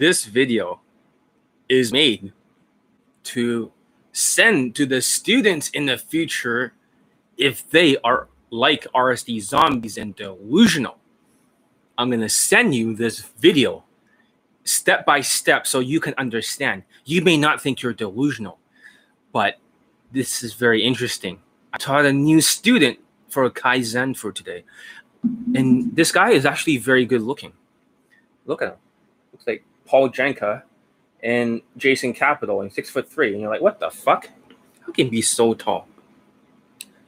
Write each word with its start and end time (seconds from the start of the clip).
this 0.00 0.24
video 0.24 0.80
is 1.68 1.92
made 1.92 2.32
to 3.22 3.70
send 4.12 4.74
to 4.74 4.86
the 4.86 5.02
students 5.02 5.68
in 5.68 5.84
the 5.84 5.98
future 5.98 6.72
if 7.36 7.68
they 7.68 7.98
are 7.98 8.26
like 8.48 8.86
RSD 8.94 9.42
zombies 9.42 9.98
and 9.98 10.16
delusional. 10.16 10.96
I'm 11.98 12.08
going 12.08 12.22
to 12.22 12.30
send 12.30 12.74
you 12.74 12.94
this 12.96 13.20
video 13.20 13.84
step 14.64 15.04
by 15.04 15.20
step 15.20 15.66
so 15.66 15.80
you 15.80 16.00
can 16.00 16.14
understand. 16.16 16.84
You 17.04 17.20
may 17.20 17.36
not 17.36 17.60
think 17.60 17.82
you're 17.82 17.92
delusional, 17.92 18.58
but 19.34 19.58
this 20.12 20.42
is 20.42 20.54
very 20.54 20.82
interesting. 20.82 21.40
I 21.74 21.76
taught 21.76 22.06
a 22.06 22.12
new 22.12 22.40
student 22.40 22.98
for 23.28 23.48
Kaizen 23.50 24.16
for 24.16 24.32
today. 24.32 24.64
And 25.54 25.94
this 25.94 26.10
guy 26.10 26.30
is 26.30 26.46
actually 26.46 26.78
very 26.78 27.04
good 27.04 27.20
looking. 27.20 27.52
Look 28.46 28.62
at 28.62 28.68
him. 28.68 28.78
Looks 29.32 29.46
like 29.46 29.62
Paul 29.90 30.08
Janka 30.08 30.62
and 31.20 31.60
Jason 31.76 32.12
Capital 32.14 32.60
and 32.60 32.72
six 32.72 32.88
foot 32.88 33.10
three. 33.10 33.32
And 33.32 33.40
you're 33.40 33.50
like, 33.50 33.60
what 33.60 33.80
the 33.80 33.90
fuck? 33.90 34.30
How 34.86 34.92
can 34.92 35.08
be 35.08 35.20
so 35.20 35.52
tall 35.52 35.88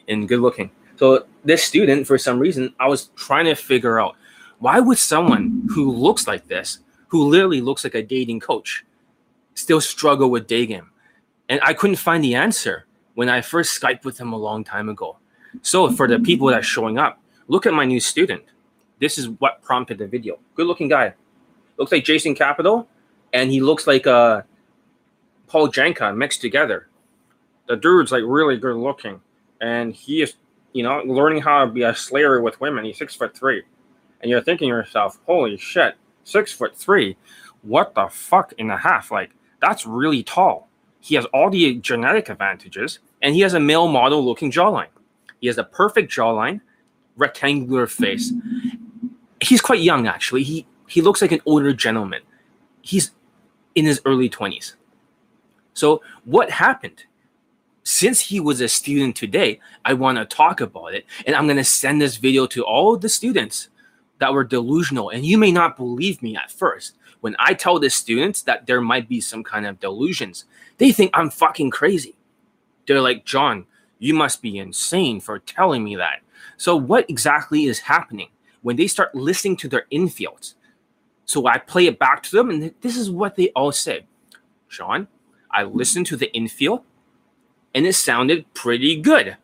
and 0.08 0.28
good 0.28 0.40
looking? 0.40 0.68
So 0.96 1.26
this 1.44 1.62
student, 1.62 2.08
for 2.08 2.18
some 2.18 2.40
reason, 2.40 2.74
I 2.80 2.88
was 2.88 3.10
trying 3.14 3.44
to 3.44 3.54
figure 3.54 4.00
out 4.00 4.16
why 4.58 4.80
would 4.80 4.98
someone 4.98 5.68
who 5.70 5.92
looks 5.92 6.26
like 6.26 6.48
this, 6.48 6.80
who 7.06 7.28
literally 7.28 7.60
looks 7.60 7.84
like 7.84 7.94
a 7.94 8.02
dating 8.02 8.40
coach, 8.40 8.84
still 9.54 9.80
struggle 9.80 10.28
with 10.28 10.48
day 10.48 10.66
game? 10.66 10.90
And 11.48 11.60
I 11.62 11.74
couldn't 11.74 11.96
find 11.96 12.24
the 12.24 12.34
answer 12.34 12.86
when 13.14 13.28
I 13.28 13.42
first 13.42 13.80
Skyped 13.80 14.04
with 14.04 14.18
him 14.18 14.32
a 14.32 14.36
long 14.36 14.64
time 14.64 14.88
ago. 14.88 15.18
So 15.62 15.88
for 15.92 16.08
the 16.08 16.18
people 16.18 16.48
that 16.48 16.58
are 16.58 16.62
showing 16.64 16.98
up, 16.98 17.20
look 17.46 17.64
at 17.64 17.74
my 17.74 17.84
new 17.84 18.00
student. 18.00 18.42
This 18.98 19.18
is 19.18 19.28
what 19.28 19.62
prompted 19.62 19.98
the 19.98 20.08
video. 20.08 20.40
Good 20.56 20.66
looking 20.66 20.88
guy. 20.88 21.14
Looks 21.82 21.90
like 21.90 22.04
Jason 22.04 22.36
Capital, 22.36 22.86
and 23.32 23.50
he 23.50 23.60
looks 23.60 23.88
like 23.88 24.06
uh, 24.06 24.42
Paul 25.48 25.66
Janka 25.66 26.12
mixed 26.12 26.40
together. 26.40 26.86
The 27.66 27.74
dude's 27.74 28.12
like 28.12 28.22
really 28.24 28.56
good 28.56 28.76
looking, 28.76 29.20
and 29.60 29.92
he 29.92 30.22
is, 30.22 30.34
you 30.74 30.84
know, 30.84 31.02
learning 31.04 31.42
how 31.42 31.64
to 31.64 31.72
be 31.72 31.82
a 31.82 31.92
slayer 31.92 32.40
with 32.40 32.60
women. 32.60 32.84
He's 32.84 32.98
six 32.98 33.16
foot 33.16 33.36
three, 33.36 33.64
and 34.20 34.30
you're 34.30 34.40
thinking 34.40 34.68
to 34.68 34.76
yourself, 34.76 35.18
"Holy 35.26 35.56
shit, 35.56 35.96
six 36.22 36.52
foot 36.52 36.76
three, 36.76 37.16
what 37.62 37.96
the 37.96 38.06
fuck 38.06 38.52
in 38.58 38.70
a 38.70 38.76
half? 38.76 39.10
Like 39.10 39.32
that's 39.60 39.84
really 39.84 40.22
tall." 40.22 40.68
He 41.00 41.16
has 41.16 41.24
all 41.34 41.50
the 41.50 41.74
genetic 41.80 42.28
advantages, 42.28 43.00
and 43.20 43.34
he 43.34 43.40
has 43.40 43.54
a 43.54 43.60
male 43.60 43.88
model 43.88 44.24
looking 44.24 44.52
jawline. 44.52 44.94
He 45.40 45.48
has 45.48 45.58
a 45.58 45.64
perfect 45.64 46.12
jawline, 46.12 46.60
rectangular 47.16 47.88
face. 47.88 48.32
He's 49.40 49.60
quite 49.60 49.80
young, 49.80 50.06
actually. 50.06 50.44
He 50.44 50.64
he 50.88 51.00
looks 51.00 51.22
like 51.22 51.32
an 51.32 51.42
older 51.46 51.72
gentleman. 51.72 52.22
He's 52.80 53.12
in 53.74 53.84
his 53.84 54.00
early 54.04 54.28
20s. 54.28 54.74
So, 55.74 56.02
what 56.24 56.50
happened? 56.50 57.04
Since 57.84 58.20
he 58.20 58.38
was 58.38 58.60
a 58.60 58.68
student 58.68 59.16
today, 59.16 59.58
I 59.84 59.94
want 59.94 60.18
to 60.18 60.24
talk 60.24 60.60
about 60.60 60.94
it. 60.94 61.04
And 61.26 61.34
I'm 61.34 61.46
going 61.46 61.56
to 61.56 61.64
send 61.64 62.00
this 62.00 62.16
video 62.16 62.46
to 62.48 62.64
all 62.64 62.96
the 62.96 63.08
students 63.08 63.68
that 64.18 64.32
were 64.32 64.44
delusional. 64.44 65.10
And 65.10 65.26
you 65.26 65.36
may 65.36 65.50
not 65.50 65.76
believe 65.76 66.22
me 66.22 66.36
at 66.36 66.50
first. 66.50 66.96
When 67.20 67.34
I 67.38 67.54
tell 67.54 67.78
the 67.78 67.90
students 67.90 68.42
that 68.42 68.66
there 68.66 68.80
might 68.80 69.08
be 69.08 69.20
some 69.20 69.42
kind 69.42 69.66
of 69.66 69.80
delusions, 69.80 70.44
they 70.78 70.92
think 70.92 71.10
I'm 71.14 71.30
fucking 71.30 71.70
crazy. 71.70 72.16
They're 72.86 73.00
like, 73.00 73.24
John, 73.24 73.66
you 73.98 74.14
must 74.14 74.42
be 74.42 74.58
insane 74.58 75.20
for 75.20 75.38
telling 75.38 75.84
me 75.84 75.96
that. 75.96 76.20
So, 76.56 76.76
what 76.76 77.08
exactly 77.08 77.64
is 77.64 77.78
happening 77.78 78.28
when 78.62 78.76
they 78.76 78.86
start 78.88 79.14
listening 79.14 79.56
to 79.58 79.68
their 79.68 79.86
infields? 79.92 80.54
So, 81.32 81.46
I 81.46 81.56
play 81.56 81.86
it 81.86 81.98
back 81.98 82.22
to 82.24 82.36
them, 82.36 82.50
and 82.50 82.74
this 82.82 82.94
is 82.94 83.10
what 83.10 83.36
they 83.36 83.48
all 83.56 83.72
say 83.72 84.04
Sean, 84.68 85.08
I 85.50 85.62
listened 85.62 86.04
to 86.08 86.16
the 86.16 86.30
infield, 86.34 86.82
and 87.74 87.86
it 87.86 87.94
sounded 87.94 88.52
pretty 88.52 89.00
good. 89.00 89.38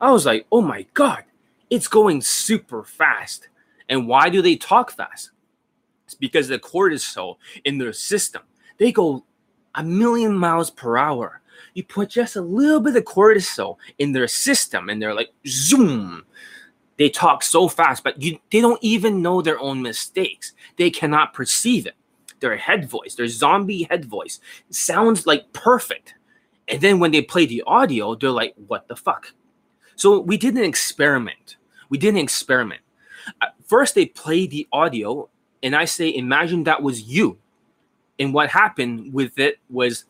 I 0.00 0.12
was 0.12 0.24
like, 0.24 0.46
oh 0.52 0.60
my 0.60 0.86
God, 0.94 1.24
it's 1.68 1.88
going 1.88 2.20
super 2.20 2.84
fast. 2.84 3.48
And 3.88 4.06
why 4.06 4.28
do 4.28 4.40
they 4.40 4.54
talk 4.54 4.92
fast? 4.92 5.32
It's 6.04 6.14
because 6.14 6.46
the 6.46 6.60
cortisol 6.60 7.38
in 7.64 7.78
their 7.78 7.92
system, 7.92 8.42
they 8.78 8.92
go 8.92 9.24
a 9.74 9.82
million 9.82 10.32
miles 10.32 10.70
per 10.70 10.96
hour 10.96 11.40
you 11.74 11.84
put 11.84 12.10
just 12.10 12.36
a 12.36 12.40
little 12.40 12.80
bit 12.80 12.96
of 12.96 13.04
cortisol 13.04 13.76
in 13.98 14.12
their 14.12 14.28
system 14.28 14.88
and 14.88 15.00
they're 15.00 15.14
like 15.14 15.30
zoom 15.46 16.24
they 17.00 17.08
talk 17.08 17.42
so 17.42 17.66
fast 17.66 18.04
but 18.04 18.20
you, 18.20 18.38
they 18.52 18.60
don't 18.60 18.78
even 18.82 19.22
know 19.22 19.40
their 19.40 19.58
own 19.58 19.80
mistakes. 19.80 20.52
They 20.76 20.90
cannot 20.90 21.32
perceive 21.32 21.86
it. 21.86 21.94
Their 22.40 22.56
head 22.56 22.88
voice 22.88 23.14
their 23.14 23.26
zombie 23.26 23.84
head 23.84 24.04
voice 24.04 24.38
sounds 24.68 25.26
like 25.26 25.52
perfect. 25.52 26.14
And 26.68 26.80
then 26.80 27.00
when 27.00 27.10
they 27.10 27.22
play 27.22 27.46
the 27.46 27.64
audio 27.66 28.14
they're 28.14 28.30
like 28.30 28.54
what 28.68 28.86
the 28.86 28.96
fuck? 28.96 29.32
So 29.96 30.20
we 30.20 30.36
did 30.36 30.56
an 30.56 30.64
experiment. 30.64 31.56
We 31.88 31.96
did 31.96 32.10
an 32.10 32.20
experiment. 32.20 32.82
Uh, 33.40 33.46
first 33.66 33.94
they 33.94 34.06
play 34.06 34.46
the 34.46 34.68
audio 34.72 35.28
and 35.62 35.74
i 35.74 35.84
say 35.84 36.14
imagine 36.14 36.64
that 36.64 36.82
was 36.82 37.02
you. 37.02 37.38
And 38.18 38.34
what 38.34 38.50
happened 38.50 39.14
with 39.14 39.38
it 39.38 39.58
was 39.70 40.04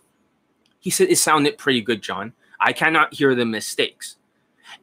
he 0.81 0.91
said, 0.91 1.11
It 1.11 1.19
sounded 1.19 1.59
pretty 1.59 1.83
good, 1.83 2.03
John. 2.03 2.33
I 2.59 2.73
cannot 2.73 3.15
hear 3.15 3.35
the 3.35 3.45
mistakes. 3.45 4.17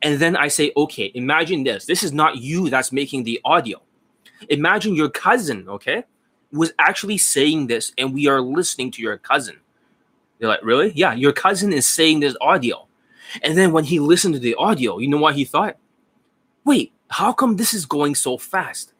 And 0.01 0.19
then 0.19 0.35
I 0.35 0.47
say, 0.47 0.71
Okay, 0.77 1.11
imagine 1.15 1.63
this. 1.63 1.85
This 1.85 2.03
is 2.03 2.11
not 2.11 2.37
you 2.37 2.69
that's 2.69 2.91
making 2.91 3.23
the 3.23 3.39
audio. 3.45 3.81
Imagine 4.49 4.93
your 4.93 5.09
cousin, 5.09 5.67
okay, 5.67 6.03
was 6.51 6.73
actually 6.79 7.17
saying 7.17 7.67
this, 7.67 7.91
and 7.97 8.13
we 8.13 8.27
are 8.27 8.41
listening 8.41 8.91
to 8.91 9.01
your 9.01 9.17
cousin. 9.17 9.57
They're 10.39 10.49
like, 10.49 10.63
Really? 10.63 10.91
Yeah, 10.95 11.13
your 11.13 11.33
cousin 11.33 11.73
is 11.73 11.85
saying 11.87 12.19
this 12.19 12.35
audio. 12.41 12.87
And 13.41 13.57
then 13.57 13.71
when 13.71 13.83
he 13.83 13.99
listened 13.99 14.35
to 14.35 14.39
the 14.39 14.55
audio, 14.55 14.99
you 14.99 15.07
know 15.07 15.17
what 15.17 15.35
he 15.35 15.45
thought? 15.45 15.77
Wait, 16.63 16.93
how 17.09 17.33
come 17.33 17.55
this 17.55 17.73
is 17.73 17.85
going 17.85 18.15
so 18.15 18.37
fast? 18.37 18.93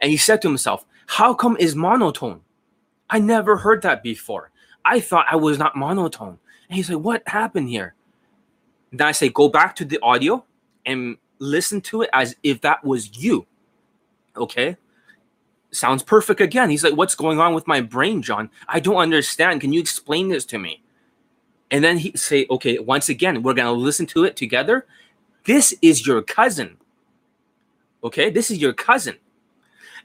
And 0.00 0.10
he 0.10 0.16
said 0.16 0.42
to 0.42 0.48
himself, 0.48 0.84
How 1.06 1.34
come 1.34 1.56
is 1.58 1.74
monotone? 1.74 2.40
I 3.10 3.18
never 3.18 3.56
heard 3.56 3.82
that 3.82 4.02
before. 4.02 4.50
I 4.84 5.00
thought 5.00 5.26
I 5.30 5.36
was 5.36 5.58
not 5.58 5.76
monotone. 5.76 6.38
And 6.68 6.76
he's 6.76 6.90
like, 6.90 7.02
What 7.02 7.22
happened 7.26 7.68
here? 7.68 7.94
Then 8.92 9.06
I 9.06 9.12
say, 9.12 9.28
Go 9.28 9.48
back 9.48 9.74
to 9.76 9.84
the 9.84 9.98
audio 10.00 10.44
and 10.86 11.16
listen 11.38 11.80
to 11.82 12.02
it 12.02 12.10
as 12.12 12.34
if 12.42 12.60
that 12.62 12.84
was 12.84 13.16
you. 13.16 13.46
Okay. 14.36 14.76
Sounds 15.70 16.02
perfect 16.02 16.40
again. 16.40 16.70
He's 16.70 16.84
like, 16.84 16.96
What's 16.96 17.14
going 17.14 17.40
on 17.40 17.54
with 17.54 17.66
my 17.66 17.80
brain, 17.80 18.22
John? 18.22 18.50
I 18.68 18.80
don't 18.80 18.96
understand. 18.96 19.60
Can 19.60 19.72
you 19.72 19.80
explain 19.80 20.28
this 20.28 20.44
to 20.46 20.58
me? 20.58 20.82
And 21.70 21.84
then 21.84 21.98
he 21.98 22.12
say, 22.16 22.46
Okay, 22.50 22.78
once 22.78 23.08
again, 23.08 23.42
we're 23.42 23.54
gonna 23.54 23.72
listen 23.72 24.06
to 24.06 24.24
it 24.24 24.36
together. 24.36 24.86
This 25.44 25.74
is 25.82 26.06
your 26.06 26.22
cousin. 26.22 26.76
Okay, 28.04 28.30
this 28.30 28.50
is 28.50 28.58
your 28.58 28.72
cousin. 28.72 29.16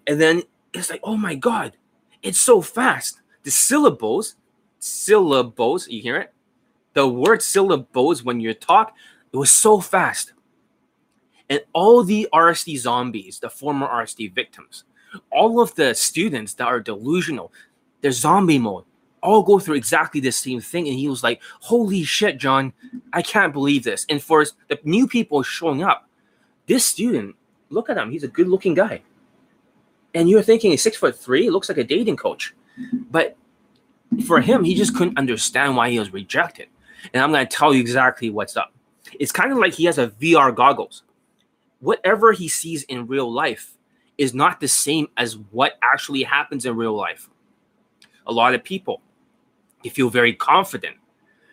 And 0.07 0.19
then 0.19 0.43
it's 0.73 0.89
like, 0.89 1.01
oh 1.03 1.15
my 1.15 1.35
god, 1.35 1.77
it's 2.21 2.39
so 2.39 2.61
fast. 2.61 3.21
The 3.43 3.51
syllables 3.51 4.35
syllables. 4.83 5.87
You 5.87 6.01
hear 6.01 6.17
it? 6.17 6.32
The 6.93 7.07
word 7.07 7.41
syllables 7.41 8.23
when 8.23 8.39
you 8.39 8.53
talk, 8.53 8.93
it 9.31 9.37
was 9.37 9.51
so 9.51 9.79
fast. 9.79 10.33
And 11.49 11.61
all 11.73 12.03
the 12.03 12.27
RSD 12.33 12.77
zombies, 12.77 13.39
the 13.39 13.49
former 13.49 13.87
RSD 13.87 14.33
victims, 14.33 14.85
all 15.31 15.59
of 15.59 15.75
the 15.75 15.93
students 15.93 16.53
that 16.55 16.67
are 16.67 16.79
delusional, 16.79 17.51
they're 18.01 18.11
zombie 18.11 18.59
mode, 18.59 18.85
all 19.21 19.43
go 19.43 19.59
through 19.59 19.75
exactly 19.75 20.19
the 20.19 20.31
same 20.31 20.61
thing. 20.61 20.87
And 20.87 20.97
he 20.97 21.07
was 21.07 21.23
like, 21.23 21.41
Holy 21.61 22.03
shit, 22.03 22.37
John, 22.37 22.73
I 23.11 23.21
can't 23.21 23.53
believe 23.53 23.83
this. 23.83 24.05
And 24.09 24.21
for 24.21 24.45
the 24.67 24.79
new 24.83 25.07
people 25.07 25.41
showing 25.43 25.83
up, 25.83 26.07
this 26.67 26.85
student, 26.85 27.35
look 27.69 27.89
at 27.89 27.97
him, 27.97 28.11
he's 28.11 28.23
a 28.23 28.27
good 28.27 28.47
looking 28.47 28.73
guy. 28.73 29.01
And 30.13 30.29
you're 30.29 30.43
thinking 30.43 30.71
he's 30.71 30.81
six 30.81 30.97
foot 30.97 31.17
three, 31.17 31.49
looks 31.49 31.69
like 31.69 31.77
a 31.77 31.83
dating 31.83 32.17
coach. 32.17 32.53
But 33.09 33.35
for 34.25 34.41
him, 34.41 34.63
he 34.63 34.75
just 34.75 34.95
couldn't 34.95 35.17
understand 35.17 35.75
why 35.75 35.89
he 35.89 35.99
was 35.99 36.13
rejected. 36.13 36.67
And 37.13 37.23
I'm 37.23 37.31
going 37.31 37.45
to 37.45 37.55
tell 37.55 37.73
you 37.73 37.81
exactly 37.81 38.29
what's 38.29 38.55
up. 38.55 38.73
It's 39.19 39.31
kind 39.31 39.51
of 39.51 39.57
like 39.57 39.73
he 39.73 39.85
has 39.85 39.97
a 39.97 40.07
VR 40.07 40.55
goggles. 40.55 41.03
Whatever 41.79 42.31
he 42.31 42.47
sees 42.47 42.83
in 42.83 43.07
real 43.07 43.31
life 43.31 43.77
is 44.17 44.33
not 44.33 44.59
the 44.59 44.67
same 44.67 45.07
as 45.17 45.37
what 45.51 45.77
actually 45.81 46.23
happens 46.23 46.65
in 46.65 46.75
real 46.75 46.95
life. 46.95 47.29
A 48.27 48.31
lot 48.31 48.55
of 48.55 48.63
people, 48.63 49.01
they 49.83 49.89
feel 49.89 50.09
very 50.09 50.33
confident. 50.33 50.95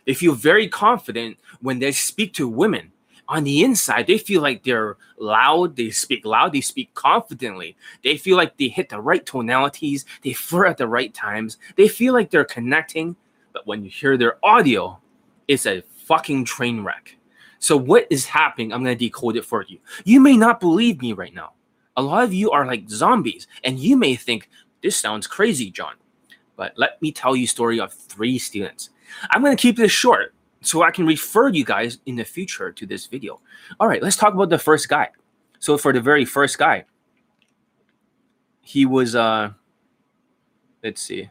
They 0.06 0.14
feel 0.14 0.34
very 0.34 0.68
confident 0.68 1.38
when 1.60 1.78
they 1.78 1.92
speak 1.92 2.32
to 2.34 2.48
women 2.48 2.92
on 3.30 3.44
the 3.44 3.62
inside, 3.62 4.08
they 4.08 4.18
feel 4.18 4.42
like 4.42 4.64
they're 4.64 4.96
loud, 5.16 5.76
they 5.76 5.90
speak 5.90 6.26
loud, 6.26 6.52
they 6.52 6.60
speak 6.60 6.92
confidently. 6.94 7.76
They 8.02 8.16
feel 8.16 8.36
like 8.36 8.56
they 8.56 8.66
hit 8.66 8.88
the 8.88 9.00
right 9.00 9.24
tonalities, 9.24 10.04
they 10.22 10.32
flirt 10.32 10.66
at 10.66 10.78
the 10.78 10.88
right 10.88 11.14
times, 11.14 11.56
they 11.76 11.86
feel 11.86 12.12
like 12.12 12.30
they're 12.30 12.44
connecting. 12.44 13.14
But 13.52 13.68
when 13.68 13.84
you 13.84 13.90
hear 13.90 14.18
their 14.18 14.44
audio, 14.44 14.98
it's 15.50 15.66
a 15.66 15.82
fucking 16.06 16.44
train 16.44 16.84
wreck. 16.84 17.16
So, 17.58 17.76
what 17.76 18.06
is 18.08 18.24
happening? 18.24 18.72
I'm 18.72 18.84
to 18.84 18.94
decode 18.94 19.36
it 19.36 19.44
for 19.44 19.64
you. 19.68 19.80
You 20.04 20.20
may 20.20 20.36
not 20.36 20.60
believe 20.60 21.02
me 21.02 21.12
right 21.12 21.34
now. 21.34 21.54
A 21.96 22.02
lot 22.02 22.22
of 22.22 22.32
you 22.32 22.52
are 22.52 22.64
like 22.64 22.88
zombies, 22.88 23.48
and 23.64 23.78
you 23.78 23.96
may 23.96 24.14
think, 24.14 24.48
this 24.80 24.96
sounds 24.96 25.26
crazy, 25.26 25.68
John. 25.68 25.94
But 26.54 26.72
let 26.76 27.02
me 27.02 27.10
tell 27.10 27.34
you 27.34 27.48
story 27.48 27.80
of 27.80 27.92
three 27.92 28.38
students. 28.38 28.90
I'm 29.30 29.42
to 29.44 29.56
keep 29.56 29.76
this 29.76 29.90
short 29.90 30.34
so 30.62 30.82
I 30.82 30.92
can 30.92 31.04
refer 31.04 31.48
you 31.48 31.64
guys 31.64 31.98
in 32.06 32.14
the 32.14 32.24
future 32.24 32.70
to 32.70 32.86
this 32.86 33.06
video. 33.06 33.40
All 33.80 33.88
right, 33.88 34.02
let's 34.02 34.16
talk 34.16 34.32
about 34.32 34.50
the 34.50 34.58
first 34.58 34.88
guy. 34.88 35.08
So 35.58 35.76
for 35.76 35.92
the 35.92 36.00
very 36.00 36.24
first 36.24 36.58
guy, 36.58 36.84
he 38.60 38.86
was 38.86 39.16
uh 39.16 39.50
let's 40.84 41.02
see. 41.02 41.28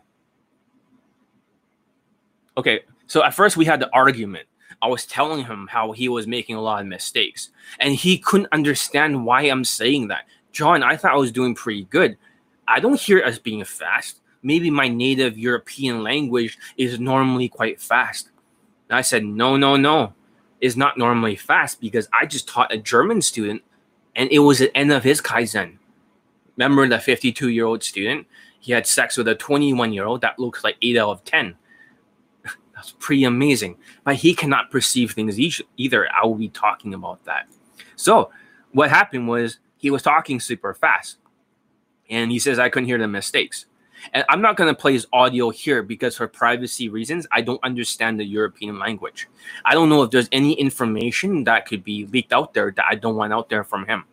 Okay, 2.58 2.82
so 3.10 3.24
at 3.24 3.34
first 3.34 3.58
we 3.58 3.66
had 3.66 3.82
the 3.82 3.94
argument. 3.94 4.48
I 4.82 4.88
was 4.88 5.06
telling 5.06 5.44
him 5.44 5.68
how 5.70 5.92
he 5.92 6.08
was 6.08 6.28
making 6.28 6.56
a 6.56 6.62
lot 6.62 6.80
of 6.80 6.88
mistakes, 6.88 7.50
and 7.80 7.94
he 7.94 8.20
couldn't 8.20 8.54
understand 8.54 9.26
why 9.26 9.42
I'm 9.42 9.66
saying 9.66 10.08
that. 10.08 10.26
John, 10.54 10.84
I 10.84 10.96
thought 10.96 11.14
I 11.14 11.18
was 11.18 11.32
doing 11.32 11.56
pretty 11.56 11.84
good. 11.86 12.18
I 12.68 12.80
don't 12.80 13.00
hear 13.00 13.24
us 13.24 13.40
being 13.40 13.64
fast. 13.66 14.22
Maybe 14.44 14.70
my 14.70 14.88
native 14.88 15.38
European 15.38 16.04
language 16.04 16.58
is 16.78 17.00
normally 17.00 17.50
quite 17.50 17.82
fast. 17.82 18.30
And 18.90 18.98
I 18.98 19.02
said, 19.02 19.26
no, 19.26 19.58
no, 19.58 19.76
no. 19.76 20.14
It's 20.62 20.76
not 20.76 20.98
normally 20.98 21.36
fast 21.36 21.82
because 21.82 22.08
I 22.14 22.28
just 22.28 22.48
taught 22.48 22.74
a 22.74 22.78
German 22.78 23.22
student 23.22 23.64
and 24.16 24.30
it 24.32 24.40
was 24.40 24.60
the 24.60 24.76
end 24.78 24.92
of 24.92 25.04
his 25.04 25.20
Kaizen. 25.20 25.78
Remember 26.58 26.88
the 26.88 27.00
52 27.00 27.50
year 27.50 27.66
old 27.66 27.84
student? 27.84 28.28
He 28.60 28.72
had 28.72 28.86
sex 28.86 29.18
with 29.18 29.28
a 29.28 29.36
21 29.36 29.94
year 29.94 30.06
old 30.06 30.22
that 30.22 30.40
looks 30.40 30.64
like 30.64 30.78
8 30.82 30.98
out 30.98 31.10
of 31.10 31.24
10. 31.24 31.56
That's 32.80 32.96
pretty 32.98 33.26
amazing. 33.26 33.76
But 34.06 34.16
he 34.16 34.34
cannot 34.34 34.72
perceive 34.72 35.12
things 35.12 35.38
either. 35.76 36.08
I 36.10 36.26
will 36.26 36.36
be 36.36 36.48
talking 36.48 36.94
about 36.94 37.26
that. 37.26 37.46
So, 37.98 38.32
what 38.72 38.90
happened 38.90 39.28
was 39.28 39.60
he 39.76 39.92
was 39.92 40.02
talking 40.02 40.40
super 40.40 40.74
fast 40.74 41.18
and 42.10 42.32
he 42.32 42.40
says, 42.40 42.58
I 42.58 42.70
couldn't 42.70 42.88
hear 42.88 42.98
the 42.98 43.08
mistakes. 43.08 43.66
And 44.14 44.24
I'm 44.30 44.40
not 44.40 44.56
going 44.56 44.74
to 44.74 44.80
play 44.80 44.94
his 44.94 45.08
audio 45.12 45.50
here 45.50 45.84
because 45.84 46.16
for 46.16 46.26
privacy 46.30 46.88
reasons, 46.88 47.28
I 47.34 47.42
don't 47.42 47.62
understand 47.66 48.18
the 48.18 48.24
European 48.24 48.80
language. 48.80 49.28
I 49.66 49.74
don't 49.74 49.90
know 49.90 50.04
if 50.04 50.12
there's 50.12 50.30
any 50.32 50.54
information 50.54 51.44
that 51.44 51.66
could 51.66 51.84
be 51.84 52.06
leaked 52.06 52.32
out 52.32 52.54
there 52.54 52.72
that 52.72 52.86
I 52.90 52.96
don't 52.96 53.18
want 53.18 53.34
out 53.34 53.50
there 53.50 53.66
from 53.66 53.86
him. 53.88 54.06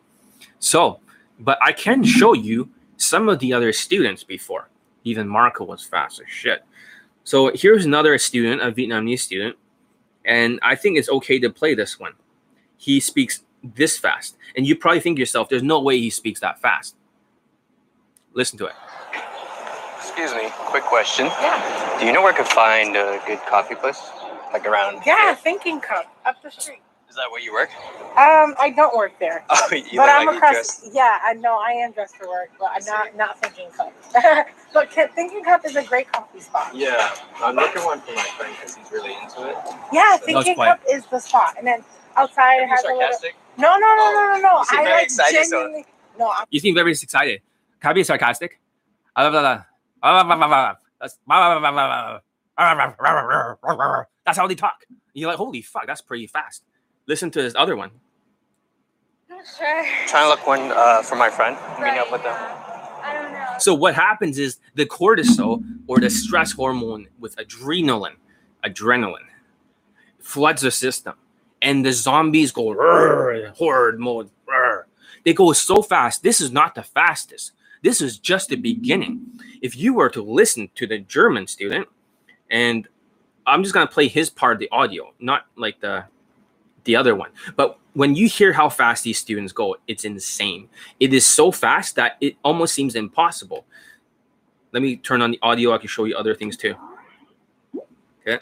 So, 0.58 0.98
but 1.38 1.56
I 1.62 1.70
can 1.70 2.02
show 2.02 2.32
you 2.32 2.68
some 2.96 3.28
of 3.28 3.38
the 3.38 3.52
other 3.52 3.72
students 3.72 4.24
before. 4.24 4.70
Even 5.04 5.28
Marco 5.28 5.62
was 5.62 5.84
fast 5.84 6.20
as 6.20 6.28
shit. 6.28 6.64
So 7.26 7.50
here's 7.52 7.84
another 7.84 8.16
student, 8.18 8.62
a 8.62 8.70
Vietnamese 8.70 9.18
student, 9.18 9.56
and 10.24 10.60
I 10.62 10.76
think 10.76 10.96
it's 10.96 11.08
okay 11.08 11.40
to 11.40 11.50
play 11.50 11.74
this 11.74 11.98
one. 11.98 12.12
He 12.76 13.00
speaks 13.00 13.42
this 13.74 13.98
fast, 13.98 14.36
and 14.54 14.64
you 14.64 14.76
probably 14.76 15.00
think 15.00 15.18
yourself, 15.18 15.48
there's 15.48 15.64
no 15.64 15.80
way 15.80 15.98
he 15.98 16.08
speaks 16.08 16.38
that 16.38 16.60
fast. 16.60 16.94
Listen 18.32 18.56
to 18.58 18.66
it. 18.66 18.74
Excuse 19.98 20.32
me, 20.34 20.50
quick 20.70 20.84
question. 20.84 21.26
Yeah. 21.26 21.98
Do 21.98 22.06
you 22.06 22.12
know 22.12 22.22
where 22.22 22.32
I 22.32 22.36
could 22.36 22.46
find 22.46 22.94
a 22.94 23.20
good 23.26 23.40
coffee 23.48 23.74
place? 23.74 24.00
Like 24.52 24.64
around 24.64 25.02
Yeah, 25.04 25.26
here? 25.26 25.34
Thinking 25.34 25.80
Cup 25.80 26.06
up 26.24 26.40
the 26.44 26.50
street. 26.50 26.78
Is 27.16 27.22
that 27.22 27.30
where 27.30 27.40
you 27.40 27.50
work? 27.50 27.70
Um, 28.12 28.54
I 28.60 28.74
don't 28.76 28.94
work 28.94 29.18
there. 29.18 29.42
Oh, 29.50 29.68
you 29.72 29.82
but 29.82 30.04
look 30.04 30.08
I'm 30.10 30.26
like 30.26 30.34
you 30.34 30.36
across. 30.36 30.86
Yeah, 30.92 31.18
I 31.24 31.32
know 31.32 31.56
I 31.56 31.70
am 31.70 31.92
dressed 31.92 32.14
for 32.18 32.28
work, 32.28 32.50
but 32.60 32.68
I'm 32.74 32.84
not 32.84 33.16
not 33.16 33.40
Thinking 33.40 33.70
Cup. 33.70 33.90
but 34.74 34.92
Thinking 34.92 35.42
Cup 35.42 35.64
is 35.64 35.76
a 35.76 35.82
great 35.84 36.12
coffee 36.12 36.40
spot. 36.40 36.76
Yeah, 36.76 37.16
I'm 37.42 37.56
looking 37.56 37.82
one 37.84 38.02
for 38.02 38.12
my 38.12 38.20
friend 38.36 38.54
because 38.60 38.76
he's 38.76 38.92
really 38.92 39.14
into 39.14 39.48
it. 39.48 39.56
Yeah, 39.94 40.12
was 40.12 40.20
Thinking. 40.26 40.56
Cup 40.56 40.80
is 40.92 41.06
the 41.06 41.18
spot, 41.18 41.54
and 41.56 41.66
then 41.66 41.82
outside 42.16 42.56
it 42.56 42.58
Are 42.58 42.62
you 42.64 42.68
has 42.68 42.84
a 42.84 42.88
little. 42.88 43.00
sarcastic? 43.00 43.34
No, 43.56 43.78
no, 43.78 43.96
no, 43.96 44.12
no, 44.12 44.32
no, 44.34 44.40
no. 44.42 44.58
You 44.58 44.64
seem 44.66 44.78
I 44.80 44.84
very 44.84 44.94
like 44.96 45.04
excited, 45.04 45.44
so- 45.46 45.50
genuinely. 45.56 45.86
No, 46.18 46.30
I'm 46.36 46.44
You 46.50 46.60
seem 46.60 46.74
very 46.74 46.92
excited. 46.92 47.40
Can 47.80 47.90
I 47.90 47.92
be 47.94 48.04
sarcastic? 48.04 48.60
That's 54.26 54.36
how 54.38 54.46
they 54.46 54.54
talk. 54.54 54.84
You're 55.14 55.30
like, 55.30 55.38
holy 55.38 55.62
fuck, 55.62 55.86
that's 55.86 56.02
pretty 56.02 56.26
fast. 56.26 56.62
Listen 57.06 57.30
to 57.32 57.42
this 57.42 57.54
other 57.56 57.76
one. 57.76 57.90
not 59.28 59.44
sure. 59.46 59.86
Trying 60.08 60.24
to 60.24 60.28
look 60.28 60.46
one 60.46 60.72
uh, 60.72 61.02
for 61.02 61.16
my 61.16 61.30
friend. 61.30 61.56
Meeting 61.80 62.00
up 62.00 62.10
with 62.10 62.22
them. 62.22 62.34
I 62.34 63.12
don't 63.14 63.32
know. 63.32 63.54
So 63.58 63.74
what 63.74 63.94
happens 63.94 64.38
is 64.38 64.58
the 64.74 64.86
cortisol 64.86 65.64
or 65.86 66.00
the 66.00 66.10
stress 66.10 66.52
hormone 66.52 67.08
with 67.18 67.36
adrenaline, 67.36 68.16
adrenaline 68.64 69.28
floods 70.20 70.62
the 70.62 70.70
system, 70.72 71.14
and 71.62 71.86
the 71.86 71.92
zombies 71.92 72.50
go 72.50 72.66
"Rrr," 72.74 73.50
horde 73.54 74.00
mode. 74.00 74.30
"Rrr." 74.48 74.84
They 75.24 75.32
go 75.32 75.52
so 75.52 75.82
fast. 75.82 76.22
This 76.22 76.40
is 76.40 76.50
not 76.50 76.74
the 76.74 76.82
fastest. 76.82 77.52
This 77.82 78.00
is 78.00 78.18
just 78.18 78.48
the 78.48 78.56
beginning. 78.56 79.24
If 79.62 79.76
you 79.76 79.94
were 79.94 80.10
to 80.10 80.22
listen 80.22 80.70
to 80.74 80.86
the 80.86 80.98
German 80.98 81.46
student, 81.46 81.88
and 82.50 82.88
I'm 83.46 83.62
just 83.62 83.74
gonna 83.74 83.86
play 83.86 84.08
his 84.08 84.28
part 84.30 84.54
of 84.54 84.60
the 84.60 84.68
audio, 84.72 85.14
not 85.20 85.46
like 85.56 85.80
the 85.80 86.06
the 86.86 86.96
other 86.96 87.14
one. 87.14 87.30
But 87.54 87.78
when 87.92 88.14
you 88.14 88.28
hear 88.28 88.52
how 88.52 88.68
fast 88.68 89.04
these 89.04 89.18
students 89.18 89.52
go, 89.52 89.76
it's 89.86 90.04
insane. 90.04 90.68
It 90.98 91.12
is 91.12 91.26
so 91.26 91.52
fast 91.52 91.96
that 91.96 92.16
it 92.20 92.36
almost 92.42 92.74
seems 92.74 92.94
impossible. 92.94 93.66
Let 94.72 94.82
me 94.82 94.96
turn 94.96 95.22
on 95.22 95.30
the 95.30 95.38
audio. 95.42 95.72
I 95.72 95.78
can 95.78 95.88
show 95.88 96.04
you 96.04 96.16
other 96.16 96.34
things 96.34 96.56
too. 96.56 96.74
Okay. 98.26 98.38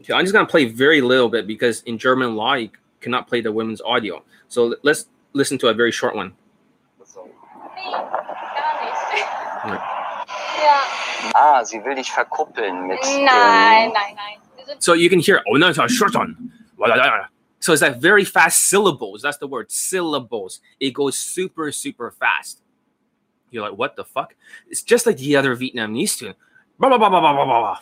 Okay, 0.00 0.12
I'm 0.12 0.24
just 0.24 0.32
gonna 0.32 0.46
play 0.46 0.66
very 0.66 1.00
little 1.00 1.28
bit 1.28 1.46
because 1.46 1.82
in 1.82 1.98
German 1.98 2.36
law 2.36 2.54
you 2.54 2.70
cannot 3.00 3.26
play 3.26 3.40
the 3.40 3.52
women's 3.52 3.80
audio. 3.80 4.22
So 4.48 4.76
let's 4.82 5.06
listen 5.32 5.58
to 5.58 5.68
a 5.68 5.74
very 5.74 5.92
short 5.92 6.14
one. 6.14 6.34
Ah, 11.34 11.62
sie 11.64 11.80
will 11.80 11.94
dich 11.94 12.10
verkuppeln 12.10 12.86
mit. 12.86 13.00
Nein, 13.02 13.92
nein, 13.92 14.16
nein. 14.16 14.76
So 14.78 14.94
you 14.94 15.08
can 15.08 15.18
hear 15.18 15.42
oh 15.48 15.56
no, 15.56 15.68
it's 15.68 15.78
a 15.78 15.88
short 15.88 16.14
one. 16.14 16.52
So 17.60 17.72
it's 17.72 17.82
like 17.82 17.96
very 17.98 18.24
fast 18.24 18.64
syllables. 18.64 19.22
That's 19.22 19.38
the 19.38 19.46
word 19.46 19.70
syllables. 19.70 20.60
It 20.80 20.92
goes 20.92 21.16
super 21.16 21.72
super 21.72 22.10
fast. 22.10 22.62
You're 23.50 23.62
like, 23.68 23.78
what 23.78 23.94
the 23.94 24.04
fuck? 24.04 24.34
It's 24.68 24.82
just 24.82 25.06
like 25.06 25.16
the 25.18 25.36
other 25.36 25.56
Vietnamese 25.56 26.08
student. 26.08 26.36
Blah, 26.78 26.88
blah, 26.88 26.98
blah, 26.98 27.08
blah, 27.08 27.20
blah, 27.20 27.32
blah, 27.34 27.44
blah, 27.44 27.60
blah. 27.60 27.78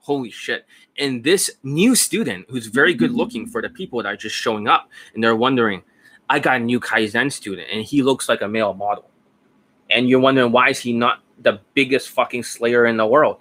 Holy 0.00 0.30
shit. 0.30 0.66
And 0.98 1.24
this 1.24 1.50
new 1.62 1.94
student 1.94 2.46
who's 2.50 2.66
very 2.66 2.92
good 2.92 3.10
looking 3.12 3.46
for 3.46 3.62
the 3.62 3.70
people 3.70 4.02
that 4.02 4.08
are 4.08 4.16
just 4.16 4.36
showing 4.36 4.68
up 4.68 4.90
and 5.14 5.24
they're 5.24 5.36
wondering, 5.36 5.82
I 6.28 6.38
got 6.38 6.56
a 6.56 6.60
new 6.60 6.80
Kaizen 6.80 7.32
student 7.32 7.68
and 7.72 7.82
he 7.82 8.02
looks 8.02 8.28
like 8.28 8.42
a 8.42 8.48
male 8.48 8.74
model. 8.74 9.08
And 9.90 10.08
you're 10.08 10.20
wondering 10.20 10.52
why 10.52 10.68
is 10.68 10.78
he 10.78 10.92
not 10.92 11.20
the 11.40 11.60
biggest 11.74 12.10
fucking 12.10 12.42
slayer 12.42 12.86
in 12.86 12.96
the 12.96 13.06
world? 13.06 13.38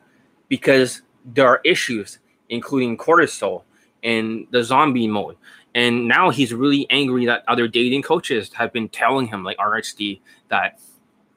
Because 0.47 1.01
there 1.25 1.47
are 1.47 1.61
issues, 1.63 2.19
including 2.49 2.97
cortisol 2.97 3.63
and 4.03 4.47
the 4.51 4.63
zombie 4.63 5.07
mode. 5.07 5.35
And 5.75 6.07
now 6.07 6.29
he's 6.29 6.53
really 6.53 6.87
angry 6.89 7.25
that 7.27 7.43
other 7.47 7.67
dating 7.67 8.01
coaches 8.01 8.51
have 8.53 8.73
been 8.73 8.89
telling 8.89 9.27
him, 9.27 9.43
like 9.43 9.57
RSD, 9.57 10.19
that 10.49 10.79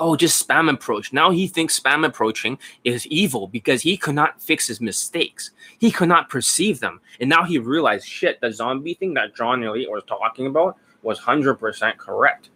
oh, 0.02 0.16
just 0.16 0.46
spam 0.46 0.72
approach. 0.72 1.12
Now 1.12 1.30
he 1.30 1.46
thinks 1.46 1.78
spam 1.78 2.04
approaching 2.04 2.58
is 2.82 3.06
evil 3.06 3.46
because 3.46 3.82
he 3.82 3.96
could 3.96 4.16
not 4.16 4.42
fix 4.42 4.66
his 4.66 4.80
mistakes. 4.80 5.52
He 5.78 5.92
could 5.92 6.08
not 6.08 6.28
perceive 6.28 6.80
them. 6.80 7.00
And 7.20 7.30
now 7.30 7.44
he 7.44 7.58
realized, 7.58 8.06
shit, 8.06 8.40
the 8.40 8.52
zombie 8.52 8.94
thing 8.94 9.14
that 9.14 9.36
Johnny 9.36 9.66
Elite 9.66 9.90
was 9.90 10.02
talking 10.08 10.46
about 10.46 10.76
was 11.02 11.20
100% 11.20 11.96
correct. 11.98 12.50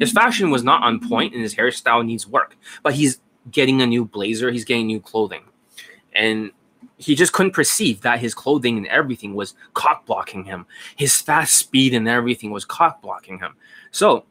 His 0.00 0.12
fashion 0.12 0.50
was 0.50 0.64
not 0.64 0.82
on 0.82 1.00
point 1.00 1.32
and 1.32 1.42
his 1.42 1.54
hairstyle 1.54 2.04
needs 2.04 2.26
work, 2.26 2.56
but 2.82 2.94
he's 2.94 3.20
getting 3.50 3.80
a 3.80 3.86
new 3.86 4.04
blazer, 4.04 4.50
he's 4.50 4.64
getting 4.64 4.86
new 4.86 5.00
clothing. 5.00 5.44
And 6.14 6.50
he 6.98 7.14
just 7.14 7.32
couldn't 7.32 7.52
perceive 7.52 8.00
that 8.02 8.18
his 8.18 8.34
clothing 8.34 8.76
and 8.76 8.86
everything 8.86 9.34
was 9.34 9.54
cock 9.74 10.06
blocking 10.06 10.44
him. 10.44 10.66
His 10.96 11.20
fast 11.20 11.54
speed 11.54 11.94
and 11.94 12.08
everything 12.08 12.50
was 12.50 12.64
cock 12.64 13.02
blocking 13.02 13.38
him. 13.38 13.54
So 13.90 14.24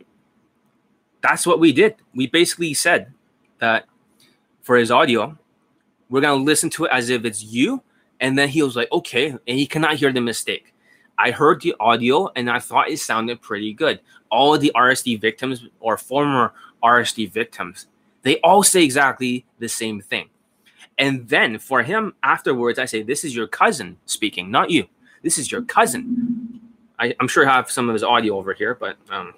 that's 1.22 1.46
what 1.48 1.60
we 1.60 1.72
did. 1.72 1.96
We 2.14 2.28
basically 2.28 2.74
said 2.74 3.14
that 3.60 3.86
for 4.62 4.78
his 4.78 4.92
audio, 4.92 5.38
we're 6.10 6.22
gonna 6.22 6.44
listen 6.44 6.70
to 6.72 6.86
it 6.86 6.92
as 6.92 7.10
if 7.10 7.26
it's 7.26 7.44
you, 7.44 7.82
and 8.20 8.38
then 8.38 8.50
he 8.50 8.62
was 8.62 8.76
like, 8.76 8.92
okay, 8.92 9.30
and 9.30 9.42
he 9.58 9.66
cannot 9.66 9.96
hear 9.96 10.12
the 10.12 10.22
mistake. 10.22 10.74
I 11.18 11.32
heard 11.32 11.62
the 11.62 11.76
audio 11.80 12.32
and 12.36 12.50
I 12.50 12.60
thought 12.60 12.90
it 12.90 13.00
sounded 13.00 13.42
pretty 13.42 13.74
good. 13.74 14.00
All 14.30 14.58
the 14.58 14.72
RSD 14.76 15.22
victims 15.22 15.66
or 15.80 15.98
former 15.98 16.54
RSD 16.84 17.32
victims, 17.32 17.88
they 18.24 18.40
all 18.42 18.64
say 18.64 18.84
exactly 18.84 19.46
the 19.60 19.70
same 19.70 20.02
thing. 20.02 20.30
And 20.98 21.28
then 21.28 21.60
for 21.60 21.84
him 21.84 22.14
afterwards, 22.24 22.80
I 22.80 22.86
say, 22.86 23.04
This 23.04 23.24
is 23.24 23.36
your 23.36 23.48
cousin 23.48 23.98
speaking, 24.06 24.50
not 24.50 24.70
you. 24.70 24.88
This 25.22 25.38
is 25.38 25.52
your 25.52 25.62
cousin. 25.64 26.62
I, 26.98 27.14
I'm 27.20 27.28
sure 27.28 27.48
I 27.48 27.54
have 27.54 27.70
some 27.70 27.90
of 27.90 27.94
his 27.94 28.04
audio 28.04 28.38
over 28.38 28.54
here, 28.54 28.76
but 28.76 28.98
um, 29.10 29.34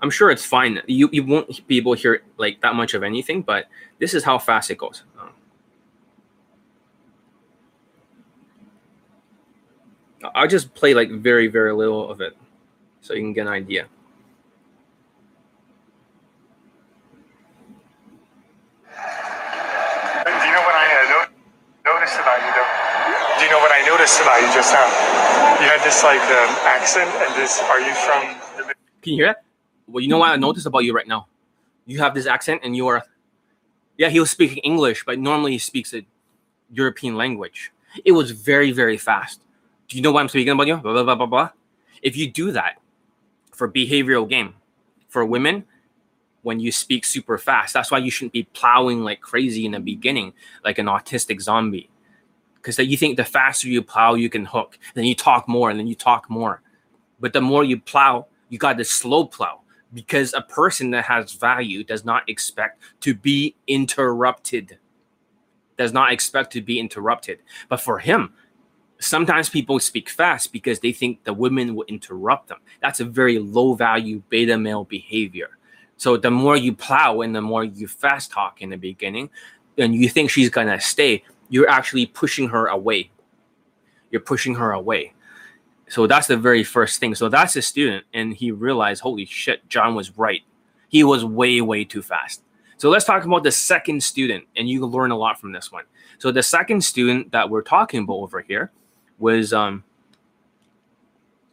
I'm 0.00 0.10
sure 0.10 0.30
it's 0.30 0.44
fine. 0.44 0.80
You 0.86 1.08
you 1.12 1.24
won't 1.24 1.66
be 1.66 1.78
able 1.78 1.96
to 1.96 2.00
hear 2.00 2.22
like 2.36 2.60
that 2.60 2.74
much 2.74 2.94
of 2.94 3.02
anything, 3.02 3.42
but 3.42 3.66
this 3.98 4.14
is 4.14 4.22
how 4.22 4.38
fast 4.38 4.70
it 4.70 4.78
goes. 4.78 5.02
I'll 10.34 10.48
just 10.48 10.74
play 10.74 10.94
like 10.94 11.10
very 11.10 11.46
very 11.46 11.72
little 11.72 12.10
of 12.10 12.20
it. 12.20 12.36
so 13.00 13.14
you 13.14 13.20
can 13.20 13.32
get 13.32 13.46
an 13.46 13.52
idea. 13.52 13.86
Do 18.84 18.90
you 20.30 20.52
know 20.52 20.64
what 20.64 20.74
I 20.74 20.86
uh, 21.02 21.26
noticed 21.84 22.18
about 22.20 22.40
you, 22.40 22.50
though? 22.56 22.70
Do 23.38 23.44
you 23.44 23.50
know 23.50 23.58
what 23.58 23.72
I 23.72 23.84
noticed 23.86 24.20
about 24.20 24.40
you 24.40 24.48
just 24.54 24.72
now? 24.72 24.88
You 25.60 25.68
had 25.68 25.82
this 25.84 26.02
like 26.02 26.20
um, 26.20 26.56
accent, 26.64 27.10
and 27.10 27.34
this. 27.34 27.60
Are 27.68 27.80
you 27.80 27.94
from? 27.94 28.22
The, 28.56 28.74
Can 29.02 29.12
you 29.12 29.24
hear 29.24 29.26
that? 29.26 29.44
Well, 29.86 30.00
you 30.02 30.08
know 30.08 30.18
what 30.18 30.30
I 30.30 30.36
noticed 30.36 30.66
about 30.66 30.84
you 30.84 30.94
right 30.94 31.06
now? 31.06 31.26
You 31.86 31.98
have 31.98 32.14
this 32.14 32.26
accent 32.26 32.62
and 32.64 32.74
you 32.74 32.86
are 32.86 33.04
yeah, 33.96 34.08
he 34.08 34.20
was 34.20 34.30
speaking 34.30 34.58
English, 34.58 35.04
but 35.04 35.18
normally 35.18 35.52
he 35.52 35.58
speaks 35.58 35.94
a 35.94 36.04
European 36.70 37.16
language. 37.16 37.72
It 38.04 38.12
was 38.12 38.32
very, 38.32 38.72
very 38.72 38.96
fast. 38.96 39.40
Do 39.88 39.96
you 39.96 40.02
know 40.02 40.12
why 40.12 40.20
I'm 40.20 40.28
speaking 40.28 40.52
about 40.52 40.66
you? 40.66 40.76
Blah, 40.76 40.92
blah, 40.92 41.02
blah, 41.04 41.14
blah, 41.14 41.26
blah. 41.26 41.50
If 42.02 42.16
you 42.16 42.30
do 42.30 42.52
that 42.52 42.80
for 43.52 43.70
behavioral 43.70 44.28
game, 44.28 44.54
for 45.08 45.24
women, 45.24 45.64
when 46.42 46.60
you 46.60 46.72
speak 46.72 47.04
super 47.04 47.38
fast, 47.38 47.72
that's 47.74 47.90
why 47.90 47.98
you 47.98 48.10
shouldn't 48.10 48.32
be 48.32 48.44
plowing 48.44 49.02
like 49.02 49.20
crazy 49.20 49.64
in 49.64 49.72
the 49.72 49.80
beginning, 49.80 50.32
like 50.64 50.78
an 50.78 50.86
autistic 50.86 51.40
zombie. 51.40 51.90
Because 52.56 52.78
you 52.78 52.96
think 52.96 53.16
the 53.16 53.24
faster 53.24 53.68
you 53.68 53.82
plow, 53.82 54.14
you 54.14 54.30
can 54.30 54.44
hook. 54.44 54.78
Then 54.94 55.04
you 55.04 55.14
talk 55.14 55.48
more, 55.48 55.70
and 55.70 55.78
then 55.78 55.86
you 55.86 55.94
talk 55.94 56.28
more. 56.30 56.62
But 57.20 57.32
the 57.32 57.40
more 57.40 57.64
you 57.64 57.78
plow, 57.78 58.26
you 58.48 58.58
got 58.58 58.78
to 58.78 58.84
slow 58.84 59.26
plow 59.26 59.60
because 59.94 60.34
a 60.34 60.42
person 60.42 60.90
that 60.90 61.04
has 61.04 61.32
value 61.32 61.84
does 61.84 62.04
not 62.04 62.28
expect 62.28 62.82
to 63.00 63.14
be 63.14 63.54
interrupted 63.66 64.78
does 65.76 65.92
not 65.92 66.12
expect 66.12 66.52
to 66.52 66.60
be 66.60 66.78
interrupted 66.78 67.38
but 67.68 67.80
for 67.80 67.98
him 67.98 68.32
sometimes 69.04 69.48
people 69.48 69.78
speak 69.78 70.08
fast 70.08 70.52
because 70.52 70.80
they 70.80 70.92
think 70.92 71.22
the 71.24 71.32
women 71.32 71.74
will 71.74 71.84
interrupt 71.88 72.48
them 72.48 72.58
that's 72.80 73.00
a 73.00 73.04
very 73.04 73.38
low 73.38 73.74
value 73.74 74.22
beta 74.28 74.56
male 74.56 74.84
behavior 74.84 75.58
so 75.96 76.16
the 76.16 76.30
more 76.30 76.56
you 76.56 76.72
plow 76.72 77.20
and 77.20 77.34
the 77.34 77.40
more 77.40 77.64
you 77.64 77.86
fast 77.86 78.30
talk 78.30 78.60
in 78.60 78.70
the 78.70 78.76
beginning 78.76 79.28
and 79.78 79.94
you 79.94 80.08
think 80.08 80.30
she's 80.30 80.50
to 80.50 80.80
stay 80.80 81.22
you're 81.48 81.68
actually 81.68 82.06
pushing 82.06 82.48
her 82.48 82.66
away 82.66 83.10
you're 84.10 84.20
pushing 84.20 84.54
her 84.54 84.72
away 84.72 85.14
so 85.88 86.06
that's 86.06 86.26
the 86.26 86.36
very 86.36 86.64
first 86.64 87.00
thing. 87.00 87.14
So 87.14 87.28
that's 87.28 87.56
a 87.56 87.62
student, 87.62 88.04
and 88.14 88.34
he 88.34 88.50
realized, 88.50 89.02
holy 89.02 89.26
shit, 89.26 89.68
John 89.68 89.94
was 89.94 90.16
right. 90.16 90.42
He 90.88 91.04
was 91.04 91.24
way, 91.24 91.60
way 91.60 91.84
too 91.84 92.02
fast. 92.02 92.42
So 92.78 92.90
let's 92.90 93.04
talk 93.04 93.24
about 93.24 93.42
the 93.42 93.52
second 93.52 94.02
student, 94.02 94.44
and 94.56 94.68
you 94.68 94.80
can 94.80 94.88
learn 94.88 95.10
a 95.10 95.16
lot 95.16 95.40
from 95.40 95.52
this 95.52 95.70
one. 95.70 95.84
So 96.18 96.30
the 96.30 96.42
second 96.42 96.82
student 96.82 97.32
that 97.32 97.50
we're 97.50 97.62
talking 97.62 98.02
about 98.02 98.14
over 98.14 98.40
here 98.40 98.72
was 99.18 99.52
um 99.52 99.84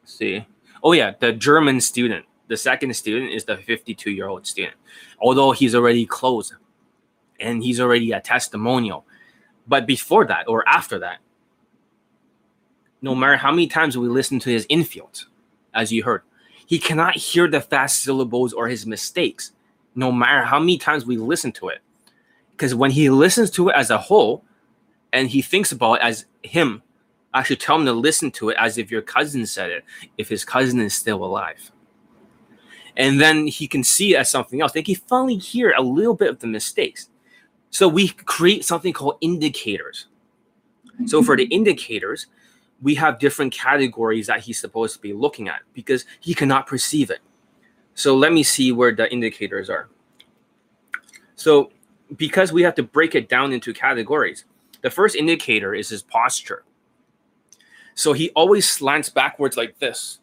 see. 0.03 0.45
Oh 0.83 0.93
yeah, 0.93 1.13
the 1.19 1.31
German 1.33 1.81
student. 1.81 2.25
The 2.47 2.57
second 2.57 2.93
student 2.95 3.31
is 3.31 3.45
the 3.45 3.57
52 3.57 4.11
year 4.11 4.27
old 4.27 4.45
student. 4.45 4.75
Although 5.19 5.51
he's 5.51 5.75
already 5.75 6.05
closed 6.05 6.53
and 7.39 7.63
he's 7.63 7.79
already 7.79 8.11
a 8.11 8.19
testimonial. 8.19 9.05
But 9.67 9.85
before 9.85 10.25
that 10.25 10.47
or 10.47 10.67
after 10.67 10.99
that, 10.99 11.19
no 13.01 13.15
matter 13.15 13.37
how 13.37 13.51
many 13.51 13.67
times 13.67 13.97
we 13.97 14.07
listen 14.07 14.39
to 14.39 14.49
his 14.49 14.65
infield, 14.69 15.25
as 15.73 15.91
you 15.91 16.03
heard, 16.03 16.23
he 16.67 16.77
cannot 16.77 17.15
hear 17.15 17.47
the 17.47 17.61
fast 17.61 18.03
syllables 18.03 18.53
or 18.53 18.67
his 18.67 18.85
mistakes, 18.85 19.51
no 19.95 20.11
matter 20.11 20.43
how 20.43 20.59
many 20.59 20.77
times 20.77 21.05
we 21.05 21.17
listen 21.17 21.51
to 21.53 21.69
it. 21.69 21.79
Because 22.51 22.75
when 22.75 22.91
he 22.91 23.09
listens 23.09 23.49
to 23.51 23.69
it 23.69 23.75
as 23.75 23.89
a 23.89 23.97
whole 23.97 24.43
and 25.11 25.29
he 25.29 25.41
thinks 25.41 25.71
about 25.71 25.95
it 25.95 26.01
as 26.03 26.25
him, 26.43 26.83
I 27.33 27.43
should 27.43 27.59
tell 27.59 27.77
him 27.77 27.85
to 27.85 27.93
listen 27.93 28.31
to 28.31 28.49
it 28.49 28.57
as 28.59 28.77
if 28.77 28.91
your 28.91 29.01
cousin 29.01 29.45
said 29.45 29.71
it, 29.71 29.85
if 30.17 30.27
his 30.27 30.43
cousin 30.43 30.79
is 30.79 30.93
still 30.93 31.23
alive. 31.23 31.71
And 32.97 33.21
then 33.21 33.47
he 33.47 33.67
can 33.67 33.83
see 33.83 34.15
it 34.15 34.17
as 34.17 34.29
something 34.29 34.61
else. 34.61 34.73
They 34.73 34.83
can 34.83 34.95
finally 34.95 35.37
hear 35.37 35.73
a 35.77 35.81
little 35.81 36.13
bit 36.13 36.29
of 36.29 36.39
the 36.39 36.47
mistakes. 36.47 37.09
So 37.69 37.87
we 37.87 38.09
create 38.09 38.65
something 38.65 38.91
called 38.91 39.17
indicators. 39.21 40.07
So 41.05 41.23
for 41.23 41.37
the 41.37 41.45
indicators, 41.45 42.27
we 42.81 42.95
have 42.95 43.17
different 43.17 43.53
categories 43.53 44.27
that 44.27 44.41
he's 44.41 44.59
supposed 44.59 44.95
to 44.95 45.01
be 45.01 45.13
looking 45.13 45.47
at 45.47 45.61
because 45.73 46.05
he 46.19 46.33
cannot 46.33 46.67
perceive 46.67 47.09
it. 47.09 47.19
So 47.93 48.15
let 48.15 48.33
me 48.33 48.43
see 48.43 48.71
where 48.71 48.93
the 48.93 49.11
indicators 49.11 49.69
are. 49.69 49.89
So 51.35 51.71
because 52.17 52.51
we 52.51 52.61
have 52.63 52.75
to 52.75 52.83
break 52.83 53.15
it 53.15 53.29
down 53.29 53.53
into 53.53 53.73
categories, 53.73 54.45
the 54.81 54.89
first 54.89 55.15
indicator 55.15 55.73
is 55.73 55.89
his 55.89 56.03
posture. 56.03 56.63
So 57.95 58.13
he 58.13 58.29
always 58.31 58.69
slants 58.69 59.09
backwards 59.09 59.57
like 59.57 59.77
this, 59.79 60.19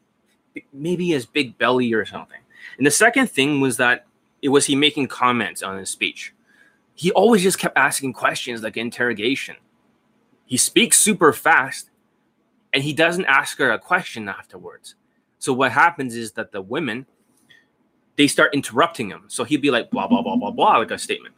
maybe 0.72 1.08
his 1.08 1.26
big 1.26 1.58
belly 1.58 1.92
or 1.92 2.04
something. 2.04 2.40
And 2.76 2.86
the 2.86 2.90
second 2.90 3.30
thing 3.30 3.60
was 3.60 3.76
that 3.76 4.06
it 4.42 4.48
was 4.48 4.66
he 4.66 4.74
making 4.76 5.08
comments 5.08 5.62
on 5.62 5.78
his 5.78 5.90
speech. 5.90 6.34
He 6.94 7.12
always 7.12 7.42
just 7.42 7.58
kept 7.58 7.76
asking 7.76 8.12
questions 8.12 8.62
like 8.62 8.76
interrogation. 8.76 9.56
He 10.46 10.56
speaks 10.56 10.98
super 10.98 11.32
fast 11.32 11.90
and 12.72 12.82
he 12.82 12.92
doesn't 12.92 13.26
ask 13.26 13.58
her 13.58 13.70
a 13.70 13.78
question 13.78 14.28
afterwards. 14.28 14.94
So 15.38 15.52
what 15.52 15.72
happens 15.72 16.14
is 16.14 16.32
that 16.32 16.52
the 16.52 16.62
women 16.62 17.06
they 18.18 18.26
start 18.26 18.52
interrupting 18.52 19.08
him. 19.08 19.22
So 19.28 19.44
he'd 19.44 19.62
be 19.62 19.70
like 19.70 19.90
blah 19.90 20.08
blah 20.08 20.22
blah 20.22 20.36
blah 20.36 20.50
blah 20.50 20.78
like 20.78 20.90
a 20.90 20.98
statement. 20.98 21.34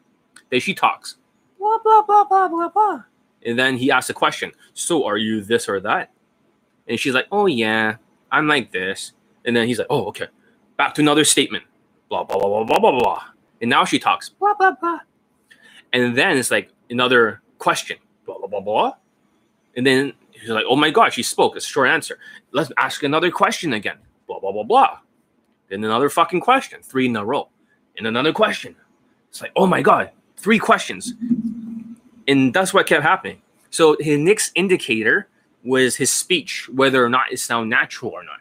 Then 0.51 0.61
she 0.61 0.75
talks 0.75 1.17
blah 1.59 1.79
blah 1.85 2.03
blah 2.03 2.25
blah 2.25 2.49
blah 2.49 2.69
blah, 2.71 3.03
and 3.45 3.59
then 3.59 3.77
he 3.77 3.91
asks 3.91 4.11
a 4.11 4.15
question. 4.15 4.51
So 4.73 5.05
are 5.07 5.19
you 5.19 5.43
this 5.43 5.69
or 5.69 5.79
that? 5.81 6.11
And 6.91 7.01
she's 7.01 7.15
like, 7.15 7.27
oh 7.33 7.47
yeah, 7.47 7.97
I'm 8.31 8.47
like 8.47 8.71
this. 8.71 9.13
And 9.47 9.57
then 9.57 9.67
he's 9.67 9.79
like, 9.79 9.87
oh 9.89 10.05
okay, 10.09 10.27
back 10.77 10.93
to 10.95 11.01
another 11.01 11.25
statement. 11.25 11.65
Blah 12.11 12.25
blah 12.25 12.39
blah 12.39 12.65
blah 12.65 12.79
blah 12.79 13.01
blah. 13.01 13.23
And 13.63 13.71
now 13.71 13.87
she 13.87 13.99
talks 13.99 14.29
blah 14.29 14.53
blah 14.53 14.73
blah. 14.73 15.01
And 15.95 16.15
then 16.15 16.37
it's 16.37 16.51
like 16.51 16.71
another 16.91 17.41
question. 17.59 17.97
Blah 18.27 18.39
blah 18.39 18.49
blah 18.49 18.61
blah. 18.61 18.93
And 19.77 19.87
then 19.87 20.13
He's 20.41 20.49
like, 20.49 20.65
oh 20.69 20.77
my 20.77 20.91
God, 20.91 21.13
she 21.13 21.23
spoke. 21.23 21.55
It's 21.55 21.67
a 21.67 21.69
short 21.69 21.89
answer. 21.89 22.19
Let's 22.53 22.73
ask 22.79 23.03
another 23.03 23.31
question 23.31 23.75
again. 23.75 23.99
Blah, 24.27 24.41
blah, 24.41 24.53
blah, 24.53 24.63
blah. 24.63 24.99
Then 25.69 25.85
another 25.85 26.09
fucking 26.09 26.41
question, 26.41 26.81
three 26.83 27.07
in 27.07 27.17
a 27.17 27.25
row. 27.25 27.49
And 27.99 28.07
another 28.07 28.33
question. 28.33 28.75
It's 29.29 29.43
like, 29.43 29.53
oh 29.55 29.67
my 29.67 29.83
God, 29.83 30.11
three 30.37 30.59
questions. 30.59 31.13
And 32.27 32.55
that's 32.55 32.73
what 32.73 32.87
kept 32.87 33.03
happening. 33.03 33.43
So 33.69 33.97
his 34.01 34.19
next 34.19 34.53
indicator 34.55 35.29
was 35.65 35.97
his 35.97 36.13
speech, 36.13 36.69
whether 36.73 37.05
or 37.05 37.09
not 37.09 37.33
it 37.33 37.39
sound 37.39 37.71
natural 37.71 38.13
or 38.13 38.25
not. 38.25 38.41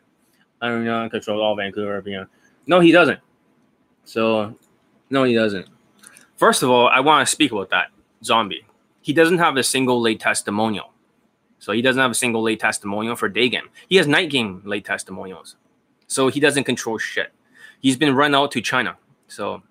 I 0.61 0.69
don't 0.69 0.85
know, 0.85 1.09
control 1.09 1.41
all 1.41 1.55
Vancouver. 1.55 2.01
You 2.05 2.17
know. 2.17 2.25
No, 2.67 2.79
he 2.79 2.91
doesn't. 2.91 3.19
So, 4.05 4.55
no, 5.09 5.23
he 5.23 5.33
doesn't. 5.33 5.67
First 6.37 6.63
of 6.63 6.69
all, 6.69 6.87
I 6.87 6.99
want 6.99 7.27
to 7.27 7.31
speak 7.31 7.51
about 7.51 7.69
that 7.69 7.87
zombie. 8.23 8.65
He 9.01 9.13
doesn't 9.13 9.39
have 9.39 9.57
a 9.57 9.63
single 9.63 10.01
lay 10.01 10.15
testimonial. 10.15 10.93
So 11.59 11.73
he 11.73 11.81
doesn't 11.81 12.01
have 12.01 12.11
a 12.11 12.15
single 12.15 12.41
lay 12.41 12.55
testimonial 12.55 13.15
for 13.15 13.27
day 13.27 13.49
game. 13.49 13.69
He 13.87 13.97
has 13.97 14.07
night 14.07 14.29
game 14.29 14.61
lay 14.65 14.79
testimonials. 14.81 15.57
So 16.07 16.29
he 16.29 16.39
doesn't 16.39 16.63
control 16.63 16.97
shit. 16.97 17.31
He's 17.81 17.97
been 17.97 18.15
run 18.15 18.33
out 18.33 18.51
to 18.51 18.61
China. 18.61 18.97
So 19.27 19.61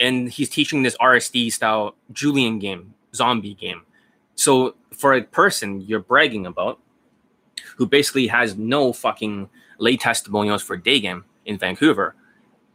and 0.00 0.28
he's 0.28 0.48
teaching 0.48 0.82
this 0.82 0.96
RSD 0.98 1.52
style 1.52 1.94
Julian 2.12 2.58
game, 2.58 2.94
zombie 3.14 3.54
game. 3.54 3.82
So 4.38 4.76
for 4.92 5.14
a 5.14 5.22
person 5.22 5.80
you're 5.80 6.00
bragging 6.00 6.46
about 6.46 6.78
who 7.76 7.86
basically 7.86 8.28
has 8.28 8.56
no 8.56 8.92
fucking 8.92 9.48
lay 9.78 9.96
testimonials 9.96 10.62
for 10.62 10.76
day 10.76 11.00
game 11.00 11.24
in 11.44 11.58
Vancouver, 11.58 12.14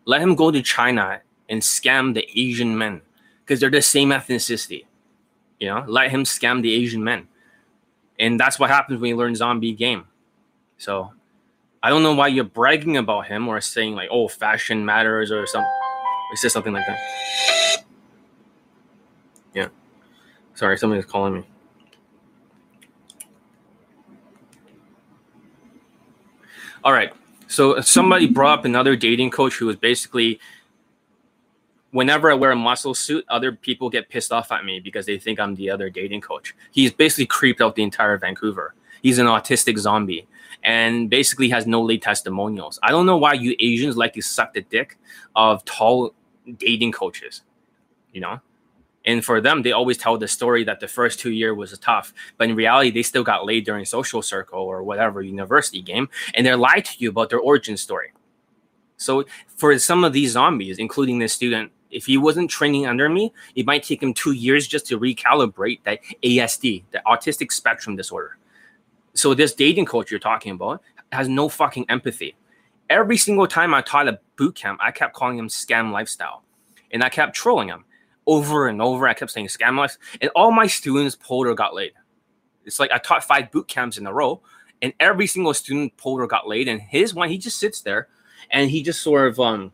let 0.05 0.22
him 0.22 0.36
go 0.36 0.51
to 0.51 0.62
China 0.62 1.22
and 1.50 1.62
scam 1.62 2.13
the 2.13 2.27
Asian 2.36 2.77
men 2.77 3.01
because 3.39 3.60
they're 3.60 3.70
the 3.70 3.82
same 3.82 4.10
ethnicity. 4.10 4.86
You 5.60 5.70
know, 5.70 5.86
let 5.88 6.12
him 6.12 6.24
scam 6.24 6.62
the 6.62 6.74
Asian 6.74 7.03
men 7.03 7.27
and 8.20 8.39
that's 8.39 8.60
what 8.60 8.70
happens 8.70 9.00
when 9.00 9.10
you 9.10 9.15
learn 9.15 9.36
zombie 9.36 9.74
game. 9.74 10.05
So 10.77 11.12
I 11.82 11.89
don't 11.89 12.03
know 12.03 12.13
why 12.13 12.27
you're 12.27 12.43
bragging 12.43 12.98
about 12.98 13.27
him 13.27 13.48
or 13.48 13.60
saying 13.62 13.96
like, 13.96 14.10
"Oh, 14.12 14.27
fashion 14.27 14.86
matters" 14.86 15.32
or 15.32 15.46
some, 15.48 15.63
or 15.63 16.36
say 16.36 16.50
something 16.50 16.74
like 16.74 16.86
that. 16.86 17.86
Yeah. 19.53 19.67
Sorry, 20.55 20.77
somebody's 20.77 21.05
calling 21.05 21.34
me. 21.34 21.43
All 26.83 26.93
right. 26.93 27.13
So 27.47 27.79
somebody 27.81 28.27
brought 28.27 28.59
up 28.59 28.65
another 28.65 28.95
dating 28.95 29.31
coach 29.31 29.55
who 29.55 29.67
was 29.67 29.75
basically 29.75 30.39
whenever 31.91 32.31
I 32.31 32.33
wear 32.33 32.51
a 32.51 32.55
muscle 32.55 32.93
suit, 32.93 33.23
other 33.29 33.51
people 33.51 33.89
get 33.89 34.09
pissed 34.09 34.31
off 34.31 34.51
at 34.51 34.65
me 34.65 34.79
because 34.79 35.05
they 35.05 35.17
think 35.17 35.39
I'm 35.39 35.55
the 35.55 35.69
other 35.69 35.89
dating 35.89 36.21
coach. 36.21 36.55
He's 36.71 36.91
basically 36.91 37.27
creeped 37.27 37.61
out 37.61 37.75
the 37.75 37.83
entire 37.83 38.17
Vancouver. 38.17 38.73
He's 39.01 39.19
an 39.19 39.27
autistic 39.27 39.77
zombie 39.77 40.27
and 40.63 41.09
basically 41.09 41.49
has 41.49 41.67
no 41.67 41.81
lay 41.81 41.97
testimonials. 41.97 42.79
I 42.81 42.89
don't 42.89 43.05
know 43.05 43.17
why 43.17 43.33
you 43.33 43.55
Asians 43.59 43.95
like 43.95 44.13
to 44.13 44.21
suck 44.21 44.53
the 44.53 44.61
dick 44.61 44.97
of 45.35 45.63
tall 45.65 46.13
dating 46.57 46.93
coaches. 46.93 47.43
You 48.11 48.21
know, 48.21 48.41
And 49.05 49.24
for 49.24 49.41
them, 49.41 49.62
they 49.62 49.72
always 49.74 49.98
tell 49.98 50.17
the 50.17 50.27
story 50.27 50.63
that 50.63 50.79
the 50.79 50.88
first 50.88 51.19
two 51.19 51.31
year 51.31 51.53
was 51.53 51.77
tough, 51.79 52.13
but 52.38 52.50
in 52.50 52.55
reality, 52.55 52.89
they 52.91 53.03
still 53.03 53.24
got 53.24 53.45
laid 53.45 53.65
during 53.65 53.86
social 53.86 54.22
circle 54.22 54.62
or 54.62 54.83
whatever 54.83 55.22
university 55.22 55.81
game, 55.81 56.10
and 56.33 56.45
they're 56.45 56.57
lied 56.57 56.86
to 56.86 56.93
you 57.00 57.10
about 57.10 57.29
their 57.29 57.39
origin 57.39 57.75
story. 57.75 58.13
So 58.98 59.25
for 59.57 59.77
some 59.79 60.03
of 60.03 60.13
these 60.13 60.31
zombies, 60.31 60.77
including 60.77 61.19
this 61.19 61.33
student, 61.33 61.72
if 61.91 62.05
he 62.05 62.17
wasn't 62.17 62.50
training 62.50 62.88
under 62.88 63.10
me, 63.10 63.33
it 63.55 63.65
might 63.65 63.83
take 63.83 64.01
him 64.01 64.13
two 64.13 64.31
years 64.31 64.67
just 64.67 64.88
to 64.88 65.00
recalibrate 65.00 65.83
that 65.83 66.00
ASD, 66.24 66.83
the 66.91 67.01
autistic 67.05 67.51
spectrum 67.51 67.95
disorder. 67.95 68.38
So 69.13 69.33
this 69.33 69.53
dating 69.53 69.86
coach 69.86 70.10
you're 70.10 70.19
talking 70.19 70.53
about 70.53 70.81
has 71.12 71.27
no 71.27 71.50
fucking 71.50 71.86
empathy. 71.89 72.36
Every 72.89 73.17
single 73.17 73.48
time 73.48 73.74
I 73.74 73.81
taught 73.81 74.07
a 74.07 74.19
boot 74.38 74.55
camp, 74.55 74.79
I 74.81 74.91
kept 74.91 75.13
calling 75.13 75.38
him 75.38 75.50
scam 75.50 75.91
lifestyle, 75.91 76.43
and 76.91 77.03
I 77.03 77.10
kept 77.10 77.36
trolling 77.36 77.67
him 77.67 77.86
over 78.27 78.68
and 78.68 78.82
over. 78.82 79.08
I 79.08 79.13
kept 79.13 79.32
saying 79.32 79.48
scam 79.48 79.77
life, 79.77 79.98
and 80.22 80.32
all 80.36 80.51
my 80.51 80.68
students 80.68 81.15
pulled 81.15 81.48
or 81.48 81.56
got 81.56 81.74
laid. 81.74 81.94
It's 82.65 82.80
like 82.80 82.92
I 82.92 82.98
taught 82.98 83.24
five 83.24 83.51
boot 83.51 83.68
camps 83.68 83.98
in 83.98 84.08
a 84.08 84.13
row, 84.13 84.42
and 84.82 84.94
every 85.00 85.27
single 85.27 85.53
student 85.53 85.96
pulled 85.98 86.22
or 86.22 86.27
got 86.27 86.48
laid. 86.48 86.68
And 86.68 86.82
his 86.82 87.13
one, 87.13 87.30
he 87.30 87.38
just 87.38 87.60
sits 87.60 87.82
there, 87.82 88.08
and 88.51 88.70
he 88.70 88.82
just 88.84 89.01
sort 89.01 89.27
of 89.27 89.39
um, 89.39 89.72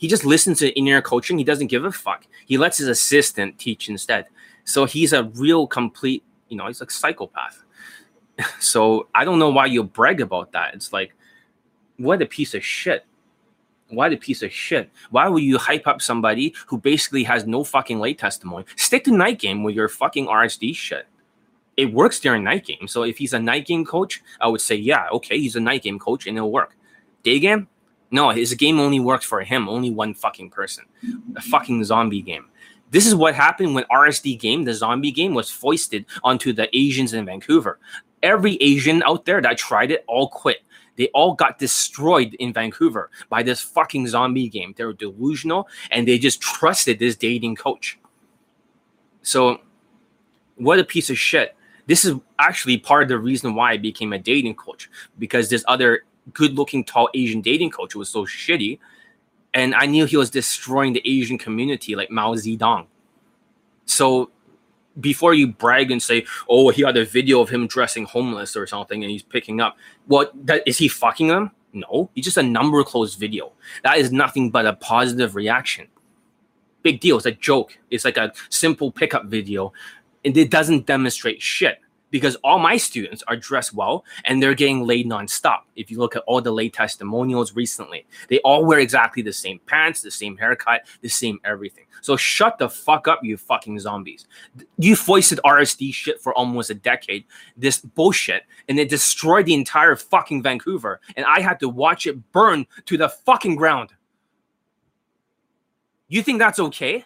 he 0.00 0.08
just 0.08 0.24
listens 0.24 0.60
to 0.60 0.78
in-ear 0.78 1.02
coaching. 1.02 1.36
He 1.36 1.44
doesn't 1.44 1.66
give 1.66 1.84
a 1.84 1.92
fuck. 1.92 2.26
He 2.46 2.56
lets 2.56 2.78
his 2.78 2.88
assistant 2.88 3.58
teach 3.58 3.90
instead. 3.90 4.26
So 4.64 4.86
he's 4.86 5.12
a 5.12 5.24
real 5.34 5.66
complete, 5.66 6.24
you 6.48 6.56
know, 6.56 6.66
he's 6.68 6.80
like 6.80 6.90
psychopath. 6.90 7.62
so 8.60 9.08
I 9.14 9.26
don't 9.26 9.38
know 9.38 9.50
why 9.50 9.66
you 9.66 9.82
brag 9.82 10.22
about 10.22 10.52
that. 10.52 10.74
It's 10.74 10.90
like, 10.90 11.12
what 11.98 12.22
a 12.22 12.26
piece 12.26 12.54
of 12.54 12.64
shit. 12.64 13.04
Why 13.90 14.08
the 14.08 14.16
piece 14.16 14.42
of 14.42 14.52
shit? 14.52 14.90
Why 15.10 15.28
would 15.28 15.42
you 15.42 15.58
hype 15.58 15.86
up 15.86 16.00
somebody 16.00 16.54
who 16.66 16.78
basically 16.78 17.24
has 17.24 17.46
no 17.46 17.64
fucking 17.64 17.98
lay 17.98 18.14
testimony? 18.14 18.64
Stick 18.76 19.04
to 19.04 19.10
night 19.10 19.38
game 19.38 19.62
with 19.62 19.74
your 19.74 19.88
fucking 19.88 20.26
RSD 20.26 20.74
shit. 20.74 21.06
It 21.76 21.92
works 21.92 22.20
during 22.20 22.44
night 22.44 22.66
game. 22.66 22.88
So 22.88 23.02
if 23.04 23.18
he's 23.18 23.32
a 23.32 23.38
night 23.38 23.66
game 23.66 23.84
coach, 23.84 24.22
I 24.40 24.48
would 24.48 24.60
say, 24.60 24.74
yeah, 24.74 25.08
okay, 25.12 25.38
he's 25.38 25.56
a 25.56 25.60
night 25.60 25.82
game 25.82 25.98
coach 25.98 26.26
and 26.26 26.36
it'll 26.36 26.52
work. 26.52 26.76
Day 27.22 27.38
game, 27.38 27.68
no, 28.10 28.30
his 28.30 28.54
game 28.54 28.80
only 28.80 29.00
works 29.00 29.24
for 29.24 29.40
him, 29.42 29.68
only 29.68 29.90
one 29.90 30.14
fucking 30.14 30.50
person. 30.50 30.84
A 31.36 31.40
fucking 31.40 31.84
zombie 31.84 32.22
game. 32.22 32.46
This 32.90 33.06
is 33.06 33.14
what 33.14 33.34
happened 33.34 33.74
when 33.74 33.84
RSD 33.84 34.38
game, 34.38 34.64
the 34.64 34.74
zombie 34.74 35.12
game, 35.12 35.32
was 35.32 35.50
foisted 35.50 36.06
onto 36.24 36.52
the 36.52 36.68
Asians 36.76 37.14
in 37.14 37.24
Vancouver. 37.24 37.78
Every 38.22 38.56
Asian 38.60 39.02
out 39.04 39.24
there 39.24 39.40
that 39.40 39.58
tried 39.58 39.92
it 39.92 40.04
all 40.08 40.28
quit 40.28 40.62
they 41.00 41.08
all 41.14 41.32
got 41.32 41.58
destroyed 41.58 42.34
in 42.34 42.52
Vancouver 42.52 43.08
by 43.30 43.42
this 43.42 43.62
fucking 43.62 44.06
zombie 44.06 44.50
game. 44.50 44.74
They 44.76 44.84
were 44.84 44.92
delusional 44.92 45.66
and 45.90 46.06
they 46.06 46.18
just 46.18 46.42
trusted 46.42 46.98
this 46.98 47.16
dating 47.16 47.56
coach. 47.56 47.98
So, 49.22 49.62
what 50.56 50.78
a 50.78 50.84
piece 50.84 51.08
of 51.08 51.18
shit. 51.18 51.56
This 51.86 52.04
is 52.04 52.16
actually 52.38 52.76
part 52.76 53.04
of 53.04 53.08
the 53.08 53.18
reason 53.18 53.54
why 53.54 53.72
I 53.72 53.76
became 53.78 54.12
a 54.12 54.18
dating 54.18 54.56
coach 54.56 54.90
because 55.18 55.48
this 55.48 55.64
other 55.68 56.04
good 56.34 56.52
looking, 56.52 56.84
tall 56.84 57.08
Asian 57.14 57.40
dating 57.40 57.70
coach 57.70 57.94
was 57.94 58.10
so 58.10 58.26
shitty. 58.26 58.78
And 59.54 59.74
I 59.74 59.86
knew 59.86 60.04
he 60.04 60.18
was 60.18 60.28
destroying 60.28 60.92
the 60.92 61.02
Asian 61.06 61.38
community 61.38 61.96
like 61.96 62.10
Mao 62.10 62.34
Zedong. 62.34 62.88
So 63.86 64.30
before 64.98 65.34
you 65.34 65.48
brag 65.48 65.90
and 65.90 66.02
say, 66.02 66.26
"Oh, 66.48 66.70
he 66.70 66.82
had 66.82 66.96
a 66.96 67.04
video 67.04 67.40
of 67.40 67.50
him 67.50 67.66
dressing 67.66 68.04
homeless 68.04 68.56
or 68.56 68.66
something, 68.66 69.02
and 69.04 69.10
he's 69.10 69.22
picking 69.22 69.60
up," 69.60 69.76
what 70.06 70.32
that 70.46 70.62
is 70.66 70.78
he 70.78 70.88
fucking 70.88 71.28
them? 71.28 71.52
No, 71.72 72.10
it's 72.16 72.24
just 72.24 72.36
a 72.36 72.42
number 72.42 72.82
closed 72.82 73.18
video. 73.18 73.52
That 73.84 73.98
is 73.98 74.10
nothing 74.10 74.50
but 74.50 74.66
a 74.66 74.72
positive 74.72 75.36
reaction. 75.36 75.86
Big 76.82 77.00
deal. 77.00 77.16
It's 77.16 77.26
a 77.26 77.32
joke. 77.32 77.78
It's 77.90 78.04
like 78.04 78.16
a 78.16 78.32
simple 78.48 78.90
pickup 78.90 79.26
video, 79.26 79.72
and 80.24 80.36
it 80.36 80.50
doesn't 80.50 80.86
demonstrate 80.86 81.40
shit 81.42 81.78
because 82.10 82.36
all 82.36 82.58
my 82.58 82.76
students 82.76 83.22
are 83.28 83.36
dressed 83.36 83.74
well 83.74 84.04
and 84.24 84.42
they're 84.42 84.54
getting 84.54 84.86
laid 84.86 85.06
nonstop. 85.06 85.60
If 85.76 85.90
you 85.90 85.98
look 85.98 86.16
at 86.16 86.22
all 86.26 86.40
the 86.40 86.52
lay 86.52 86.68
testimonials 86.68 87.54
recently, 87.54 88.06
they 88.28 88.38
all 88.40 88.64
wear 88.64 88.78
exactly 88.78 89.22
the 89.22 89.32
same 89.32 89.60
pants, 89.66 90.00
the 90.02 90.10
same 90.10 90.36
haircut, 90.36 90.82
the 91.00 91.08
same 91.08 91.40
everything. 91.44 91.84
So 92.02 92.16
shut 92.16 92.58
the 92.58 92.68
fuck 92.68 93.08
up, 93.08 93.20
you 93.22 93.36
fucking 93.36 93.78
zombies. 93.78 94.26
You 94.78 94.96
foisted 94.96 95.40
RSD 95.44 95.92
shit 95.92 96.20
for 96.20 96.34
almost 96.34 96.70
a 96.70 96.74
decade, 96.74 97.24
this 97.56 97.78
bullshit, 97.78 98.44
and 98.68 98.78
it 98.78 98.88
destroyed 98.88 99.46
the 99.46 99.54
entire 99.54 99.96
fucking 99.96 100.42
Vancouver. 100.42 101.00
And 101.16 101.26
I 101.26 101.40
had 101.40 101.60
to 101.60 101.68
watch 101.68 102.06
it 102.06 102.32
burn 102.32 102.66
to 102.86 102.96
the 102.96 103.08
fucking 103.08 103.56
ground. 103.56 103.90
You 106.08 106.22
think 106.22 106.38
that's 106.38 106.58
okay? 106.58 107.04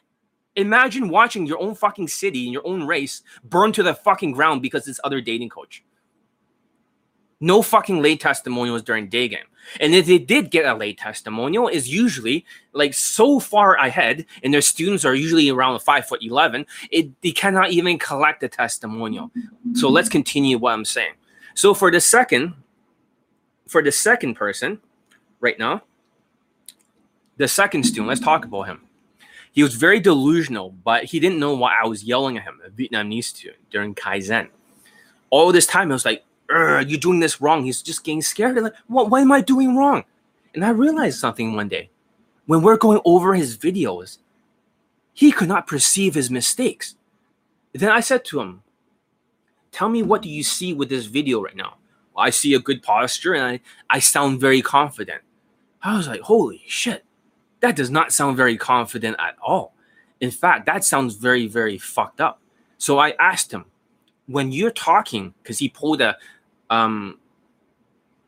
Imagine 0.56 1.08
watching 1.08 1.46
your 1.46 1.60
own 1.60 1.74
fucking 1.74 2.08
city 2.08 2.44
and 2.44 2.52
your 2.52 2.66
own 2.66 2.86
race 2.86 3.22
burn 3.42 3.72
to 3.72 3.82
the 3.82 3.94
fucking 3.94 4.32
ground 4.32 4.62
because 4.62 4.84
this 4.84 5.00
other 5.02 5.20
dating 5.20 5.48
coach. 5.48 5.82
No 7.40 7.60
fucking 7.60 8.00
lay 8.00 8.16
testimonials 8.16 8.82
during 8.82 9.08
day 9.08 9.28
game. 9.28 9.44
And 9.80 9.94
if 9.94 10.06
they 10.06 10.18
did 10.18 10.50
get 10.50 10.66
a 10.66 10.74
lay 10.74 10.92
testimonial, 10.92 11.68
is 11.68 11.88
usually 11.88 12.46
like 12.72 12.94
so 12.94 13.40
far 13.40 13.74
ahead, 13.74 14.26
and 14.42 14.54
their 14.54 14.60
students 14.60 15.04
are 15.04 15.14
usually 15.14 15.50
around 15.50 15.80
five 15.80 16.06
foot 16.06 16.22
eleven, 16.22 16.66
it 16.90 17.10
they 17.22 17.32
cannot 17.32 17.70
even 17.70 17.98
collect 17.98 18.42
a 18.42 18.48
testimonial. 18.48 19.30
So 19.74 19.88
let's 19.88 20.08
continue 20.08 20.58
what 20.58 20.72
I'm 20.72 20.84
saying. 20.84 21.14
So 21.54 21.74
for 21.74 21.90
the 21.90 22.00
second, 22.00 22.54
for 23.66 23.82
the 23.82 23.92
second 23.92 24.34
person, 24.34 24.80
right 25.40 25.58
now, 25.58 25.82
the 27.36 27.48
second 27.48 27.84
student, 27.84 28.08
let's 28.08 28.20
talk 28.20 28.44
about 28.44 28.62
him. 28.62 28.83
He 29.54 29.62
was 29.62 29.76
very 29.76 30.00
delusional, 30.00 30.70
but 30.70 31.04
he 31.04 31.20
didn't 31.20 31.38
know 31.38 31.54
why 31.54 31.74
I 31.80 31.86
was 31.86 32.02
yelling 32.02 32.36
at 32.36 32.42
him, 32.42 32.60
a 32.66 32.70
Vietnamese 32.70 33.26
student, 33.26 33.70
during 33.70 33.94
Kaizen. 33.94 34.48
All 35.30 35.52
this 35.52 35.64
time, 35.64 35.92
I 35.92 35.94
was 35.94 36.04
like, 36.04 36.24
you're 36.50 36.82
doing 36.82 37.20
this 37.20 37.40
wrong. 37.40 37.62
He's 37.62 37.80
just 37.80 38.02
getting 38.02 38.20
scared. 38.20 38.56
Like, 38.56 38.72
what, 38.88 39.10
what 39.10 39.20
am 39.22 39.30
I 39.30 39.40
doing 39.40 39.76
wrong? 39.76 40.02
And 40.54 40.64
I 40.64 40.70
realized 40.70 41.20
something 41.20 41.54
one 41.54 41.68
day. 41.68 41.90
When 42.46 42.62
we're 42.62 42.76
going 42.76 43.00
over 43.04 43.34
his 43.34 43.56
videos, 43.56 44.18
he 45.12 45.30
could 45.30 45.48
not 45.48 45.68
perceive 45.68 46.14
his 46.14 46.32
mistakes. 46.32 46.96
Then 47.72 47.90
I 47.90 48.00
said 48.00 48.24
to 48.26 48.40
him, 48.40 48.62
Tell 49.70 49.88
me 49.88 50.02
what 50.02 50.22
do 50.22 50.28
you 50.28 50.42
see 50.42 50.72
with 50.72 50.88
this 50.88 51.06
video 51.06 51.40
right 51.40 51.54
now? 51.54 51.76
Well, 52.12 52.26
I 52.26 52.30
see 52.30 52.54
a 52.54 52.60
good 52.60 52.82
posture 52.82 53.34
and 53.34 53.44
I, 53.44 53.60
I 53.88 54.00
sound 54.00 54.40
very 54.40 54.62
confident. 54.62 55.22
I 55.80 55.96
was 55.96 56.08
like, 56.08 56.22
holy 56.22 56.62
shit 56.66 57.04
that 57.64 57.77
does 57.77 57.90
not 57.90 58.12
sound 58.12 58.37
very 58.37 58.59
confident 58.59 59.16
at 59.18 59.37
all. 59.40 59.74
In 60.20 60.31
fact, 60.31 60.66
that 60.66 60.85
sounds 60.85 61.14
very, 61.14 61.46
very 61.46 61.79
fucked 61.79 62.20
up. 62.20 62.38
So 62.77 62.98
I 62.98 63.14
asked 63.18 63.50
him, 63.50 63.64
when 64.27 64.53
you're 64.53 64.70
talking, 64.70 65.33
because 65.42 65.59
he 65.59 65.70
pulled 65.70 66.03
a, 66.03 66.16
um, 66.68 67.18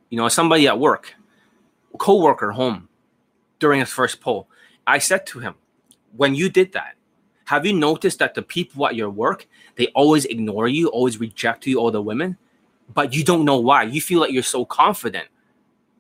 you 0.09 0.16
know, 0.16 0.29
somebody 0.29 0.66
at 0.66 0.79
work, 0.79 1.14
co-worker 1.99 2.51
home 2.53 2.88
during 3.59 3.81
his 3.81 3.90
first 3.90 4.22
poll. 4.22 4.49
I 4.87 4.99
said 4.99 5.27
to 5.27 5.38
him, 5.40 5.55
when 6.16 6.35
you 6.35 6.49
did 6.49 6.72
that, 6.72 6.94
have 7.44 7.66
you 7.66 7.75
noticed 7.75 8.18
that 8.20 8.35
the 8.35 8.42
people 8.42 8.87
at 8.87 8.96
your 8.96 9.11
work, 9.11 9.46
they 9.77 9.88
always 9.88 10.25
ignore 10.25 10.66
you, 10.66 10.88
always 10.88 11.20
reject 11.20 11.66
you, 11.66 11.79
all 11.79 11.90
the 11.90 12.01
women, 12.01 12.38
but 12.94 13.12
you 13.12 13.22
don't 13.22 13.44
know 13.44 13.59
why. 13.59 13.83
You 13.83 14.01
feel 14.01 14.20
like 14.20 14.33
you're 14.33 14.42
so 14.42 14.64
confident 14.64 15.29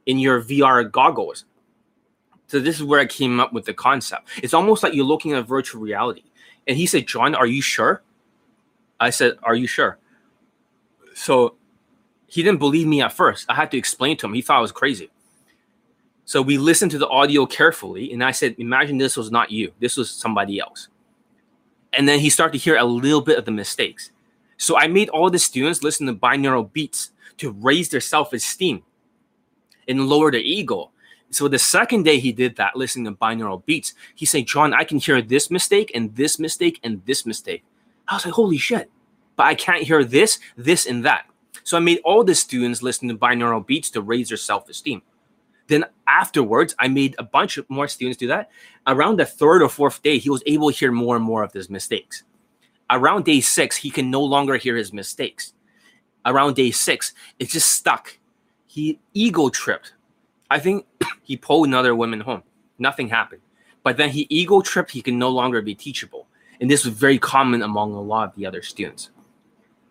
in 0.06 0.18
your 0.18 0.42
VR 0.42 0.90
goggles 0.90 1.44
so 2.46 2.60
this 2.60 2.76
is 2.76 2.84
where 2.84 3.00
I 3.00 3.06
came 3.06 3.40
up 3.40 3.52
with 3.52 3.64
the 3.64 3.74
concept. 3.74 4.28
It's 4.42 4.54
almost 4.54 4.82
like 4.82 4.94
you're 4.94 5.04
looking 5.04 5.32
at 5.32 5.46
virtual 5.46 5.82
reality. 5.82 6.22
And 6.66 6.76
he 6.76 6.86
said, 6.86 7.06
John, 7.06 7.34
are 7.34 7.46
you 7.46 7.62
sure? 7.62 8.02
I 9.00 9.10
said, 9.10 9.36
Are 9.42 9.54
you 9.54 9.66
sure? 9.66 9.98
So 11.14 11.54
he 12.26 12.42
didn't 12.42 12.58
believe 12.58 12.86
me 12.86 13.02
at 13.02 13.12
first. 13.12 13.46
I 13.48 13.54
had 13.54 13.70
to 13.72 13.78
explain 13.78 14.16
to 14.18 14.26
him. 14.26 14.34
He 14.34 14.42
thought 14.42 14.58
I 14.58 14.62
was 14.62 14.72
crazy. 14.72 15.10
So 16.24 16.42
we 16.42 16.58
listened 16.58 16.90
to 16.90 16.98
the 16.98 17.08
audio 17.08 17.46
carefully, 17.46 18.12
and 18.12 18.22
I 18.22 18.32
said, 18.32 18.56
Imagine 18.58 18.98
this 18.98 19.16
was 19.16 19.30
not 19.30 19.50
you, 19.50 19.72
this 19.80 19.96
was 19.96 20.10
somebody 20.10 20.58
else. 20.60 20.88
And 21.92 22.08
then 22.08 22.18
he 22.20 22.30
started 22.30 22.58
to 22.58 22.62
hear 22.62 22.76
a 22.76 22.84
little 22.84 23.22
bit 23.22 23.38
of 23.38 23.44
the 23.44 23.52
mistakes. 23.52 24.10
So 24.58 24.78
I 24.78 24.86
made 24.86 25.08
all 25.08 25.30
the 25.30 25.38
students 25.38 25.82
listen 25.82 26.06
to 26.06 26.14
binaural 26.14 26.72
beats 26.72 27.10
to 27.38 27.52
raise 27.52 27.88
their 27.88 28.00
self 28.00 28.32
esteem 28.32 28.82
and 29.88 30.08
lower 30.08 30.30
their 30.30 30.40
ego 30.40 30.90
so 31.30 31.48
the 31.48 31.58
second 31.58 32.04
day 32.04 32.18
he 32.18 32.32
did 32.32 32.56
that, 32.56 32.76
listening 32.76 33.06
to 33.06 33.12
binaural 33.12 33.64
beats, 33.64 33.94
he 34.14 34.26
said, 34.26 34.46
John, 34.46 34.72
I 34.72 34.84
can 34.84 34.98
hear 34.98 35.20
this 35.20 35.50
mistake 35.50 35.90
and 35.94 36.14
this 36.14 36.38
mistake 36.38 36.80
and 36.82 37.04
this 37.04 37.26
mistake. 37.26 37.64
I 38.08 38.14
was 38.14 38.24
like, 38.24 38.34
holy 38.34 38.58
shit. 38.58 38.90
But 39.34 39.46
I 39.46 39.54
can't 39.54 39.82
hear 39.82 40.04
this, 40.04 40.38
this, 40.56 40.86
and 40.86 41.04
that. 41.04 41.26
So 41.64 41.76
I 41.76 41.80
made 41.80 42.00
all 42.04 42.22
the 42.22 42.34
students 42.34 42.82
listen 42.82 43.08
to 43.08 43.16
binaural 43.16 43.66
beats 43.66 43.90
to 43.90 44.00
raise 44.02 44.28
their 44.28 44.38
self-esteem. 44.38 45.02
Then 45.66 45.84
afterwards, 46.06 46.76
I 46.78 46.86
made 46.88 47.16
a 47.18 47.24
bunch 47.24 47.58
of 47.58 47.68
more 47.68 47.88
students 47.88 48.18
do 48.18 48.28
that. 48.28 48.50
Around 48.86 49.18
the 49.18 49.26
third 49.26 49.62
or 49.62 49.68
fourth 49.68 50.00
day, 50.02 50.18
he 50.18 50.30
was 50.30 50.44
able 50.46 50.70
to 50.70 50.76
hear 50.76 50.92
more 50.92 51.16
and 51.16 51.24
more 51.24 51.42
of 51.42 51.52
his 51.52 51.68
mistakes. 51.68 52.22
Around 52.88 53.24
day 53.24 53.40
six, 53.40 53.76
he 53.76 53.90
can 53.90 54.10
no 54.10 54.22
longer 54.22 54.56
hear 54.56 54.76
his 54.76 54.92
mistakes. 54.92 55.54
Around 56.24 56.54
day 56.54 56.70
six, 56.70 57.14
it 57.40 57.48
just 57.48 57.72
stuck. 57.72 58.16
He 58.66 59.00
ego 59.12 59.48
tripped 59.48 59.92
I 60.50 60.58
think 60.58 60.86
he 61.22 61.36
pulled 61.36 61.66
another 61.66 61.94
woman 61.94 62.20
home. 62.20 62.42
Nothing 62.78 63.08
happened. 63.08 63.42
But 63.82 63.96
then 63.96 64.10
he 64.10 64.26
ego 64.30 64.60
tripped. 64.60 64.90
He 64.90 65.02
can 65.02 65.18
no 65.18 65.30
longer 65.30 65.62
be 65.62 65.74
teachable. 65.74 66.26
And 66.60 66.70
this 66.70 66.84
was 66.84 66.94
very 66.94 67.18
common 67.18 67.62
among 67.62 67.92
a 67.92 68.00
lot 68.00 68.28
of 68.28 68.34
the 68.34 68.46
other 68.46 68.62
students. 68.62 69.10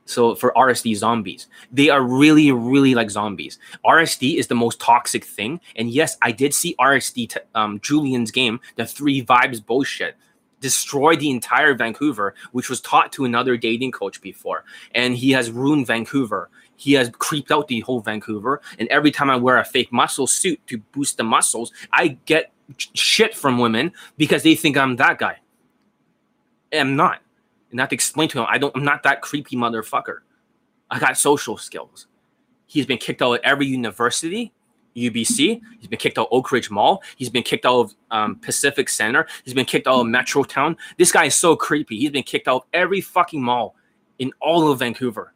So 0.05 0.35
for 0.35 0.53
RSD 0.55 0.95
zombies, 0.95 1.47
they 1.71 1.89
are 1.89 2.01
really, 2.01 2.51
really 2.51 2.93
like 2.93 3.09
zombies. 3.09 3.57
RSD 3.83 4.37
is 4.37 4.47
the 4.47 4.55
most 4.55 4.79
toxic 4.79 5.25
thing. 5.25 5.59
And 5.75 5.89
yes, 5.89 6.17
I 6.21 6.31
did 6.31 6.53
see 6.53 6.75
RSD 6.79 7.29
t- 7.29 7.39
um, 7.55 7.79
Julian's 7.79 8.31
game, 8.31 8.59
the 8.75 8.85
three 8.85 9.23
vibes 9.23 9.65
bullshit, 9.65 10.15
destroy 10.61 11.15
the 11.15 11.31
entire 11.31 11.73
Vancouver, 11.73 12.35
which 12.51 12.69
was 12.69 12.81
taught 12.81 13.11
to 13.13 13.25
another 13.25 13.57
dating 13.57 13.91
coach 13.91 14.21
before. 14.21 14.63
And 14.93 15.15
he 15.15 15.31
has 15.31 15.51
ruined 15.51 15.87
Vancouver. 15.87 16.49
He 16.77 16.93
has 16.93 17.09
creeped 17.17 17.51
out 17.51 17.67
the 17.67 17.79
whole 17.81 18.01
Vancouver. 18.01 18.61
And 18.79 18.87
every 18.89 19.11
time 19.11 19.29
I 19.29 19.35
wear 19.35 19.57
a 19.57 19.65
fake 19.65 19.91
muscle 19.91 20.27
suit 20.27 20.59
to 20.67 20.77
boost 20.77 21.17
the 21.17 21.23
muscles, 21.23 21.71
I 21.91 22.17
get 22.25 22.51
shit 22.93 23.35
from 23.35 23.59
women 23.59 23.93
because 24.17 24.43
they 24.43 24.55
think 24.55 24.77
I'm 24.77 24.95
that 24.97 25.19
guy. 25.19 25.39
I'm 26.73 26.95
not 26.95 27.21
and 27.75 27.81
I 27.81 27.83
have 27.83 27.89
to 27.89 27.95
explain 27.95 28.29
to 28.29 28.39
him, 28.39 28.45
I 28.47 28.57
don't, 28.57 28.73
I'm 28.73 28.85
not 28.85 29.03
that 29.03 29.21
creepy 29.21 29.57
motherfucker. 29.57 30.19
I 30.89 30.97
got 30.97 31.17
social 31.17 31.57
skills. 31.57 32.07
He's 32.67 32.85
been 32.85 32.97
kicked 32.97 33.21
out 33.21 33.33
of 33.33 33.41
every 33.43 33.65
university, 33.65 34.53
UBC. 34.95 35.59
He's 35.77 35.87
been 35.89 35.99
kicked 35.99 36.17
out 36.17 36.29
of 36.31 36.43
Oakridge 36.43 36.71
Mall. 36.71 37.03
He's 37.17 37.29
been 37.29 37.43
kicked 37.43 37.65
out 37.65 37.79
of 37.81 37.95
um, 38.11 38.35
Pacific 38.37 38.87
Center. 38.87 39.27
He's 39.43 39.53
been 39.53 39.65
kicked 39.65 39.87
out 39.87 39.99
of 39.99 40.07
Metrotown. 40.07 40.77
This 40.97 41.11
guy 41.11 41.25
is 41.25 41.35
so 41.35 41.57
creepy. 41.57 41.99
He's 41.99 42.11
been 42.11 42.23
kicked 42.23 42.47
out 42.47 42.55
of 42.55 42.63
every 42.71 43.01
fucking 43.01 43.41
mall 43.43 43.75
in 44.19 44.31
all 44.39 44.71
of 44.71 44.79
Vancouver. 44.79 45.33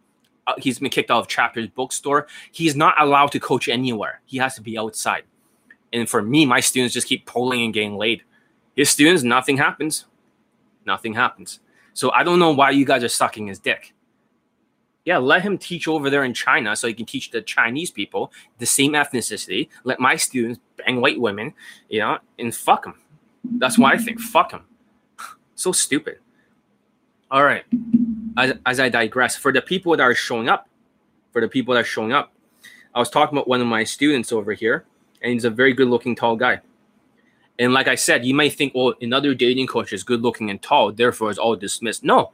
Uh, 0.48 0.54
he's 0.58 0.80
been 0.80 0.90
kicked 0.90 1.12
out 1.12 1.20
of 1.20 1.28
Chapter's 1.28 1.68
bookstore. 1.68 2.28
He's 2.52 2.76
not 2.76 3.00
allowed 3.00 3.32
to 3.34 3.40
coach 3.40 3.68
anywhere. 3.68 4.22
He 4.26 4.38
has 4.38 4.56
to 4.56 4.62
be 4.62 4.78
outside. 4.78 5.24
And 5.92 6.10
for 6.10 6.22
me, 6.22 6.46
my 6.46 6.60
students 6.60 6.94
just 6.94 7.08
keep 7.08 7.26
pulling 7.26 7.64
and 7.64 7.74
getting 7.74 7.98
laid. 7.98 8.24
His 8.76 8.90
students, 8.90 9.24
nothing 9.24 9.58
happens. 9.58 10.06
Nothing 10.86 11.14
happens. 11.14 11.60
So 11.94 12.12
I 12.12 12.24
don't 12.24 12.40
know 12.40 12.52
why 12.52 12.72
you 12.72 12.86
guys 12.86 13.04
are 13.04 13.10
sucking 13.10 13.48
his 13.48 13.60
dick. 13.60 13.94
Yeah, 15.06 15.18
let 15.18 15.42
him 15.42 15.58
teach 15.58 15.88
over 15.88 16.10
there 16.10 16.24
in 16.24 16.34
China 16.34 16.76
so 16.76 16.88
he 16.88 16.94
can 16.94 17.06
teach 17.06 17.32
the 17.32 17.42
Chinese 17.42 17.90
people 17.90 18.32
the 18.58 18.66
same 18.66 18.94
ethnicity. 18.94 19.70
Let 19.84 20.00
my 20.00 20.16
students 20.16 20.60
bang 20.78 21.02
white 21.02 21.20
women, 21.20 21.54
you 21.90 22.00
know, 22.00 22.20
and 22.38 22.56
fuck 22.56 22.84
them. 22.84 22.96
That's 23.44 23.78
why 23.78 23.94
I 23.94 23.98
think. 23.98 24.20
Fuck 24.20 24.52
them. 24.52 24.66
So 25.56 25.74
stupid. 25.74 26.20
All 27.32 27.44
right. 27.44 27.64
As, 28.38 28.54
as 28.66 28.80
I 28.80 28.90
digress, 28.90 29.36
for 29.36 29.52
the 29.52 29.62
people 29.62 29.96
that 29.96 30.02
are 30.02 30.16
showing 30.16 30.50
up, 30.50 30.68
for 31.32 31.42
the 31.42 31.48
people 31.48 31.74
that 31.76 31.82
are 31.82 31.84
showing 31.84 32.12
up, 32.12 32.34
I 32.96 33.00
was 33.00 33.10
talking 33.10 33.38
about 33.38 33.48
one 33.48 33.62
of 33.62 33.68
my 33.68 33.84
students 33.84 34.32
over 34.32 34.54
here, 34.54 34.86
and 35.22 35.34
he's 35.34 35.46
a 35.46 35.50
very 35.50 35.74
good 35.74 35.88
looking 35.88 36.16
tall 36.16 36.36
guy. 36.36 36.62
And 37.60 37.74
like 37.74 37.88
I 37.88 37.96
said, 37.96 38.26
you 38.26 38.34
might 38.34 38.54
think, 38.54 38.74
well, 38.74 38.94
another 39.02 39.36
dating 39.36 39.68
coach 39.68 39.94
is 39.94 40.04
good 40.04 40.22
looking 40.22 40.50
and 40.50 40.62
tall, 40.62 40.92
therefore 40.92 41.30
it's 41.30 41.38
all 41.38 41.56
dismissed. 41.56 42.04
No. 42.04 42.32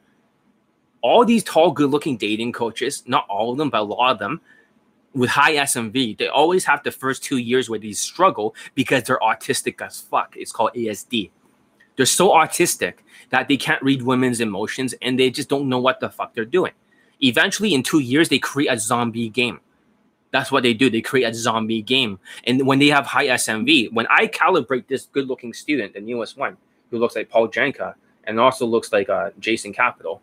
All 1.02 1.26
these 1.26 1.44
tall, 1.44 1.72
good 1.72 1.90
looking 1.90 2.16
dating 2.16 2.54
coaches, 2.54 3.04
not 3.06 3.26
all 3.28 3.52
of 3.52 3.58
them, 3.58 3.70
but 3.70 3.82
a 3.82 3.84
lot 3.84 4.12
of 4.12 4.20
them, 4.20 4.40
with 5.14 5.30
high 5.30 5.56
SMV, 5.56 6.18
they 6.18 6.28
always 6.28 6.66
have 6.66 6.84
the 6.84 6.92
first 6.92 7.24
two 7.24 7.38
years 7.38 7.70
where 7.70 7.80
they 7.80 7.94
struggle 7.94 8.54
because 8.76 9.04
they're 9.04 9.20
autistic 9.20 9.82
as 9.82 10.02
fuck. 10.02 10.36
It's 10.38 10.52
called 10.52 10.74
ASD. 10.74 11.32
They're 11.96 12.06
so 12.06 12.30
autistic 12.30 12.96
that 13.30 13.48
they 13.48 13.58
can't 13.58 13.82
read 13.82 14.02
women's 14.02 14.42
emotions 14.42 14.94
and 15.02 15.20
they 15.20 15.30
just 15.30 15.50
don't 15.50 15.70
know 15.70 15.80
what 15.80 16.00
the 16.00 16.10
fuck 16.10 16.34
they're 16.34 16.46
doing. 16.46 16.74
Eventually, 17.22 17.74
in 17.74 17.82
two 17.84 18.00
years, 18.00 18.30
they 18.30 18.40
create 18.40 18.68
a 18.68 18.78
zombie 18.78 19.30
game 19.30 19.60
that's 20.36 20.52
what 20.52 20.64
they 20.64 20.74
do. 20.74 20.90
They 20.90 21.02
create 21.02 21.24
a 21.24 21.34
zombie 21.34 21.82
game. 21.82 22.20
And 22.44 22.68
when 22.68 22.80
they 22.80 22.88
have 22.88 23.06
high 23.06 23.28
SMV, 23.28 23.94
when 23.94 24.06
I 24.10 24.28
calibrate 24.28 24.88
this 24.88 25.06
good 25.06 25.28
looking 25.28 25.54
student, 25.54 25.94
the 25.94 26.02
newest 26.02 26.38
one, 26.38 26.58
who 26.92 27.00
looks 27.00 27.16
like 27.16 27.30
Paul 27.30 27.48
Janka 27.48 27.96
and 28.26 28.38
also 28.38 28.66
looks 28.66 28.92
like 28.92 29.10
uh, 29.10 29.30
Jason 29.40 29.72
Capital, 29.72 30.22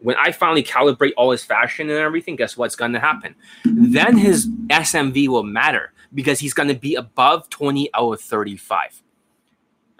when 0.00 0.16
I 0.16 0.32
finally 0.32 0.62
calibrate 0.62 1.12
all 1.18 1.30
his 1.30 1.44
fashion 1.44 1.90
and 1.90 1.98
everything, 1.98 2.36
guess 2.36 2.56
what's 2.56 2.74
going 2.74 2.92
to 2.92 3.00
happen? 3.00 3.34
Then 3.64 4.16
his 4.16 4.48
SMV 4.68 5.28
will 5.28 5.42
matter 5.42 5.92
because 6.14 6.40
he's 6.40 6.54
going 6.54 6.68
to 6.68 6.74
be 6.74 6.94
above 6.94 7.50
20 7.50 7.90
out 7.94 8.12
of 8.12 8.20
35. 8.22 9.02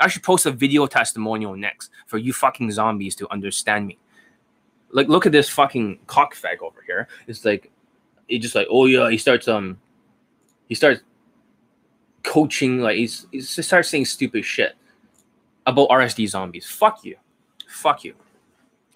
I 0.01 0.09
should 0.09 0.23
post 0.23 0.47
a 0.47 0.51
video 0.51 0.87
testimonial 0.87 1.57
next 1.57 1.91
for 2.07 2.19
you 2.19 2.33
fucking 2.33 2.71
zombies 2.71 3.17
to 3.17 3.31
understand 3.33 3.87
me. 3.87 3.99
Like, 4.91 5.09
look 5.09 5.27
at 5.27 5.33
this 5.33 5.49
fucking 5.49 6.01
cockfag 6.07 6.59
over 6.63 6.83
here. 6.87 7.09
It's 7.27 7.45
like 7.45 7.71
he 8.27 8.39
just 8.39 8.55
like, 8.55 8.69
oh 8.71 8.87
yeah, 8.87 9.11
he 9.11 9.19
starts 9.19 9.49
um, 9.49 9.79
he 10.69 10.75
starts 10.75 11.03
coaching 12.23 12.81
like 12.81 12.97
he's 12.97 13.27
he 13.31 13.41
starts 13.41 13.89
saying 13.89 14.05
stupid 14.05 14.45
shit 14.45 14.75
about 15.67 15.89
RSD 15.89 16.29
zombies. 16.29 16.67
Fuck 16.67 17.05
you, 17.05 17.17
fuck 17.67 18.05
you. 18.05 18.15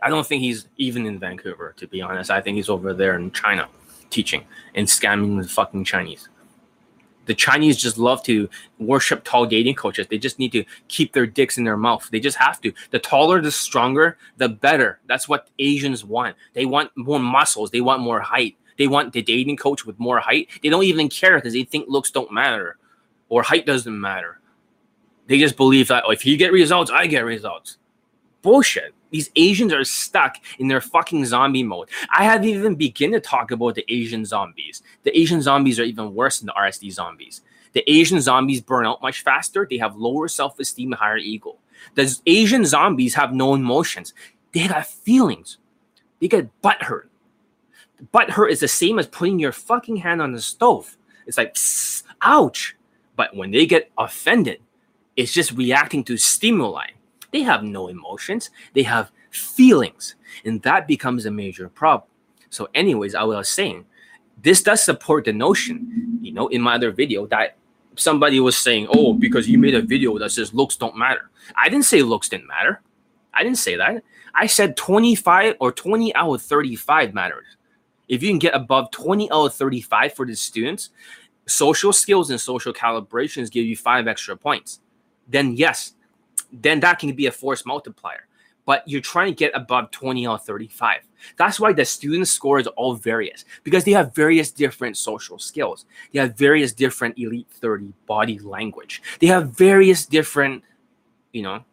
I 0.03 0.09
don't 0.09 0.27
think 0.27 0.43
he's 0.43 0.69
even 0.79 1.07
in 1.07 1.19
Vancouver, 1.19 1.75
to 1.77 1.87
be 1.87 2.03
honest. 2.03 2.31
I 2.31 2.41
think 2.41 2.57
he's 2.57 2.69
over 2.69 2.93
there 2.93 3.17
in 3.17 3.31
China 3.31 3.69
teaching 4.11 4.45
and 4.75 4.87
scamming 4.87 5.41
the 5.41 5.49
fucking 5.49 5.85
Chinese. 5.85 6.29
The 7.27 7.35
Chinese 7.35 7.77
just 7.77 7.99
love 7.99 8.23
to 8.25 8.49
worship 8.79 9.23
tall 9.25 9.47
dating 9.47 9.77
coaches. 9.77 10.07
They 10.09 10.19
just 10.19 10.39
need 10.39 10.53
to 10.53 10.65
keep 10.89 11.13
their 11.13 11.27
dicks 11.27 11.57
in 11.57 11.65
their 11.65 11.77
mouth. 11.77 12.09
They 12.11 12.21
just 12.21 12.37
have 12.37 12.61
to. 12.63 12.73
The 12.91 12.99
taller, 12.99 13.41
the 13.41 13.53
stronger, 13.53 14.19
the 14.39 14.49
better. 14.49 15.01
That's 15.07 15.29
what 15.29 15.49
Asians 15.59 16.05
want. 16.05 16.37
They 16.55 16.67
want 16.67 16.91
more 16.97 17.21
muscles. 17.21 17.71
They 17.71 17.81
want 17.81 18.03
more 18.03 18.21
height. 18.21 18.57
They 18.79 18.89
want 18.89 19.13
the 19.13 19.23
dating 19.23 19.57
coach 19.57 19.87
with 19.87 19.99
more 19.99 20.19
height. 20.19 20.49
They 20.63 20.69
don't 20.69 20.85
even 20.85 21.09
care 21.09 21.37
because 21.37 21.53
they 21.53 21.65
think 21.65 21.89
looks 21.89 22.11
don't 22.11 22.33
matter 22.33 22.79
or 23.29 23.43
height 23.43 23.67
doesn't 23.67 24.01
matter. 24.01 24.41
They 25.27 25.39
just 25.39 25.57
believe 25.57 25.89
that 25.89 26.05
oh, 26.07 26.11
if 26.11 26.27
you 26.27 26.37
get 26.37 26.53
results, 26.53 26.91
I 26.91 27.07
get 27.07 27.25
results. 27.25 27.79
Bullshit. 28.43 28.95
These 29.12 29.31
Asians 29.37 29.72
are 29.72 29.85
stuck 29.85 30.38
in 30.59 30.66
their 30.66 30.81
fucking 30.81 31.25
zombie 31.27 31.62
mode. 31.62 31.88
I 32.11 32.25
haven't 32.25 32.48
even 32.48 32.75
begun 32.75 33.12
to 33.12 33.20
talk 33.20 33.53
about 33.53 33.77
the 33.77 33.85
Asian 33.88 34.25
zombies. 34.25 34.83
The 35.05 35.16
Asian 35.16 35.40
zombies 35.40 35.79
are 35.79 35.85
even 35.85 36.14
worse 36.14 36.40
than 36.40 36.46
the 36.46 36.55
RSD 36.55 36.90
zombies. 36.90 37.42
The 37.75 37.88
Asian 37.88 38.20
zombies 38.20 38.61
burn 38.61 38.87
out 38.87 39.01
much 39.01 39.22
faster. 39.22 39.66
They 39.68 39.79
have 39.79 39.94
lower 39.94 40.27
self 40.27 40.59
esteem, 40.59 40.90
higher 40.92 41.18
ego. 41.18 41.59
The 41.94 42.18
Asian 42.27 42.64
zombies 42.64 43.14
have 43.14 43.33
no 43.33 43.55
emotions. 43.55 44.12
They 44.53 44.61
have 44.61 44.88
feelings. 44.88 45.59
They 46.20 46.27
get 46.29 46.61
butt 46.61 46.83
hurt 46.83 47.12
butt 48.11 48.31
hurt 48.31 48.48
is 48.48 48.61
the 48.61 48.68
same 48.68 48.98
as 48.98 49.07
putting 49.07 49.38
your 49.38 49.53
fucking 49.53 49.96
hand 49.96 50.20
on 50.20 50.33
the 50.33 50.40
stove. 50.40 50.96
It's 51.27 51.38
like, 51.38 51.57
ouch. 52.22 52.77
But 53.14 53.37
when 53.37 53.51
they 53.53 53.66
get 53.66 53.90
offended, 53.96 54.61
it's 55.16 55.33
just 55.33 55.53
reacting 55.53 56.03
to 56.05 56.16
stimuli. 56.16 56.88
They 57.33 57.42
have 57.42 57.62
no 57.62 57.88
emotions, 57.88 58.51
they 58.75 58.83
have 58.83 59.11
feelings. 59.31 60.16
And 60.45 60.62
that 60.62 60.87
becomes 60.87 61.27
a 61.27 61.31
major 61.31 61.68
problem. 61.68 62.09
So, 62.51 62.68
anyways, 62.75 63.14
I 63.14 63.23
was 63.23 63.49
saying, 63.49 63.87
this 64.42 64.62
does 64.62 64.83
support 64.83 65.25
the 65.25 65.33
notion, 65.33 66.18
you 66.21 66.33
know, 66.33 66.49
in 66.49 66.61
my 66.61 66.75
other 66.75 66.90
video 66.90 67.27
that 67.29 67.57
somebody 67.97 68.40
was 68.40 68.57
saying, 68.57 68.88
oh, 68.90 69.14
because 69.14 69.49
you 69.49 69.59
made 69.59 69.75
a 69.75 69.83
video 69.83 70.18
that 70.18 70.31
says 70.31 70.53
looks 70.53 70.77
don't 70.77 70.97
matter. 70.97 71.31
I 71.57 71.68
didn't 71.68 71.85
say 71.85 72.03
looks 72.03 72.29
didn't 72.29 72.49
matter. 72.49 72.81
I 73.35 73.42
didn't 73.42 73.59
say 73.59 73.77
that. 73.77 74.03
I 74.35 74.47
said 74.47 74.77
25 74.77 75.57
or 75.61 75.73
20 75.73 76.14
out 76.14 76.35
of 76.35 76.42
35 76.42 77.14
matters 77.14 77.57
if 78.12 78.23
you 78.23 78.29
can 78.29 78.38
get 78.38 78.55
above 78.55 78.90
20 78.90 79.31
out 79.31 79.47
of 79.47 79.55
35 79.55 80.12
for 80.12 80.27
the 80.27 80.37
students, 80.37 80.90
social 81.47 81.95
skills 81.95 82.31
and 82.31 82.38
social 82.38 82.73
calibrations 82.73 83.51
give 83.51 83.64
you 83.64 83.75
five 83.75 84.07
extra 84.07 84.37
points. 84.37 84.81
Then 85.29 85.57
yes, 85.57 85.95
then 86.53 86.81
that 86.81 86.99
can 86.99 87.12
be 87.15 87.27
a 87.27 87.33
force 87.33 87.65
multiplier. 87.65 88.27
But 88.65 88.85
you're 88.87 89.01
trying 89.01 89.33
to 89.33 89.37
get 89.37 89.51
above 89.55 89.91
20 89.91 90.27
or 90.27 90.38
35. 90.38 91.01
That's 91.37 91.59
why 91.59 91.73
the 91.73 91.85
student 91.85 92.29
scores 92.29 92.67
all 92.69 92.95
various 92.95 93.45
because 93.65 93.85
they 93.85 93.91
have 93.93 94.15
various 94.15 94.53
different 94.53 94.97
social 94.97 95.38
skills. 95.38 95.85
They 96.12 96.21
have 96.21 96.37
various 96.37 96.73
different 96.73 97.19
elite 97.19 97.49
30 97.51 97.93
body 98.07 98.38
language. 98.38 99.03
They 99.19 99.27
have 99.29 99.51
various 99.51 100.07
different, 100.07 100.62
you 101.33 101.43
know, 101.43 101.65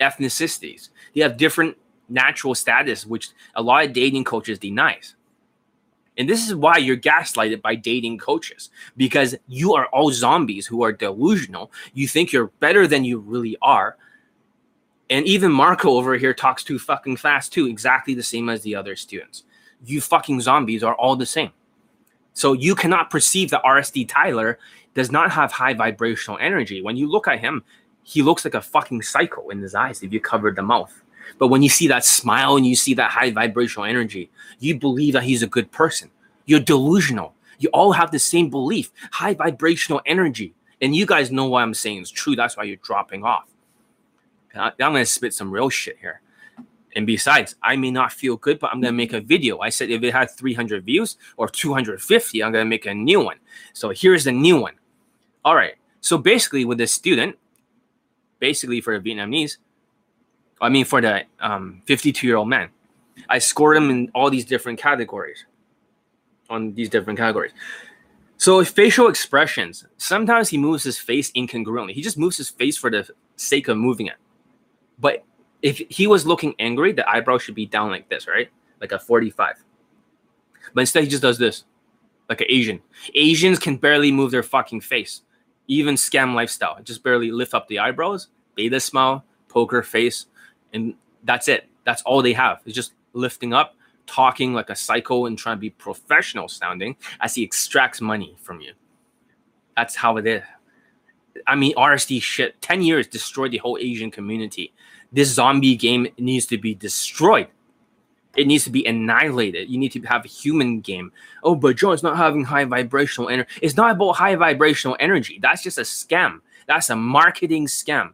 ethnicities. 0.00 0.88
They 1.14 1.20
have 1.20 1.36
different 1.36 1.76
natural 2.08 2.54
status, 2.54 3.04
which 3.04 3.30
a 3.54 3.62
lot 3.62 3.84
of 3.84 3.92
dating 3.92 4.24
coaches 4.24 4.58
denies. 4.58 5.15
And 6.18 6.28
this 6.28 6.46
is 6.46 6.54
why 6.54 6.78
you're 6.78 6.96
gaslighted 6.96 7.60
by 7.60 7.74
dating 7.74 8.18
coaches 8.18 8.70
because 8.96 9.34
you 9.48 9.74
are 9.74 9.86
all 9.86 10.10
zombies 10.10 10.66
who 10.66 10.82
are 10.82 10.92
delusional. 10.92 11.70
You 11.94 12.08
think 12.08 12.32
you're 12.32 12.52
better 12.60 12.86
than 12.86 13.04
you 13.04 13.18
really 13.18 13.56
are. 13.60 13.96
And 15.10 15.26
even 15.26 15.52
Marco 15.52 15.90
over 15.90 16.16
here 16.16 16.34
talks 16.34 16.64
too 16.64 16.78
fucking 16.78 17.18
fast 17.18 17.52
too, 17.52 17.66
exactly 17.66 18.14
the 18.14 18.22
same 18.22 18.48
as 18.48 18.62
the 18.62 18.74
other 18.74 18.96
students. 18.96 19.44
You 19.84 20.00
fucking 20.00 20.40
zombies 20.40 20.82
are 20.82 20.94
all 20.94 21.16
the 21.16 21.26
same. 21.26 21.52
So 22.32 22.52
you 22.52 22.74
cannot 22.74 23.10
perceive 23.10 23.50
that 23.50 23.62
RSD 23.62 24.08
Tyler 24.08 24.58
does 24.94 25.12
not 25.12 25.30
have 25.30 25.52
high 25.52 25.74
vibrational 25.74 26.38
energy. 26.40 26.82
When 26.82 26.96
you 26.96 27.08
look 27.08 27.28
at 27.28 27.40
him, 27.40 27.62
he 28.02 28.22
looks 28.22 28.44
like 28.44 28.54
a 28.54 28.62
fucking 28.62 29.02
psycho 29.02 29.48
in 29.50 29.60
his 29.60 29.74
eyes 29.74 30.02
if 30.02 30.12
you 30.12 30.20
cover 30.20 30.50
the 30.50 30.62
mouth. 30.62 31.02
But 31.38 31.48
when 31.48 31.62
you 31.62 31.68
see 31.68 31.88
that 31.88 32.04
smile 32.04 32.56
and 32.56 32.66
you 32.66 32.76
see 32.76 32.94
that 32.94 33.10
high 33.10 33.30
vibrational 33.30 33.86
energy, 33.86 34.30
you 34.58 34.78
believe 34.78 35.12
that 35.14 35.24
he's 35.24 35.42
a 35.42 35.46
good 35.46 35.70
person. 35.70 36.10
You're 36.46 36.60
delusional. 36.60 37.34
You 37.58 37.68
all 37.72 37.92
have 37.92 38.10
the 38.10 38.18
same 38.18 38.50
belief, 38.50 38.92
high 39.12 39.34
vibrational 39.34 40.00
energy. 40.06 40.54
And 40.80 40.94
you 40.94 41.06
guys 41.06 41.30
know 41.30 41.46
what 41.46 41.62
I'm 41.62 41.74
saying 41.74 42.02
is 42.02 42.10
true. 42.10 42.36
That's 42.36 42.56
why 42.56 42.64
you're 42.64 42.76
dropping 42.76 43.24
off. 43.24 43.48
I'm 44.54 44.72
going 44.78 44.94
to 44.94 45.06
spit 45.06 45.34
some 45.34 45.50
real 45.50 45.68
shit 45.68 45.98
here. 45.98 46.20
And 46.96 47.06
besides, 47.06 47.56
I 47.62 47.76
may 47.76 47.90
not 47.90 48.10
feel 48.10 48.38
good, 48.38 48.58
but 48.58 48.72
I'm 48.72 48.80
gonna 48.80 48.90
make 48.90 49.12
a 49.12 49.20
video. 49.20 49.58
I 49.58 49.68
said 49.68 49.90
if 49.90 50.02
it 50.02 50.14
had 50.14 50.30
300 50.30 50.82
views 50.82 51.18
or 51.36 51.46
250, 51.46 52.42
I'm 52.42 52.52
gonna 52.52 52.64
make 52.64 52.86
a 52.86 52.94
new 52.94 53.20
one. 53.20 53.36
So 53.74 53.90
here's 53.90 54.24
the 54.24 54.32
new 54.32 54.58
one. 54.58 54.72
All 55.44 55.54
right. 55.54 55.74
So 56.00 56.16
basically, 56.16 56.64
with 56.64 56.78
the 56.78 56.86
student, 56.86 57.36
basically 58.38 58.80
for 58.80 58.98
the 58.98 59.10
Vietnamese, 59.10 59.58
I 60.60 60.68
mean 60.68 60.84
for 60.84 61.00
the 61.00 61.24
52 61.86 62.26
um, 62.26 62.28
year 62.28 62.36
old 62.36 62.48
man, 62.48 62.70
I 63.28 63.38
scored 63.38 63.76
him 63.76 63.90
in 63.90 64.10
all 64.14 64.30
these 64.30 64.44
different 64.44 64.78
categories. 64.78 65.44
On 66.48 66.72
these 66.74 66.88
different 66.88 67.18
categories. 67.18 67.52
So 68.38 68.62
facial 68.64 69.08
expressions. 69.08 69.86
Sometimes 69.96 70.48
he 70.48 70.58
moves 70.58 70.84
his 70.84 70.98
face 70.98 71.32
incongruently. 71.32 71.92
He 71.92 72.02
just 72.02 72.18
moves 72.18 72.36
his 72.36 72.50
face 72.50 72.76
for 72.76 72.90
the 72.90 73.08
sake 73.36 73.68
of 73.68 73.78
moving 73.78 74.06
it. 74.06 74.16
But 74.98 75.24
if 75.62 75.78
he 75.88 76.06
was 76.06 76.26
looking 76.26 76.54
angry, 76.58 76.92
the 76.92 77.08
eyebrow 77.08 77.38
should 77.38 77.54
be 77.54 77.66
down 77.66 77.90
like 77.90 78.08
this, 78.08 78.28
right? 78.28 78.48
Like 78.80 78.92
a 78.92 78.98
45. 78.98 79.64
But 80.74 80.80
instead, 80.80 81.04
he 81.04 81.08
just 81.08 81.22
does 81.22 81.38
this, 81.38 81.64
like 82.28 82.40
an 82.40 82.46
Asian. 82.50 82.82
Asians 83.14 83.58
can 83.58 83.76
barely 83.76 84.12
move 84.12 84.30
their 84.30 84.42
fucking 84.42 84.82
face. 84.82 85.22
Even 85.68 85.94
scam 85.94 86.34
lifestyle, 86.34 86.78
just 86.82 87.02
barely 87.02 87.30
lift 87.30 87.54
up 87.54 87.66
the 87.68 87.78
eyebrows, 87.78 88.28
beta 88.54 88.78
smile, 88.78 89.24
poker 89.48 89.82
face, 89.82 90.26
and 90.76 90.94
that's 91.24 91.48
it. 91.48 91.68
That's 91.84 92.02
all 92.02 92.22
they 92.22 92.32
have. 92.34 92.60
It's 92.64 92.74
just 92.74 92.92
lifting 93.12 93.52
up, 93.52 93.74
talking 94.06 94.54
like 94.54 94.70
a 94.70 94.76
psycho, 94.76 95.26
and 95.26 95.36
trying 95.36 95.56
to 95.56 95.60
be 95.60 95.70
professional 95.70 96.48
sounding 96.48 96.96
as 97.20 97.34
he 97.34 97.42
extracts 97.42 98.00
money 98.00 98.36
from 98.40 98.60
you. 98.60 98.72
That's 99.76 99.96
how 99.96 100.16
it 100.18 100.26
is. 100.26 100.42
I 101.46 101.54
mean, 101.54 101.74
RSD 101.74 102.22
shit, 102.22 102.60
10 102.62 102.82
years 102.82 103.06
destroyed 103.06 103.50
the 103.50 103.58
whole 103.58 103.76
Asian 103.78 104.10
community 104.10 104.72
this 105.12 105.34
zombie 105.34 105.76
game 105.76 106.08
needs 106.18 106.46
to 106.46 106.58
be 106.58 106.74
destroyed. 106.74 107.48
It 108.36 108.46
needs 108.46 108.64
to 108.64 108.70
be 108.70 108.84
annihilated. 108.86 109.70
You 109.70 109.78
need 109.78 109.92
to 109.92 110.00
have 110.02 110.24
a 110.24 110.28
human 110.28 110.80
game. 110.80 111.10
Oh, 111.42 111.54
but 111.54 111.76
Joe, 111.76 111.92
it's 111.92 112.02
not 112.02 112.18
having 112.18 112.44
high 112.44 112.64
vibrational 112.64 113.30
energy. 113.30 113.48
It's 113.62 113.76
not 113.76 113.92
about 113.92 114.12
high 114.12 114.36
vibrational 114.36 114.96
energy. 115.00 115.38
That's 115.40 115.62
just 115.62 115.78
a 115.78 115.82
scam. 115.82 116.40
That's 116.66 116.90
a 116.90 116.96
marketing 116.96 117.66
scam. 117.66 118.12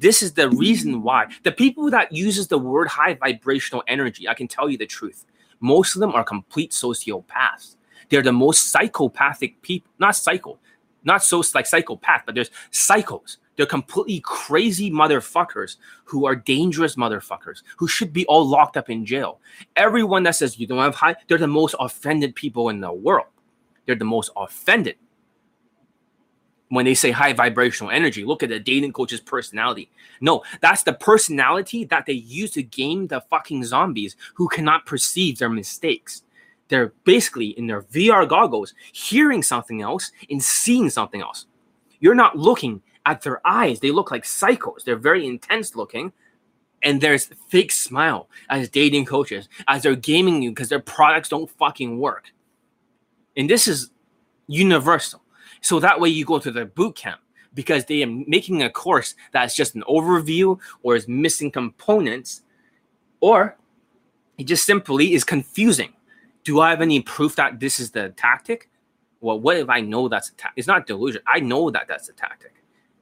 This 0.00 0.22
is 0.22 0.32
the 0.32 0.42
mm-hmm. 0.42 0.58
reason 0.58 1.02
why 1.02 1.26
the 1.44 1.52
people 1.52 1.90
that 1.90 2.10
uses 2.10 2.48
the 2.48 2.58
word 2.58 2.88
high 2.88 3.14
vibrational 3.14 3.84
energy, 3.86 4.26
I 4.28 4.34
can 4.34 4.48
tell 4.48 4.68
you 4.68 4.78
the 4.78 4.86
truth. 4.86 5.26
Most 5.60 5.94
of 5.94 6.00
them 6.00 6.12
are 6.12 6.24
complete 6.24 6.72
sociopaths. 6.72 7.76
They're 8.08 8.22
the 8.22 8.32
most 8.32 8.70
psychopathic 8.70 9.60
people, 9.62 9.92
not 9.98 10.16
psycho, 10.16 10.58
not 11.04 11.22
so 11.22 11.44
like 11.54 11.66
psychopath, 11.66 12.22
but 12.24 12.34
there's 12.34 12.50
psychos. 12.72 13.36
They're 13.56 13.66
completely 13.66 14.20
crazy 14.24 14.90
motherfuckers 14.90 15.76
who 16.04 16.24
are 16.24 16.34
dangerous 16.34 16.96
motherfuckers 16.96 17.62
who 17.76 17.86
should 17.86 18.10
be 18.10 18.24
all 18.24 18.46
locked 18.46 18.78
up 18.78 18.88
in 18.88 19.04
jail. 19.04 19.38
Everyone 19.76 20.22
that 20.22 20.36
says 20.36 20.58
you 20.58 20.66
don't 20.66 20.78
have 20.78 20.94
high, 20.94 21.16
they're 21.28 21.36
the 21.36 21.46
most 21.46 21.74
offended 21.78 22.34
people 22.34 22.70
in 22.70 22.80
the 22.80 22.90
world. 22.90 23.26
They're 23.84 23.96
the 23.96 24.04
most 24.06 24.30
offended. 24.34 24.96
When 26.70 26.84
they 26.84 26.94
say 26.94 27.10
high 27.10 27.32
vibrational 27.32 27.90
energy, 27.90 28.24
look 28.24 28.42
at 28.42 28.48
the 28.48 28.58
dating 28.58 28.92
coach's 28.92 29.20
personality. 29.20 29.90
No, 30.20 30.42
that's 30.60 30.82
the 30.82 30.92
personality 30.92 31.84
that 31.84 32.06
they 32.06 32.14
use 32.14 32.52
to 32.52 32.62
game 32.62 33.06
the 33.06 33.20
fucking 33.22 33.64
zombies 33.64 34.16
who 34.34 34.48
cannot 34.48 34.86
perceive 34.86 35.38
their 35.38 35.48
mistakes 35.48 36.22
they're 36.70 36.94
basically 37.04 37.48
in 37.58 37.66
their 37.66 37.82
VR 37.82 38.26
goggles 38.26 38.72
hearing 38.92 39.42
something 39.42 39.82
else 39.82 40.12
and 40.30 40.42
seeing 40.42 40.88
something 40.88 41.20
else. 41.20 41.46
You're 41.98 42.14
not 42.14 42.38
looking 42.38 42.80
at 43.04 43.20
their 43.22 43.46
eyes. 43.46 43.80
They 43.80 43.90
look 43.90 44.10
like 44.10 44.24
psychos. 44.24 44.84
They're 44.84 44.96
very 44.96 45.26
intense 45.26 45.76
looking. 45.76 46.12
And 46.82 47.00
there's 47.00 47.26
fake 47.48 47.72
smile 47.72 48.30
as 48.48 48.70
dating 48.70 49.04
coaches, 49.04 49.50
as 49.68 49.82
they're 49.82 49.96
gaming 49.96 50.40
you 50.40 50.50
because 50.50 50.70
their 50.70 50.80
products 50.80 51.28
don't 51.28 51.50
fucking 51.50 51.98
work. 51.98 52.32
And 53.36 53.50
this 53.50 53.68
is 53.68 53.90
universal. 54.46 55.19
So 55.60 55.80
that 55.80 56.00
way 56.00 56.08
you 56.08 56.24
go 56.24 56.38
to 56.38 56.50
their 56.50 56.66
boot 56.66 56.96
camp 56.96 57.20
because 57.54 57.84
they 57.84 58.02
are 58.02 58.06
making 58.06 58.62
a 58.62 58.70
course 58.70 59.14
that's 59.32 59.54
just 59.54 59.74
an 59.74 59.84
overview 59.88 60.58
or 60.82 60.96
is 60.96 61.08
missing 61.08 61.50
components 61.50 62.42
or 63.20 63.56
it 64.38 64.44
just 64.44 64.64
simply 64.64 65.12
is 65.14 65.24
confusing. 65.24 65.92
Do 66.44 66.60
I 66.60 66.70
have 66.70 66.80
any 66.80 67.00
proof 67.00 67.36
that 67.36 67.60
this 67.60 67.78
is 67.78 67.90
the 67.90 68.10
tactic? 68.10 68.70
Well, 69.20 69.38
what 69.38 69.58
if 69.58 69.68
I 69.68 69.80
know 69.80 70.08
that's 70.08 70.30
a 70.30 70.34
tactic? 70.34 70.58
It's 70.58 70.66
not 70.66 70.86
delusion. 70.86 71.20
I 71.26 71.40
know 71.40 71.70
that 71.70 71.86
that's 71.88 72.08
a 72.08 72.12
tactic. 72.12 72.54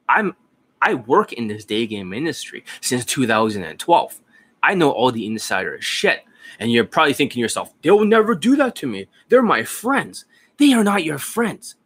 I'm 0.09 0.35
I 0.81 0.95
work 0.95 1.33
in 1.33 1.49
this 1.49 1.65
day 1.65 1.87
game 1.87 2.13
industry 2.13 2.65
since 2.81 3.05
2012. 3.05 4.21
I 4.63 4.75
know 4.75 4.91
all 4.91 5.13
the 5.13 5.27
insider 5.27 5.81
shit. 5.81 6.25
And 6.59 6.73
you're 6.73 6.85
probably 6.85 7.13
thinking 7.13 7.41
yourself, 7.41 7.73
they 7.83 7.91
will 7.91 8.05
never 8.05 8.35
do 8.35 8.57
that 8.57 8.75
to 8.77 8.87
me. 8.87 9.07
They're 9.29 9.43
my 9.43 9.65
friends. 9.65 10.25
They 10.57 10.73
are 10.73 10.83
not 10.83 11.05
your 11.05 11.19
friends. 11.19 11.77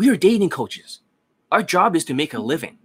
We 0.00 0.08
are 0.08 0.16
dating 0.16 0.48
coaches. 0.48 1.00
Our 1.52 1.62
job 1.62 1.94
is 1.94 2.06
to 2.06 2.14
make 2.14 2.32
a 2.32 2.38
living. 2.38 2.78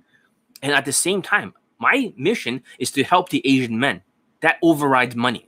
And 0.62 0.74
at 0.74 0.84
the 0.84 0.92
same 0.92 1.22
time, 1.22 1.54
my 1.80 2.14
mission 2.18 2.62
is 2.78 2.92
to 2.92 3.06
help 3.06 3.30
the 3.30 3.42
Asian 3.46 3.80
men. 3.80 4.02
That 4.42 4.58
overrides 4.62 5.16
money. 5.16 5.48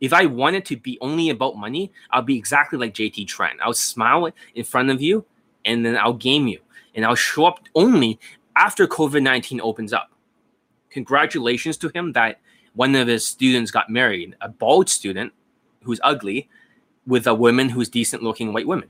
If 0.00 0.12
I 0.12 0.26
wanted 0.26 0.64
to 0.66 0.76
be 0.76 0.96
only 1.00 1.28
about 1.28 1.56
money, 1.56 1.90
I'll 2.12 2.22
be 2.22 2.38
exactly 2.38 2.78
like 2.78 2.94
JT 2.94 3.26
Tran. 3.26 3.54
I'll 3.60 3.74
smile 3.74 4.30
in 4.54 4.62
front 4.62 4.90
of 4.90 5.02
you 5.02 5.24
and 5.64 5.84
then 5.84 5.96
I'll 5.96 6.12
game 6.12 6.46
you 6.46 6.60
and 6.94 7.04
I'll 7.04 7.16
show 7.16 7.46
up 7.46 7.58
only 7.74 8.20
after 8.54 8.86
COVID 8.86 9.24
19 9.24 9.60
opens 9.60 9.92
up. 9.92 10.12
Congratulations 10.90 11.78
to 11.78 11.88
him 11.88 12.12
that 12.12 12.38
one 12.74 12.94
of 12.94 13.08
his 13.08 13.26
students 13.26 13.72
got 13.72 13.90
married, 13.90 14.36
a 14.40 14.48
bald 14.48 14.88
student 14.88 15.32
who's 15.82 15.98
ugly 16.04 16.48
with 17.08 17.26
a 17.26 17.34
woman 17.34 17.70
who's 17.70 17.88
decent 17.88 18.22
looking 18.22 18.52
white 18.52 18.68
woman, 18.68 18.88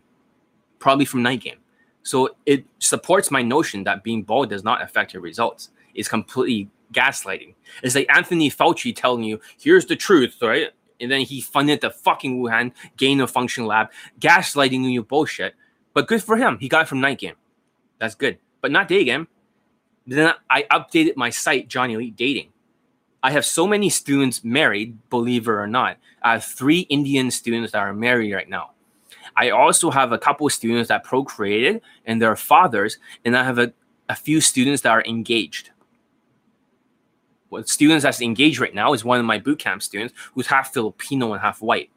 probably 0.79 1.07
from 1.07 1.23
Night 1.23 1.41
Game. 1.41 1.57
So 2.03 2.37
it 2.47 2.65
supports 2.79 3.31
my 3.31 3.43
notion 3.43 3.85
that 3.85 4.03
being 4.03 4.23
bald 4.23 4.51
does 4.51 4.65
not 4.65 4.83
affect 4.83 5.13
your 5.13 5.23
results. 5.23 5.71
It's 5.95 6.09
completely 6.09 6.71
gaslighting. 6.93 7.55
It's 7.83 7.95
like 7.95 8.07
Anthony 8.15 8.51
Fauci 8.51 8.95
telling 8.95 9.23
you, 9.25 9.41
here's 9.59 9.87
the 9.87 9.97
truth, 9.97 10.37
right? 10.41 10.71
And 11.01 11.11
then 11.11 11.23
he 11.23 11.41
funded 11.41 11.81
the 11.81 11.91
fucking 11.91 12.41
Wuhan 12.41 12.73
gain 12.97 13.21
of 13.21 13.31
function 13.31 13.67
lab, 13.67 13.89
gaslighting 14.19 14.91
you 14.91 15.03
bullshit. 15.03 15.55
But 15.95 16.09
good 16.09 16.23
for 16.23 16.37
him. 16.37 16.59
He 16.59 16.69
got 16.69 16.83
it 16.83 16.89
from 16.89 17.01
Night 17.01 17.19
Game. 17.19 17.37
That's 17.99 18.15
good, 18.15 18.39
but 18.61 18.71
not 18.71 18.89
day 18.89 19.05
game. 19.05 19.29
Then 20.07 20.35
I 20.49 20.63
updated 20.71 21.17
my 21.17 21.31
site, 21.31 21.69
Johnny 21.69 21.95
Elite 21.95 22.17
Dating. 22.17 22.49
I 23.23 23.31
have 23.33 23.45
so 23.45 23.67
many 23.67 23.91
students 23.91 24.43
married, 24.43 24.97
believe 25.11 25.47
it 25.47 25.51
or 25.51 25.67
not. 25.67 25.99
I 26.23 26.33
have 26.33 26.45
three 26.45 26.81
Indian 26.81 27.31
students 27.31 27.73
that 27.73 27.79
are 27.79 27.93
married 27.93 28.33
right 28.33 28.49
now. 28.49 28.71
I 29.37 29.51
also 29.51 29.91
have 29.91 30.13
a 30.13 30.19
couple 30.19 30.47
of 30.47 30.53
students 30.53 30.89
that 30.89 31.05
procreated 31.05 31.83
and 32.05 32.21
their 32.21 32.37
fathers, 32.37 32.99
and 33.25 33.37
I 33.37 33.45
have 33.45 33.59
a, 33.59 33.73
a 34.09 34.15
few 34.15 34.41
students 34.41 34.83
that 34.83 34.91
are 34.91 35.05
engaged. 35.05 35.71
What 37.49 37.69
students 37.69 38.05
that's 38.05 38.21
engaged 38.21 38.61
right 38.61 38.75
now 38.75 38.93
is 38.93 39.05
one 39.05 39.19
of 39.19 39.27
my 39.27 39.39
bootcamp 39.39 39.83
students 39.83 40.15
who's 40.35 40.47
half 40.47 40.73
Filipino 40.73 41.33
and 41.33 41.43
half 41.43 41.61
white. 41.61 41.91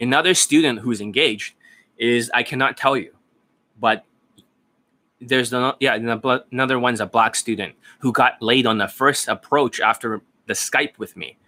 Another 0.00 0.34
student 0.34 0.80
who's 0.80 1.00
engaged 1.00 1.54
is 1.98 2.30
I 2.32 2.42
cannot 2.42 2.76
tell 2.76 2.96
you, 2.96 3.14
but 3.78 4.04
there's 5.20 5.52
no, 5.52 5.74
yeah 5.78 5.94
another 5.94 6.78
one's 6.78 7.00
a 7.00 7.06
black 7.06 7.36
student 7.36 7.74
who 8.00 8.12
got 8.12 8.40
laid 8.40 8.66
on 8.66 8.78
the 8.78 8.88
first 8.88 9.28
approach 9.28 9.80
after 9.80 10.20
the 10.46 10.54
Skype 10.54 10.98
with 10.98 11.16
me. 11.16 11.38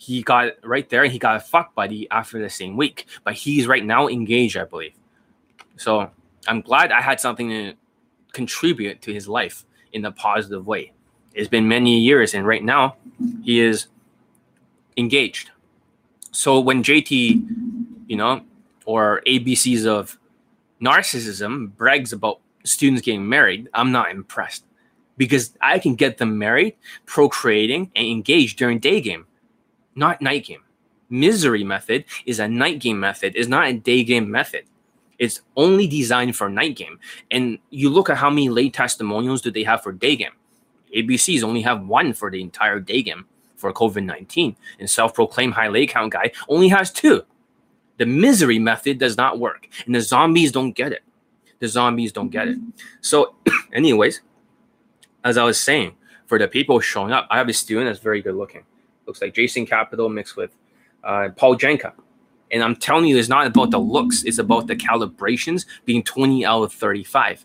He 0.00 0.22
got 0.22 0.52
right 0.64 0.88
there 0.88 1.02
and 1.02 1.12
he 1.12 1.18
got 1.18 1.36
a 1.36 1.40
fuck 1.40 1.74
buddy 1.74 2.08
after 2.10 2.40
the 2.40 2.48
same 2.48 2.78
week, 2.78 3.06
but 3.22 3.34
he's 3.34 3.66
right 3.66 3.84
now 3.84 4.08
engaged, 4.08 4.56
I 4.56 4.64
believe. 4.64 4.94
So 5.76 6.10
I'm 6.48 6.62
glad 6.62 6.90
I 6.90 7.02
had 7.02 7.20
something 7.20 7.50
to 7.50 7.74
contribute 8.32 9.02
to 9.02 9.12
his 9.12 9.28
life 9.28 9.66
in 9.92 10.02
a 10.06 10.10
positive 10.10 10.66
way. 10.66 10.92
It's 11.34 11.50
been 11.50 11.68
many 11.68 12.00
years, 12.00 12.32
and 12.32 12.46
right 12.46 12.64
now 12.64 12.96
he 13.44 13.60
is 13.60 13.88
engaged. 14.96 15.50
So 16.32 16.60
when 16.60 16.82
JT, 16.82 18.06
you 18.06 18.16
know, 18.16 18.40
or 18.86 19.20
ABCs 19.26 19.84
of 19.84 20.18
narcissism 20.80 21.76
brags 21.76 22.14
about 22.14 22.40
students 22.64 23.02
getting 23.02 23.28
married, 23.28 23.68
I'm 23.74 23.92
not 23.92 24.10
impressed 24.10 24.64
because 25.18 25.52
I 25.60 25.78
can 25.78 25.94
get 25.94 26.16
them 26.16 26.38
married, 26.38 26.76
procreating, 27.04 27.90
and 27.94 28.06
engaged 28.06 28.56
during 28.58 28.78
day 28.78 29.02
game, 29.02 29.26
not 29.94 30.20
night 30.20 30.46
game. 30.46 30.62
Misery 31.08 31.64
method 31.64 32.04
is 32.24 32.38
a 32.38 32.48
night 32.48 32.78
game 32.78 33.00
method, 33.00 33.34
is 33.34 33.48
not 33.48 33.68
a 33.68 33.72
day 33.72 34.04
game 34.04 34.30
method. 34.30 34.64
It's 35.18 35.42
only 35.56 35.86
designed 35.86 36.36
for 36.36 36.48
night 36.48 36.76
game. 36.76 36.98
And 37.30 37.58
you 37.70 37.90
look 37.90 38.08
at 38.08 38.16
how 38.16 38.30
many 38.30 38.48
lay 38.48 38.70
testimonials 38.70 39.42
do 39.42 39.50
they 39.50 39.64
have 39.64 39.82
for 39.82 39.92
day 39.92 40.16
game. 40.16 40.32
ABCs 40.96 41.42
only 41.42 41.62
have 41.62 41.86
one 41.86 42.12
for 42.12 42.30
the 42.30 42.40
entire 42.40 42.80
day 42.80 43.02
game 43.02 43.26
for 43.56 43.72
COVID 43.72 44.04
19. 44.04 44.56
And 44.78 44.88
self 44.88 45.14
proclaimed 45.14 45.54
high 45.54 45.68
lay 45.68 45.86
count 45.86 46.12
guy 46.12 46.32
only 46.48 46.68
has 46.68 46.90
two. 46.90 47.22
The 47.98 48.06
misery 48.06 48.58
method 48.58 48.98
does 48.98 49.16
not 49.16 49.38
work. 49.38 49.68
And 49.84 49.94
the 49.94 50.00
zombies 50.00 50.52
don't 50.52 50.72
get 50.72 50.92
it 50.92 51.02
the 51.60 51.68
zombies 51.68 52.10
don't 52.10 52.30
get 52.30 52.48
it. 52.48 52.58
So, 53.00 53.36
anyways, 53.72 54.22
as 55.22 55.36
I 55.36 55.44
was 55.44 55.60
saying, 55.60 55.94
for 56.26 56.38
the 56.38 56.48
people 56.48 56.80
showing 56.80 57.12
up, 57.12 57.26
I 57.30 57.38
have 57.38 57.48
a 57.48 57.52
student 57.52 57.86
that's 57.86 58.00
very 58.00 58.22
good 58.22 58.34
looking. 58.34 58.62
Looks 59.10 59.20
like 59.20 59.34
Jason 59.34 59.66
Capital 59.66 60.08
mixed 60.08 60.36
with 60.36 60.54
uh, 61.02 61.30
Paul 61.34 61.56
Janka. 61.56 61.94
And 62.52 62.62
I'm 62.62 62.76
telling 62.76 63.06
you, 63.06 63.18
it's 63.18 63.28
not 63.28 63.44
about 63.44 63.72
the 63.72 63.80
looks, 63.80 64.22
it's 64.22 64.38
about 64.38 64.68
the 64.68 64.76
calibrations 64.76 65.66
being 65.84 66.04
20 66.04 66.46
out 66.46 66.62
of 66.62 66.72
35. 66.72 67.44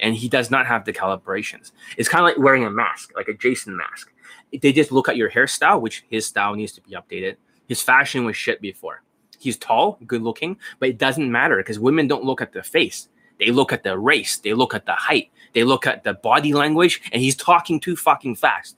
And 0.00 0.16
he 0.16 0.28
does 0.28 0.50
not 0.50 0.66
have 0.66 0.84
the 0.84 0.92
calibrations. 0.92 1.70
It's 1.96 2.08
kind 2.08 2.24
of 2.24 2.26
like 2.26 2.44
wearing 2.44 2.64
a 2.64 2.70
mask, 2.70 3.12
like 3.14 3.28
a 3.28 3.34
Jason 3.34 3.76
mask. 3.76 4.12
They 4.60 4.72
just 4.72 4.90
look 4.90 5.08
at 5.08 5.16
your 5.16 5.30
hairstyle, 5.30 5.80
which 5.80 6.04
his 6.10 6.26
style 6.26 6.56
needs 6.56 6.72
to 6.72 6.80
be 6.80 6.96
updated. 6.96 7.36
His 7.68 7.80
fashion 7.80 8.24
was 8.24 8.36
shit 8.36 8.60
before. 8.60 9.04
He's 9.38 9.56
tall, 9.56 10.00
good 10.08 10.22
looking, 10.22 10.56
but 10.80 10.88
it 10.88 10.98
doesn't 10.98 11.30
matter 11.30 11.58
because 11.58 11.78
women 11.78 12.08
don't 12.08 12.24
look 12.24 12.42
at 12.42 12.52
the 12.52 12.64
face. 12.64 13.08
They 13.38 13.52
look 13.52 13.72
at 13.72 13.84
the 13.84 13.96
race, 13.96 14.38
they 14.38 14.52
look 14.52 14.74
at 14.74 14.84
the 14.84 14.94
height, 14.94 15.30
they 15.52 15.62
look 15.62 15.86
at 15.86 16.02
the 16.02 16.14
body 16.14 16.52
language, 16.52 17.02
and 17.12 17.22
he's 17.22 17.36
talking 17.36 17.78
too 17.78 17.94
fucking 17.94 18.34
fast. 18.34 18.76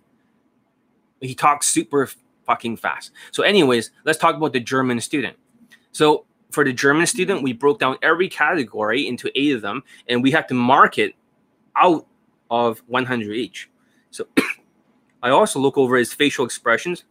He 1.23 1.35
talks 1.35 1.67
super 1.67 2.11
fucking 2.47 2.77
fast. 2.77 3.13
So, 3.33 3.43
anyways, 3.43 3.91
let's 4.05 4.19
talk 4.19 4.37
about 4.37 4.53
the 4.53 4.61
German 4.61 5.01
student. 5.01 5.37
So, 5.93 6.25
for 6.51 6.65
the 6.65 6.73
German 6.73 7.07
student, 7.07 7.43
we 7.43 7.53
broke 7.53 7.81
down 7.81 7.97
every 8.03 8.29
category 8.29 9.07
into 9.07 9.31
eight 9.35 9.55
of 9.55 9.63
them, 9.63 9.83
and 10.09 10.23
we 10.23 10.31
have 10.31 10.47
to 10.47 10.55
mark 10.55 10.99
it 10.99 11.15
out 11.77 12.07
of 12.51 12.83
100 12.87 13.33
each. 13.33 13.69
So, 14.11 14.27
I 15.23 15.31
also 15.31 15.59
look 15.59 15.77
over 15.77 15.97
his 15.97 16.15
facial 16.15 16.45
expressions 16.45 17.05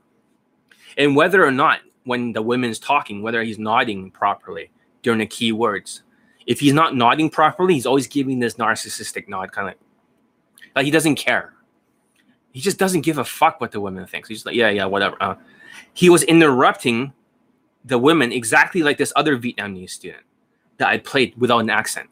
and 0.98 1.16
whether 1.16 1.46
or 1.46 1.52
not, 1.52 1.80
when 2.06 2.34
the 2.34 2.42
woman's 2.42 2.80
talking, 2.80 3.22
whether 3.22 3.44
he's 3.44 3.58
nodding 3.58 4.12
properly 4.12 4.70
during 5.02 5.20
the 5.20 5.26
key 5.26 5.52
words. 5.52 6.04
If 6.46 6.60
he's 6.60 6.74
not 6.74 6.96
nodding 6.96 7.30
properly, 7.30 7.74
he's 7.74 7.88
always 7.88 8.08
giving 8.08 8.40
this 8.40 8.56
narcissistic 8.56 9.28
nod, 9.28 9.52
kind 9.52 9.70
of 9.70 9.74
like, 9.74 9.80
like 10.76 10.86
he 10.86 10.92
doesn't 10.92 11.16
care. 11.16 11.55
He 12.56 12.62
just 12.62 12.78
doesn't 12.78 13.02
give 13.02 13.18
a 13.18 13.26
fuck 13.26 13.60
what 13.60 13.74
the 13.74 13.82
woman 13.82 14.08
thinks. 14.08 14.30
He's 14.30 14.46
like, 14.46 14.56
yeah, 14.56 14.70
yeah, 14.70 14.86
whatever. 14.86 15.18
Uh, 15.20 15.36
he 15.94 16.10
was 16.10 16.24
interrupting 16.24 17.12
the 17.84 17.98
women 17.98 18.32
exactly 18.32 18.82
like 18.82 18.98
this 18.98 19.12
other 19.18 19.38
Vietnamese 19.38 19.90
student 19.90 20.24
that 20.78 20.88
I 20.88 21.00
played 21.00 21.36
without 21.36 21.60
an 21.60 21.70
accent. 21.70 22.10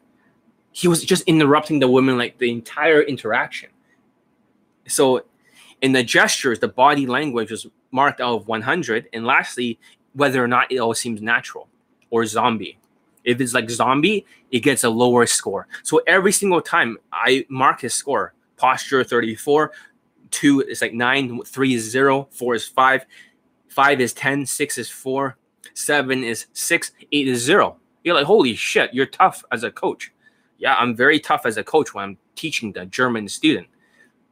He 0.70 0.86
was 0.86 1.02
just 1.02 1.22
interrupting 1.22 1.78
the 1.78 1.88
women 1.88 2.18
like 2.18 2.36
the 2.36 2.50
entire 2.50 3.00
interaction. 3.00 3.70
So, 4.86 5.24
in 5.80 5.92
the 5.92 6.02
gestures, 6.02 6.58
the 6.58 6.68
body 6.68 7.06
language 7.06 7.50
was 7.50 7.66
marked 7.90 8.20
out 8.20 8.34
of 8.34 8.46
100. 8.46 9.08
And 9.14 9.24
lastly, 9.24 9.78
whether 10.12 10.44
or 10.44 10.48
not 10.48 10.70
it 10.70 10.76
all 10.76 10.92
seems 10.92 11.22
natural 11.22 11.68
or 12.10 12.26
zombie. 12.26 12.78
If 13.24 13.40
it's 13.40 13.54
like 13.54 13.70
zombie, 13.70 14.26
it 14.50 14.60
gets 14.60 14.84
a 14.84 14.90
lower 14.90 15.24
score. 15.24 15.68
So 15.84 16.02
every 16.06 16.32
single 16.32 16.60
time 16.60 16.98
I 17.10 17.46
mark 17.48 17.80
his 17.80 17.94
score, 17.94 18.34
posture 18.58 19.02
34, 19.02 19.72
two 20.34 20.60
is 20.62 20.82
like 20.82 20.92
nine, 20.92 21.40
three 21.44 21.74
is 21.74 21.88
zero, 21.88 22.28
four 22.30 22.54
is 22.54 22.66
five, 22.66 23.06
five 23.68 24.00
is 24.00 24.12
10, 24.12 24.44
six 24.46 24.76
is 24.76 24.90
four, 24.90 25.36
seven 25.74 26.24
is 26.24 26.46
six, 26.52 26.92
eight 27.12 27.28
is 27.28 27.40
zero. 27.42 27.76
You're 28.02 28.16
like, 28.16 28.26
holy 28.26 28.54
shit, 28.54 28.92
you're 28.92 29.06
tough 29.06 29.44
as 29.52 29.62
a 29.62 29.70
coach. 29.70 30.12
Yeah, 30.58 30.74
I'm 30.74 30.94
very 30.94 31.20
tough 31.20 31.46
as 31.46 31.56
a 31.56 31.64
coach 31.64 31.94
when 31.94 32.04
I'm 32.04 32.18
teaching 32.34 32.72
the 32.72 32.84
German 32.86 33.28
student. 33.28 33.68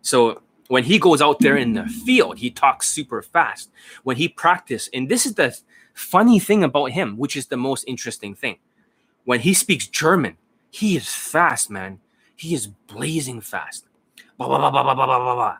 So 0.02 0.42
when 0.68 0.84
he 0.84 0.98
goes 0.98 1.22
out 1.22 1.38
there 1.38 1.56
in 1.56 1.74
the 1.74 1.84
field, 1.84 2.38
he 2.38 2.50
talks 2.50 2.88
super 2.88 3.22
fast. 3.22 3.70
When 4.02 4.16
he 4.16 4.28
practice, 4.28 4.88
and 4.92 5.08
this 5.08 5.24
is 5.24 5.34
the 5.34 5.56
funny 5.94 6.38
thing 6.38 6.64
about 6.64 6.90
him, 6.90 7.16
which 7.16 7.36
is 7.36 7.46
the 7.46 7.56
most 7.56 7.84
interesting 7.86 8.34
thing 8.34 8.58
when 9.24 9.40
he 9.40 9.54
speaks 9.54 9.86
German, 9.86 10.36
he 10.70 10.96
is 10.96 11.08
fast, 11.08 11.70
man. 11.70 12.00
He 12.34 12.54
is 12.54 12.66
blazing 12.66 13.40
fast. 13.40 13.86
Blah, 14.36 14.48
blah, 14.48 14.58
blah, 14.58 14.70
blah, 14.70 14.94
blah, 14.94 15.06
blah, 15.06 15.18
blah, 15.18 15.34
blah. 15.34 15.56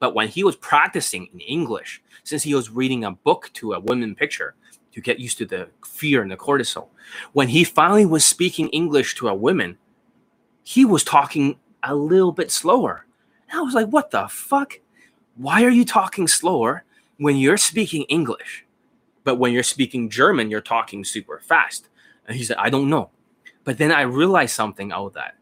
But 0.00 0.14
when 0.14 0.28
he 0.28 0.44
was 0.44 0.56
practicing 0.56 1.28
in 1.32 1.40
English, 1.40 2.02
since 2.24 2.42
he 2.42 2.54
was 2.54 2.70
reading 2.70 3.04
a 3.04 3.12
book 3.12 3.50
to 3.54 3.72
a 3.72 3.80
women 3.80 4.14
picture 4.14 4.54
to 4.92 5.00
get 5.00 5.18
used 5.18 5.38
to 5.38 5.46
the 5.46 5.68
fear 5.84 6.22
and 6.22 6.30
the 6.30 6.36
cortisol, 6.36 6.88
when 7.32 7.48
he 7.48 7.64
finally 7.64 8.06
was 8.06 8.24
speaking 8.24 8.68
English 8.68 9.14
to 9.16 9.28
a 9.28 9.34
woman, 9.34 9.78
he 10.62 10.84
was 10.84 11.02
talking 11.02 11.58
a 11.82 11.94
little 11.94 12.32
bit 12.32 12.50
slower. 12.50 13.06
And 13.50 13.58
I 13.58 13.62
was 13.62 13.74
like, 13.74 13.88
what 13.88 14.10
the 14.10 14.28
fuck? 14.28 14.80
Why 15.36 15.64
are 15.64 15.70
you 15.70 15.84
talking 15.84 16.28
slower 16.28 16.84
when 17.16 17.36
you're 17.36 17.56
speaking 17.56 18.02
English? 18.04 18.66
But 19.24 19.36
when 19.36 19.52
you're 19.52 19.62
speaking 19.62 20.10
German, 20.10 20.50
you're 20.50 20.60
talking 20.60 21.04
super 21.04 21.40
fast. 21.40 21.88
And 22.26 22.36
he 22.36 22.44
said, 22.44 22.56
I 22.58 22.70
don't 22.70 22.90
know. 22.90 23.10
But 23.64 23.78
then 23.78 23.92
I 23.92 24.02
realized 24.02 24.54
something 24.54 24.92
out 24.92 25.06
of 25.06 25.14
that. 25.14 25.36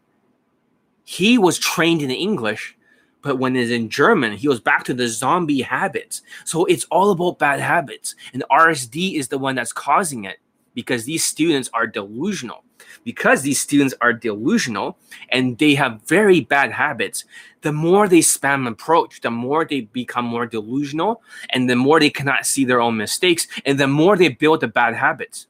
He 1.03 1.37
was 1.37 1.57
trained 1.57 2.01
in 2.01 2.11
English, 2.11 2.76
but 3.21 3.37
when 3.39 3.55
it's 3.55 3.71
in 3.71 3.89
German, 3.89 4.33
he 4.33 4.47
goes 4.47 4.59
back 4.59 4.83
to 4.85 4.93
the 4.93 5.07
zombie 5.07 5.61
habits. 5.61 6.21
So 6.45 6.65
it's 6.65 6.85
all 6.85 7.11
about 7.11 7.39
bad 7.39 7.59
habits. 7.59 8.15
And 8.33 8.43
RSD 8.51 9.15
is 9.15 9.27
the 9.27 9.37
one 9.37 9.55
that's 9.55 9.73
causing 9.73 10.25
it 10.25 10.37
because 10.73 11.05
these 11.05 11.23
students 11.23 11.69
are 11.73 11.87
delusional. 11.87 12.63
Because 13.03 13.41
these 13.41 13.59
students 13.59 13.95
are 14.01 14.13
delusional 14.13 14.97
and 15.29 15.57
they 15.57 15.75
have 15.75 16.01
very 16.05 16.41
bad 16.41 16.71
habits, 16.71 17.25
the 17.61 17.71
more 17.71 18.07
they 18.07 18.19
spam 18.19 18.67
approach, 18.67 19.21
the 19.21 19.31
more 19.31 19.65
they 19.65 19.81
become 19.81 20.25
more 20.25 20.45
delusional 20.45 21.21
and 21.49 21.69
the 21.69 21.75
more 21.75 21.99
they 21.99 22.09
cannot 22.09 22.45
see 22.45 22.63
their 22.63 22.79
own 22.79 22.95
mistakes 22.95 23.47
and 23.65 23.79
the 23.79 23.87
more 23.87 24.15
they 24.15 24.29
build 24.29 24.61
the 24.61 24.67
bad 24.67 24.93
habits. 24.95 25.47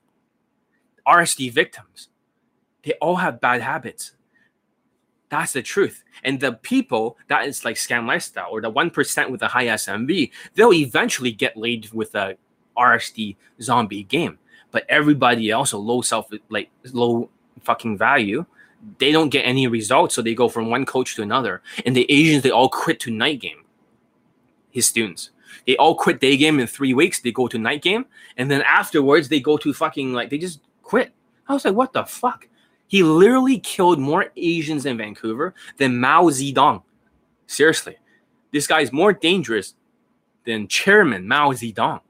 RSD 1.05 1.51
victims. 1.51 2.09
They 2.83 2.93
all 2.93 3.17
have 3.17 3.41
bad 3.41 3.61
habits. 3.61 4.13
That's 5.29 5.53
the 5.53 5.61
truth. 5.61 6.03
And 6.23 6.39
the 6.39 6.53
people 6.53 7.17
that 7.27 7.47
is 7.47 7.65
like 7.65 7.75
scam 7.75 8.07
lifestyle 8.07 8.49
or 8.51 8.61
the 8.61 8.71
1% 8.71 9.29
with 9.29 9.41
a 9.41 9.47
high 9.47 9.65
SMV, 9.65 10.31
they'll 10.55 10.73
eventually 10.73 11.31
get 11.31 11.57
laid 11.57 11.91
with 11.91 12.15
a 12.15 12.37
RSD 12.77 13.35
zombie 13.61 14.03
game. 14.03 14.39
But 14.71 14.85
everybody 14.89 15.49
else, 15.49 15.71
a 15.71 15.77
low 15.77 16.01
self, 16.01 16.29
like 16.49 16.69
low 16.93 17.29
fucking 17.63 17.97
value, 17.97 18.45
they 18.99 19.11
don't 19.11 19.29
get 19.29 19.41
any 19.41 19.67
results. 19.67 20.15
So 20.15 20.21
they 20.21 20.33
go 20.33 20.47
from 20.49 20.69
one 20.69 20.85
coach 20.85 21.15
to 21.15 21.21
another. 21.21 21.61
And 21.85 21.95
the 21.95 22.09
Asians, 22.11 22.43
they 22.43 22.51
all 22.51 22.69
quit 22.69 22.99
to 23.01 23.11
night 23.11 23.41
game. 23.41 23.63
His 24.69 24.85
students. 24.85 25.31
They 25.65 25.75
all 25.77 25.95
quit 25.95 26.21
day 26.21 26.37
game 26.37 26.59
in 26.59 26.67
three 26.67 26.93
weeks. 26.93 27.19
They 27.19 27.31
go 27.31 27.47
to 27.47 27.57
night 27.57 27.81
game. 27.81 28.05
And 28.37 28.49
then 28.49 28.61
afterwards, 28.61 29.27
they 29.27 29.39
go 29.39 29.57
to 29.57 29.73
fucking 29.73 30.13
like, 30.13 30.29
they 30.29 30.37
just 30.37 30.61
quit. 30.83 31.11
I 31.47 31.53
was 31.53 31.65
like, 31.65 31.73
what 31.73 31.93
the 31.93 32.05
fuck? 32.05 32.47
He 32.87 33.03
literally 33.03 33.59
killed 33.59 33.99
more 33.99 34.31
Asians 34.35 34.85
in 34.85 34.97
Vancouver 34.97 35.53
than 35.77 35.99
Mao 35.99 36.25
Zedong. 36.25 36.83
Seriously, 37.45 37.97
this 38.51 38.67
guy 38.67 38.81
is 38.81 38.91
more 38.93 39.13
dangerous 39.13 39.75
than 40.45 40.67
Chairman 40.67 41.27
Mao 41.27 41.51
Zedong. 41.51 42.01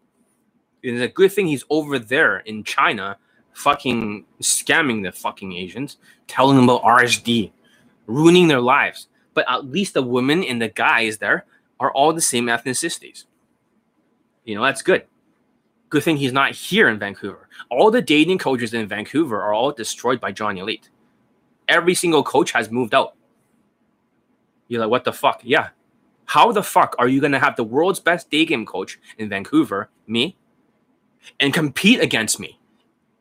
It's 0.84 1.02
a 1.02 1.08
good 1.08 1.32
thing 1.32 1.48
he's 1.48 1.66
over 1.70 1.98
there 1.98 2.38
in 2.40 2.64
China, 2.64 3.18
fucking 3.54 4.26
scamming 4.42 5.04
the 5.04 5.12
fucking 5.12 5.54
Asians, 5.54 5.98
telling 6.28 6.56
them 6.56 6.70
about 6.70 6.84
RSD, 6.84 7.52
ruining 8.06 8.48
their 8.48 8.62
lives. 8.62 9.08
But 9.34 9.46
at 9.50 9.66
least 9.66 9.96
the 9.96 10.04
women 10.04 10.44
and 10.44 10.62
the 10.62 10.70
guys 10.70 11.18
there 11.18 11.46
are 11.80 11.92
all 11.92 12.14
the 12.14 12.22
same 12.22 12.46
ethnicities. 12.46 13.26
You 14.46 14.56
know, 14.56 14.64
that's 14.64 14.82
good. 14.82 15.06
Good 15.90 16.04
thing 16.04 16.18
he's 16.18 16.34
not 16.34 16.52
here 16.52 16.90
in 16.90 17.00
Vancouver. 17.00 17.48
All 17.70 17.90
the 17.92 18.02
dating 18.02 18.40
coaches 18.40 18.74
in 18.74 18.88
Vancouver 18.88 19.42
are 19.42 19.54
all 19.54 19.72
destroyed 19.72 20.20
by 20.20 20.32
Johnny 20.32 20.60
Elite. 20.60 20.90
Every 21.68 21.96
single 21.96 22.24
coach 22.24 22.52
has 22.52 22.70
moved 22.70 22.94
out. 22.94 23.16
You're 24.68 24.82
like, 24.82 24.90
what 24.90 25.06
the 25.06 25.14
fuck? 25.14 25.42
Yeah. 25.44 25.70
How 26.26 26.52
the 26.52 26.64
fuck 26.64 26.96
are 27.00 27.08
you 27.08 27.22
gonna 27.22 27.40
have 27.40 27.56
the 27.56 27.64
world's 27.64 28.02
best 28.02 28.30
day 28.30 28.44
game 28.44 28.66
coach 28.66 29.00
in 29.18 29.30
Vancouver, 29.30 29.90
me, 30.08 30.36
and 31.40 31.54
compete 31.54 32.02
against 32.02 32.38
me? 32.38 32.60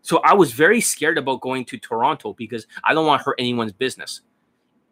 So 0.03 0.19
I 0.19 0.35
was 0.35 0.53
very 0.53 0.81
scared 0.81 1.19
about 1.19 1.41
going 1.41 1.65
to 1.67 1.79
Toronto 1.79 2.33
because 2.35 2.67
I 2.83 2.95
don't 2.95 3.07
want 3.07 3.21
to 3.21 3.25
hurt 3.25 3.37
anyone's 3.39 3.73
business. 3.73 4.23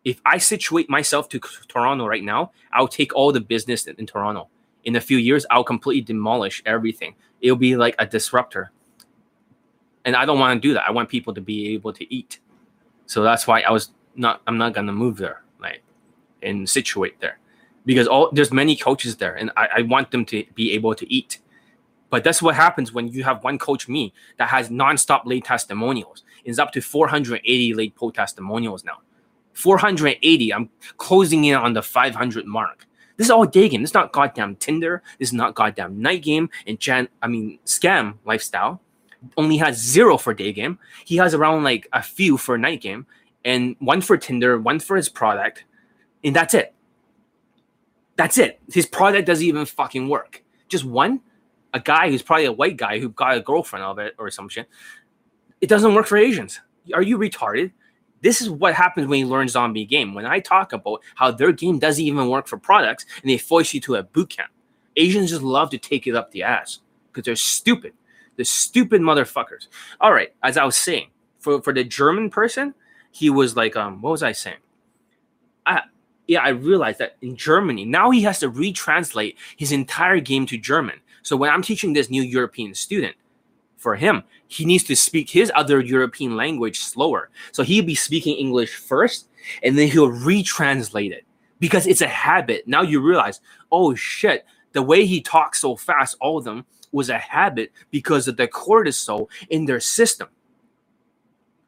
If 0.04 0.20
I 0.26 0.38
situate 0.38 0.90
myself 0.90 1.28
to 1.30 1.40
Toronto 1.68 2.06
right 2.06 2.22
now, 2.22 2.52
I'll 2.72 2.88
take 2.88 3.14
all 3.14 3.32
the 3.32 3.40
business 3.40 3.87
in, 3.87 3.96
in 3.96 4.06
Toronto. 4.06 4.48
In 4.85 4.97
a 4.97 5.01
few 5.01 5.18
years, 5.18 5.47
I'll 5.51 5.64
completely 5.64 6.03
demolish 6.03 6.62
everything 6.66 7.15
it'll 7.44 7.56
be 7.56 7.77
like 7.77 7.94
a 7.98 8.06
disruptor. 8.06 8.73
And 10.06 10.17
I 10.17 10.25
don't 10.25 10.38
want 10.38 10.61
to 10.61 10.69
do 10.69 10.75
that. 10.75 10.85
I 10.88 10.90
want 10.90 11.08
people 11.08 11.35
to 11.35 11.40
be 11.40 11.75
able 11.75 11.92
to 11.92 12.13
eat. 12.13 12.40
So 13.06 13.23
that's 13.23 13.46
why 13.46 13.61
I 13.61 13.71
was 13.71 13.90
not 14.17 14.40
I'm 14.46 14.58
not 14.58 14.73
gonna 14.73 14.92
move 14.92 15.19
there, 15.19 15.42
like 15.61 15.83
and 16.42 16.69
situate 16.69 17.21
there. 17.21 17.38
Because 17.85 18.08
all 18.08 18.31
there's 18.33 18.50
many 18.50 18.77
coaches 18.77 19.17
there 19.17 19.35
and 19.35 19.50
I, 19.56 19.69
I 19.77 19.83
want 19.83 20.11
them 20.11 20.25
to 20.27 20.44
be 20.54 20.73
able 20.73 20.94
to 20.94 21.13
eat. 21.13 21.38
But 22.08 22.25
that's 22.25 22.40
what 22.40 22.54
happens 22.54 22.92
when 22.92 23.08
you 23.08 23.25
have 23.25 23.44
one 23.44 23.58
coach, 23.58 23.88
me, 23.88 24.15
that 24.38 24.48
has 24.48 24.69
nonstop 24.71 25.23
lay 25.27 25.40
testimonials. 25.40 26.23
It's 26.44 26.58
up 26.58 26.73
to 26.73 26.81
480 26.81 27.75
late 27.75 27.94
post 27.94 28.15
testimonials 28.15 28.85
now. 28.85 28.98
480. 29.52 30.54
I'm 30.54 30.71
closing 30.96 31.44
in 31.44 31.56
on 31.56 31.73
the 31.73 31.83
500 31.83 32.46
mark. 32.46 32.87
This 33.17 33.27
is 33.27 33.31
all 33.31 33.44
day 33.44 33.69
game. 33.69 33.83
This 33.83 33.90
is 33.90 33.94
not 33.94 34.12
goddamn 34.12 34.56
Tinder. 34.56 35.02
This 35.19 35.29
is 35.29 35.33
not 35.33 35.54
goddamn 35.54 36.00
night 36.02 36.23
game. 36.23 36.50
And 36.67 36.81
Jan, 36.81 37.08
I 37.23 37.29
mean, 37.29 37.58
scam 37.65 38.15
lifestyle 38.25 38.81
only 39.37 39.56
has 39.58 39.79
zero 39.79 40.19
for 40.19 40.35
day 40.35 40.52
game. 40.52 40.79
He 41.04 41.17
has 41.17 41.33
around 41.35 41.65
like 41.65 41.88
a 41.92 42.02
few 42.02 42.37
for 42.37 42.58
night 42.58 42.81
game, 42.81 43.06
and 43.44 43.77
one 43.79 44.00
for 44.00 44.17
Tinder, 44.17 44.58
one 44.58 44.81
for 44.81 44.96
his 44.96 45.08
product, 45.08 45.65
and 46.23 46.35
that's 46.35 46.54
it. 46.54 46.75
That's 48.17 48.38
it. 48.38 48.60
His 48.73 48.87
product 48.87 49.27
doesn't 49.27 49.44
even 49.44 49.67
fucking 49.67 50.08
work. 50.08 50.42
Just 50.69 50.85
one. 50.85 51.21
a 51.75 51.81
guy 51.81 52.08
who's 52.08 52.23
probably 52.23 52.46
a 52.46 52.52
white 52.52 52.77
guy 52.77 53.00
who 53.00 53.08
got 53.10 53.37
a 53.37 53.40
girlfriend 53.40 53.85
of 53.85 53.98
it 53.98 54.15
or 54.17 54.31
some 54.31 54.48
shit. 54.48 54.69
It 55.60 55.69
doesn't 55.69 55.94
work 55.94 56.06
for 56.06 56.17
Asians. 56.17 56.60
Are 56.94 57.02
you 57.02 57.19
retarded? 57.19 57.73
This 58.25 58.40
is 58.40 58.48
what 58.48 58.72
happens 58.72 59.06
when 59.06 59.20
you 59.20 59.27
learn 59.27 59.48
zombie 59.48 59.85
game. 59.85 60.14
When 60.14 60.25
I 60.25 60.40
talk 60.40 60.72
about 60.72 61.02
how 61.14 61.31
their 61.31 61.52
game 61.52 61.79
doesn't 61.79 62.02
even 62.02 62.31
work 62.31 62.46
for 62.46 62.56
products 62.56 63.04
and 63.20 63.31
they 63.31 63.37
force 63.37 63.75
you 63.75 63.81
to 63.83 63.96
a 63.96 64.02
boot 64.02 64.31
camp, 64.31 64.50
Asians 64.96 65.29
just 65.29 65.42
love 65.42 65.68
to 65.70 65.79
take 65.79 66.06
it 66.06 66.16
up 66.16 66.31
the 66.31 66.42
ass 66.42 66.81
because 67.12 67.27
they're 67.27 67.37
stupid. 67.37 67.92
They're 68.37 68.46
stupid 68.46 69.02
motherfuckers. 69.02 69.68
All 70.00 70.10
right, 70.10 70.35
as 70.42 70.56
I 70.56 70.64
was 70.64 70.75
saying, 70.75 71.10
for, 71.38 71.60
for 71.60 71.75
the 71.75 71.85
German 71.85 72.31
person, 72.31 72.72
he 73.10 73.29
was 73.29 73.56
like, 73.56 73.77
um, 73.77 74.00
what 74.00 74.12
was 74.12 74.22
I 74.22 74.33
saying? 74.33 74.56
I 75.66 75.83
yeah, 76.27 76.40
I 76.40 76.48
realized 76.48 77.00
that 77.00 77.16
in 77.20 77.37
Germany, 77.37 77.85
now 77.85 78.10
he 78.10 78.22
has 78.22 78.38
to 78.38 78.50
retranslate 78.50 79.37
his 79.58 79.70
entire 79.70 80.20
game 80.20 80.46
to 80.46 80.56
German. 80.56 81.00
So 81.22 81.37
when 81.37 81.50
I'm 81.50 81.60
teaching 81.60 81.92
this 81.92 82.08
new 82.08 82.22
European 82.22 82.75
student, 82.75 83.16
for 83.85 83.94
him, 83.96 84.24
he 84.48 84.64
needs 84.64 84.82
to 84.85 84.96
speak 84.96 85.28
his 85.28 85.52
other 85.54 85.78
European 85.78 86.37
language 86.37 86.80
slower. 86.80 87.28
So 87.52 87.62
he'll 87.62 87.85
be 87.85 87.94
speaking 87.94 88.35
English 88.35 88.74
first, 88.74 89.28
and 89.62 89.76
then 89.76 89.88
he'll 89.88 90.10
retranslate 90.10 91.12
it 91.12 91.26
because 91.60 91.87
it's 91.87 92.00
a 92.00 92.08
habit. 92.08 92.66
Now 92.66 92.80
you 92.80 93.02
realize, 93.02 93.42
oh 93.70 93.94
shit, 93.94 94.46
the 94.72 94.80
way 94.80 95.04
he 95.04 95.20
talks 95.20 95.60
so 95.60 95.76
fast, 95.76 96.16
all 96.18 96.38
of 96.38 96.44
them 96.44 96.64
was 96.92 97.10
a 97.10 97.18
habit 97.18 97.72
because 97.90 98.26
of 98.26 98.38
the 98.38 98.48
cortisol 98.48 99.28
in 99.50 99.66
their 99.66 99.80
system. 99.80 100.28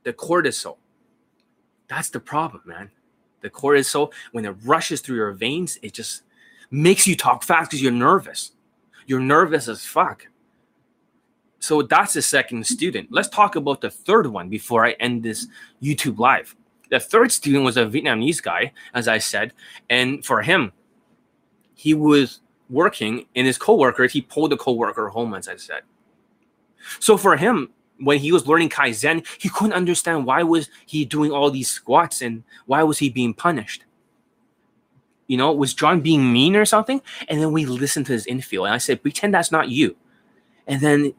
The 0.04 0.14
cortisol. 0.14 0.78
That's 1.86 2.08
the 2.08 2.20
problem, 2.20 2.62
man. 2.64 2.90
The 3.42 3.50
cortisol, 3.50 4.10
when 4.32 4.46
it 4.46 4.56
rushes 4.64 5.02
through 5.02 5.16
your 5.16 5.32
veins, 5.32 5.78
it 5.82 5.92
just 5.92 6.22
makes 6.70 7.06
you 7.06 7.14
talk 7.14 7.42
fast 7.42 7.70
because 7.70 7.82
you're 7.82 7.92
nervous. 7.92 8.52
You're 9.06 9.20
nervous 9.20 9.68
as 9.68 9.84
fuck. 9.84 10.28
So 11.58 11.82
that's 11.82 12.12
the 12.12 12.22
second 12.22 12.66
student. 12.66 13.08
Let's 13.10 13.28
talk 13.28 13.56
about 13.56 13.80
the 13.80 13.90
third 13.90 14.26
one 14.26 14.48
before 14.48 14.84
I 14.84 14.92
end 14.92 15.22
this 15.22 15.46
YouTube 15.82 16.18
live. 16.18 16.54
The 16.90 17.00
third 17.00 17.32
student 17.32 17.64
was 17.64 17.76
a 17.76 17.86
Vietnamese 17.86 18.42
guy, 18.42 18.72
as 18.94 19.08
I 19.08 19.18
said, 19.18 19.52
and 19.90 20.24
for 20.24 20.42
him, 20.42 20.72
he 21.74 21.94
was 21.94 22.40
working 22.70 23.26
and 23.34 23.46
his 23.46 23.58
coworker, 23.58 24.06
he 24.06 24.20
pulled 24.20 24.52
the 24.52 24.56
coworker 24.56 25.08
home, 25.08 25.34
as 25.34 25.48
I 25.48 25.56
said. 25.56 25.82
So 27.00 27.16
for 27.16 27.36
him, 27.36 27.70
when 27.98 28.18
he 28.18 28.32
was 28.32 28.46
learning 28.46 28.68
Kaizen, 28.68 29.26
he 29.40 29.48
couldn't 29.48 29.72
understand 29.72 30.26
why 30.26 30.42
was 30.42 30.68
he 30.84 31.04
doing 31.04 31.32
all 31.32 31.50
these 31.50 31.68
squats 31.68 32.20
and 32.20 32.44
why 32.66 32.82
was 32.82 32.98
he 32.98 33.08
being 33.08 33.34
punished. 33.34 33.84
You 35.26 35.36
know, 35.36 35.52
was 35.52 35.74
John 35.74 36.00
being 36.00 36.32
mean 36.32 36.54
or 36.54 36.64
something? 36.64 37.02
And 37.28 37.40
then 37.40 37.50
we 37.52 37.66
listened 37.66 38.06
to 38.06 38.12
his 38.12 38.26
infield, 38.26 38.66
and 38.66 38.74
I 38.74 38.78
said, 38.78 39.02
pretend 39.02 39.34
that's 39.34 39.50
not 39.50 39.68
you. 39.68 39.96
And 40.66 40.80
then 40.80 41.14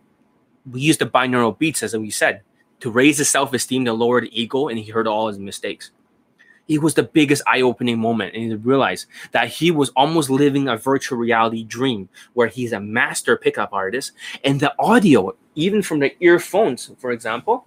we 0.72 0.82
used 0.82 1.00
the 1.00 1.06
binaural 1.06 1.58
beats, 1.58 1.84
as 1.84 1.96
we 1.96 2.10
said, 2.10 2.42
to 2.80 2.92
raise 2.92 3.18
his 3.18 3.30
self-esteem, 3.30 3.86
to 3.86 3.94
lower 3.94 4.22
the 4.22 4.40
ego, 4.40 4.68
and 4.68 4.78
he 4.78 4.92
heard 4.92 5.08
all 5.08 5.28
his 5.28 5.40
mistakes. 5.40 5.92
It 6.68 6.82
was 6.82 6.96
the 6.96 7.04
biggest 7.04 7.44
eye-opening 7.48 7.98
moment 7.98 8.36
and 8.36 8.44
he 8.44 8.54
realized 8.56 9.08
that 9.32 9.48
he 9.48 9.72
was 9.72 9.90
almost 9.92 10.30
living 10.30 10.68
a 10.68 10.76
virtual 10.76 11.18
reality 11.18 11.64
dream 11.64 12.10
where 12.34 12.48
he's 12.48 12.74
a 12.74 12.80
master 12.80 13.38
pickup 13.38 13.72
artist 13.72 14.12
and 14.44 14.60
the 14.60 14.74
audio 14.78 15.34
even 15.56 15.82
from 15.82 16.00
the 16.00 16.12
earphones 16.22 16.92
for 16.98 17.12
example 17.12 17.66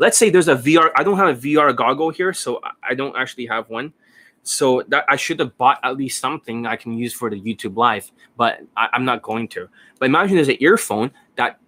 let's 0.00 0.18
say 0.18 0.30
there's 0.30 0.48
a 0.48 0.56
vr 0.56 0.90
i 0.96 1.04
don't 1.04 1.16
have 1.16 1.28
a 1.28 1.40
vr 1.40 1.74
goggle 1.76 2.10
here 2.10 2.32
so 2.32 2.60
i 2.82 2.92
don't 2.92 3.16
actually 3.16 3.46
have 3.46 3.70
one. 3.70 3.92
So 4.42 4.82
that 4.88 5.04
i 5.08 5.14
should 5.14 5.38
have 5.38 5.56
bought 5.56 5.78
at 5.84 5.96
least 5.96 6.18
something 6.18 6.66
i 6.66 6.74
can 6.74 6.92
use 6.98 7.14
for 7.14 7.30
the 7.30 7.40
youtube 7.40 7.76
live 7.76 8.10
but 8.36 8.58
I, 8.76 8.88
i'm 8.92 9.04
not 9.04 9.22
going 9.22 9.46
to. 9.48 9.68
But 10.00 10.06
imagine 10.06 10.34
there's 10.34 10.48
an 10.48 10.56
earphone 10.58 11.12
that 11.36 11.60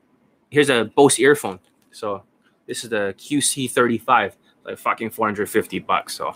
here's 0.51 0.71
a 0.71 0.85
bose 0.95 1.19
earphone 1.19 1.59
so 1.91 2.23
this 2.67 2.85
is 2.85 2.91
the 2.91 3.15
qc35 3.19 4.33
like 4.67 4.79
fucking 4.79 5.11
450 5.11 5.79
bucks. 5.81 6.15
So 6.15 6.35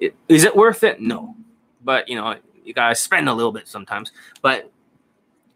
it, 0.00 0.14
is 0.28 0.44
it 0.44 0.54
worth 0.54 0.82
it? 0.82 1.00
No. 1.00 1.36
But 1.82 2.08
you 2.08 2.16
know, 2.16 2.36
you 2.64 2.74
gotta 2.74 2.94
spend 2.94 3.28
a 3.28 3.32
little 3.32 3.52
bit 3.52 3.68
sometimes. 3.68 4.12
But 4.42 4.70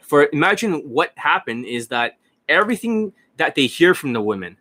for 0.00 0.28
imagine 0.32 0.74
what 0.88 1.12
happened 1.16 1.66
is 1.66 1.88
that 1.88 2.18
everything 2.48 3.12
that 3.36 3.55
they 3.55 3.66
hear 3.66 3.94
from 3.94 4.12
the 4.12 4.20
women, 4.20 4.57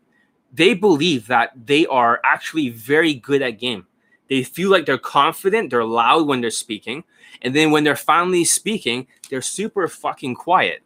they 0.51 0.73
believe 0.73 1.27
that 1.27 1.51
they 1.65 1.85
are 1.85 2.19
actually 2.25 2.69
very 2.69 3.13
good 3.13 3.41
at 3.41 3.59
game. 3.59 3.85
They 4.27 4.43
feel 4.43 4.71
like 4.71 4.85
they're 4.85 4.97
confident, 4.97 5.69
they're 5.69 5.83
loud 5.83 6.25
when 6.25 6.39
they're 6.39 6.51
speaking, 6.51 7.03
and 7.41 7.53
then 7.53 7.69
when 7.69 7.83
they're 7.83 7.97
finally 7.97 8.45
speaking, 8.45 9.07
they're 9.29 9.41
super 9.41 9.87
fucking 9.89 10.35
quiet. 10.35 10.83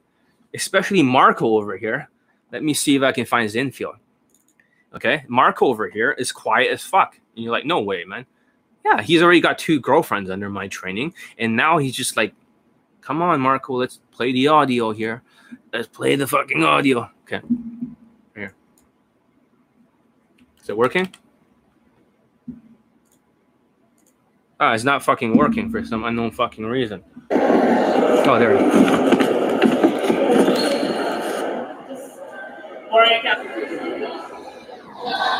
Especially 0.53 1.03
Marco 1.03 1.57
over 1.57 1.77
here. 1.77 2.09
Let 2.55 2.63
me 2.63 2.73
see 2.73 2.95
if 2.95 3.01
I 3.01 3.11
can 3.11 3.25
find 3.25 3.43
his 3.43 3.57
infield. 3.57 3.97
Okay, 4.93 5.25
Marco 5.27 5.65
over 5.65 5.89
here 5.89 6.13
is 6.13 6.31
quiet 6.31 6.71
as 6.71 6.81
fuck. 6.81 7.19
And 7.35 7.43
you're 7.43 7.51
like, 7.51 7.65
no 7.65 7.81
way, 7.81 8.05
man. 8.05 8.25
Yeah, 8.85 9.01
he's 9.01 9.21
already 9.21 9.41
got 9.41 9.59
two 9.59 9.81
girlfriends 9.81 10.29
under 10.29 10.49
my 10.49 10.69
training, 10.69 11.13
and 11.37 11.57
now 11.57 11.79
he's 11.79 11.93
just 11.93 12.15
like, 12.15 12.33
come 13.01 13.21
on, 13.21 13.41
Marco, 13.41 13.73
let's 13.73 13.99
play 14.11 14.31
the 14.31 14.47
audio 14.47 14.93
here. 14.93 15.21
Let's 15.73 15.89
play 15.89 16.15
the 16.15 16.27
fucking 16.27 16.63
audio. 16.63 17.09
Okay, 17.23 17.41
here. 18.33 18.55
Is 20.63 20.69
it 20.69 20.77
working? 20.77 21.13
Ah, 24.61 24.75
it's 24.75 24.85
not 24.85 25.03
fucking 25.03 25.35
working 25.35 25.69
for 25.69 25.83
some 25.83 26.05
unknown 26.05 26.31
fucking 26.31 26.65
reason. 26.65 27.03
Oh, 27.31 28.39
there 28.39 29.34
we 33.03 33.21
go. 33.23 33.33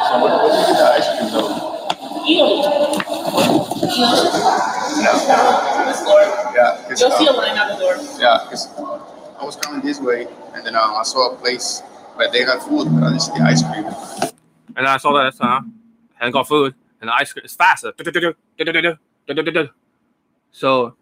So 0.08 0.20
what, 0.22 0.32
to 0.78 0.84
ice 0.93 1.08
cream 1.18 1.32
the. 1.32 1.76
Yeah, 6.56 6.89
You'll 6.89 7.12
see 7.12 7.28
a 7.28 7.32
line 7.32 7.58
out 7.58 7.68
the 7.70 7.78
door. 7.80 7.95
yeah, 8.20 8.39
because 8.43 8.68
I 9.39 9.43
was 9.43 9.56
coming 9.56 9.82
this 9.82 9.99
way, 9.99 10.28
and 10.53 10.66
then 10.66 10.76
um, 10.76 10.95
I 10.95 11.03
saw 11.03 11.34
a 11.34 11.36
place 11.38 11.82
where 12.16 12.32
they 12.32 12.43
had 12.43 12.62
food, 12.62 12.88
but 12.93 13.03
I 13.03 13.10
didn't 13.10 13.22
see 13.22 13.34
the 13.38 13.43
ice 13.43 13.62
cream. 13.64 13.86
And 14.76 14.88
I 14.88 14.97
saw 14.97 15.14
that 15.14 15.36
uh, 15.39 15.62
hadn't 16.16 16.34
got 16.34 16.47
food, 16.47 16.74
and 17.01 17.10
the 17.10 17.14
ice 17.14 17.32
cream 17.34 17.45
is 17.45 17.56
faster. 17.56 17.93
So 20.51 20.95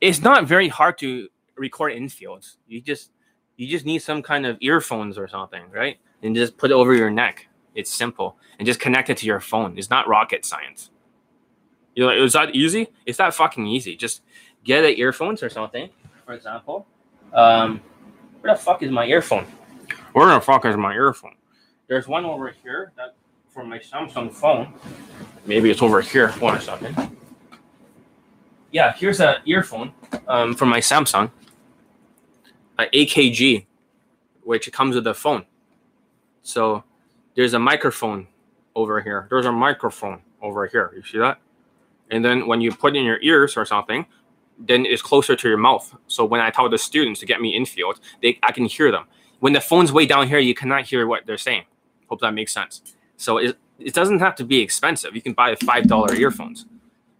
it's 0.00 0.20
not 0.20 0.46
very 0.46 0.68
hard 0.68 0.98
to 0.98 1.28
record 1.56 1.92
infields. 1.92 2.56
You 2.66 2.80
just 2.80 3.10
you 3.58 3.66
just 3.66 3.84
need 3.84 3.98
some 3.98 4.22
kind 4.22 4.46
of 4.46 4.56
earphones 4.60 5.18
or 5.18 5.28
something, 5.28 5.62
right? 5.70 5.98
And 6.22 6.34
just 6.34 6.56
put 6.56 6.70
it 6.70 6.74
over 6.74 6.94
your 6.94 7.10
neck. 7.10 7.48
It's 7.74 7.92
simple, 7.92 8.38
and 8.58 8.66
just 8.66 8.80
connect 8.80 9.10
it 9.10 9.18
to 9.18 9.26
your 9.26 9.40
phone. 9.40 9.76
It's 9.76 9.90
not 9.90 10.08
rocket 10.08 10.44
science. 10.44 10.90
You're 11.94 12.06
like, 12.06 12.18
is 12.18 12.32
that 12.32 12.54
easy? 12.54 12.88
It's 13.04 13.18
not 13.18 13.34
fucking 13.34 13.66
easy. 13.66 13.96
Just 13.96 14.22
get 14.64 14.82
the 14.82 14.98
earphones 14.98 15.42
or 15.42 15.50
something. 15.50 15.90
For 16.24 16.32
example, 16.32 16.86
um, 17.32 17.80
where 18.40 18.54
the 18.54 18.60
fuck 18.60 18.82
is 18.82 18.90
my 18.90 19.04
earphone? 19.04 19.44
Where 20.12 20.32
the 20.32 20.40
fuck 20.40 20.64
is 20.64 20.76
my 20.76 20.94
earphone? 20.94 21.34
There's 21.88 22.06
one 22.06 22.24
over 22.24 22.54
here 22.62 22.92
that 22.96 23.14
for 23.48 23.64
my 23.64 23.78
Samsung 23.78 24.32
phone. 24.32 24.74
Maybe 25.46 25.70
it's 25.70 25.82
over 25.82 26.00
here. 26.00 26.30
One 26.32 26.60
second. 26.60 27.16
Yeah, 28.70 28.92
here's 28.92 29.20
a 29.20 29.40
earphone 29.46 29.92
um, 30.28 30.54
from 30.54 30.68
my 30.68 30.80
Samsung, 30.80 31.30
a 32.78 32.86
AKG, 32.86 33.66
which 34.42 34.70
comes 34.72 34.94
with 34.94 35.04
the 35.04 35.14
phone. 35.14 35.44
So 36.42 36.84
there's 37.34 37.54
a 37.54 37.58
microphone 37.58 38.28
over 38.74 39.00
here. 39.00 39.26
There's 39.30 39.46
a 39.46 39.52
microphone 39.52 40.22
over 40.40 40.66
here. 40.66 40.92
You 40.94 41.02
see 41.02 41.18
that? 41.18 41.38
And 42.10 42.24
then 42.24 42.46
when 42.46 42.60
you 42.60 42.72
put 42.72 42.96
in 42.96 43.04
your 43.04 43.20
ears 43.20 43.56
or 43.56 43.64
something, 43.66 44.06
then 44.58 44.86
it's 44.86 45.02
closer 45.02 45.36
to 45.36 45.48
your 45.48 45.58
mouth. 45.58 45.94
So 46.06 46.24
when 46.24 46.40
I 46.40 46.50
tell 46.50 46.68
the 46.68 46.78
students 46.78 47.20
to 47.20 47.26
get 47.26 47.40
me 47.40 47.54
infield, 47.54 48.00
they 48.22 48.38
I 48.42 48.52
can 48.52 48.64
hear 48.64 48.90
them. 48.90 49.04
When 49.40 49.52
the 49.52 49.60
phone's 49.60 49.92
way 49.92 50.06
down 50.06 50.26
here, 50.28 50.38
you 50.38 50.54
cannot 50.54 50.84
hear 50.84 51.06
what 51.06 51.26
they're 51.26 51.38
saying. 51.38 51.64
Hope 52.08 52.20
that 52.20 52.34
makes 52.34 52.52
sense. 52.52 52.82
So 53.16 53.38
it, 53.38 53.56
it 53.78 53.94
doesn't 53.94 54.18
have 54.20 54.34
to 54.36 54.44
be 54.44 54.60
expensive. 54.60 55.14
You 55.14 55.22
can 55.22 55.32
buy 55.32 55.54
five 55.56 55.86
dollar 55.86 56.14
earphones. 56.14 56.66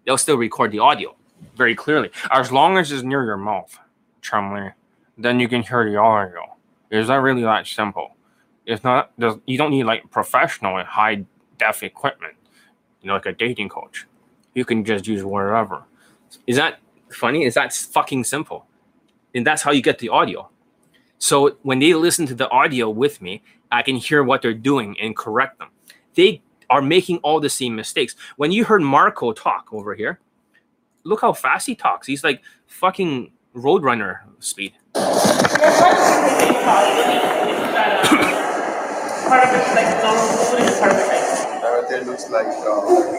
They'll 0.04 0.18
still 0.18 0.36
record 0.36 0.72
the 0.72 0.78
audio 0.78 1.14
very 1.54 1.74
clearly. 1.74 2.10
As 2.32 2.50
long 2.50 2.78
as 2.78 2.90
it's 2.90 3.02
near 3.02 3.24
your 3.24 3.36
mouth, 3.36 3.78
Chumley, 4.22 4.72
then 5.18 5.40
you 5.40 5.48
can 5.48 5.62
hear 5.62 5.90
the 5.90 5.96
audio. 5.96 6.56
Is 6.90 7.08
that 7.08 7.16
really 7.16 7.42
that 7.42 7.66
simple? 7.66 8.16
It's 8.64 8.84
not. 8.84 9.10
You 9.46 9.58
don't 9.58 9.70
need 9.70 9.84
like 9.84 10.10
professional 10.10 10.78
and 10.78 10.86
high 10.86 11.24
def 11.58 11.82
equipment. 11.82 12.34
You 13.02 13.08
know, 13.08 13.14
like 13.14 13.26
a 13.26 13.32
dating 13.32 13.68
coach. 13.68 14.06
You 14.54 14.64
can 14.64 14.84
just 14.84 15.06
use 15.06 15.24
whatever. 15.24 15.84
Is 16.46 16.56
that 16.56 16.80
funny? 17.10 17.44
Is 17.44 17.54
that 17.54 17.72
fucking 17.72 18.24
simple? 18.24 18.66
And 19.34 19.46
that's 19.46 19.62
how 19.62 19.72
you 19.72 19.82
get 19.82 19.98
the 19.98 20.08
audio. 20.08 20.48
So 21.18 21.56
when 21.62 21.78
they 21.78 21.94
listen 21.94 22.26
to 22.26 22.34
the 22.34 22.48
audio 22.50 22.88
with 22.88 23.20
me, 23.20 23.42
I 23.70 23.82
can 23.82 23.96
hear 23.96 24.22
what 24.22 24.40
they're 24.42 24.54
doing 24.54 24.96
and 25.00 25.16
correct 25.16 25.58
them. 25.58 25.68
They 26.14 26.42
are 26.70 26.82
making 26.82 27.18
all 27.18 27.40
the 27.40 27.50
same 27.50 27.74
mistakes. 27.74 28.14
When 28.36 28.52
you 28.52 28.64
heard 28.64 28.82
Marco 28.82 29.32
talk 29.32 29.68
over 29.72 29.94
here, 29.94 30.20
look 31.04 31.20
how 31.20 31.32
fast 31.32 31.66
he 31.66 31.74
talks. 31.74 32.06
He's 32.06 32.24
like 32.24 32.42
fucking 32.66 33.32
roadrunner 33.54 34.20
speed. 34.38 34.74
Part 34.94 35.12
like 39.74 39.98
there 41.88 42.04
looks 42.04 42.30
like 42.30 42.46
uh. 42.46 43.18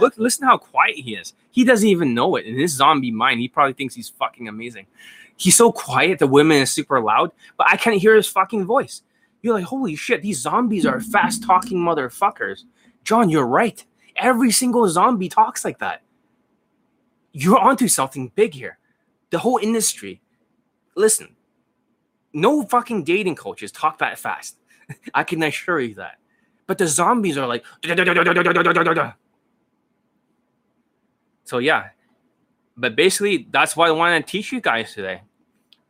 Look, 0.00 0.16
listen 0.16 0.46
how 0.46 0.56
quiet 0.56 0.96
he 0.96 1.14
is. 1.14 1.34
He 1.50 1.64
doesn't 1.64 1.86
even 1.88 2.14
know 2.14 2.36
it. 2.36 2.46
In 2.46 2.58
his 2.58 2.72
zombie 2.72 3.10
mind, 3.10 3.40
he 3.40 3.48
probably 3.48 3.74
thinks 3.74 3.94
he's 3.94 4.08
fucking 4.08 4.48
amazing. 4.48 4.86
He's 5.36 5.56
so 5.56 5.70
quiet. 5.70 6.18
The 6.18 6.26
women 6.26 6.58
is 6.62 6.70
super 6.70 7.00
loud, 7.00 7.30
but 7.56 7.68
I 7.68 7.76
can't 7.76 8.00
hear 8.00 8.16
his 8.16 8.26
fucking 8.26 8.64
voice. 8.64 9.02
You're 9.42 9.54
like, 9.54 9.64
holy 9.64 9.96
shit, 9.96 10.22
these 10.22 10.40
zombies 10.40 10.86
are 10.86 11.00
fast 11.00 11.42
talking 11.42 11.78
motherfuckers. 11.78 12.64
John, 13.04 13.28
you're 13.28 13.46
right. 13.46 13.84
Every 14.16 14.50
single 14.50 14.88
zombie 14.88 15.28
talks 15.28 15.64
like 15.64 15.78
that. 15.80 16.02
You're 17.32 17.58
onto 17.58 17.88
something 17.88 18.30
big 18.34 18.54
here. 18.54 18.78
The 19.32 19.38
whole 19.38 19.58
industry. 19.58 20.20
Listen, 20.94 21.34
no 22.34 22.62
fucking 22.64 23.04
dating 23.04 23.36
coaches 23.36 23.72
talk 23.72 23.98
that 23.98 24.18
fast. 24.18 24.58
I 25.14 25.24
can 25.24 25.42
assure 25.42 25.80
you 25.80 25.94
that. 25.94 26.18
But 26.66 26.76
the 26.76 26.86
zombies 26.86 27.38
are 27.38 27.46
like. 27.46 27.64
So 31.44 31.58
yeah. 31.58 31.88
But 32.76 32.94
basically, 32.94 33.48
that's 33.50 33.76
what 33.76 33.88
I 33.88 33.90
want 33.90 34.24
to 34.24 34.30
teach 34.30 34.52
you 34.52 34.60
guys 34.60 34.94
today. 34.94 35.22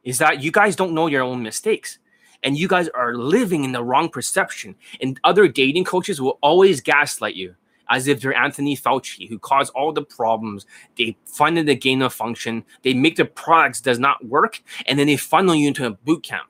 Is 0.03 0.19
that 0.19 0.43
you 0.43 0.51
guys 0.51 0.75
don't 0.75 0.95
know 0.95 1.09
your 1.09 1.23
own 1.23 1.43
mistakes 1.43 1.99
and 2.43 2.57
you 2.57 2.67
guys 2.67 2.89
are 2.89 3.15
living 3.15 3.65
in 3.65 3.73
the 3.73 3.85
wrong 3.85 4.09
perception. 4.09 4.75
And 5.01 5.21
other 5.25 5.47
dating 5.47 5.85
coaches 5.85 6.21
will 6.21 6.39
always 6.43 6.81
gaslight 6.81 7.37
you 7.37 7.55
as 7.93 8.09
if 8.09 8.21
they're 8.21 8.35
Anthony 8.35 8.77
Fauci, 8.77 9.29
who 9.29 9.39
caused 9.39 9.73
all 9.75 9.93
the 9.93 10.03
problems. 10.03 10.67
They 10.97 11.17
funded 11.27 11.67
the 11.67 11.75
gain 11.75 12.03
of 12.03 12.15
function. 12.15 12.65
They 12.83 12.95
make 12.95 13.17
the 13.17 13.27
products 13.27 13.81
does 13.81 13.99
not 13.99 14.25
work, 14.25 14.63
and 14.87 14.99
then 14.99 15.07
they 15.07 15.17
funnel 15.17 15.55
you 15.55 15.69
into 15.69 15.87
a 15.87 15.91
boot 15.91 16.23
camp. 16.23 16.49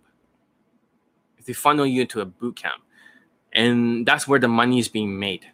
If 1.39 1.47
They 1.47 1.53
funnel 1.53 1.87
you 1.87 2.03
into 2.03 2.21
a 2.21 2.25
boot 2.25 2.57
camp, 2.57 2.83
and 3.53 4.07
that's 4.07 4.29
where 4.29 4.39
the 4.39 4.49
money 4.49 4.79
is 4.79 4.89
being 4.89 5.19
made. 5.19 5.45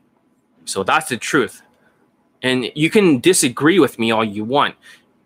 So 0.66 0.84
that's 0.84 1.08
the 1.08 1.16
truth. 1.16 1.62
And 2.42 2.70
you 2.74 2.90
can 2.90 3.20
disagree 3.20 3.78
with 3.78 3.98
me 3.98 4.10
all 4.10 4.24
you 4.24 4.44
want, 4.44 4.74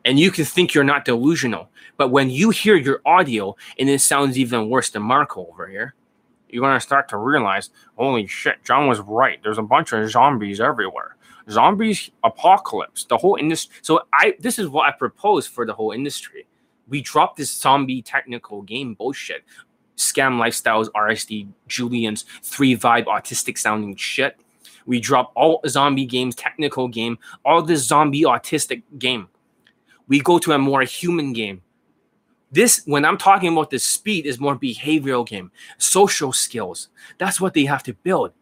and 0.05 0.21
you 0.21 0.31
can 0.31 0.45
think 0.45 0.73
you're 0.73 0.85
not 0.85 1.05
delusional. 1.05 1.69
But 1.97 2.11
when 2.11 2.31
you 2.31 2.51
hear 2.51 2.77
your 2.77 3.01
audio 3.05 3.57
and 3.79 3.91
it 3.91 4.01
sounds 4.01 4.39
even 4.39 4.71
worse 4.71 4.91
than 4.91 5.03
Marco 5.03 5.47
over 5.47 5.67
here, 5.67 5.95
you're 6.53 6.63
gonna 6.63 6.81
start 6.81 7.09
to 7.09 7.17
realize, 7.17 7.71
holy 7.97 8.27
shit, 8.27 8.63
John 8.65 8.87
was 8.87 9.01
right. 9.01 9.41
There's 9.43 9.59
a 9.59 9.63
bunch 9.63 9.93
of 9.93 10.09
zombies 10.11 10.61
everywhere. 10.61 11.17
Zombies 11.51 12.11
apocalypse, 12.23 13.05
the 13.05 13.17
whole 13.17 13.37
industry. 13.37 13.75
So 13.83 14.03
I 14.13 14.35
this 14.39 14.59
is 14.59 14.69
what 14.69 14.89
I 14.89 14.93
propose 14.93 15.47
for 15.47 15.67
the 15.67 15.73
whole 15.73 15.93
industry. 15.93 16.47
We 16.89 17.01
drop 17.01 17.37
this 17.37 17.51
zombie 17.51 18.03
technical 18.03 18.63
game 18.63 18.95
bullshit. 18.95 19.45
Scam 19.97 20.39
lifestyles, 20.39 20.89
RSD, 20.95 21.49
Julian's 21.69 22.25
three 22.43 22.77
vibe 22.77 23.07
autistic 23.07 23.59
sounding 23.59 23.97
shit. 23.97 24.39
We 24.85 25.01
drop 25.01 25.33
all 25.35 25.61
zombie 25.67 26.07
games, 26.07 26.35
technical 26.35 26.89
game, 26.89 27.19
all 27.45 27.63
this 27.63 27.87
zombie 27.87 28.23
autistic 28.23 28.83
game. 28.99 29.29
We 30.09 30.21
go 30.21 30.39
to 30.39 30.53
a 30.53 30.59
more 30.59 30.83
human 30.83 31.33
game 31.33 31.63
this, 32.53 32.83
when 32.85 33.07
I'm 33.07 33.17
talking 33.17 33.51
about 33.51 33.71
the 33.71 33.79
speed, 33.79 34.27
is 34.27 34.39
more 34.39 34.57
behavioral 34.57 35.27
game, 35.27 35.51
social 35.79 36.33
skills. 36.33 36.89
That's 37.17 37.41
what 37.41 37.55
they 37.55 37.65
have 37.65 37.83
to 37.85 37.95
build. 37.95 38.33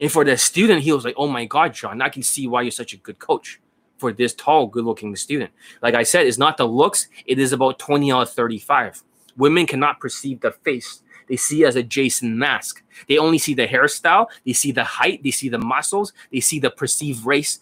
And 0.00 0.10
for 0.10 0.24
the 0.24 0.36
student, 0.36 0.82
he 0.82 0.92
was 0.92 1.04
like, 1.04 1.14
"Oh 1.16 1.28
my 1.28 1.44
God, 1.44 1.72
John, 1.72 2.02
I 2.02 2.08
can 2.08 2.24
see 2.24 2.48
why 2.48 2.62
you're 2.62 2.72
such 2.72 2.92
a 2.92 2.96
good 2.96 3.20
coach 3.20 3.60
for 3.98 4.12
this 4.12 4.34
tall, 4.34 4.66
good-looking 4.66 5.14
student." 5.14 5.52
Like 5.80 5.94
I 5.94 6.02
said, 6.02 6.26
it's 6.26 6.38
not 6.38 6.56
the 6.56 6.66
looks; 6.66 7.06
it 7.24 7.38
is 7.38 7.52
about 7.52 7.78
20 7.78 8.10
out 8.10 8.22
of 8.22 8.30
35. 8.30 9.04
Women 9.36 9.66
cannot 9.66 10.00
perceive 10.00 10.40
the 10.40 10.50
face; 10.50 11.02
they 11.28 11.36
see 11.36 11.64
as 11.64 11.76
a 11.76 11.84
Jason 11.84 12.36
mask. 12.36 12.82
They 13.06 13.16
only 13.16 13.38
see 13.38 13.54
the 13.54 13.68
hairstyle, 13.68 14.26
they 14.44 14.54
see 14.54 14.72
the 14.72 14.82
height, 14.82 15.22
they 15.22 15.30
see 15.30 15.48
the 15.48 15.58
muscles, 15.58 16.12
they 16.32 16.40
see 16.40 16.58
the 16.58 16.70
perceived 16.70 17.24
race. 17.24 17.60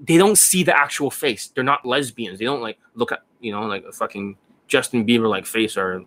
They 0.00 0.16
don't 0.16 0.38
see 0.38 0.64
the 0.64 0.76
actual 0.76 1.10
face. 1.10 1.48
They're 1.48 1.62
not 1.62 1.84
lesbians. 1.84 2.38
They 2.38 2.46
don't 2.46 2.62
like 2.62 2.78
look 2.94 3.12
at 3.12 3.22
you 3.38 3.52
know 3.52 3.66
like 3.66 3.84
a 3.84 3.92
fucking 3.92 4.38
Justin 4.72 5.06
Bieber 5.06 5.28
like 5.28 5.44
face 5.44 5.76
or 5.76 6.02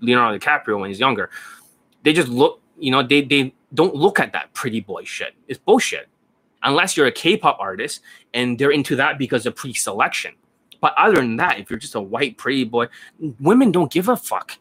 Leonardo 0.00 0.38
DiCaprio 0.38 0.78
when 0.78 0.90
he's 0.90 1.00
younger. 1.00 1.30
They 2.04 2.12
just 2.12 2.28
look, 2.28 2.60
you 2.78 2.90
know, 2.90 3.02
they 3.02 3.22
they 3.22 3.54
don't 3.72 3.94
look 3.94 4.20
at 4.20 4.34
that 4.34 4.52
pretty 4.52 4.80
boy 4.80 5.04
shit. 5.04 5.34
It's 5.48 5.58
bullshit. 5.58 6.08
Unless 6.62 6.96
you're 6.96 7.06
a 7.06 7.12
K-pop 7.12 7.56
artist 7.58 8.02
and 8.34 8.58
they're 8.58 8.70
into 8.70 8.96
that 8.96 9.18
because 9.18 9.46
of 9.46 9.56
pre-selection. 9.56 10.34
But 10.80 10.92
other 10.98 11.16
than 11.16 11.36
that, 11.36 11.58
if 11.58 11.70
you're 11.70 11.78
just 11.78 11.94
a 11.94 12.00
white 12.00 12.36
pretty 12.36 12.64
boy, 12.64 12.88
women 13.40 13.72
don't 13.72 13.90
give 13.90 14.08
a 14.08 14.16
fuck. 14.16 14.58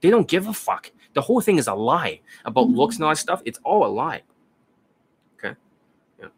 They 0.00 0.10
don't 0.10 0.26
give 0.26 0.48
a 0.48 0.52
fuck. 0.52 0.90
The 1.14 1.20
whole 1.20 1.40
thing 1.40 1.58
is 1.58 1.68
a 1.68 1.74
lie 1.74 2.20
about 2.44 2.66
mm-hmm. 2.66 2.76
looks 2.78 2.96
and 2.96 3.04
all 3.04 3.10
that 3.10 3.16
stuff. 3.16 3.42
It's 3.44 3.60
all 3.62 3.86
a 3.86 3.92
lie. 4.02 4.22
Okay. 5.38 5.54
Yeah. 6.20 6.28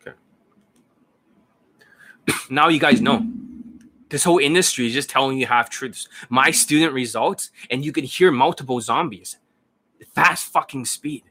Okay. 0.00 0.16
now 2.50 2.68
you 2.68 2.80
guys 2.80 3.00
know 3.00 3.24
this 4.12 4.24
whole 4.24 4.38
industry 4.38 4.86
is 4.86 4.92
just 4.92 5.08
telling 5.08 5.38
you 5.38 5.46
half 5.46 5.70
truths. 5.70 6.06
My 6.28 6.50
student 6.50 6.92
results, 6.92 7.50
and 7.70 7.82
you 7.82 7.92
can 7.92 8.04
hear 8.04 8.30
multiple 8.30 8.78
zombies. 8.78 9.38
Fast 10.14 10.52
fucking 10.52 10.84
speed. 10.84 11.22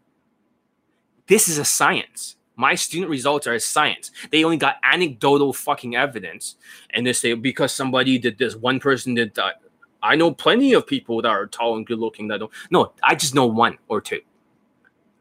This 1.27 1.47
is 1.47 1.59
a 1.59 1.65
science. 1.65 2.37
My 2.55 2.73
student 2.73 3.11
results 3.11 3.45
are 3.45 3.53
a 3.53 3.59
science. 3.59 4.09
They 4.31 4.43
only 4.43 4.57
got 4.57 4.77
anecdotal 4.81 5.53
fucking 5.53 5.95
evidence. 5.95 6.55
And 6.89 7.05
they 7.05 7.13
say 7.13 7.35
because 7.35 7.71
somebody 7.71 8.17
did 8.17 8.39
this, 8.39 8.55
one 8.55 8.79
person 8.79 9.13
did 9.13 9.35
that. 9.35 9.61
I 10.01 10.15
know 10.15 10.31
plenty 10.31 10.73
of 10.73 10.87
people 10.87 11.21
that 11.21 11.29
are 11.29 11.45
tall 11.45 11.75
and 11.77 11.85
good 11.85 11.99
looking 11.99 12.29
that 12.29 12.39
don't. 12.39 12.51
No, 12.71 12.93
I 13.03 13.13
just 13.13 13.35
know 13.35 13.45
one 13.45 13.77
or 13.89 14.01
two. 14.01 14.21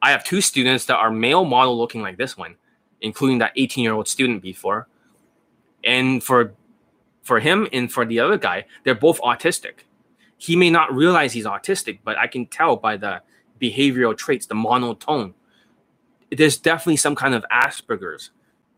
I 0.00 0.12
have 0.12 0.24
two 0.24 0.40
students 0.40 0.86
that 0.86 0.96
are 0.96 1.10
male 1.10 1.44
model 1.44 1.76
looking 1.76 2.00
like 2.00 2.16
this 2.16 2.38
one, 2.38 2.56
including 3.02 3.36
that 3.40 3.52
18 3.56 3.84
year 3.84 3.92
old 3.92 4.08
student 4.08 4.40
before. 4.40 4.88
And 5.84 6.24
for 6.24 6.54
for 7.22 7.40
him 7.40 7.68
and 7.72 7.92
for 7.92 8.04
the 8.04 8.20
other 8.20 8.38
guy, 8.38 8.64
they're 8.84 8.94
both 8.94 9.20
autistic. 9.20 9.84
He 10.36 10.56
may 10.56 10.70
not 10.70 10.94
realize 10.94 11.32
he's 11.32 11.44
autistic, 11.44 11.98
but 12.02 12.16
I 12.18 12.26
can 12.26 12.46
tell 12.46 12.76
by 12.76 12.96
the 12.96 13.22
behavioral 13.60 14.16
traits, 14.16 14.46
the 14.46 14.54
monotone. 14.54 15.34
There's 16.30 16.56
definitely 16.56 16.96
some 16.96 17.14
kind 17.14 17.34
of 17.34 17.44
Asperger's 17.52 18.30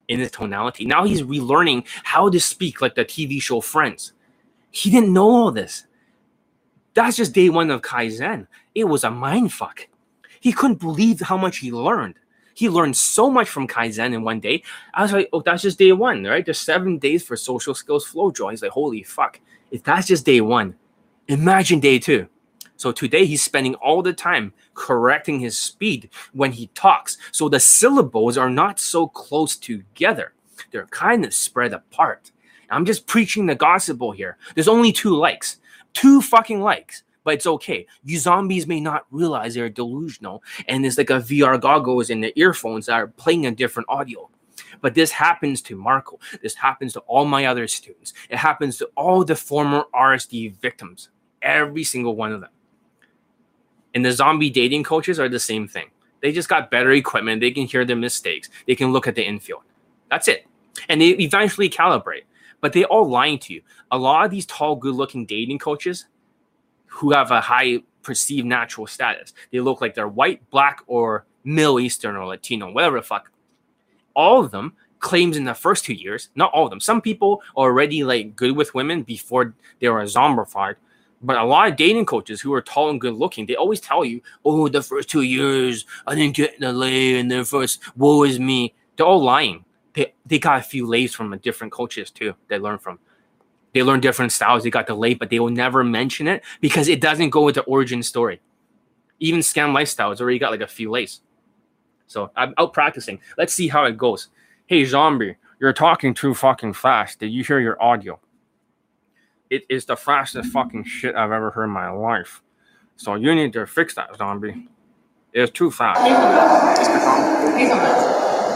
in 0.08 0.20
his 0.20 0.30
tonality. 0.30 0.84
Now 0.84 1.04
he's 1.04 1.22
relearning 1.22 1.86
how 2.02 2.28
to 2.28 2.40
speak 2.40 2.80
like 2.80 2.94
the 2.94 3.04
TV 3.04 3.40
show 3.40 3.60
Friends. 3.60 4.12
He 4.70 4.90
didn't 4.90 5.12
know 5.12 5.30
all 5.30 5.52
this. 5.52 5.86
That's 6.94 7.16
just 7.16 7.32
day 7.32 7.48
one 7.48 7.70
of 7.70 7.82
Kaizen. 7.82 8.46
It 8.74 8.84
was 8.84 9.04
a 9.04 9.10
mind 9.10 9.52
fuck. 9.52 9.86
He 10.40 10.52
couldn't 10.52 10.80
believe 10.80 11.20
how 11.20 11.36
much 11.36 11.58
he 11.58 11.70
learned. 11.70 12.16
He 12.54 12.68
learned 12.68 12.96
so 12.96 13.30
much 13.30 13.48
from 13.48 13.68
Kaizen 13.68 14.14
in 14.14 14.22
one 14.22 14.40
day. 14.40 14.62
I 14.94 15.02
was 15.02 15.12
like, 15.12 15.28
oh, 15.32 15.40
that's 15.40 15.62
just 15.62 15.78
day 15.78 15.92
one, 15.92 16.24
right? 16.24 16.44
There's 16.44 16.58
seven 16.58 16.98
days 16.98 17.24
for 17.24 17.36
social 17.36 17.74
skills 17.74 18.06
flow 18.06 18.30
draw. 18.30 18.50
He's 18.50 18.62
like, 18.62 18.72
holy 18.72 19.02
fuck. 19.02 19.40
If 19.70 19.82
that's 19.82 20.06
just 20.08 20.26
day 20.26 20.40
one, 20.40 20.74
imagine 21.28 21.80
day 21.80 21.98
two. 21.98 22.28
So 22.76 22.90
today 22.90 23.26
he's 23.26 23.42
spending 23.42 23.74
all 23.76 24.02
the 24.02 24.12
time 24.12 24.52
correcting 24.74 25.38
his 25.38 25.56
speed 25.56 26.10
when 26.32 26.52
he 26.52 26.66
talks. 26.68 27.16
So 27.30 27.48
the 27.48 27.60
syllables 27.60 28.36
are 28.36 28.50
not 28.50 28.80
so 28.80 29.06
close 29.06 29.56
together. 29.56 30.32
They're 30.70 30.86
kind 30.86 31.24
of 31.24 31.32
spread 31.32 31.72
apart. 31.72 32.32
I'm 32.70 32.86
just 32.86 33.06
preaching 33.06 33.46
the 33.46 33.54
gospel 33.54 34.12
here. 34.12 34.38
There's 34.54 34.68
only 34.68 34.92
two 34.92 35.14
likes, 35.14 35.58
two 35.92 36.22
fucking 36.22 36.60
likes 36.60 37.02
but 37.24 37.34
it's 37.34 37.46
okay. 37.46 37.86
You 38.04 38.18
zombies 38.18 38.66
may 38.66 38.80
not 38.80 39.06
realize 39.10 39.54
they're 39.54 39.68
delusional, 39.68 40.42
and 40.68 40.84
it's 40.84 40.98
like 40.98 41.10
a 41.10 41.14
VR 41.20 41.60
goggles 41.60 42.10
and 42.10 42.22
the 42.22 42.38
earphones 42.38 42.86
that 42.86 42.94
are 42.94 43.08
playing 43.08 43.46
a 43.46 43.50
different 43.50 43.88
audio. 43.88 44.28
But 44.80 44.94
this 44.94 45.10
happens 45.10 45.62
to 45.62 45.76
Marco. 45.76 46.18
This 46.42 46.54
happens 46.54 46.92
to 46.94 47.00
all 47.00 47.24
my 47.24 47.46
other 47.46 47.68
students. 47.68 48.12
It 48.28 48.36
happens 48.36 48.78
to 48.78 48.86
all 48.96 49.24
the 49.24 49.36
former 49.36 49.84
RSD 49.94 50.56
victims, 50.56 51.10
every 51.40 51.84
single 51.84 52.16
one 52.16 52.32
of 52.32 52.40
them. 52.40 52.50
And 53.94 54.04
the 54.04 54.12
zombie 54.12 54.50
dating 54.50 54.84
coaches 54.84 55.20
are 55.20 55.28
the 55.28 55.38
same 55.38 55.68
thing. 55.68 55.90
They 56.20 56.32
just 56.32 56.48
got 56.48 56.70
better 56.70 56.92
equipment. 56.92 57.40
They 57.40 57.50
can 57.50 57.66
hear 57.66 57.84
their 57.84 57.96
mistakes. 57.96 58.48
They 58.66 58.74
can 58.74 58.92
look 58.92 59.06
at 59.06 59.14
the 59.14 59.26
infield. 59.26 59.62
That's 60.10 60.28
it. 60.28 60.46
And 60.88 61.00
they 61.00 61.10
eventually 61.10 61.68
calibrate. 61.68 62.22
But 62.60 62.72
they 62.72 62.84
all 62.84 63.08
lying 63.08 63.38
to 63.40 63.52
you. 63.52 63.62
A 63.90 63.98
lot 63.98 64.24
of 64.24 64.30
these 64.30 64.46
tall, 64.46 64.76
good-looking 64.76 65.26
dating 65.26 65.58
coaches, 65.58 66.06
who 66.92 67.12
have 67.12 67.30
a 67.30 67.40
high 67.40 67.78
perceived 68.02 68.46
natural 68.46 68.86
status. 68.86 69.32
They 69.50 69.60
look 69.60 69.80
like 69.80 69.94
they're 69.94 70.08
white, 70.08 70.48
black, 70.50 70.80
or 70.86 71.24
Middle 71.44 71.80
Eastern 71.80 72.16
or 72.16 72.26
Latino, 72.26 72.70
whatever 72.70 72.96
the 72.96 73.02
fuck. 73.02 73.30
All 74.14 74.44
of 74.44 74.50
them 74.50 74.74
claims 74.98 75.36
in 75.36 75.44
the 75.44 75.54
first 75.54 75.84
two 75.84 75.94
years, 75.94 76.28
not 76.34 76.52
all 76.52 76.64
of 76.64 76.70
them. 76.70 76.80
Some 76.80 77.00
people 77.00 77.42
are 77.56 77.70
already 77.70 78.04
like 78.04 78.36
good 78.36 78.56
with 78.56 78.74
women 78.74 79.02
before 79.02 79.54
they 79.80 79.88
were 79.88 80.02
zombified. 80.04 80.76
But 81.22 81.38
a 81.38 81.44
lot 81.44 81.68
of 81.68 81.76
dating 81.76 82.06
coaches 82.06 82.40
who 82.40 82.52
are 82.52 82.62
tall 82.62 82.90
and 82.90 83.00
good 83.00 83.14
looking, 83.14 83.46
they 83.46 83.54
always 83.54 83.80
tell 83.80 84.04
you, 84.04 84.20
oh, 84.44 84.68
the 84.68 84.82
first 84.82 85.08
two 85.08 85.22
years, 85.22 85.86
I 86.06 86.14
didn't 86.16 86.36
get 86.36 86.58
the 86.58 86.72
lay, 86.72 87.18
and 87.18 87.30
the 87.30 87.44
first, 87.44 87.80
woe 87.96 88.24
is 88.24 88.40
me. 88.40 88.74
They're 88.96 89.06
all 89.06 89.22
lying. 89.22 89.64
They, 89.94 90.14
they 90.26 90.38
got 90.38 90.60
a 90.60 90.62
few 90.62 90.86
lays 90.86 91.14
from 91.14 91.36
different 91.38 91.72
coaches 91.72 92.10
too, 92.10 92.34
they 92.48 92.58
learn 92.58 92.78
from. 92.78 92.98
They 93.74 93.82
learn 93.82 94.00
different 94.00 94.32
styles. 94.32 94.62
They 94.62 94.70
got 94.70 94.86
delayed, 94.86 95.18
but 95.18 95.30
they 95.30 95.40
will 95.40 95.50
never 95.50 95.82
mention 95.82 96.28
it 96.28 96.42
because 96.60 96.88
it 96.88 97.00
doesn't 97.00 97.30
go 97.30 97.42
with 97.42 97.54
the 97.54 97.62
origin 97.62 98.02
story. 98.02 98.40
Even 99.18 99.40
scam 99.40 99.72
lifestyles 99.72 100.20
already 100.20 100.38
got 100.38 100.50
like 100.50 100.60
a 100.60 100.66
few 100.66 100.90
lays. 100.90 101.20
So 102.06 102.30
I'm 102.36 102.52
out 102.58 102.72
practicing. 102.72 103.20
Let's 103.38 103.54
see 103.54 103.68
how 103.68 103.84
it 103.84 103.96
goes. 103.96 104.28
Hey, 104.66 104.84
zombie, 104.84 105.36
you're 105.60 105.72
talking 105.72 106.12
too 106.12 106.34
fucking 106.34 106.74
fast. 106.74 107.20
Did 107.20 107.32
you 107.32 107.42
hear 107.44 107.60
your 107.60 107.82
audio? 107.82 108.20
It 109.48 109.64
is 109.68 109.84
the 109.86 109.96
fastest 109.96 110.50
fucking 110.50 110.84
shit 110.84 111.14
I've 111.14 111.32
ever 111.32 111.50
heard 111.50 111.64
in 111.64 111.70
my 111.70 111.90
life. 111.90 112.42
So 112.96 113.14
you 113.14 113.34
need 113.34 113.52
to 113.54 113.66
fix 113.66 113.94
that, 113.94 114.16
zombie. 114.16 114.68
It's 115.32 115.50
too 115.52 115.70
fast. 115.70 116.00
It's 116.80 116.88
become. 116.88 117.22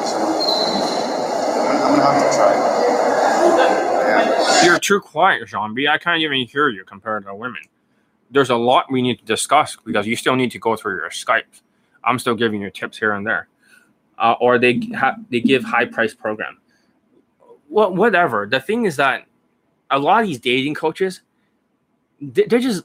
So, 0.04 0.18
I'm, 1.66 1.76
I'm 1.82 1.96
gonna 1.96 2.02
have 2.02 2.30
to 2.30 2.36
try. 2.36 2.75
You're 4.64 4.78
too 4.78 5.00
quiet, 5.00 5.48
zombie. 5.48 5.88
I 5.88 5.98
can't 5.98 6.20
even 6.20 6.46
hear 6.46 6.68
you 6.68 6.84
compared 6.84 7.24
to 7.26 7.34
women. 7.34 7.62
There's 8.30 8.50
a 8.50 8.56
lot 8.56 8.90
we 8.90 9.02
need 9.02 9.18
to 9.18 9.24
discuss 9.24 9.76
because 9.84 10.06
you 10.06 10.16
still 10.16 10.34
need 10.36 10.50
to 10.52 10.58
go 10.58 10.76
through 10.76 10.96
your 10.96 11.10
Skype. 11.10 11.44
I'm 12.04 12.18
still 12.18 12.34
giving 12.34 12.60
you 12.60 12.70
tips 12.70 12.98
here 12.98 13.12
and 13.12 13.26
there, 13.26 13.48
uh, 14.18 14.34
or 14.40 14.58
they 14.58 14.80
ha- 14.96 15.16
they 15.30 15.40
give 15.40 15.64
high 15.64 15.84
price 15.84 16.14
program. 16.14 16.58
Well, 17.68 17.94
whatever. 17.94 18.46
The 18.46 18.60
thing 18.60 18.84
is 18.84 18.96
that 18.96 19.26
a 19.90 19.98
lot 19.98 20.22
of 20.22 20.26
these 20.28 20.38
dating 20.40 20.74
coaches, 20.74 21.22
they- 22.20 22.44
they're 22.46 22.58
just 22.60 22.84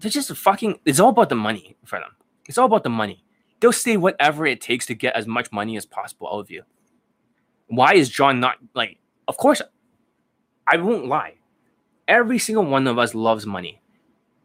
they're 0.00 0.10
just 0.10 0.34
fucking. 0.36 0.78
It's 0.84 1.00
all 1.00 1.10
about 1.10 1.28
the 1.30 1.34
money 1.36 1.76
for 1.84 1.98
them. 1.98 2.10
It's 2.46 2.58
all 2.58 2.66
about 2.66 2.82
the 2.82 2.90
money. 2.90 3.22
They'll 3.60 3.72
say 3.72 3.96
whatever 3.96 4.46
it 4.46 4.60
takes 4.60 4.84
to 4.86 4.94
get 4.94 5.14
as 5.16 5.26
much 5.26 5.50
money 5.52 5.76
as 5.76 5.86
possible 5.86 6.28
out 6.30 6.40
of 6.40 6.50
you. 6.50 6.62
Why 7.68 7.94
is 7.94 8.08
John 8.10 8.40
not 8.40 8.56
like? 8.74 8.98
Of 9.28 9.38
course, 9.38 9.62
I 10.66 10.76
won't 10.76 11.06
lie. 11.06 11.34
Every 12.08 12.38
single 12.38 12.64
one 12.64 12.86
of 12.86 12.98
us 12.98 13.14
loves 13.14 13.46
money, 13.46 13.80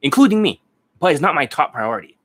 including 0.02 0.42
me, 0.42 0.62
but 1.00 1.12
it's 1.12 1.22
not 1.22 1.36
my 1.36 1.46
top 1.46 1.74
priority. 1.74 2.18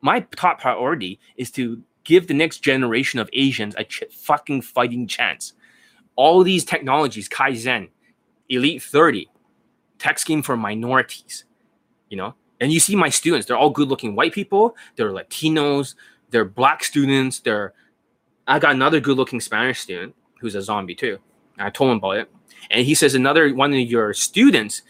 My 0.00 0.20
top 0.20 0.60
priority 0.60 1.18
is 1.36 1.50
to 1.52 1.82
give 2.04 2.26
the 2.26 2.34
next 2.34 2.58
generation 2.58 3.20
of 3.20 3.28
Asians 3.32 3.74
a 3.76 3.84
ch- 3.84 4.04
fucking 4.10 4.62
fighting 4.62 5.06
chance. 5.06 5.52
All 6.16 6.42
these 6.42 6.64
technologies, 6.64 7.28
Kaizen, 7.28 7.88
Elite 8.48 8.82
30, 8.82 9.28
tech 9.98 10.18
scheme 10.18 10.42
for 10.42 10.56
minorities, 10.56 11.44
you 12.08 12.16
know? 12.16 12.34
And 12.60 12.72
you 12.72 12.80
see 12.80 12.96
my 12.96 13.08
students, 13.08 13.46
they're 13.46 13.56
all 13.56 13.70
good 13.70 13.88
looking 13.88 14.14
white 14.14 14.32
people, 14.32 14.76
they're 14.96 15.12
Latinos, 15.12 15.94
they're 16.30 16.44
black 16.44 16.84
students, 16.84 17.40
they're 17.40 17.74
I 18.46 18.58
got 18.58 18.74
another 18.74 18.98
good 19.00 19.16
looking 19.16 19.40
Spanish 19.40 19.78
student 19.78 20.14
who's 20.40 20.56
a 20.56 20.62
zombie 20.62 20.94
too. 20.94 21.18
I 21.60 21.70
told 21.70 21.90
him 21.90 21.98
about 21.98 22.16
it. 22.16 22.30
And 22.70 22.86
he 22.86 22.94
says 22.94 23.14
another 23.14 23.52
one 23.54 23.72
of 23.72 23.78
your 23.78 24.14
students 24.14 24.82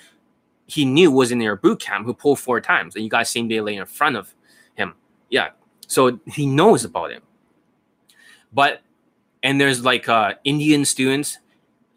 he 0.66 0.84
knew 0.84 1.10
was 1.10 1.32
in 1.32 1.40
your 1.40 1.56
boot 1.56 1.80
camp 1.80 2.06
who 2.06 2.14
pulled 2.14 2.38
four 2.38 2.60
times, 2.60 2.94
and 2.94 3.02
you 3.02 3.10
guys 3.10 3.28
same 3.28 3.48
day 3.48 3.60
lay 3.60 3.76
in 3.76 3.86
front 3.86 4.16
of 4.16 4.34
him. 4.74 4.94
Yeah. 5.28 5.50
So 5.88 6.20
he 6.26 6.46
knows 6.46 6.84
about 6.84 7.10
it. 7.10 7.22
But 8.52 8.80
and 9.42 9.60
there's 9.60 9.84
like 9.84 10.08
uh 10.08 10.34
Indian 10.44 10.84
students, 10.84 11.38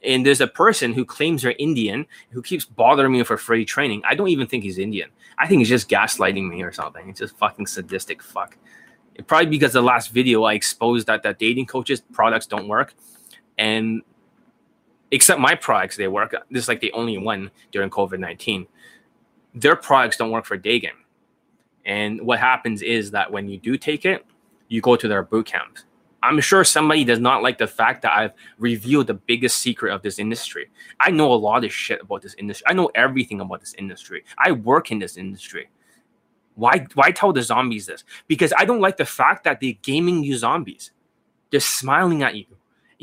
and 0.04 0.26
there's 0.26 0.42
a 0.42 0.48
person 0.48 0.94
who 0.94 1.06
claims 1.06 1.44
they're 1.44 1.56
Indian 1.60 2.06
who 2.32 2.42
keeps 2.42 2.66
bothering 2.66 3.12
me 3.12 3.24
for 3.24 3.38
free 3.38 3.66
training. 3.66 4.02
I 4.06 4.16
don't 4.16 4.30
even 4.30 4.48
think 4.48 4.64
he's 4.64 4.80
Indian. 4.80 5.10
I 5.38 5.48
think 5.48 5.60
he's 5.60 5.70
just 5.70 5.90
gaslighting 5.90 6.50
me 6.50 6.64
or 6.64 6.72
something. 6.72 7.10
It's 7.10 7.20
just 7.20 7.38
fucking 7.38 7.68
sadistic 7.68 8.24
fuck. 8.24 8.58
It, 9.16 9.28
probably 9.28 9.48
because 9.48 9.74
the 9.74 9.82
last 9.82 10.12
video 10.12 10.44
I 10.44 10.54
exposed 10.54 11.08
that 11.08 11.22
the 11.22 11.34
dating 11.34 11.68
coaches 11.68 12.02
products 12.02 12.48
don't 12.48 12.68
work, 12.68 12.96
and 13.58 14.02
except 15.14 15.40
my 15.40 15.56
products 15.56 15.96
they 15.96 16.08
work. 16.08 16.36
This 16.52 16.64
is 16.64 16.68
like 16.68 16.82
the 16.82 16.92
only 16.92 17.18
one 17.18 17.52
during 17.72 17.90
COVID 17.90 18.20
nineteen. 18.20 18.68
Their 19.56 19.76
products 19.76 20.18
don't 20.18 20.32
work 20.32 20.46
for 20.46 20.58
dating, 20.58 20.98
and 21.86 22.22
what 22.22 22.40
happens 22.40 22.82
is 22.82 23.12
that 23.12 23.32
when 23.32 23.48
you 23.48 23.58
do 23.58 23.78
take 23.78 24.04
it, 24.04 24.26
you 24.68 24.82
go 24.82 24.96
to 24.96 25.08
their 25.08 25.24
boot 25.24 25.46
camps. 25.46 25.86
I'm 26.24 26.40
sure 26.40 26.64
somebody 26.64 27.04
does 27.04 27.20
not 27.20 27.44
like 27.44 27.58
the 27.58 27.68
fact 27.68 28.02
that 28.04 28.14
I've 28.18 28.32
revealed 28.58 29.08
the 29.08 29.14
biggest 29.14 29.58
secret 29.58 29.94
of 29.94 30.02
this 30.02 30.20
industry. 30.20 30.70
I 31.00 31.12
know 31.12 31.34
a 31.34 31.36
lot 31.36 31.66
of 31.66 31.74
shit 31.74 32.02
about 32.02 32.22
this 32.22 32.34
industry. 32.36 32.66
I 32.68 32.74
know 32.74 32.90
everything 32.96 33.42
about 33.42 33.60
this 33.60 33.74
industry. 33.78 34.24
I 34.38 34.54
work 34.54 34.90
in 34.90 35.00
this 35.00 35.18
industry. 35.18 35.70
Why 36.56 36.88
why 36.94 37.12
tell 37.12 37.34
the 37.34 37.42
zombies 37.42 37.86
this? 37.88 38.04
Because 38.28 38.54
I 38.58 38.66
don't 38.66 38.80
like 38.80 38.98
the 38.98 39.06
fact 39.06 39.44
that 39.44 39.60
they're 39.60 39.74
gaming 39.82 40.24
you 40.24 40.38
zombies. 40.38 40.92
They're 41.52 41.60
smiling 41.60 42.24
at 42.24 42.36
you. 42.36 42.46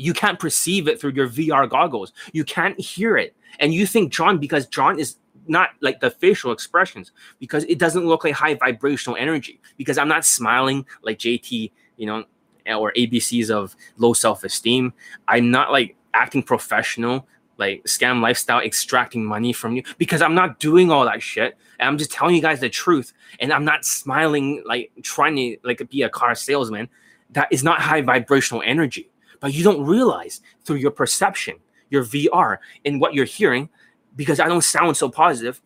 You 0.01 0.13
can't 0.13 0.39
perceive 0.39 0.87
it 0.87 0.99
through 0.99 1.11
your 1.11 1.29
VR 1.29 1.69
goggles. 1.69 2.11
You 2.33 2.43
can't 2.43 2.79
hear 2.79 3.17
it. 3.17 3.35
And 3.59 3.73
you 3.73 3.85
think 3.85 4.11
John, 4.11 4.37
because 4.37 4.65
John 4.65 4.99
is 4.99 5.17
not 5.47 5.69
like 5.81 5.99
the 5.99 6.09
facial 6.09 6.51
expressions, 6.51 7.11
because 7.39 7.63
it 7.65 7.77
doesn't 7.77 8.05
look 8.05 8.23
like 8.23 8.33
high 8.33 8.55
vibrational 8.55 9.17
energy. 9.17 9.61
Because 9.77 9.97
I'm 9.97 10.07
not 10.07 10.25
smiling 10.25 10.85
like 11.03 11.19
JT, 11.19 11.71
you 11.97 12.05
know, 12.05 12.23
or 12.67 12.91
ABCs 12.93 13.49
of 13.49 13.75
low 13.97 14.13
self-esteem. 14.13 14.93
I'm 15.27 15.51
not 15.51 15.71
like 15.71 15.95
acting 16.13 16.43
professional, 16.43 17.27
like 17.57 17.83
scam 17.83 18.21
lifestyle, 18.21 18.59
extracting 18.59 19.23
money 19.23 19.53
from 19.53 19.75
you 19.75 19.83
because 19.99 20.21
I'm 20.21 20.33
not 20.33 20.59
doing 20.59 20.89
all 20.89 21.05
that 21.05 21.21
shit. 21.21 21.57
And 21.79 21.87
I'm 21.87 21.97
just 21.97 22.11
telling 22.11 22.35
you 22.35 22.41
guys 22.41 22.59
the 22.59 22.69
truth. 22.69 23.13
And 23.39 23.53
I'm 23.53 23.65
not 23.65 23.85
smiling 23.85 24.63
like 24.65 24.91
trying 25.03 25.35
to 25.35 25.57
like 25.63 25.87
be 25.89 26.01
a 26.01 26.09
car 26.09 26.33
salesman. 26.33 26.89
That 27.29 27.47
is 27.51 27.63
not 27.63 27.81
high 27.81 28.01
vibrational 28.01 28.63
energy. 28.65 29.10
But 29.41 29.53
you 29.53 29.63
don't 29.65 29.85
realize 29.85 30.39
through 30.63 30.77
your 30.77 30.91
perception, 30.91 31.57
your 31.89 32.05
VR, 32.05 32.59
and 32.85 33.01
what 33.01 33.13
you're 33.13 33.25
hearing, 33.25 33.67
because 34.15 34.39
I 34.39 34.47
don't 34.47 34.63
sound 34.63 34.95
so 34.95 35.09
positive, 35.09 35.61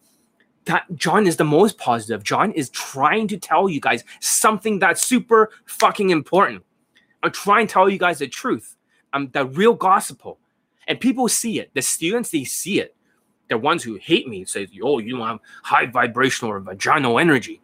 that 0.65 0.85
John 0.95 1.27
is 1.27 1.37
the 1.37 1.43
most 1.43 1.77
positive. 1.77 2.23
John 2.23 2.51
is 2.53 2.71
trying 2.71 3.27
to 3.27 3.37
tell 3.37 3.69
you 3.69 3.79
guys 3.79 4.03
something 4.19 4.79
that's 4.79 5.05
super 5.05 5.51
fucking 5.65 6.09
important. 6.09 6.63
I'm 7.21 7.31
trying 7.31 7.67
to 7.67 7.73
tell 7.73 7.87
you 7.87 7.99
guys 7.99 8.19
the 8.19 8.27
truth. 8.27 8.75
I'm 9.13 9.29
the 9.31 9.45
real 9.45 9.73
gospel. 9.73 10.39
And 10.87 10.99
people 10.99 11.27
see 11.27 11.59
it. 11.59 11.71
The 11.73 11.81
students, 11.81 12.31
they 12.31 12.43
see 12.43 12.79
it. 12.79 12.95
The 13.49 13.57
ones 13.57 13.83
who 13.83 13.95
hate 13.95 14.27
me 14.27 14.45
say, 14.45 14.67
oh, 14.83 14.99
you 14.99 15.17
don't 15.17 15.27
have 15.27 15.39
high 15.63 15.85
vibrational 15.85 16.51
or 16.51 16.59
vaginal 16.59 17.19
energy. 17.19 17.61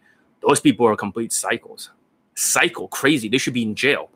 Those 0.48 0.60
people 0.60 0.86
are 0.86 0.96
complete 0.96 1.34
cycles. 1.34 1.90
Cycle, 2.36 2.88
crazy. 2.88 3.30
They 3.30 3.38
should 3.38 3.54
be 3.54 3.64
in 3.64 3.76
jail. 3.76 4.10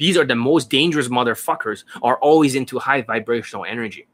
These 0.00 0.16
are 0.16 0.24
the 0.24 0.34
most 0.34 0.70
dangerous 0.70 1.08
motherfuckers, 1.08 1.84
are 2.02 2.16
always 2.20 2.54
into 2.54 2.78
high 2.78 3.02
vibrational 3.02 3.66
energy. 3.66 4.06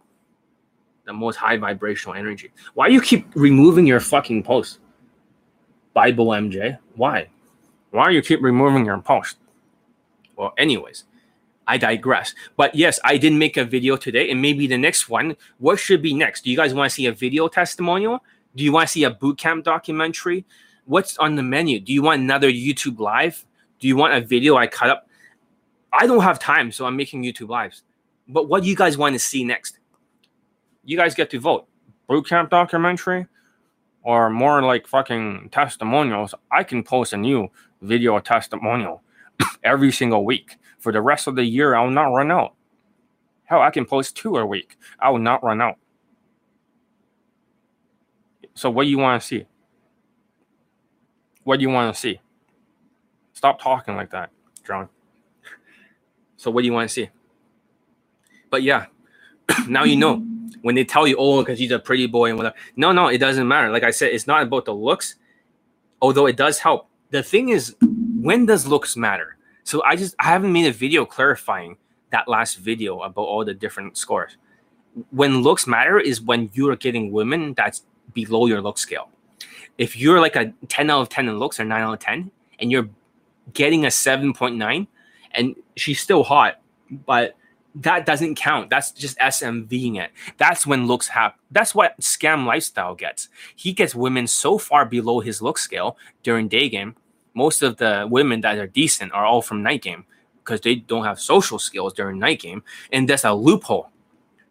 The 1.05 1.13
most 1.13 1.37
high 1.37 1.57
vibrational 1.57 2.17
energy. 2.17 2.51
Why 2.75 2.89
you 2.89 3.01
keep 3.01 3.25
removing 3.37 3.87
your 3.87 4.01
fucking 4.01 4.43
post? 4.43 4.81
Bible 5.95 6.27
MJ. 6.27 6.77
Why? 6.97 7.29
Why 7.93 8.11
you 8.11 8.21
keep 8.21 8.43
removing 8.43 8.85
your 8.85 8.99
post? 8.99 9.37
Well, 10.35 10.53
anyways, 10.59 11.05
I 11.69 11.79
digress. 11.79 12.35
But 12.57 12.75
yes, 12.75 12.99
I 13.05 13.17
did 13.17 13.33
make 13.35 13.57
a 13.57 13.65
video 13.65 13.97
today, 13.97 14.29
and 14.33 14.43
maybe 14.43 14.67
the 14.67 14.77
next 14.77 15.09
one. 15.09 15.37
What 15.59 15.79
should 15.79 16.03
be 16.03 16.13
next? 16.13 16.43
Do 16.43 16.51
you 16.51 16.57
guys 16.57 16.75
want 16.75 16.91
to 16.91 16.95
see 16.95 17.07
a 17.07 17.13
video 17.13 17.47
testimonial? 17.47 18.25
Do 18.57 18.65
you 18.65 18.73
want 18.73 18.89
to 18.89 18.93
see 18.93 19.05
a 19.05 19.13
bootcamp 19.13 19.63
documentary? 19.63 20.45
What's 20.85 21.17
on 21.19 21.37
the 21.37 21.45
menu? 21.45 21.79
Do 21.79 21.93
you 21.93 22.03
want 22.03 22.23
another 22.23 22.51
YouTube 22.51 22.99
live? 22.99 23.47
Do 23.79 23.87
you 23.87 23.95
want 23.95 24.15
a 24.15 24.21
video 24.21 24.57
I 24.57 24.67
cut 24.67 24.91
up? 24.91 25.07
I 25.99 26.07
don't 26.07 26.23
have 26.23 26.39
time, 26.39 26.71
so 26.73 26.85
I'm 26.85 26.97
making 26.97 27.23
YouTube 27.23 27.49
lives. 27.49 27.83
But 28.29 28.49
what 28.49 28.63
do 28.63 28.69
you 28.69 28.77
guys 28.77 28.99
want 28.99 29.15
to 29.15 29.19
see 29.19 29.45
next? 29.45 29.79
You 30.85 30.97
guys 30.97 31.15
get 31.15 31.31
to 31.31 31.41
vote. 31.41 31.67
Bootcamp 32.09 32.51
documentary 32.51 33.27
or 34.03 34.31
more 34.31 34.63
like 34.63 34.87
fucking 34.87 35.49
testimonials. 35.51 36.35
I 36.51 36.65
can 36.65 36.83
post 36.83 37.13
a 37.13 37.17
new 37.17 37.49
video 37.81 38.19
testimonial 38.21 39.03
every 39.65 39.91
single 39.91 40.25
week. 40.25 40.57
For 40.79 40.93
the 40.93 41.01
rest 41.01 41.27
of 41.27 41.35
the 41.35 41.45
year, 41.45 41.75
I 41.75 41.83
will 41.83 41.91
not 41.91 42.13
run 42.13 42.31
out. 42.31 42.55
Hell, 43.45 43.63
I 43.63 43.71
can 43.71 43.87
post 43.87 44.17
two 44.17 44.37
a 44.37 44.47
week. 44.47 44.77
I 45.01 45.11
will 45.11 45.19
not 45.19 45.43
run 45.43 45.61
out. 45.61 45.77
So, 48.55 48.71
what 48.71 48.85
do 48.85 48.91
you 48.91 48.99
want 48.99 49.21
to 49.21 49.27
see? 49.27 49.47
What 51.45 51.57
do 51.57 51.63
you 51.63 51.71
want 51.71 51.95
to 51.95 52.01
see? 52.01 52.21
Stop 53.33 53.61
talking 53.61 53.97
like 53.97 54.11
that, 54.11 54.31
John. 54.67 54.89
So, 56.37 56.51
what 56.51 56.63
do 56.63 56.67
you 56.67 56.73
want 56.73 56.89
to 56.89 56.93
see? 56.93 57.11
But 58.51 58.63
yeah, 58.63 58.87
now 59.69 59.85
you 59.85 59.97
know 59.97 60.25
when 60.63 60.75
they 60.75 60.85
tell 60.85 61.07
you, 61.07 61.17
oh, 61.19 61.43
because 61.43 61.59
he's 61.59 61.71
a 61.71 61.79
pretty 61.79 62.07
boy 62.07 62.29
and 62.29 62.39
whatever. 62.39 62.57
No, 62.77 62.93
no, 62.93 63.09
it 63.09 63.19
doesn't 63.19 63.47
matter. 63.47 63.71
Like 63.71 63.85
I 63.85 63.91
said, 63.91 64.13
it's 64.13 64.27
not 64.27 64.43
about 64.43 64.65
the 64.65 64.75
looks, 64.75 65.17
although 66.01 66.27
it 66.27 66.37
does 66.37 66.59
help. 66.59 66.89
The 67.11 67.23
thing 67.23 67.51
is, 67.51 67.77
when 67.81 68.47
does 68.47 68.67
looks 68.67 68.97
matter? 68.97 69.37
So 69.65 69.83
I 69.85 69.97
just 69.97 70.15
I 70.19 70.27
haven't 70.27 70.53
made 70.53 70.67
a 70.67 70.73
video 70.73 71.05
clarifying 71.05 71.77
that 72.11 72.29
last 72.29 72.57
video 72.57 73.01
about 73.03 73.23
all 73.23 73.45
the 73.45 73.55
different 73.55 73.97
scores. 73.97 74.37
When 75.11 75.43
looks 75.43 75.67
matter 75.67 75.99
is 75.99 76.21
when 76.21 76.51
you're 76.53 76.77
getting 76.77 77.13
women 77.13 77.55
that's 77.55 77.85
below 78.13 78.47
your 78.47 78.63
look 78.63 78.79
scale. 78.79 79.11
If 79.79 79.97
you're 79.97 80.21
like 80.21 80.37
a 80.37 80.55
10 80.69 80.89
out 80.89 81.03
of 81.03 81.09
10 81.09 81.29
in 81.29 81.39
looks 81.39 81.61
or 81.61 81.65
9 81.65 81.83
out 81.83 81.93
of 81.93 81.99
10 81.99 82.31
and 82.59 82.73
you're 82.73 82.89
getting 83.53 83.85
a 83.85 83.89
7.9 83.89 84.87
and 85.33 85.55
she's 85.77 86.01
still 86.01 86.23
hot, 86.23 86.61
but 86.91 87.37
that 87.77 88.07
doesn't 88.07 88.37
count. 88.37 88.71
That's 88.71 88.91
just 88.91 89.19
SMVing 89.19 90.01
it. 90.01 90.11
That's 90.39 90.67
when 90.67 90.87
looks 90.87 91.09
happen. 91.09 91.39
That's 91.51 91.75
what 91.75 91.99
scam 92.01 92.47
lifestyle 92.47 92.95
gets. 92.95 93.29
He 93.55 93.73
gets 93.73 93.95
women 93.95 94.27
so 94.27 94.59
far 94.59 94.87
below 94.87 95.21
his 95.21 95.43
look 95.43 95.59
scale 95.59 95.99
during 96.23 96.49
day 96.49 96.69
game. 96.69 96.97
Most 97.35 97.63
of 97.63 97.77
the 97.77 98.07
women 98.11 98.41
that 98.41 98.59
are 98.59 98.67
decent 98.67 99.13
are 99.13 99.27
all 99.27 99.43
from 99.43 99.63
night 99.63 99.83
game 99.83 100.07
because 100.39 100.61
they 100.63 100.77
don't 100.77 101.05
have 101.05 101.21
social 101.21 101.59
skills 101.59 101.93
during 101.93 102.19
night 102.19 102.41
game, 102.41 102.63
and 102.93 103.09
that's 103.09 103.25
a 103.25 103.35
loophole. 103.35 103.91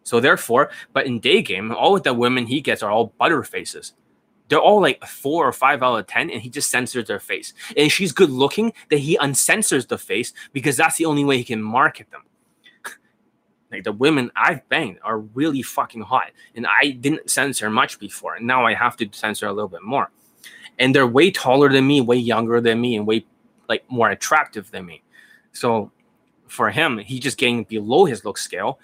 So 0.04 0.20
therefore, 0.20 0.70
but 0.92 1.06
in 1.06 1.18
day 1.18 1.42
game, 1.42 1.72
all 1.72 1.96
of 1.96 2.04
the 2.04 2.14
women 2.14 2.46
he 2.46 2.60
gets 2.60 2.82
are 2.82 2.90
all 2.92 3.12
butter 3.18 3.42
faces. 3.42 3.94
They're 4.48 4.60
all 4.60 4.80
like 4.80 5.04
four 5.04 5.46
or 5.46 5.52
five 5.52 5.82
out 5.82 5.98
of 5.98 6.06
ten, 6.06 6.30
and 6.30 6.40
he 6.40 6.48
just 6.48 6.70
censors 6.70 7.06
their 7.06 7.20
face. 7.20 7.52
And 7.76 7.90
she's 7.90 8.12
good 8.12 8.30
looking, 8.30 8.72
that 8.90 8.98
he 8.98 9.18
uncensors 9.18 9.88
the 9.88 9.98
face 9.98 10.32
because 10.52 10.76
that's 10.76 10.96
the 10.96 11.04
only 11.04 11.24
way 11.24 11.38
he 11.38 11.44
can 11.44 11.62
market 11.62 12.10
them. 12.10 12.22
like 13.72 13.84
the 13.84 13.92
women 13.92 14.30
I've 14.36 14.68
banged 14.68 14.98
are 15.02 15.18
really 15.18 15.62
fucking 15.62 16.02
hot, 16.02 16.30
and 16.54 16.66
I 16.66 16.90
didn't 16.90 17.30
censor 17.30 17.70
much 17.70 17.98
before, 17.98 18.36
and 18.36 18.46
now 18.46 18.64
I 18.64 18.74
have 18.74 18.96
to 18.98 19.08
censor 19.12 19.46
a 19.46 19.52
little 19.52 19.68
bit 19.68 19.82
more. 19.82 20.10
And 20.78 20.94
they're 20.94 21.06
way 21.06 21.30
taller 21.30 21.70
than 21.70 21.86
me, 21.86 22.00
way 22.00 22.16
younger 22.16 22.60
than 22.60 22.80
me, 22.80 22.96
and 22.96 23.06
way 23.06 23.24
like 23.68 23.84
more 23.90 24.10
attractive 24.10 24.70
than 24.70 24.86
me. 24.86 25.02
So 25.52 25.90
for 26.48 26.70
him, 26.70 26.98
he 26.98 27.18
just 27.18 27.38
getting 27.38 27.64
below 27.64 28.04
his 28.04 28.24
look 28.24 28.38
scale. 28.38 28.78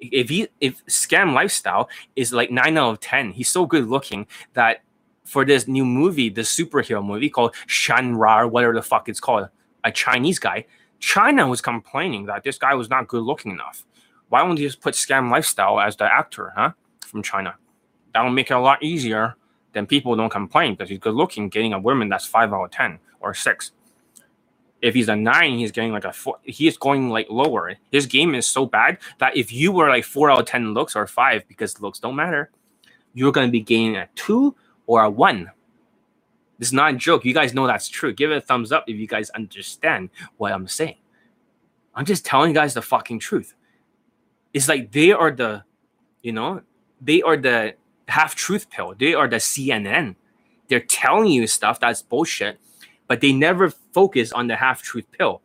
If 0.00 0.28
he 0.28 0.48
if 0.60 0.84
scam 0.86 1.32
lifestyle 1.34 1.88
is 2.16 2.32
like 2.32 2.50
nine 2.50 2.76
out 2.76 2.90
of 2.90 3.00
ten, 3.00 3.32
he's 3.32 3.48
so 3.48 3.66
good 3.66 3.88
looking 3.88 4.26
that 4.54 4.82
for 5.26 5.44
this 5.44 5.68
new 5.68 5.84
movie, 5.84 6.28
the 6.28 6.42
superhero 6.42 7.04
movie 7.04 7.28
called 7.28 7.54
Shan 7.66 8.16
Ra, 8.16 8.46
whatever 8.46 8.74
the 8.74 8.82
fuck 8.82 9.08
it's 9.08 9.20
called, 9.20 9.48
a 9.84 9.92
Chinese 9.92 10.38
guy, 10.38 10.66
China 10.98 11.46
was 11.46 11.60
complaining 11.60 12.26
that 12.26 12.42
this 12.42 12.58
guy 12.58 12.74
was 12.74 12.88
not 12.88 13.08
good 13.08 13.22
looking 13.22 13.52
enough. 13.52 13.84
Why 14.28 14.40
don't 14.40 14.58
you 14.58 14.66
just 14.66 14.80
put 14.80 14.94
scam 14.94 15.30
lifestyle 15.30 15.80
as 15.80 15.96
the 15.96 16.04
actor, 16.04 16.52
huh? 16.56 16.72
From 17.06 17.22
China. 17.22 17.56
That'll 18.12 18.30
make 18.30 18.50
it 18.50 18.54
a 18.54 18.60
lot 18.60 18.82
easier. 18.82 19.36
Then 19.72 19.86
people 19.86 20.16
don't 20.16 20.30
complain 20.30 20.74
because 20.74 20.88
he's 20.88 20.98
good 20.98 21.14
looking, 21.14 21.48
getting 21.48 21.72
a 21.72 21.78
woman 21.78 22.08
that's 22.08 22.26
five 22.26 22.52
out 22.52 22.64
of 22.64 22.70
ten 22.70 22.98
or 23.20 23.34
six 23.34 23.72
if 24.82 24.94
he's 24.94 25.08
a 25.08 25.16
nine, 25.16 25.58
he's 25.58 25.72
getting 25.72 25.92
like 25.92 26.04
a 26.04 26.12
four. 26.12 26.36
He 26.42 26.66
is 26.66 26.76
going 26.76 27.10
like 27.10 27.28
lower. 27.30 27.74
His 27.90 28.06
game 28.06 28.34
is 28.34 28.46
so 28.46 28.66
bad 28.66 28.98
that 29.18 29.36
if 29.36 29.52
you 29.52 29.72
were 29.72 29.88
like 29.88 30.04
four 30.04 30.30
out 30.30 30.40
of 30.40 30.46
ten 30.46 30.74
looks 30.74 30.94
or 30.94 31.06
five, 31.06 31.46
because 31.48 31.80
looks 31.80 31.98
don't 31.98 32.16
matter, 32.16 32.50
you're 33.14 33.32
going 33.32 33.48
to 33.48 33.52
be 33.52 33.60
gaining 33.60 33.96
a 33.96 34.08
two 34.14 34.54
or 34.86 35.02
a 35.02 35.10
one. 35.10 35.50
This 36.58 36.68
is 36.68 36.72
not 36.72 36.94
a 36.94 36.96
joke. 36.96 37.24
You 37.24 37.34
guys 37.34 37.52
know 37.52 37.66
that's 37.66 37.88
true. 37.88 38.12
Give 38.12 38.30
it 38.30 38.38
a 38.38 38.40
thumbs 38.40 38.72
up 38.72 38.84
if 38.86 38.96
you 38.96 39.06
guys 39.06 39.30
understand 39.30 40.10
what 40.38 40.52
I'm 40.52 40.66
saying. 40.66 40.96
I'm 41.94 42.04
just 42.04 42.24
telling 42.24 42.50
you 42.50 42.54
guys 42.54 42.74
the 42.74 42.82
fucking 42.82 43.18
truth. 43.18 43.54
It's 44.54 44.68
like 44.68 44.92
they 44.92 45.12
are 45.12 45.30
the, 45.30 45.64
you 46.22 46.32
know, 46.32 46.62
they 47.00 47.20
are 47.22 47.36
the 47.36 47.74
half 48.08 48.34
truth 48.34 48.70
pill. 48.70 48.94
They 48.98 49.14
are 49.14 49.28
the 49.28 49.36
CNN. 49.36 50.16
They're 50.68 50.80
telling 50.80 51.30
you 51.30 51.46
stuff 51.46 51.78
that's 51.78 52.02
bullshit 52.02 52.58
but 53.08 53.20
they 53.20 53.32
never 53.32 53.70
focus 53.70 54.32
on 54.32 54.46
the 54.46 54.56
half 54.56 54.82
truth 54.82 55.06
pill. 55.12 55.42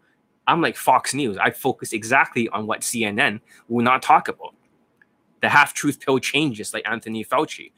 I'm 0.47 0.61
like 0.61 0.75
Fox 0.75 1.13
News. 1.13 1.37
I 1.37 1.51
focus 1.51 1.93
exactly 1.93 2.49
on 2.49 2.67
what 2.67 2.81
CNN 2.81 3.41
will 3.67 3.83
not 3.83 4.01
talk 4.01 4.27
about. 4.27 4.55
The 5.41 5.49
half 5.49 5.73
truth 5.73 5.99
pill 5.99 6.19
changes, 6.19 6.73
like 6.73 6.87
Anthony 6.87 7.23
Fauci. 7.23 7.71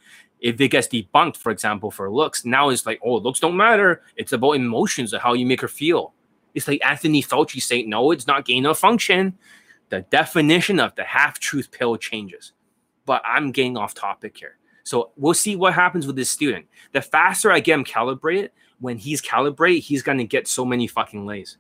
If 0.44 0.60
it 0.60 0.68
gets 0.68 0.90
debunked, 0.90 1.38
for 1.38 1.52
example, 1.52 1.90
for 1.90 2.12
looks, 2.12 2.44
now 2.44 2.68
it's 2.68 2.86
like, 2.86 3.00
oh, 3.04 3.16
looks 3.16 3.40
don't 3.40 3.56
matter. 3.56 4.02
It's 4.18 4.34
about 4.34 4.52
emotions 4.52 5.14
and 5.14 5.22
how 5.22 5.34
you 5.34 5.46
make 5.46 5.62
her 5.62 5.70
feel. 5.70 6.14
It's 6.54 6.68
like 6.68 6.86
Anthony 6.86 7.24
Fauci 7.24 7.62
saying, 7.62 7.90
no, 7.90 8.12
it's 8.12 8.28
not 8.28 8.46
gain 8.46 8.66
of 8.66 8.78
function. 8.78 9.38
The 9.88 10.02
definition 10.02 10.82
of 10.82 10.94
the 10.96 11.06
half 11.06 11.40
truth 11.40 11.72
pill 11.72 11.96
changes. 11.96 12.52
But 13.06 13.22
I'm 13.26 13.54
getting 13.54 13.78
off 13.78 13.94
topic 13.94 14.38
here. 14.38 14.58
So 14.84 15.12
we'll 15.16 15.34
see 15.34 15.56
what 15.56 15.74
happens 15.74 16.06
with 16.06 16.18
this 16.18 16.30
student. 16.30 16.66
The 16.92 17.02
faster 17.02 17.50
I 17.50 17.62
get 17.62 17.76
him 17.76 17.86
calibrated, 17.86 18.52
when 18.82 18.98
he's 18.98 19.22
calibrated, 19.22 19.84
he's 19.84 20.04
going 20.04 20.18
to 20.18 20.26
get 20.26 20.50
so 20.50 20.66
many 20.66 20.88
fucking 20.88 21.26
lays. 21.26 21.58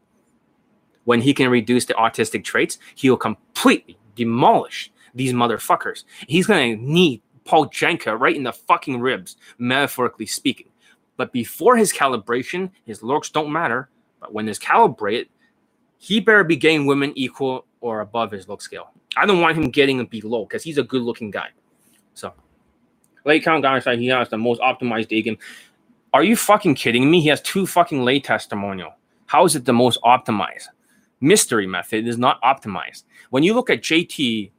When 1.05 1.21
he 1.21 1.34
can 1.34 1.49
reduce 1.49 1.86
the 1.86 1.93
autistic 1.93 2.43
traits, 2.43 2.79
he'll 2.95 3.15
completely 3.15 3.97
demolish 4.15 4.91
these 5.15 5.31
motherfuckers. 5.31 6.03
He's 6.27 6.47
going 6.47 6.77
to 6.77 6.84
knee 6.84 7.21
Paul 7.45 7.65
Janka 7.67 8.15
right 8.15 8.35
in 8.35 8.43
the 8.43 8.53
fucking 8.53 8.99
ribs, 8.99 9.37
metaphorically 9.57 10.25
speaking. 10.25 10.67
But 11.17 11.31
before 11.31 11.75
his 11.77 11.93
calibration, 11.93 12.71
his 12.85 13.03
looks 13.03 13.29
don't 13.29 13.51
matter. 13.51 13.89
But 14.19 14.33
when 14.33 14.47
he's 14.47 14.59
calibrated, 14.59 15.27
he 15.97 16.19
better 16.19 16.43
be 16.43 16.55
getting 16.55 16.85
women 16.85 17.13
equal 17.15 17.65
or 17.81 18.01
above 18.01 18.31
his 18.31 18.47
look 18.47 18.61
scale. 18.61 18.91
I 19.15 19.25
don't 19.25 19.41
want 19.41 19.57
him 19.57 19.69
getting 19.69 20.03
below 20.05 20.45
because 20.45 20.63
he's 20.63 20.77
a 20.77 20.83
good 20.83 21.01
looking 21.01 21.29
guy. 21.31 21.49
So, 22.13 22.33
lay 23.25 23.39
count 23.39 23.63
guy 23.63 23.79
said 23.79 23.99
he 23.99 24.07
has 24.07 24.29
the 24.29 24.37
most 24.37 24.61
optimized 24.61 25.09
day 25.09 25.21
game. 25.21 25.37
Are 26.13 26.23
you 26.23 26.35
fucking 26.35 26.75
kidding 26.75 27.09
me? 27.09 27.21
He 27.21 27.29
has 27.29 27.41
two 27.41 27.65
fucking 27.65 28.03
lay 28.03 28.19
testimonial. 28.19 28.93
How 29.25 29.45
is 29.45 29.55
it 29.55 29.65
the 29.65 29.73
most 29.73 29.99
optimized? 30.01 30.67
Mystery 31.21 31.65
method 31.67 32.07
is 32.07 32.17
not 32.17 32.41
optimized. 32.41 33.03
When 33.29 33.43
you 33.43 33.53
look 33.53 33.69
at 33.69 33.81
JT 33.81 34.51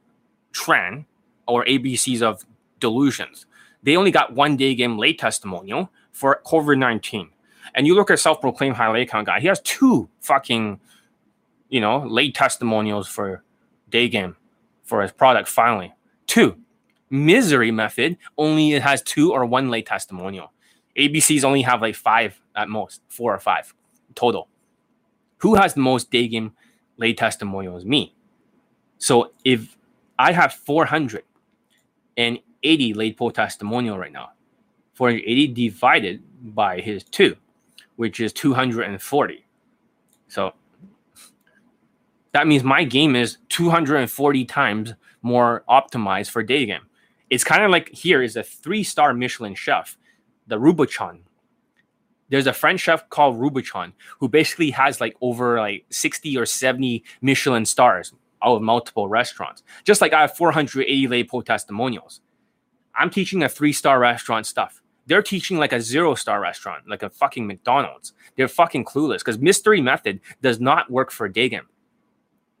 Tran 0.53 1.05
or 1.47 1.63
ABCs 1.65 2.21
of 2.21 2.45
delusions, 2.79 3.45
they 3.83 3.95
only 3.95 4.11
got 4.11 4.33
one 4.33 4.57
day 4.57 4.75
game 4.75 4.97
lay 4.97 5.13
testimonial 5.13 5.91
for 6.11 6.41
COVID 6.45 6.77
19. 6.77 7.29
And 7.73 7.85
you 7.87 7.95
look 7.95 8.09
at 8.09 8.19
self 8.19 8.41
proclaimed 8.41 8.75
high 8.75 8.91
lay 8.91 9.05
count 9.05 9.27
guy, 9.27 9.39
he 9.39 9.47
has 9.47 9.59
two 9.61 10.09
fucking, 10.21 10.79
you 11.69 11.81
know, 11.81 11.99
lay 11.99 12.31
testimonials 12.31 13.07
for 13.07 13.43
day 13.89 14.07
game 14.07 14.35
for 14.83 15.01
his 15.01 15.11
product 15.11 15.47
finally. 15.47 15.93
Two. 16.27 16.57
Misery 17.11 17.71
method 17.71 18.17
only 18.37 18.71
has 18.71 19.01
two 19.01 19.31
or 19.31 19.45
one 19.45 19.69
lay 19.69 19.81
testimonial. 19.81 20.51
ABCs 20.97 21.43
only 21.43 21.61
have 21.61 21.81
like 21.81 21.95
five 21.95 22.41
at 22.55 22.69
most, 22.69 23.01
four 23.09 23.33
or 23.33 23.39
five 23.39 23.73
total. 24.15 24.47
Who 25.37 25.55
has 25.55 25.73
the 25.73 25.81
most 25.81 26.09
day 26.09 26.27
game 26.27 26.53
lay 26.97 27.13
testimonials? 27.13 27.85
Me. 27.85 28.15
So 28.97 29.33
if 29.43 29.77
I 30.17 30.31
have 30.31 30.53
480 32.65 32.93
late 32.95 33.17
poll 33.17 33.29
testimonial 33.29 33.99
right 33.99 34.11
now, 34.11 34.31
480 34.93 35.47
divided 35.49 36.23
by 36.55 36.79
his 36.81 37.03
two, 37.03 37.35
which 37.95 38.19
is 38.19 38.33
240. 38.33 39.45
So 40.27 40.53
that 42.31 42.47
means 42.47 42.63
my 42.63 42.83
game 42.83 43.15
is 43.15 43.37
240 43.49 44.45
times 44.45 44.93
more 45.21 45.63
optimized 45.69 46.31
for 46.31 46.41
day 46.41 46.65
game. 46.65 46.87
It's 47.29 47.43
kind 47.43 47.63
of 47.63 47.69
like 47.69 47.89
here 47.89 48.23
is 48.23 48.35
a 48.35 48.41
three 48.43 48.83
star 48.83 49.13
Michelin 49.13 49.53
chef 49.53 49.97
the 50.47 50.57
Robuchon. 50.57 51.19
There's 52.29 52.47
a 52.47 52.53
French 52.53 52.81
chef 52.81 53.07
called 53.09 53.37
Robuchon 53.37 53.93
who 54.19 54.27
basically 54.27 54.71
has 54.71 54.99
like 54.99 55.15
over 55.21 55.59
like 55.59 55.85
60 55.91 56.35
or 56.37 56.47
70 56.47 57.03
Michelin 57.21 57.65
stars 57.65 58.11
out 58.43 58.55
of 58.55 58.61
multiple 58.63 59.07
restaurants. 59.07 59.61
Just 59.83 60.01
like 60.01 60.13
I 60.13 60.21
have 60.21 60.35
480 60.35 61.07
Leopold 61.07 61.45
testimonials. 61.45 62.21
I'm 62.97 63.09
teaching 63.09 63.43
a 63.43 63.49
three 63.49 63.73
star 63.73 63.99
restaurant 63.99 64.45
stuff. 64.45 64.81
They're 65.07 65.21
teaching 65.21 65.57
like 65.57 65.73
a 65.73 65.81
zero 65.81 66.15
star 66.15 66.39
restaurant, 66.41 66.87
like 66.87 67.03
a 67.03 67.09
fucking 67.09 67.45
McDonald's. 67.45 68.13
They're 68.35 68.47
fucking 68.47 68.85
clueless 68.85 69.19
because 69.19 69.37
mystery 69.37 69.81
method 69.81 70.19
does 70.41 70.59
not 70.59 70.89
work 70.89 71.11
for 71.11 71.29
day 71.29 71.49
game. 71.49 71.67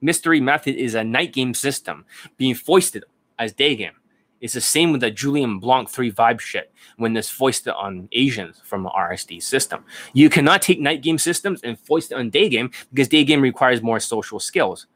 Mystery 0.01 0.39
method 0.39 0.75
is 0.75 0.93
a 0.93 1.03
night 1.03 1.33
game 1.33 1.53
system 1.53 2.05
being 2.37 2.53
foisted 2.53 3.03
as 3.39 3.53
day 3.53 3.75
game. 3.75 3.93
It's 4.41 4.53
the 4.53 4.61
same 4.61 4.91
with 4.91 5.01
the 5.01 5.09
Julien 5.09 5.59
Blanc 5.59 5.89
3 5.89 6.11
vibe 6.11 6.39
shit 6.39 6.71
when 6.97 7.15
it's 7.17 7.29
foisted 7.29 7.73
on 7.73 8.09
Asians 8.11 8.61
from 8.63 8.83
the 8.83 8.89
RSD 8.89 9.41
system. 9.41 9.83
You 10.13 10.29
cannot 10.29 10.61
take 10.61 10.79
night 10.79 11.01
game 11.01 11.17
systems 11.17 11.61
and 11.63 11.79
foist 11.79 12.11
it 12.11 12.15
on 12.15 12.29
day 12.29 12.49
game 12.49 12.69
because 12.91 13.07
day 13.07 13.23
game 13.23 13.41
requires 13.41 13.81
more 13.81 13.99
social 13.99 14.39
skills. 14.39 14.87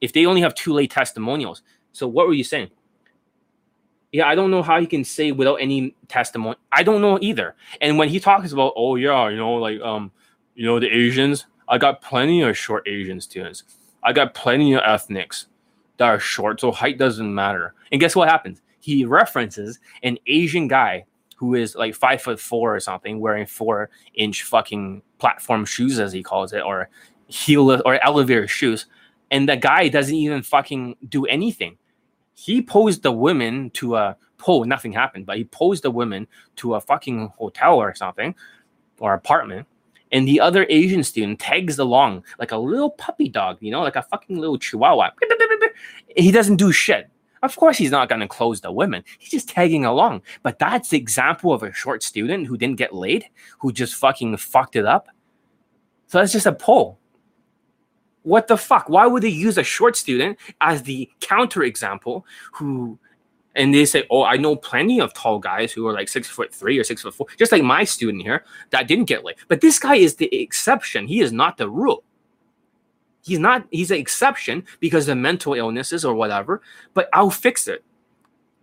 If 0.00 0.12
they 0.12 0.26
only 0.26 0.42
have 0.42 0.54
two 0.54 0.74
lay 0.74 0.86
testimonials. 0.86 1.62
So 1.92 2.06
what 2.06 2.26
were 2.26 2.34
you 2.34 2.44
saying? 2.44 2.70
Yeah, 4.14 4.28
I 4.28 4.34
don't 4.34 4.50
know 4.50 4.62
how 4.62 4.80
he 4.80 4.86
can 4.86 5.02
say 5.02 5.32
without 5.32 5.56
any 5.56 5.94
testimony. 6.08 6.56
I 6.70 6.84
don't 6.84 7.00
know 7.00 7.18
either. 7.20 7.56
And 7.80 7.98
when 7.98 8.08
he 8.08 8.20
talks 8.20 8.52
about, 8.52 8.72
oh 8.76 8.94
yeah, 8.94 9.28
you 9.28 9.36
know, 9.36 9.54
like 9.54 9.80
um, 9.80 10.12
you 10.54 10.64
know, 10.64 10.78
the 10.78 10.88
Asians, 10.88 11.46
I 11.68 11.78
got 11.78 12.00
plenty 12.00 12.42
of 12.42 12.56
short 12.56 12.86
Asian 12.86 13.20
students. 13.20 13.64
I 14.02 14.12
got 14.12 14.34
plenty 14.34 14.74
of 14.74 14.82
ethnics 14.84 15.46
that 15.96 16.06
are 16.06 16.20
short, 16.20 16.60
so 16.60 16.70
height 16.70 16.96
doesn't 16.96 17.34
matter. 17.34 17.74
And 17.90 18.00
guess 18.00 18.14
what 18.14 18.28
happens? 18.28 18.60
he 18.84 19.06
references 19.06 19.80
an 20.02 20.18
Asian 20.26 20.68
guy 20.68 21.06
who 21.36 21.54
is 21.54 21.74
like 21.74 21.94
five 21.94 22.20
foot 22.20 22.38
four 22.38 22.76
or 22.76 22.80
something, 22.80 23.18
wearing 23.18 23.46
four 23.46 23.88
inch 24.12 24.42
fucking 24.42 25.00
platform 25.18 25.64
shoes, 25.64 25.98
as 25.98 26.12
he 26.12 26.22
calls 26.22 26.52
it, 26.52 26.62
or 26.62 26.90
heel 27.26 27.80
or 27.86 28.04
elevator 28.04 28.46
shoes. 28.46 28.84
And 29.30 29.48
the 29.48 29.56
guy 29.56 29.88
doesn't 29.88 30.14
even 30.14 30.42
fucking 30.42 30.96
do 31.08 31.24
anything. 31.24 31.78
He 32.34 32.60
posed 32.62 33.02
the 33.02 33.12
women 33.12 33.70
to 33.70 33.96
a 33.96 34.16
pole, 34.38 34.64
nothing 34.64 34.92
happened, 34.92 35.26
but 35.26 35.36
he 35.36 35.44
posed 35.44 35.82
the 35.82 35.90
women 35.90 36.26
to 36.56 36.74
a 36.74 36.80
fucking 36.80 37.28
hotel 37.36 37.76
or 37.76 37.94
something 37.94 38.34
or 38.98 39.14
apartment. 39.14 39.66
And 40.12 40.28
the 40.28 40.40
other 40.40 40.66
Asian 40.68 41.02
student 41.02 41.40
tags 41.40 41.78
along 41.78 42.24
like 42.38 42.52
a 42.52 42.56
little 42.56 42.90
puppy 42.90 43.28
dog, 43.28 43.58
you 43.60 43.70
know, 43.70 43.82
like 43.82 43.96
a 43.96 44.02
fucking 44.02 44.38
little 44.38 44.58
chihuahua 44.58 45.10
he 46.16 46.30
doesn't 46.30 46.56
do 46.56 46.72
shit. 46.72 47.10
Of 47.42 47.56
course, 47.56 47.76
he's 47.76 47.90
not 47.90 48.08
going 48.08 48.22
to 48.22 48.28
close 48.28 48.60
the 48.60 48.72
women. 48.72 49.04
He's 49.18 49.30
just 49.30 49.48
tagging 49.48 49.84
along. 49.84 50.22
But 50.42 50.58
that's 50.58 50.88
the 50.88 50.96
example 50.96 51.52
of 51.52 51.62
a 51.62 51.72
short 51.72 52.02
student 52.02 52.46
who 52.46 52.56
didn't 52.56 52.78
get 52.78 52.94
laid, 52.94 53.26
who 53.58 53.70
just 53.70 53.94
fucking 53.96 54.36
fucked 54.38 54.76
it 54.76 54.86
up. 54.86 55.08
So 56.06 56.18
that's 56.18 56.32
just 56.32 56.46
a 56.46 56.52
poll. 56.52 56.98
What 58.24 58.48
the 58.48 58.58
fuck? 58.58 58.88
Why 58.90 59.06
would 59.06 59.22
they 59.22 59.30
use 59.30 59.58
a 59.58 59.64
short 59.64 59.96
student 59.96 60.38
as 60.60 60.84
the 60.84 61.10
counter 61.20 61.64
example 61.64 62.26
who 62.54 62.98
and 63.56 63.72
they 63.74 63.84
say, 63.84 64.04
Oh, 64.10 64.24
I 64.24 64.36
know 64.36 64.56
plenty 64.56 65.00
of 65.00 65.14
tall 65.14 65.38
guys 65.38 65.72
who 65.72 65.86
are 65.86 65.92
like 65.92 66.08
six 66.08 66.28
foot 66.28 66.54
three 66.54 66.78
or 66.78 66.84
six 66.84 67.02
foot 67.02 67.14
four, 67.14 67.28
just 67.38 67.52
like 67.52 67.62
my 67.62 67.84
student 67.84 68.22
here 68.24 68.44
that 68.70 68.88
didn't 68.88 69.06
get 69.06 69.24
laid. 69.24 69.36
But 69.48 69.60
this 69.60 69.78
guy 69.78 69.96
is 69.96 70.16
the 70.16 70.34
exception. 70.34 71.06
He 71.08 71.20
is 71.20 71.32
not 71.32 71.58
the 71.58 71.70
rule. 71.70 72.04
He's 73.24 73.38
not, 73.38 73.66
he's 73.70 73.90
an 73.90 73.98
exception 73.98 74.64
because 74.80 75.08
of 75.08 75.18
mental 75.18 75.54
illnesses 75.54 76.04
or 76.04 76.14
whatever, 76.14 76.62
but 76.94 77.08
I'll 77.12 77.30
fix 77.30 77.68
it. 77.68 77.84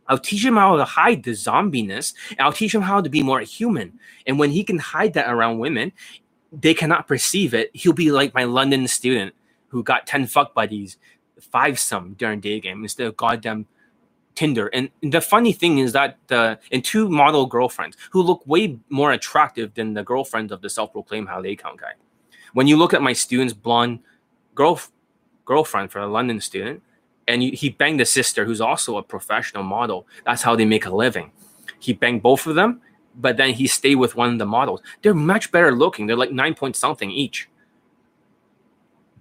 I'll 0.07 0.19
teach 0.19 0.45
him 0.45 0.57
how 0.57 0.77
to 0.77 0.85
hide 0.85 1.23
the 1.23 1.31
zombiness. 1.31 2.13
I'll 2.39 2.53
teach 2.53 2.75
him 2.75 2.81
how 2.81 3.01
to 3.01 3.09
be 3.09 3.23
more 3.23 3.41
human. 3.41 3.99
And 4.27 4.39
when 4.39 4.51
he 4.51 4.63
can 4.63 4.79
hide 4.79 5.13
that 5.13 5.31
around 5.31 5.59
women, 5.59 5.93
they 6.51 6.73
cannot 6.73 7.07
perceive 7.07 7.53
it. 7.53 7.71
He'll 7.73 7.93
be 7.93 8.11
like 8.11 8.33
my 8.33 8.43
London 8.43 8.87
student 8.87 9.33
who 9.71 9.83
got 9.83 10.05
10 10.05 10.27
fuck 10.27 10.53
buddies, 10.53 10.97
five 11.39 11.79
some 11.79 12.13
during 12.13 12.39
day 12.39 12.59
game 12.59 12.83
instead 12.83 13.07
of 13.07 13.17
goddamn 13.17 13.65
Tinder. 14.35 14.67
And 14.67 14.89
the 15.01 15.21
funny 15.21 15.51
thing 15.51 15.79
is 15.79 15.93
that 15.93 16.17
the 16.27 16.59
and 16.71 16.83
two 16.83 17.09
model 17.09 17.45
girlfriends 17.45 17.97
who 18.11 18.21
look 18.21 18.41
way 18.45 18.79
more 18.89 19.11
attractive 19.11 19.73
than 19.73 19.93
the 19.93 20.03
girlfriends 20.03 20.51
of 20.51 20.61
the 20.61 20.69
self-proclaimed 20.69 21.27
they 21.41 21.55
count 21.55 21.81
guy. 21.81 21.93
When 22.53 22.67
you 22.67 22.77
look 22.77 22.93
at 22.93 23.01
my 23.01 23.13
student's 23.13 23.53
blonde 23.53 23.99
girl 24.55 24.79
girlfriend 25.45 25.91
for 25.91 25.99
a 25.99 26.07
London 26.07 26.39
student, 26.39 26.81
and 27.27 27.43
you, 27.43 27.51
he 27.51 27.69
banged 27.69 27.99
the 27.99 28.05
sister 28.05 28.45
who's 28.45 28.61
also 28.61 28.97
a 28.97 29.03
professional 29.03 29.63
model. 29.63 30.07
That's 30.25 30.41
how 30.41 30.55
they 30.55 30.65
make 30.65 30.85
a 30.85 30.95
living. 30.95 31.31
He 31.79 31.93
banged 31.93 32.21
both 32.21 32.47
of 32.47 32.55
them, 32.55 32.81
but 33.15 33.37
then 33.37 33.53
he 33.53 33.67
stayed 33.67 33.95
with 33.95 34.15
one 34.15 34.31
of 34.33 34.39
the 34.39 34.45
models. 34.45 34.81
They're 35.01 35.13
much 35.13 35.51
better 35.51 35.71
looking. 35.71 36.07
They're 36.07 36.15
like 36.15 36.31
nine 36.31 36.55
point 36.55 36.75
something 36.75 37.11
each. 37.11 37.49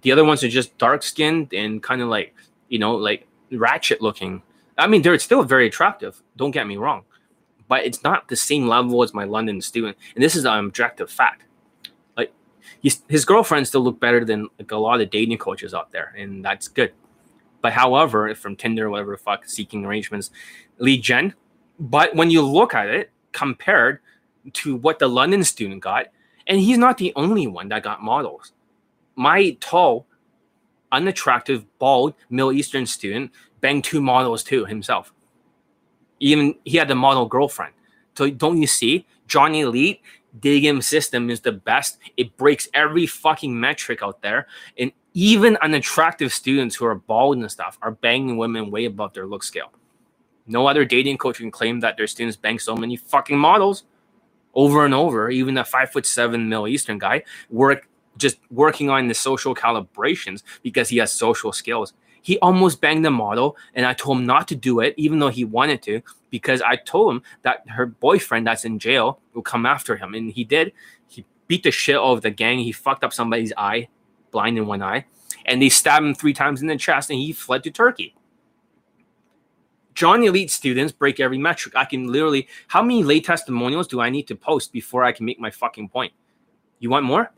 The 0.01 0.11
other 0.11 0.23
ones 0.23 0.43
are 0.43 0.49
just 0.49 0.77
dark 0.77 1.03
skinned 1.03 1.53
and 1.53 1.81
kind 1.81 2.01
of 2.01 2.09
like, 2.09 2.35
you 2.69 2.79
know, 2.79 2.95
like 2.95 3.27
ratchet 3.51 4.01
looking. 4.01 4.41
I 4.77 4.87
mean, 4.87 5.01
they're 5.01 5.17
still 5.19 5.43
very 5.43 5.67
attractive. 5.67 6.21
Don't 6.37 6.51
get 6.51 6.67
me 6.67 6.77
wrong, 6.77 7.03
but 7.67 7.85
it's 7.85 8.03
not 8.03 8.27
the 8.27 8.35
same 8.35 8.67
level 8.67 9.03
as 9.03 9.13
my 9.13 9.25
London 9.25 9.61
student. 9.61 9.97
And 10.15 10.23
this 10.23 10.35
is 10.35 10.45
an 10.45 10.65
objective 10.65 11.11
fact. 11.11 11.43
Like, 12.17 12.33
his, 12.81 13.01
his 13.07 13.21
still 13.23 13.81
look 13.81 13.99
better 13.99 14.25
than 14.25 14.47
like 14.57 14.71
a 14.71 14.77
lot 14.77 15.01
of 15.01 15.09
dating 15.09 15.37
coaches 15.37 15.73
out 15.73 15.91
there, 15.91 16.13
and 16.17 16.43
that's 16.43 16.67
good. 16.67 16.93
But 17.61 17.73
however, 17.73 18.33
from 18.33 18.55
Tinder, 18.55 18.89
whatever 18.89 19.15
fuck, 19.17 19.45
seeking 19.45 19.85
arrangements, 19.85 20.31
lead 20.79 21.03
gen. 21.03 21.35
But 21.79 22.15
when 22.15 22.31
you 22.31 22.41
look 22.41 22.73
at 22.73 22.89
it 22.89 23.11
compared 23.31 23.99
to 24.53 24.75
what 24.75 24.99
the 24.99 25.07
London 25.07 25.43
student 25.43 25.81
got, 25.81 26.07
and 26.47 26.59
he's 26.59 26.77
not 26.77 26.97
the 26.97 27.13
only 27.15 27.45
one 27.47 27.69
that 27.69 27.83
got 27.83 28.01
models. 28.01 28.51
My 29.21 29.55
tall, 29.59 30.07
unattractive, 30.91 31.63
bald 31.77 32.15
Middle 32.31 32.53
Eastern 32.53 32.87
student 32.87 33.29
banged 33.59 33.83
two 33.83 34.01
models 34.01 34.43
too 34.43 34.65
himself. 34.65 35.13
Even 36.19 36.55
he 36.65 36.77
had 36.77 36.87
the 36.87 36.95
model 36.95 37.27
girlfriend. 37.27 37.75
So 38.17 38.31
don't 38.31 38.57
you 38.59 38.65
see? 38.65 39.05
Johnny 39.27 39.59
Elite 39.59 40.01
game 40.39 40.81
system 40.81 41.29
is 41.29 41.41
the 41.41 41.51
best. 41.51 41.99
It 42.17 42.35
breaks 42.35 42.67
every 42.73 43.05
fucking 43.05 43.59
metric 43.59 44.01
out 44.01 44.23
there. 44.23 44.47
And 44.79 44.91
even 45.13 45.55
unattractive 45.57 46.33
students 46.33 46.75
who 46.75 46.85
are 46.87 46.95
bald 46.95 47.37
and 47.37 47.51
stuff 47.51 47.77
are 47.83 47.91
banging 47.91 48.37
women 48.37 48.71
way 48.71 48.85
above 48.85 49.13
their 49.13 49.27
look 49.27 49.43
scale. 49.43 49.71
No 50.47 50.65
other 50.65 50.83
dating 50.83 51.19
coach 51.19 51.37
can 51.37 51.51
claim 51.51 51.79
that 51.81 51.95
their 51.95 52.07
students 52.07 52.37
bang 52.37 52.57
so 52.57 52.75
many 52.75 52.97
fucking 52.97 53.37
models 53.37 53.83
over 54.55 54.83
and 54.83 54.95
over. 54.95 55.29
Even 55.29 55.59
a 55.59 55.63
five 55.63 55.91
foot 55.91 56.07
seven 56.07 56.49
Middle 56.49 56.67
Eastern 56.67 56.97
guy 56.97 57.21
work 57.51 57.87
just 58.17 58.39
working 58.49 58.89
on 58.89 59.07
the 59.07 59.13
social 59.13 59.55
calibrations 59.55 60.43
because 60.61 60.89
he 60.89 60.97
has 60.97 61.11
social 61.11 61.51
skills. 61.51 61.93
He 62.21 62.37
almost 62.39 62.81
banged 62.81 63.03
the 63.03 63.11
model, 63.11 63.57
and 63.73 63.85
I 63.85 63.93
told 63.93 64.19
him 64.19 64.25
not 64.25 64.47
to 64.49 64.55
do 64.55 64.79
it, 64.79 64.93
even 64.95 65.19
though 65.19 65.29
he 65.29 65.43
wanted 65.43 65.81
to, 65.83 66.01
because 66.29 66.61
I 66.61 66.75
told 66.75 67.15
him 67.15 67.23
that 67.41 67.67
her 67.69 67.87
boyfriend 67.87 68.45
that's 68.45 68.63
in 68.63 68.77
jail 68.77 69.19
will 69.33 69.41
come 69.41 69.65
after 69.65 69.95
him, 69.95 70.13
and 70.13 70.31
he 70.31 70.43
did. 70.43 70.71
He 71.07 71.25
beat 71.47 71.63
the 71.63 71.71
shit 71.71 71.95
out 71.95 72.13
of 72.13 72.21
the 72.21 72.29
gang. 72.29 72.59
He 72.59 72.71
fucked 72.71 73.03
up 73.03 73.11
somebody's 73.11 73.53
eye, 73.57 73.87
blind 74.29 74.57
in 74.57 74.67
one 74.67 74.83
eye, 74.83 75.05
and 75.45 75.61
they 75.61 75.69
stabbed 75.69 76.05
him 76.05 76.13
three 76.13 76.33
times 76.33 76.61
in 76.61 76.67
the 76.67 76.77
chest, 76.77 77.09
and 77.09 77.17
he 77.17 77.33
fled 77.33 77.63
to 77.63 77.71
Turkey. 77.71 78.15
John 79.93 80.23
Elite 80.23 80.51
students 80.51 80.93
break 80.93 81.19
every 81.19 81.37
metric. 81.37 81.75
I 81.75 81.85
can 81.85 82.11
literally, 82.11 82.47
how 82.67 82.81
many 82.81 83.03
lay 83.03 83.19
testimonials 83.19 83.87
do 83.87 83.99
I 83.99 84.09
need 84.09 84.27
to 84.27 84.35
post 84.35 84.71
before 84.71 85.03
I 85.03 85.11
can 85.11 85.25
make 85.25 85.39
my 85.39 85.51
fucking 85.51 85.89
point? 85.89 86.13
You 86.79 86.89
want 86.89 87.05
more? 87.05 87.31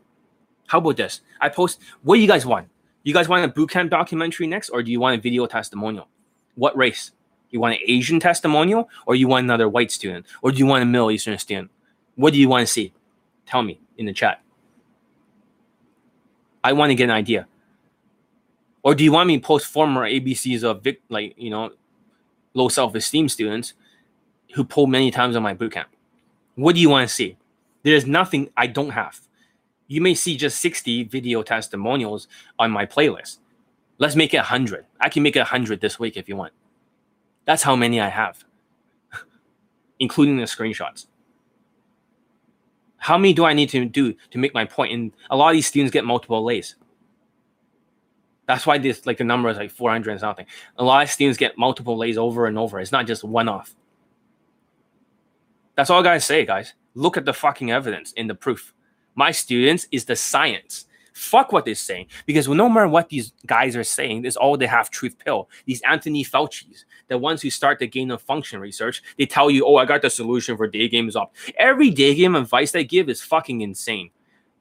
How 0.66 0.78
about 0.78 0.96
this? 0.96 1.20
I 1.40 1.48
post, 1.48 1.80
what 2.02 2.16
do 2.16 2.20
you 2.20 2.28
guys 2.28 2.46
want? 2.46 2.68
You 3.02 3.12
guys 3.12 3.28
want 3.28 3.44
a 3.44 3.48
bootcamp 3.48 3.90
documentary 3.90 4.46
next, 4.46 4.70
or 4.70 4.82
do 4.82 4.90
you 4.90 4.98
want 4.98 5.18
a 5.18 5.20
video 5.20 5.46
testimonial? 5.46 6.08
What 6.54 6.76
race? 6.76 7.12
You 7.50 7.60
want 7.60 7.74
an 7.74 7.80
Asian 7.86 8.18
testimonial, 8.18 8.88
or 9.06 9.14
you 9.14 9.28
want 9.28 9.44
another 9.44 9.68
white 9.68 9.92
student, 9.92 10.26
or 10.42 10.50
do 10.50 10.58
you 10.58 10.66
want 10.66 10.82
a 10.82 10.86
Middle 10.86 11.10
Eastern 11.10 11.38
student? 11.38 11.70
What 12.16 12.32
do 12.32 12.38
you 12.38 12.48
want 12.48 12.66
to 12.66 12.72
see? 12.72 12.92
Tell 13.46 13.62
me 13.62 13.78
in 13.98 14.06
the 14.06 14.12
chat. 14.12 14.40
I 16.62 16.72
want 16.72 16.90
to 16.90 16.94
get 16.94 17.04
an 17.04 17.10
idea. 17.10 17.46
Or 18.82 18.94
do 18.94 19.04
you 19.04 19.12
want 19.12 19.28
me 19.28 19.38
to 19.38 19.46
post 19.46 19.66
former 19.66 20.08
ABCs 20.08 20.64
of 20.64 20.82
vic, 20.82 21.02
like 21.08 21.34
you 21.36 21.50
know, 21.50 21.72
low 22.54 22.68
self-esteem 22.68 23.28
students 23.28 23.74
who 24.54 24.64
pull 24.64 24.86
many 24.86 25.10
times 25.10 25.36
on 25.36 25.42
my 25.42 25.54
bootcamp? 25.54 25.86
What 26.54 26.74
do 26.74 26.80
you 26.80 26.88
want 26.88 27.08
to 27.08 27.14
see? 27.14 27.36
There's 27.82 28.06
nothing 28.06 28.50
I 28.56 28.66
don't 28.66 28.90
have. 28.90 29.20
You 29.94 30.00
may 30.00 30.16
see 30.16 30.36
just 30.36 30.60
60 30.60 31.04
video 31.04 31.44
testimonials 31.44 32.26
on 32.58 32.72
my 32.72 32.84
playlist. 32.84 33.38
Let's 33.98 34.16
make 34.16 34.34
it 34.34 34.38
100. 34.38 34.86
I 35.00 35.08
can 35.08 35.22
make 35.22 35.36
it 35.36 35.38
100 35.38 35.80
this 35.80 36.00
week 36.00 36.16
if 36.16 36.28
you 36.28 36.34
want. 36.34 36.52
That's 37.44 37.62
how 37.62 37.76
many 37.76 38.00
I 38.00 38.08
have, 38.08 38.44
including 40.00 40.36
the 40.38 40.46
screenshots. 40.46 41.06
How 42.96 43.16
many 43.16 43.34
do 43.34 43.44
I 43.44 43.52
need 43.52 43.68
to 43.68 43.84
do 43.84 44.16
to 44.32 44.38
make 44.38 44.52
my 44.52 44.64
point? 44.64 44.92
And 44.92 45.12
a 45.30 45.36
lot 45.36 45.50
of 45.50 45.54
these 45.54 45.68
students 45.68 45.92
get 45.92 46.04
multiple 46.04 46.42
lays. 46.42 46.74
That's 48.48 48.66
why 48.66 48.78
this 48.78 49.06
like 49.06 49.18
the 49.18 49.24
number 49.24 49.48
is 49.48 49.58
like 49.58 49.70
400 49.70 50.10
and 50.10 50.18
something. 50.18 50.46
A 50.76 50.82
lot 50.82 51.04
of 51.04 51.10
students 51.10 51.38
get 51.38 51.56
multiple 51.56 51.96
lays 51.96 52.18
over 52.18 52.46
and 52.46 52.58
over. 52.58 52.80
It's 52.80 52.90
not 52.90 53.06
just 53.06 53.22
one 53.22 53.48
off. 53.48 53.76
That's 55.76 55.88
all 55.88 56.00
I 56.00 56.02
gotta 56.02 56.20
say, 56.20 56.44
guys. 56.44 56.74
Look 56.96 57.16
at 57.16 57.26
the 57.26 57.32
fucking 57.32 57.70
evidence 57.70 58.10
in 58.10 58.26
the 58.26 58.34
proof. 58.34 58.73
My 59.14 59.30
students 59.30 59.86
is 59.90 60.04
the 60.04 60.16
science. 60.16 60.86
Fuck 61.12 61.52
what 61.52 61.64
they're 61.64 61.76
saying. 61.76 62.06
Because 62.26 62.48
no 62.48 62.68
matter 62.68 62.88
what 62.88 63.08
these 63.08 63.32
guys 63.46 63.76
are 63.76 63.84
saying, 63.84 64.24
is 64.24 64.36
all 64.36 64.56
they 64.56 64.66
have 64.66 64.90
truth 64.90 65.16
pill. 65.18 65.48
These 65.64 65.80
Anthony 65.82 66.24
Fauci's, 66.24 66.84
the 67.06 67.16
ones 67.16 67.40
who 67.40 67.50
start 67.50 67.78
the 67.78 67.86
gain 67.86 68.10
of 68.10 68.20
function 68.20 68.60
research, 68.60 69.00
they 69.16 69.26
tell 69.26 69.48
you, 69.48 69.64
oh, 69.64 69.76
I 69.76 69.84
got 69.84 70.02
the 70.02 70.10
solution 70.10 70.56
for 70.56 70.66
day 70.66 70.88
games 70.88 71.14
up. 71.14 71.32
Every 71.56 71.90
day 71.90 72.16
game 72.16 72.34
advice 72.34 72.72
they 72.72 72.82
give 72.82 73.08
is 73.08 73.22
fucking 73.22 73.60
insane. 73.60 74.10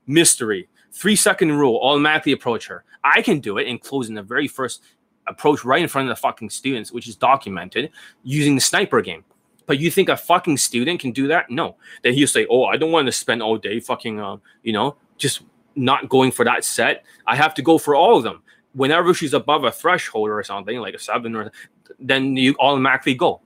Mystery, 0.05 0.69
three 0.91 1.15
second 1.15 1.53
rule, 1.53 1.79
automatically 1.81 2.33
approach 2.33 2.67
her. 2.67 2.83
I 3.03 3.23
can 3.23 3.39
do 3.39 3.57
it 3.57 3.67
in 3.67 3.79
the 4.13 4.21
very 4.21 4.47
first 4.47 4.83
approach 5.25 5.65
right 5.65 5.81
in 5.81 5.87
front 5.87 6.07
of 6.07 6.15
the 6.15 6.21
fucking 6.21 6.51
students, 6.51 6.91
which 6.91 7.07
is 7.07 7.15
documented 7.15 7.89
using 8.23 8.55
the 8.55 8.61
sniper 8.61 9.01
game. 9.01 9.23
But 9.65 9.79
you 9.79 9.89
think 9.89 10.09
a 10.09 10.17
fucking 10.17 10.57
student 10.57 10.99
can 10.99 11.11
do 11.11 11.27
that? 11.27 11.49
No. 11.49 11.77
Then 12.03 12.13
he'll 12.13 12.27
say, 12.27 12.45
"Oh, 12.49 12.65
I 12.65 12.77
don't 12.77 12.91
want 12.91 13.05
to 13.05 13.11
spend 13.11 13.41
all 13.41 13.57
day 13.57 13.79
fucking, 13.79 14.19
uh, 14.19 14.37
you 14.63 14.73
know, 14.73 14.97
just 15.17 15.41
not 15.75 16.09
going 16.09 16.31
for 16.31 16.45
that 16.45 16.63
set. 16.63 17.05
I 17.25 17.35
have 17.35 17.53
to 17.55 17.61
go 17.61 17.77
for 17.77 17.95
all 17.95 18.17
of 18.17 18.23
them. 18.23 18.41
Whenever 18.73 19.13
she's 19.13 19.33
above 19.33 19.63
a 19.63 19.71
threshold 19.71 20.29
or 20.29 20.43
something, 20.43 20.77
like 20.79 20.95
a 20.95 20.99
seven, 20.99 21.35
or 21.35 21.51
then 21.99 22.35
you 22.35 22.55
automatically 22.59 23.13
go. 23.13 23.41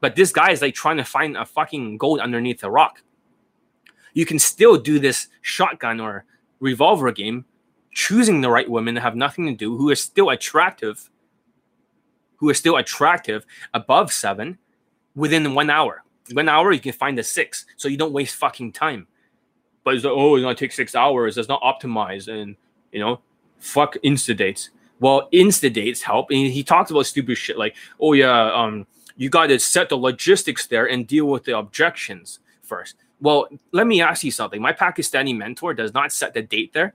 But 0.00 0.16
this 0.16 0.32
guy 0.32 0.50
is 0.52 0.62
like 0.62 0.74
trying 0.74 0.96
to 0.96 1.04
find 1.04 1.36
a 1.36 1.44
fucking 1.44 1.98
gold 1.98 2.20
underneath 2.20 2.62
a 2.64 2.70
rock. 2.70 3.02
You 4.14 4.26
can 4.26 4.38
still 4.38 4.76
do 4.76 4.98
this 4.98 5.28
shotgun 5.42 6.00
or 6.00 6.24
revolver 6.60 7.12
game, 7.12 7.44
choosing 7.92 8.40
the 8.40 8.50
right 8.50 8.68
women 8.68 8.94
that 8.94 9.02
have 9.02 9.16
nothing 9.16 9.46
to 9.46 9.54
do, 9.54 9.76
who 9.76 9.90
are 9.90 9.96
still 9.96 10.30
attractive, 10.30 11.10
who 12.36 12.48
are 12.48 12.54
still 12.54 12.76
attractive 12.76 13.44
above 13.74 14.12
seven, 14.12 14.58
within 15.20 15.54
one 15.54 15.70
hour. 15.70 16.02
One 16.32 16.48
hour, 16.48 16.72
you 16.72 16.80
can 16.80 16.92
find 16.92 17.18
a 17.18 17.22
six, 17.22 17.66
so 17.76 17.88
you 17.88 17.96
don't 17.96 18.12
waste 18.12 18.36
fucking 18.36 18.72
time. 18.72 19.06
But 19.84 19.94
it's 19.94 20.04
like, 20.04 20.14
oh, 20.14 20.36
it's 20.36 20.42
gonna 20.42 20.54
take 20.54 20.72
six 20.72 20.94
hours. 20.94 21.38
It's 21.38 21.48
not 21.48 21.62
optimized, 21.62 22.28
and 22.28 22.56
you 22.92 23.00
know, 23.00 23.20
fuck 23.58 23.96
insta 24.04 24.36
dates. 24.36 24.70
Well, 25.00 25.28
insta 25.32 25.72
dates 25.72 26.02
help, 26.02 26.30
and 26.30 26.46
he 26.52 26.62
talks 26.62 26.90
about 26.90 27.06
stupid 27.06 27.36
shit 27.36 27.58
like, 27.58 27.74
oh 28.00 28.12
yeah, 28.12 28.52
um, 28.52 28.86
you 29.16 29.28
got 29.30 29.46
to 29.48 29.58
set 29.58 29.88
the 29.88 29.96
logistics 29.96 30.66
there 30.66 30.86
and 30.88 31.06
deal 31.06 31.26
with 31.26 31.44
the 31.44 31.56
objections 31.58 32.40
first. 32.62 32.96
Well, 33.20 33.48
let 33.72 33.86
me 33.86 34.00
ask 34.00 34.24
you 34.24 34.30
something. 34.30 34.62
My 34.62 34.72
Pakistani 34.72 35.36
mentor 35.36 35.74
does 35.74 35.92
not 35.92 36.12
set 36.12 36.34
the 36.34 36.42
date 36.42 36.72
there. 36.72 36.94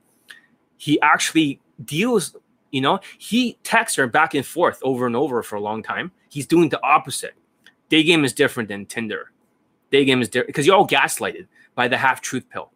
He 0.78 1.00
actually 1.02 1.60
deals 1.84 2.36
You 2.72 2.82
know, 2.82 3.00
he 3.18 3.58
texts 3.64 3.96
her 3.98 4.08
back 4.08 4.34
and 4.34 4.46
forth 4.46 4.80
over 4.84 5.06
and 5.08 5.16
over 5.16 5.42
for 5.44 5.56
a 5.56 5.62
long 5.62 5.82
time. 5.84 6.12
He's 6.30 6.48
doing 6.48 6.70
the 6.70 6.82
opposite. 6.84 7.34
Day 7.90 8.04
game 8.04 8.26
is 8.26 8.34
different 8.34 8.70
than 8.70 8.86
Tinder. 8.86 9.32
Day 9.92 10.06
game 10.06 10.22
is 10.22 10.30
different 10.30 10.48
because 10.48 10.66
you're 10.66 10.76
all 10.76 10.88
gaslighted 10.88 11.48
by 11.76 11.88
the 11.88 11.98
half 11.98 12.22
truth 12.22 12.50
pill. 12.50 12.72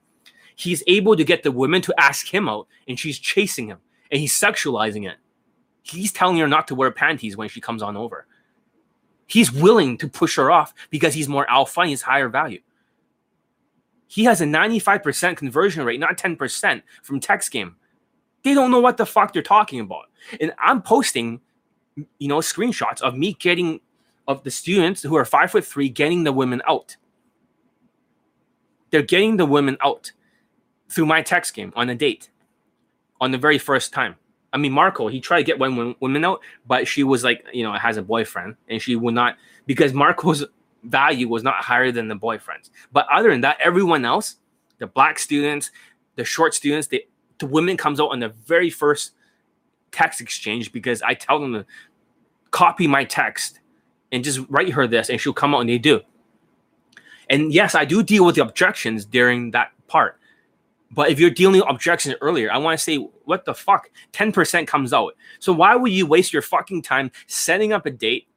He's 0.56 0.84
able 0.88 1.16
to 1.16 1.24
get 1.24 1.44
the 1.44 1.52
women 1.52 1.82
to 1.84 1.94
ask 1.98 2.28
him 2.28 2.50
out, 2.50 2.68
and 2.88 3.00
she's 3.00 3.18
chasing 3.18 3.68
him, 3.68 3.80
and 4.12 4.20
he's 4.20 4.38
sexualizing 4.38 5.10
it. 5.10 5.18
He's 5.84 6.12
telling 6.12 6.38
her 6.38 6.48
not 6.48 6.68
to 6.68 6.76
wear 6.76 6.92
panties 6.92 7.38
when 7.38 7.50
she 7.50 7.62
comes 7.62 7.82
on 7.82 7.98
over. 7.98 8.28
He's 9.26 9.52
willing 9.52 9.98
to 10.00 10.08
push 10.08 10.36
her 10.36 10.52
off 10.52 10.74
because 10.90 11.14
he's 11.14 11.30
more 11.30 11.50
alpha 11.50 11.82
and 11.82 11.90
he's 11.90 12.02
higher 12.02 12.30
value. 12.30 12.62
He 14.08 14.24
has 14.24 14.42
a 14.42 14.46
95% 14.46 15.38
conversion 15.38 15.86
rate, 15.86 16.00
not 16.00 16.18
10% 16.18 16.82
from 17.04 17.20
text 17.20 17.52
game. 17.52 17.76
They 18.44 18.54
don't 18.54 18.72
know 18.72 18.80
what 18.80 18.98
the 18.98 19.06
fuck 19.06 19.34
they're 19.34 19.44
talking 19.44 19.80
about. 19.80 20.06
And 20.42 20.52
I'm 20.60 20.82
posting, 20.82 21.42
you 22.18 22.28
know, 22.28 22.40
screenshots 22.40 23.02
of 23.02 23.16
me 23.16 23.34
getting 23.34 23.82
of 24.30 24.44
the 24.44 24.52
students 24.52 25.02
who 25.02 25.16
are 25.16 25.26
five 25.26 25.52
foot 25.52 25.66
three 25.66 25.90
getting 25.90 26.24
the 26.24 26.32
women 26.32 26.62
out. 26.68 26.96
They're 28.92 29.02
getting 29.02 29.38
the 29.38 29.46
women 29.46 29.76
out 29.82 30.12
through 30.88 31.08
my 31.08 31.24
text 31.24 31.56
game 31.56 31.74
on 31.76 31.90
a 31.90 31.96
date 31.96 32.30
on 33.20 33.32
the 33.32 33.38
very 33.40 33.58
first 33.58 33.92
time. 33.92 34.16
I 34.54 34.58
mean, 34.58 34.72
Marco, 34.72 35.08
he 35.08 35.20
tried 35.20 35.40
to 35.40 35.44
get 35.44 35.60
one 35.60 35.96
woman 36.00 36.24
out, 36.24 36.42
but 36.68 36.88
she 36.88 37.04
was 37.04 37.24
like, 37.24 37.44
you 37.52 37.64
know, 37.64 37.74
has 37.74 37.98
a 37.98 38.02
boyfriend, 38.04 38.56
and 38.68 38.82
she 38.82 38.96
would 38.96 39.16
not 39.16 39.36
because 39.66 39.94
Marco's 39.94 40.46
value 40.84 41.28
was 41.28 41.44
not 41.44 41.56
higher 41.56 41.92
than 41.92 42.08
the 42.08 42.16
boyfriend's. 42.16 42.70
But 42.92 43.08
other 43.12 43.32
than 43.32 43.42
that, 43.42 43.58
everyone 43.64 44.06
else, 44.06 44.36
the 44.78 44.88
black 44.88 45.20
students, 45.20 45.72
the 46.16 46.24
short 46.24 46.54
students, 46.54 46.88
they, 46.88 47.08
the 47.40 47.48
women 47.48 47.78
comes 47.78 48.00
out 48.00 48.12
on 48.12 48.20
the 48.20 48.30
very 48.30 48.70
first 48.70 49.14
text 49.92 50.22
exchange 50.22 50.72
because 50.72 51.02
I 51.02 51.16
tell 51.16 51.40
them 51.40 51.54
to 51.54 51.66
copy 52.52 52.88
my 52.88 53.04
text 53.04 53.60
and 54.12 54.24
just 54.24 54.40
write 54.50 54.72
her 54.72 54.88
this, 54.88 55.10
and 55.10 55.20
she'll 55.20 55.34
come 55.34 55.54
out 55.54 55.62
and 55.62 55.70
they 55.70 55.78
do. 55.78 56.02
And 57.30 57.54
yes, 57.54 57.76
I 57.76 57.86
do 57.86 58.02
deal 58.02 58.26
with 58.26 58.36
the 58.36 58.42
objections 58.42 59.06
during 59.06 59.52
that 59.52 59.72
part. 59.88 60.20
But 60.92 61.12
if 61.12 61.20
you're 61.20 61.30
dealing 61.30 61.62
with 61.62 61.70
objections 61.70 62.16
earlier, 62.22 62.52
I 62.52 62.58
want 62.58 62.80
to 62.80 62.84
say, 62.84 62.96
what 63.26 63.46
the 63.46 63.54
fuck? 63.54 63.92
10% 64.14 64.66
comes 64.66 64.92
out. 64.92 65.16
So 65.40 65.54
why 65.54 65.76
would 65.76 65.92
you 65.92 66.08
waste 66.08 66.34
your 66.34 66.42
fucking 66.42 66.82
time 66.82 67.12
setting 67.28 67.72
up 67.72 67.86
a 67.86 67.92
date? 67.92 68.28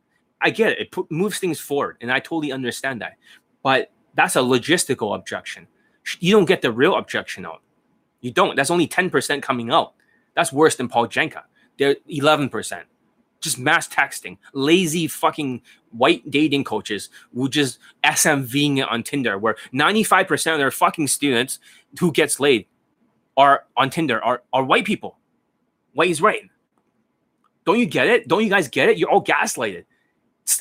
I 0.42 0.50
get 0.50 0.72
it. 0.72 0.80
It 0.80 1.10
moves 1.10 1.38
things 1.38 1.58
forward. 1.58 1.96
And 2.02 2.12
I 2.12 2.18
totally 2.18 2.52
understand 2.52 3.00
that. 3.00 3.14
But 3.62 3.90
that's 4.14 4.36
a 4.36 4.40
logistical 4.40 5.14
objection. 5.14 5.66
You 6.18 6.34
don't 6.34 6.44
get 6.44 6.60
the 6.60 6.70
real 6.70 6.96
objection 6.96 7.46
out. 7.46 7.62
You 8.20 8.32
don't. 8.32 8.54
That's 8.54 8.70
only 8.70 8.86
10% 8.86 9.42
coming 9.42 9.70
out. 9.70 9.94
That's 10.34 10.52
worse 10.52 10.76
than 10.76 10.88
Paul 10.88 11.06
Janka. 11.06 11.44
They're 11.78 11.96
11% 12.10 12.82
just 13.42 13.58
mass 13.58 13.86
texting, 13.88 14.38
lazy 14.54 15.06
fucking 15.06 15.60
white 15.90 16.28
dating 16.30 16.64
coaches 16.64 17.10
who 17.34 17.48
just 17.48 17.78
SMVing 18.04 18.78
it 18.78 18.88
on 18.88 19.02
Tinder, 19.02 19.36
where 19.36 19.56
95% 19.74 20.52
of 20.52 20.58
their 20.58 20.70
fucking 20.70 21.08
students 21.08 21.58
who 22.00 22.10
gets 22.12 22.40
laid 22.40 22.66
are 23.36 23.64
on 23.76 23.90
Tinder 23.90 24.24
are, 24.24 24.42
are 24.52 24.64
white 24.64 24.84
people. 24.84 25.18
White 25.92 26.10
is 26.10 26.22
right. 26.22 26.48
Don't 27.66 27.78
you 27.78 27.86
get 27.86 28.06
it? 28.06 28.28
Don't 28.28 28.42
you 28.42 28.48
guys 28.48 28.68
get 28.68 28.88
it? 28.88 28.96
You're 28.96 29.10
all 29.10 29.22
gaslighted. 29.22 29.84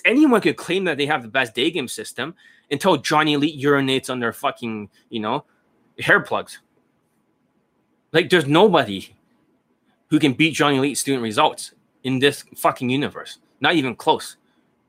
Anyone 0.06 0.42
could 0.42 0.58
claim 0.58 0.84
that 0.86 0.98
they 0.98 1.06
have 1.06 1.22
the 1.22 1.30
best 1.30 1.56
day 1.56 1.72
game 1.72 1.88
system 1.88 2.36
until 2.70 2.98
Johnny 2.98 3.34
Elite 3.34 3.60
urinates 3.62 4.10
on 4.10 4.20
their 4.20 4.34
fucking, 4.34 4.90
you 5.10 5.20
know, 5.20 5.46
hair 6.00 6.20
plugs. 6.20 6.60
Like 8.12 8.30
there's 8.30 8.46
nobody 8.46 9.16
who 10.10 10.20
can 10.20 10.34
beat 10.34 10.54
Johnny 10.54 10.78
Elite 10.78 10.98
student 10.98 11.24
results 11.24 11.74
in 12.04 12.20
this 12.20 12.43
fucking 12.56 12.89
universe. 12.89 13.39
Not 13.60 13.76
even 13.76 13.95
close. 13.95 14.38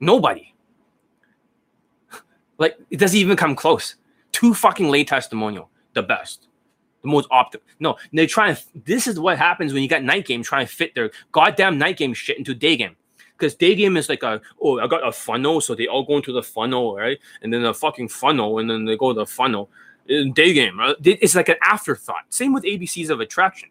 Nobody. 0.01 0.55
Like 2.59 2.79
it 2.91 2.99
doesn't 2.99 3.19
even 3.19 3.37
come 3.37 3.57
close. 3.57 3.97
Two 4.31 4.55
fucking 4.55 4.89
lay 4.89 5.03
testimonial, 5.03 5.69
the 5.95 6.03
best, 6.03 6.47
the 7.01 7.09
most 7.09 7.29
optimal. 7.31 7.63
No, 7.81 7.97
they 8.13 8.27
try 8.27 8.51
and 8.51 8.63
This 8.85 9.09
is 9.09 9.19
what 9.19 9.37
happens 9.37 9.73
when 9.73 9.83
you 9.83 9.89
got 9.89 10.05
night 10.05 10.27
game 10.27 10.45
trying 10.45 10.67
to 10.67 10.73
fit 10.73 10.95
their 10.95 11.11
goddamn 11.33 11.77
night 11.77 11.97
game 11.97 12.15
shit 12.15 12.39
into 12.39 12.55
day 12.55 12.77
game. 12.77 12.95
Because 13.37 13.57
day 13.57 13.75
game 13.75 13.97
is 13.97 14.09
like 14.09 14.23
a 14.23 14.41
oh 14.61 14.79
I 14.79 14.87
got 14.87 15.05
a 15.05 15.11
funnel, 15.11 15.61
so 15.61 15.75
they 15.75 15.89
all 15.89 16.05
go 16.05 16.19
into 16.19 16.33
the 16.33 16.43
funnel, 16.43 16.95
right? 16.95 17.19
And 17.41 17.53
then 17.53 17.63
the 17.63 17.75
fucking 17.75 18.09
funnel, 18.09 18.59
and 18.61 18.71
then 18.71 18.85
they 18.85 18.97
go 18.97 19.13
to 19.13 19.19
the 19.21 19.27
funnel. 19.27 19.69
In 20.07 20.33
day 20.33 20.53
game, 20.53 20.79
right? 20.79 20.95
It's 21.03 21.35
like 21.35 21.49
an 21.49 21.57
afterthought. 21.63 22.27
Same 22.29 22.53
with 22.53 22.65
ABCs 22.65 23.11
of 23.11 23.21
attraction 23.21 23.71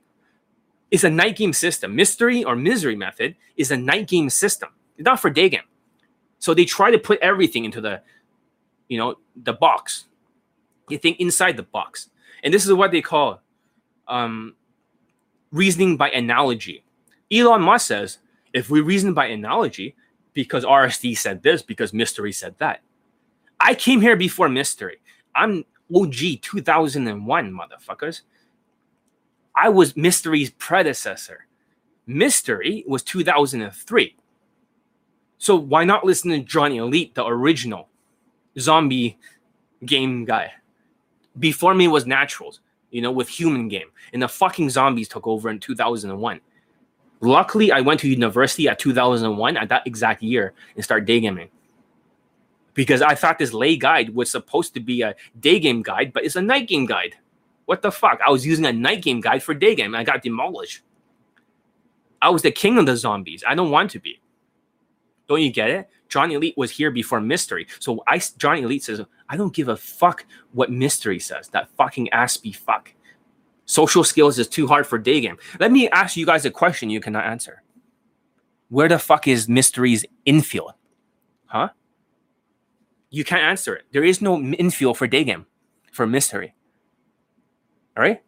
is 0.91 1.05
a 1.05 1.09
night 1.09 1.37
game 1.37 1.53
system. 1.53 1.95
Mystery 1.95 2.43
or 2.43 2.55
misery 2.55 2.95
method 2.95 3.35
is 3.55 3.71
a 3.71 3.77
night 3.77 4.07
game 4.07 4.29
system. 4.29 4.69
Not 4.99 5.19
for 5.19 5.29
day 5.29 5.49
game. 5.49 5.61
So 6.39 6.53
they 6.53 6.65
try 6.65 6.91
to 6.91 6.99
put 6.99 7.19
everything 7.21 7.65
into 7.65 7.81
the, 7.81 8.01
you 8.89 8.97
know, 8.97 9.15
the 9.35 9.53
box. 9.53 10.05
You 10.89 10.97
think 10.97 11.19
inside 11.19 11.55
the 11.55 11.63
box. 11.63 12.09
And 12.43 12.53
this 12.53 12.65
is 12.65 12.73
what 12.73 12.91
they 12.91 13.01
call 13.01 13.41
um, 14.07 14.55
reasoning 15.51 15.97
by 15.97 16.09
analogy. 16.11 16.83
Elon 17.31 17.61
Musk 17.61 17.87
says, 17.87 18.17
if 18.53 18.69
we 18.69 18.81
reason 18.81 19.13
by 19.13 19.27
analogy, 19.27 19.95
because 20.33 20.65
RSD 20.65 21.17
said 21.17 21.41
this, 21.43 21.61
because 21.61 21.93
mystery 21.93 22.33
said 22.33 22.55
that. 22.57 22.81
I 23.59 23.75
came 23.75 24.01
here 24.01 24.15
before 24.15 24.49
mystery. 24.49 24.99
I'm 25.35 25.63
OG 25.95 26.41
2001, 26.41 27.51
motherfuckers. 27.51 28.21
I 29.55 29.69
was 29.69 29.95
Mystery's 29.95 30.49
predecessor. 30.51 31.47
Mystery 32.07 32.83
was 32.87 33.03
2003. 33.03 34.15
So 35.37 35.55
why 35.55 35.83
not 35.83 36.05
listen 36.05 36.31
to 36.31 36.39
Johnny 36.39 36.77
Elite, 36.77 37.15
the 37.15 37.25
original 37.25 37.89
zombie 38.59 39.17
game 39.85 40.25
guy? 40.25 40.51
Before 41.39 41.73
me 41.73 41.87
was 41.87 42.05
Naturals, 42.05 42.59
you 42.91 43.01
know, 43.01 43.11
with 43.11 43.27
human 43.27 43.67
game. 43.67 43.87
And 44.13 44.21
the 44.21 44.27
fucking 44.27 44.69
zombies 44.69 45.07
took 45.07 45.25
over 45.25 45.49
in 45.49 45.59
2001. 45.59 46.41
Luckily, 47.21 47.71
I 47.71 47.81
went 47.81 47.99
to 48.01 48.09
university 48.09 48.67
at 48.67 48.79
2001 48.79 49.57
at 49.57 49.69
that 49.69 49.85
exact 49.85 50.23
year 50.23 50.53
and 50.75 50.83
started 50.83 51.05
day 51.05 51.19
gaming. 51.19 51.49
Because 52.73 53.01
I 53.01 53.15
thought 53.15 53.37
this 53.37 53.53
lay 53.53 53.75
guide 53.77 54.13
was 54.15 54.31
supposed 54.31 54.73
to 54.73 54.79
be 54.79 55.01
a 55.01 55.15
day 55.39 55.59
game 55.59 55.81
guide, 55.81 56.13
but 56.13 56.23
it's 56.23 56.35
a 56.35 56.41
night 56.41 56.67
game 56.67 56.85
guide. 56.85 57.15
What 57.65 57.81
the 57.81 57.91
fuck? 57.91 58.19
I 58.25 58.31
was 58.31 58.45
using 58.45 58.65
a 58.65 58.73
night 58.73 59.01
game 59.03 59.21
guide 59.21 59.43
for 59.43 59.53
day 59.53 59.75
game. 59.75 59.95
I 59.95 60.03
got 60.03 60.21
demolished. 60.21 60.81
I 62.21 62.29
was 62.29 62.41
the 62.41 62.51
king 62.51 62.77
of 62.77 62.85
the 62.85 62.95
zombies. 62.95 63.43
I 63.47 63.55
don't 63.55 63.71
want 63.71 63.91
to 63.91 63.99
be. 63.99 64.21
Don't 65.27 65.41
you 65.41 65.51
get 65.51 65.69
it? 65.69 65.89
Johnny 66.09 66.35
Elite 66.35 66.57
was 66.57 66.71
here 66.71 66.91
before 66.91 67.21
Mystery. 67.21 67.67
So 67.79 68.03
I 68.07 68.21
Johnny 68.37 68.63
Elite 68.63 68.83
says, 68.83 69.01
I 69.29 69.37
don't 69.37 69.55
give 69.55 69.69
a 69.69 69.77
fuck 69.77 70.25
what 70.51 70.69
Mystery 70.69 71.19
says. 71.19 71.47
That 71.49 71.69
fucking 71.77 72.09
ass 72.09 72.35
be 72.37 72.51
fuck. 72.51 72.93
Social 73.65 74.03
skills 74.03 74.37
is 74.37 74.49
too 74.49 74.67
hard 74.67 74.85
for 74.85 74.97
day 74.97 75.21
game. 75.21 75.37
Let 75.59 75.71
me 75.71 75.87
ask 75.89 76.17
you 76.17 76.25
guys 76.25 76.45
a 76.45 76.51
question 76.51 76.89
you 76.89 76.99
cannot 76.99 77.25
answer. 77.25 77.63
Where 78.67 78.89
the 78.89 78.99
fuck 78.99 79.27
is 79.27 79.47
Mystery's 79.47 80.05
infield? 80.25 80.73
Huh? 81.45 81.69
You 83.09 83.23
can't 83.23 83.43
answer 83.43 83.75
it. 83.75 83.85
There 83.93 84.03
is 84.03 84.21
no 84.21 84.37
infield 84.41 84.97
for 84.97 85.07
day 85.07 85.23
game 85.23 85.45
for 85.93 86.05
Mystery. 86.05 86.53
Right. 88.01 88.19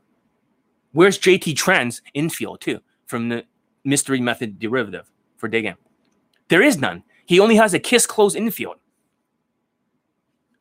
Where's 0.91 1.17
JT 1.17 1.55
Tran's 1.55 2.03
infield 2.13 2.61
too 2.61 2.79
from 3.07 3.29
the 3.29 3.43
mystery 3.83 4.21
method 4.21 4.59
derivative 4.59 5.11
for 5.37 5.47
digging? 5.47 5.77
There 6.49 6.61
is 6.61 6.77
none. 6.77 7.01
He 7.25 7.39
only 7.39 7.55
has 7.55 7.73
a 7.73 7.79
kiss 7.79 8.05
close 8.05 8.35
infield. 8.35 8.75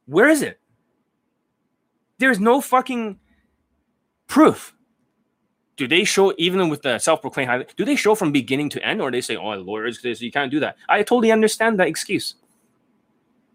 Where 0.07 0.31
is 0.31 0.41
it? 0.41 0.59
There's 2.17 2.41
no 2.41 2.63
fucking 2.63 3.19
proof. 4.29 4.75
Do 5.77 5.87
they 5.87 6.05
show 6.05 6.33
even 6.39 6.71
with 6.71 6.81
the 6.81 6.99
self-proclaimed 6.99 7.51
high? 7.51 7.67
Do 7.77 7.85
they 7.85 7.97
show 7.97 8.15
from 8.15 8.33
beginning 8.33 8.71
to 8.71 8.83
end, 8.83 9.03
or 9.03 9.11
they 9.11 9.21
say, 9.21 9.37
"Oh, 9.37 9.51
lawyers, 9.57 10.01
this 10.01 10.23
you 10.23 10.33
can't 10.33 10.51
do 10.51 10.61
that"? 10.61 10.77
I 10.89 11.03
totally 11.03 11.33
understand 11.33 11.79
that 11.81 11.89
excuse, 11.89 12.37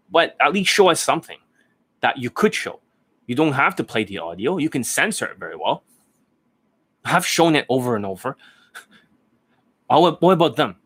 but 0.08 0.36
at 0.38 0.52
least 0.52 0.70
show 0.70 0.88
us 0.88 1.00
something 1.00 1.38
that 2.00 2.18
you 2.18 2.30
could 2.30 2.54
show. 2.54 2.80
You 3.28 3.34
don't 3.34 3.52
have 3.52 3.76
to 3.76 3.84
play 3.84 4.04
the 4.04 4.18
audio. 4.18 4.56
You 4.56 4.70
can 4.70 4.82
censor 4.82 5.26
it 5.26 5.38
very 5.38 5.54
well. 5.54 5.84
I've 7.04 7.26
shown 7.26 7.54
it 7.54 7.66
over 7.68 7.94
and 7.94 8.06
over. 8.06 8.36
what 9.86 10.22
about 10.22 10.56
them? 10.56 10.76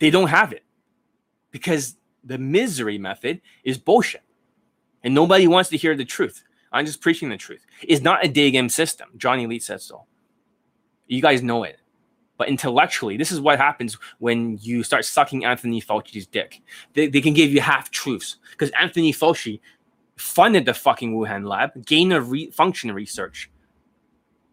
They 0.00 0.10
don't 0.10 0.28
have 0.28 0.52
it 0.52 0.64
because 1.52 1.96
the 2.24 2.36
misery 2.36 2.98
method 2.98 3.40
is 3.62 3.78
bullshit. 3.78 4.22
And 5.04 5.14
nobody 5.14 5.46
wants 5.46 5.70
to 5.70 5.76
hear 5.76 5.96
the 5.96 6.04
truth. 6.04 6.42
I'm 6.72 6.84
just 6.84 7.00
preaching 7.00 7.28
the 7.28 7.36
truth. 7.36 7.64
It's 7.82 8.02
not 8.02 8.24
a 8.24 8.28
day 8.28 8.50
game 8.50 8.68
system. 8.68 9.08
Johnny 9.16 9.44
Elite 9.44 9.62
says 9.62 9.84
so. 9.84 10.04
You 11.06 11.22
guys 11.22 11.44
know 11.44 11.62
it. 11.62 11.78
But 12.36 12.48
intellectually, 12.48 13.16
this 13.16 13.32
is 13.32 13.40
what 13.40 13.58
happens 13.58 13.96
when 14.18 14.58
you 14.60 14.82
start 14.82 15.04
sucking 15.04 15.44
Anthony 15.44 15.80
Fauci's 15.80 16.26
dick. 16.26 16.60
They, 16.94 17.08
they 17.08 17.20
can 17.20 17.34
give 17.34 17.50
you 17.50 17.60
half 17.60 17.90
truths 17.90 18.36
because 18.52 18.70
Anthony 18.78 19.12
Fauci 19.12 19.60
funded 20.18 20.66
the 20.66 20.74
fucking 20.74 21.14
Wuhan 21.14 21.46
lab, 21.48 21.84
gain 21.86 22.12
of 22.12 22.30
re- 22.30 22.50
function 22.50 22.92
research. 22.92 23.50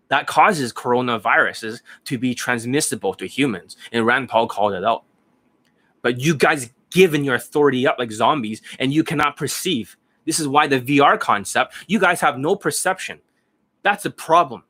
that 0.10 0.28
causes 0.28 0.72
coronaviruses 0.72 1.82
to 2.06 2.18
be 2.18 2.36
transmissible 2.36 3.14
to 3.16 3.26
humans. 3.26 3.76
And 3.92 4.06
Rand 4.06 4.30
Paul 4.30 4.48
called 4.48 4.74
it 4.74 4.84
out. 4.84 5.04
But 6.04 6.20
you 6.20 6.36
guys 6.36 6.70
given 6.92 7.24
your 7.24 7.36
authority 7.36 7.88
up 7.88 7.98
like 7.98 8.12
zombies 8.12 8.62
and 8.80 8.94
you 8.94 9.04
cannot 9.04 9.36
perceive. 9.36 9.98
This 10.26 10.40
is 10.40 10.48
why 10.48 10.68
the 10.68 10.80
VR 10.80 11.20
concept, 11.20 11.74
you 11.88 12.00
guys 12.00 12.22
have 12.22 12.38
no 12.38 12.56
perception. 12.56 13.20
That's 13.82 14.06
a 14.06 14.12
problem. 14.12 14.64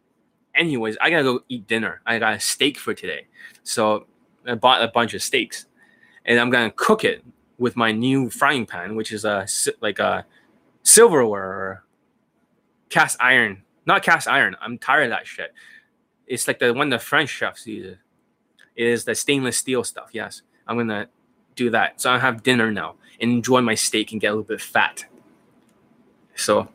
Anyways, 0.55 0.97
I 1.01 1.09
gotta 1.09 1.23
go 1.23 1.41
eat 1.49 1.67
dinner. 1.67 2.01
I 2.05 2.17
got 2.19 2.33
a 2.35 2.39
steak 2.39 2.77
for 2.77 2.93
today. 2.93 3.27
So 3.63 4.07
I 4.47 4.55
bought 4.55 4.81
a 4.81 4.87
bunch 4.87 5.13
of 5.13 5.21
steaks 5.21 5.65
and 6.25 6.39
I'm 6.39 6.49
gonna 6.49 6.71
cook 6.71 7.03
it 7.03 7.23
with 7.57 7.75
my 7.75 7.91
new 7.91 8.29
frying 8.29 8.65
pan, 8.65 8.95
which 8.95 9.11
is 9.11 9.25
a 9.25 9.45
like 9.81 9.99
a 9.99 10.25
silverware 10.86 11.83
cast 12.89 13.17
iron. 13.19 13.63
Not 13.86 14.03
cast 14.03 14.27
iron. 14.27 14.55
I'm 14.61 14.77
tired 14.77 15.05
of 15.05 15.09
that 15.09 15.27
shit. 15.27 15.53
It's 16.25 16.47
like 16.47 16.59
the 16.59 16.73
one 16.73 16.89
the 16.89 16.99
French 16.99 17.29
chefs 17.29 17.67
use. 17.67 17.97
It 18.75 18.88
is 18.88 19.03
the 19.03 19.15
stainless 19.15 19.57
steel 19.57 19.83
stuff. 19.83 20.09
Yes, 20.13 20.41
I'm 20.65 20.77
gonna 20.77 21.09
do 21.55 21.69
that. 21.71 21.99
So 22.01 22.11
I 22.11 22.19
have 22.19 22.43
dinner 22.43 22.71
now 22.71 22.95
and 23.19 23.31
enjoy 23.31 23.61
my 23.61 23.75
steak 23.75 24.11
and 24.11 24.21
get 24.21 24.27
a 24.27 24.31
little 24.31 24.43
bit 24.43 24.61
fat. 24.61 25.05
So, 26.36 26.67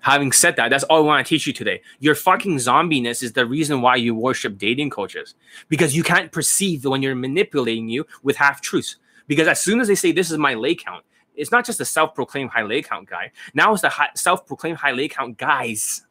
having 0.00 0.32
said 0.32 0.56
that, 0.56 0.70
that's 0.70 0.84
all 0.84 0.98
I 0.98 1.06
want 1.06 1.26
to 1.26 1.28
teach 1.28 1.46
you 1.46 1.52
today. 1.52 1.82
Your 1.98 2.14
fucking 2.14 2.56
zombiness 2.56 3.22
is 3.22 3.32
the 3.32 3.44
reason 3.44 3.82
why 3.82 3.96
you 3.96 4.14
worship 4.14 4.56
dating 4.56 4.90
coaches 4.90 5.34
because 5.68 5.94
you 5.94 6.02
can't 6.02 6.32
perceive 6.32 6.84
when 6.84 7.02
you're 7.02 7.14
manipulating 7.14 7.88
you 7.88 8.06
with 8.22 8.36
half 8.36 8.60
truths. 8.62 8.96
Because 9.26 9.46
as 9.46 9.60
soon 9.60 9.80
as 9.80 9.88
they 9.88 9.94
say 9.94 10.12
this 10.12 10.30
is 10.30 10.38
my 10.38 10.54
lay 10.54 10.74
count, 10.74 11.04
it's 11.38 11.52
not 11.52 11.64
just 11.64 11.80
a 11.80 11.84
self-proclaimed 11.84 12.50
high 12.50 12.62
lay 12.62 12.82
count 12.82 13.08
guy. 13.08 13.30
Now 13.54 13.72
it's 13.72 13.82
the 13.82 13.88
high, 13.88 14.10
self-proclaimed 14.14 14.76
high 14.76 14.92
lay 14.92 15.08
count 15.08 15.38
guys, 15.38 16.04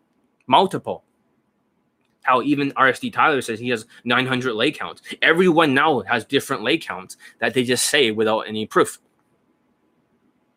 multiple. 0.48 1.04
How 2.24 2.42
even 2.42 2.72
RSD 2.72 3.14
Tyler 3.14 3.42
says 3.42 3.60
he 3.60 3.70
has 3.70 3.86
900 4.04 4.54
lay 4.54 4.72
counts. 4.72 5.02
Everyone 5.22 5.74
now 5.74 6.02
has 6.02 6.26
different 6.26 6.64
lay 6.64 6.78
counts 6.78 7.18
that 7.40 7.54
they 7.54 7.64
just 7.64 7.86
say 7.86 8.12
without 8.12 8.42
any 8.42 8.66
proof. 8.66 9.00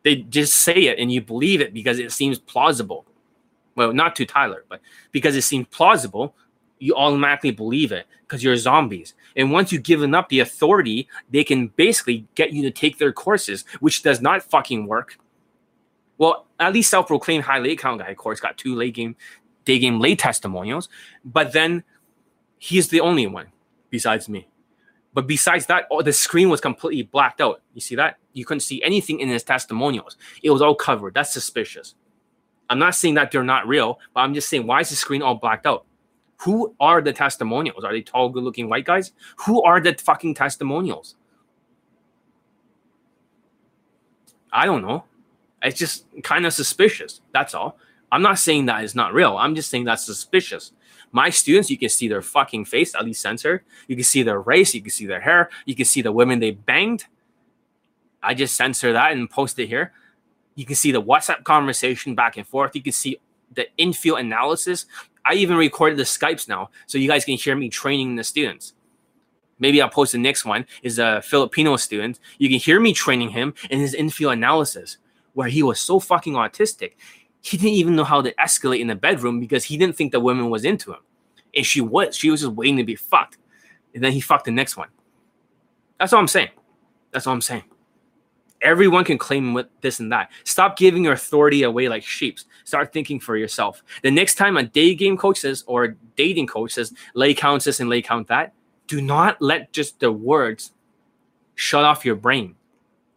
They 0.02 0.16
just 0.16 0.56
say 0.56 0.86
it 0.86 0.98
and 0.98 1.12
you 1.12 1.20
believe 1.20 1.60
it 1.60 1.74
because 1.74 1.98
it 1.98 2.12
seems 2.12 2.38
plausible. 2.38 3.04
Well, 3.76 3.92
not 3.92 4.16
to 4.16 4.26
Tyler, 4.26 4.64
but 4.68 4.80
because 5.12 5.36
it 5.36 5.42
seems 5.42 5.66
plausible, 5.70 6.34
you 6.78 6.94
automatically 6.94 7.50
believe 7.50 7.92
it 7.92 8.06
because 8.22 8.42
you're 8.42 8.56
zombies. 8.56 9.14
And 9.36 9.50
once 9.52 9.72
you've 9.72 9.82
given 9.82 10.14
up 10.14 10.28
the 10.28 10.40
authority, 10.40 11.08
they 11.30 11.44
can 11.44 11.68
basically 11.68 12.26
get 12.34 12.52
you 12.52 12.62
to 12.62 12.70
take 12.70 12.98
their 12.98 13.12
courses, 13.12 13.64
which 13.80 14.02
does 14.02 14.20
not 14.20 14.42
fucking 14.42 14.86
work. 14.86 15.18
Well, 16.18 16.46
at 16.58 16.72
least 16.72 16.90
self-proclaimed 16.90 17.44
high 17.44 17.58
lay 17.58 17.76
count 17.76 18.00
guy, 18.00 18.08
of 18.08 18.16
course, 18.16 18.40
got 18.40 18.58
two 18.58 18.74
late 18.74 18.94
game, 18.94 19.16
day 19.64 19.78
game 19.78 20.00
lay 20.00 20.14
testimonials, 20.14 20.88
but 21.24 21.52
then 21.52 21.82
he's 22.58 22.88
the 22.88 23.00
only 23.00 23.26
one 23.26 23.46
besides 23.88 24.28
me. 24.28 24.48
But 25.12 25.26
besides 25.26 25.66
that, 25.66 25.86
oh, 25.90 26.02
the 26.02 26.12
screen 26.12 26.50
was 26.50 26.60
completely 26.60 27.02
blacked 27.02 27.40
out. 27.40 27.62
You 27.74 27.80
see 27.80 27.96
that? 27.96 28.18
You 28.32 28.44
couldn't 28.44 28.60
see 28.60 28.82
anything 28.82 29.20
in 29.20 29.28
his 29.28 29.42
testimonials. 29.42 30.16
It 30.42 30.50
was 30.50 30.62
all 30.62 30.74
covered. 30.74 31.14
That's 31.14 31.32
suspicious. 31.32 31.94
I'm 32.68 32.78
not 32.78 32.94
saying 32.94 33.14
that 33.14 33.32
they're 33.32 33.42
not 33.42 33.66
real, 33.66 33.98
but 34.14 34.20
I'm 34.20 34.34
just 34.34 34.48
saying 34.48 34.66
why 34.66 34.80
is 34.80 34.90
the 34.90 34.96
screen 34.96 35.22
all 35.22 35.34
blacked 35.34 35.66
out? 35.66 35.84
Who 36.42 36.74
are 36.80 37.02
the 37.02 37.12
testimonials? 37.12 37.84
Are 37.84 37.92
they 37.92 38.02
tall, 38.02 38.28
good-looking 38.30 38.68
white 38.68 38.86
guys? 38.86 39.12
Who 39.46 39.62
are 39.62 39.80
the 39.80 39.94
fucking 39.94 40.34
testimonials? 40.34 41.16
I 44.52 44.64
don't 44.64 44.82
know. 44.82 45.04
It's 45.62 45.78
just 45.78 46.06
kind 46.22 46.46
of 46.46 46.52
suspicious. 46.54 47.20
That's 47.32 47.54
all. 47.54 47.76
I'm 48.10 48.22
not 48.22 48.38
saying 48.38 48.66
that 48.66 48.82
is 48.82 48.94
not 48.94 49.12
real. 49.12 49.36
I'm 49.36 49.54
just 49.54 49.70
saying 49.70 49.84
that's 49.84 50.04
suspicious. 50.04 50.72
My 51.12 51.28
students, 51.28 51.70
you 51.70 51.76
can 51.76 51.88
see 51.88 52.08
their 52.08 52.22
fucking 52.22 52.64
face, 52.64 52.94
at 52.94 53.04
least 53.04 53.20
censored. 53.20 53.62
You 53.86 53.94
can 53.94 54.04
see 54.04 54.22
their 54.22 54.40
race. 54.40 54.74
You 54.74 54.80
can 54.80 54.90
see 54.90 55.06
their 55.06 55.20
hair. 55.20 55.50
You 55.66 55.74
can 55.74 55.84
see 55.84 56.02
the 56.02 56.12
women 56.12 56.38
they 56.38 56.52
banged. 56.52 57.04
I 58.22 58.34
just 58.34 58.56
censor 58.56 58.92
that 58.92 59.12
and 59.12 59.28
post 59.28 59.58
it 59.58 59.66
here. 59.66 59.92
You 60.54 60.64
can 60.64 60.74
see 60.74 60.90
the 60.90 61.02
WhatsApp 61.02 61.44
conversation 61.44 62.14
back 62.14 62.36
and 62.36 62.46
forth. 62.46 62.74
You 62.74 62.82
can 62.82 62.92
see 62.92 63.20
the 63.52 63.66
infield 63.76 64.20
analysis. 64.20 64.86
I 65.24 65.34
even 65.34 65.56
recorded 65.56 65.98
the 65.98 66.04
Skypes 66.04 66.48
now, 66.48 66.70
so 66.86 66.98
you 66.98 67.08
guys 67.08 67.24
can 67.24 67.36
hear 67.36 67.56
me 67.56 67.68
training 67.68 68.16
the 68.16 68.24
students. 68.24 68.74
Maybe 69.58 69.82
I'll 69.82 69.90
post 69.90 70.12
the 70.12 70.18
next 70.18 70.44
one 70.44 70.66
is 70.82 70.98
a 70.98 71.20
Filipino 71.22 71.76
student. 71.76 72.18
You 72.38 72.48
can 72.48 72.58
hear 72.58 72.80
me 72.80 72.94
training 72.94 73.28
him 73.28 73.54
in 73.70 73.78
his 73.78 73.94
infield 73.94 74.32
analysis, 74.32 74.96
where 75.34 75.48
he 75.48 75.62
was 75.62 75.80
so 75.80 76.00
fucking 76.00 76.32
autistic. 76.32 76.92
He 77.42 77.56
didn't 77.56 77.74
even 77.74 77.94
know 77.94 78.04
how 78.04 78.22
to 78.22 78.34
escalate 78.34 78.80
in 78.80 78.86
the 78.86 78.94
bedroom 78.94 79.38
because 79.38 79.64
he 79.64 79.76
didn't 79.76 79.96
think 79.96 80.12
the 80.12 80.20
woman 80.20 80.50
was 80.50 80.64
into 80.64 80.92
him. 80.92 81.00
And 81.54 81.64
she 81.64 81.80
was. 81.80 82.16
She 82.16 82.30
was 82.30 82.40
just 82.40 82.52
waiting 82.52 82.76
to 82.78 82.84
be 82.84 82.96
fucked. 82.96 83.38
And 83.94 84.02
then 84.02 84.12
he 84.12 84.20
fucked 84.20 84.44
the 84.44 84.50
next 84.50 84.76
one. 84.76 84.88
That's 85.98 86.12
all 86.12 86.20
I'm 86.20 86.28
saying. 86.28 86.50
That's 87.10 87.26
all 87.26 87.34
I'm 87.34 87.40
saying. 87.40 87.64
Everyone 88.62 89.04
can 89.04 89.18
claim 89.18 89.54
with 89.54 89.66
this 89.80 90.00
and 90.00 90.12
that. 90.12 90.30
Stop 90.44 90.76
giving 90.76 91.04
your 91.04 91.14
authority 91.14 91.62
away 91.62 91.88
like 91.88 92.02
sheep. 92.02 92.38
Start 92.64 92.92
thinking 92.92 93.18
for 93.18 93.36
yourself. 93.36 93.82
The 94.02 94.10
next 94.10 94.34
time 94.34 94.56
a 94.56 94.62
day 94.62 94.94
game 94.94 95.16
coach 95.16 95.38
says 95.38 95.64
or 95.66 95.96
dating 96.16 96.46
coach 96.46 96.72
says 96.72 96.92
lay 97.14 97.32
count 97.34 97.64
this 97.64 97.80
and 97.80 97.88
lay 97.88 98.02
count 98.02 98.28
that, 98.28 98.52
do 98.86 99.00
not 99.00 99.40
let 99.40 99.72
just 99.72 100.00
the 100.00 100.12
words 100.12 100.72
shut 101.54 101.84
off 101.84 102.04
your 102.04 102.16
brain 102.16 102.56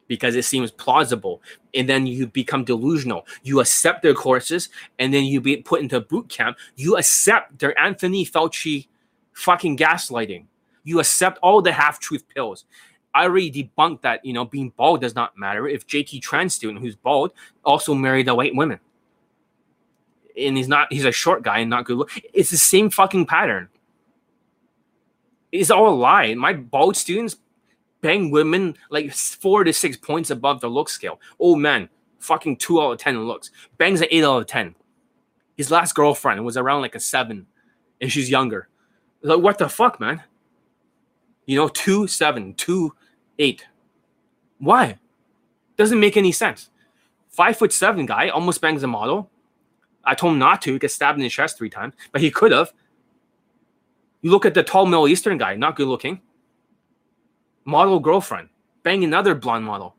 because 0.07 0.35
it 0.35 0.43
seems 0.43 0.69
plausible 0.69 1.41
and 1.73 1.87
then 1.87 2.05
you 2.05 2.27
become 2.27 2.63
delusional 2.63 3.25
you 3.41 3.59
accept 3.59 4.01
their 4.03 4.13
courses 4.13 4.69
and 4.99 5.13
then 5.13 5.23
you 5.23 5.41
be 5.41 5.57
put 5.57 5.81
into 5.81 5.99
boot 5.99 6.27
camp 6.29 6.57
you 6.75 6.97
accept 6.97 7.57
their 7.57 7.77
anthony 7.79 8.25
fauci 8.25 8.87
fucking 9.33 9.77
gaslighting 9.77 10.45
you 10.83 10.99
accept 10.99 11.39
all 11.41 11.61
the 11.61 11.71
half-truth 11.71 12.27
pills 12.29 12.65
I 13.13 13.23
already 13.25 13.51
debunked 13.51 14.01
that 14.01 14.25
you 14.25 14.33
know 14.33 14.45
being 14.45 14.71
bald 14.75 15.01
does 15.01 15.15
not 15.15 15.37
matter. 15.37 15.67
If 15.67 15.87
JT 15.87 16.21
Tran's 16.21 16.53
student 16.53 16.79
who's 16.79 16.95
bald 16.95 17.31
also 17.63 17.93
married 17.93 18.27
a 18.27 18.35
white 18.35 18.55
woman, 18.55 18.79
and 20.37 20.57
he's 20.57 20.67
not 20.67 20.91
he's 20.91 21.05
a 21.05 21.11
short 21.11 21.43
guy 21.43 21.59
and 21.59 21.69
not 21.69 21.85
good 21.85 21.97
look. 21.97 22.11
It's 22.33 22.49
the 22.49 22.57
same 22.57 22.89
fucking 22.89 23.25
pattern. 23.25 23.69
It's 25.51 25.69
all 25.69 25.89
a 25.89 25.95
lie. 25.95 26.33
My 26.33 26.53
bald 26.53 26.97
students 26.97 27.37
bang 28.01 28.31
women 28.31 28.75
like 28.89 29.13
four 29.13 29.63
to 29.63 29.71
six 29.71 29.95
points 29.95 30.29
above 30.29 30.61
the 30.61 30.67
look 30.67 30.89
scale. 30.89 31.19
Oh 31.39 31.55
man, 31.55 31.89
fucking 32.19 32.57
two 32.57 32.81
out 32.81 32.91
of 32.91 32.97
ten 32.97 33.23
looks. 33.25 33.51
Bangs 33.77 34.01
an 34.01 34.07
eight 34.09 34.23
out 34.23 34.41
of 34.41 34.47
ten. 34.47 34.75
His 35.55 35.69
last 35.69 35.93
girlfriend 35.93 36.43
was 36.43 36.57
around 36.57 36.81
like 36.81 36.95
a 36.95 36.99
seven, 36.99 37.45
and 38.01 38.11
she's 38.11 38.29
younger. 38.29 38.69
Like 39.21 39.39
what 39.39 39.59
the 39.59 39.69
fuck, 39.69 39.99
man? 39.99 40.23
You 41.45 41.57
know, 41.57 41.67
two 41.67 42.07
seven, 42.07 42.55
two 42.55 42.95
eight. 43.43 43.65
Why? 44.57 44.97
Doesn't 45.77 45.99
make 45.99 46.17
any 46.17 46.31
sense. 46.31 46.69
Five 47.29 47.57
foot 47.57 47.73
seven 47.73 48.05
guy 48.05 48.29
almost 48.29 48.61
bangs 48.61 48.83
a 48.83 48.87
model. 48.87 49.29
I 50.03 50.15
told 50.15 50.33
him 50.33 50.39
not 50.39 50.61
to, 50.63 50.79
get 50.79 50.91
stabbed 50.91 51.17
in 51.17 51.23
the 51.23 51.29
chest 51.29 51.57
three 51.57 51.69
times, 51.69 51.93
but 52.11 52.21
he 52.21 52.31
could 52.31 52.51
have. 52.51 52.73
You 54.21 54.31
look 54.31 54.45
at 54.45 54.53
the 54.53 54.63
tall 54.63 54.85
Middle 54.85 55.07
Eastern 55.07 55.37
guy, 55.37 55.55
not 55.55 55.75
good 55.75 55.87
looking. 55.87 56.21
Model 57.65 57.99
girlfriend, 57.99 58.49
bang 58.83 59.03
another 59.03 59.35
blonde 59.35 59.65
model. 59.65 59.95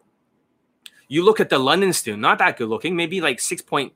You 1.08 1.24
look 1.24 1.40
at 1.40 1.50
the 1.50 1.58
London 1.58 1.92
student, 1.92 2.22
not 2.22 2.38
that 2.38 2.56
good 2.56 2.68
looking, 2.68 2.96
maybe 2.96 3.20
like 3.20 3.38
6.8 3.38 3.92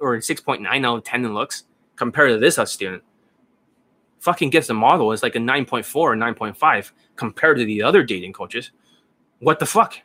or 0.00 0.16
6.9 0.16 0.86
out 0.86 0.96
of 0.98 1.04
10 1.04 1.24
in 1.24 1.34
looks 1.34 1.64
compared 1.96 2.30
to 2.32 2.38
this 2.38 2.58
student 2.70 3.02
fucking 4.22 4.50
gets 4.50 4.70
a 4.70 4.74
model 4.74 5.10
is 5.10 5.22
like 5.22 5.34
a 5.34 5.38
9.4 5.38 5.96
or 5.96 6.14
9.5 6.14 6.92
compared 7.16 7.58
to 7.58 7.64
the 7.64 7.82
other 7.82 8.04
dating 8.04 8.32
coaches. 8.32 8.70
What 9.42 9.58
the 9.58 9.66
fuck? 9.66 9.98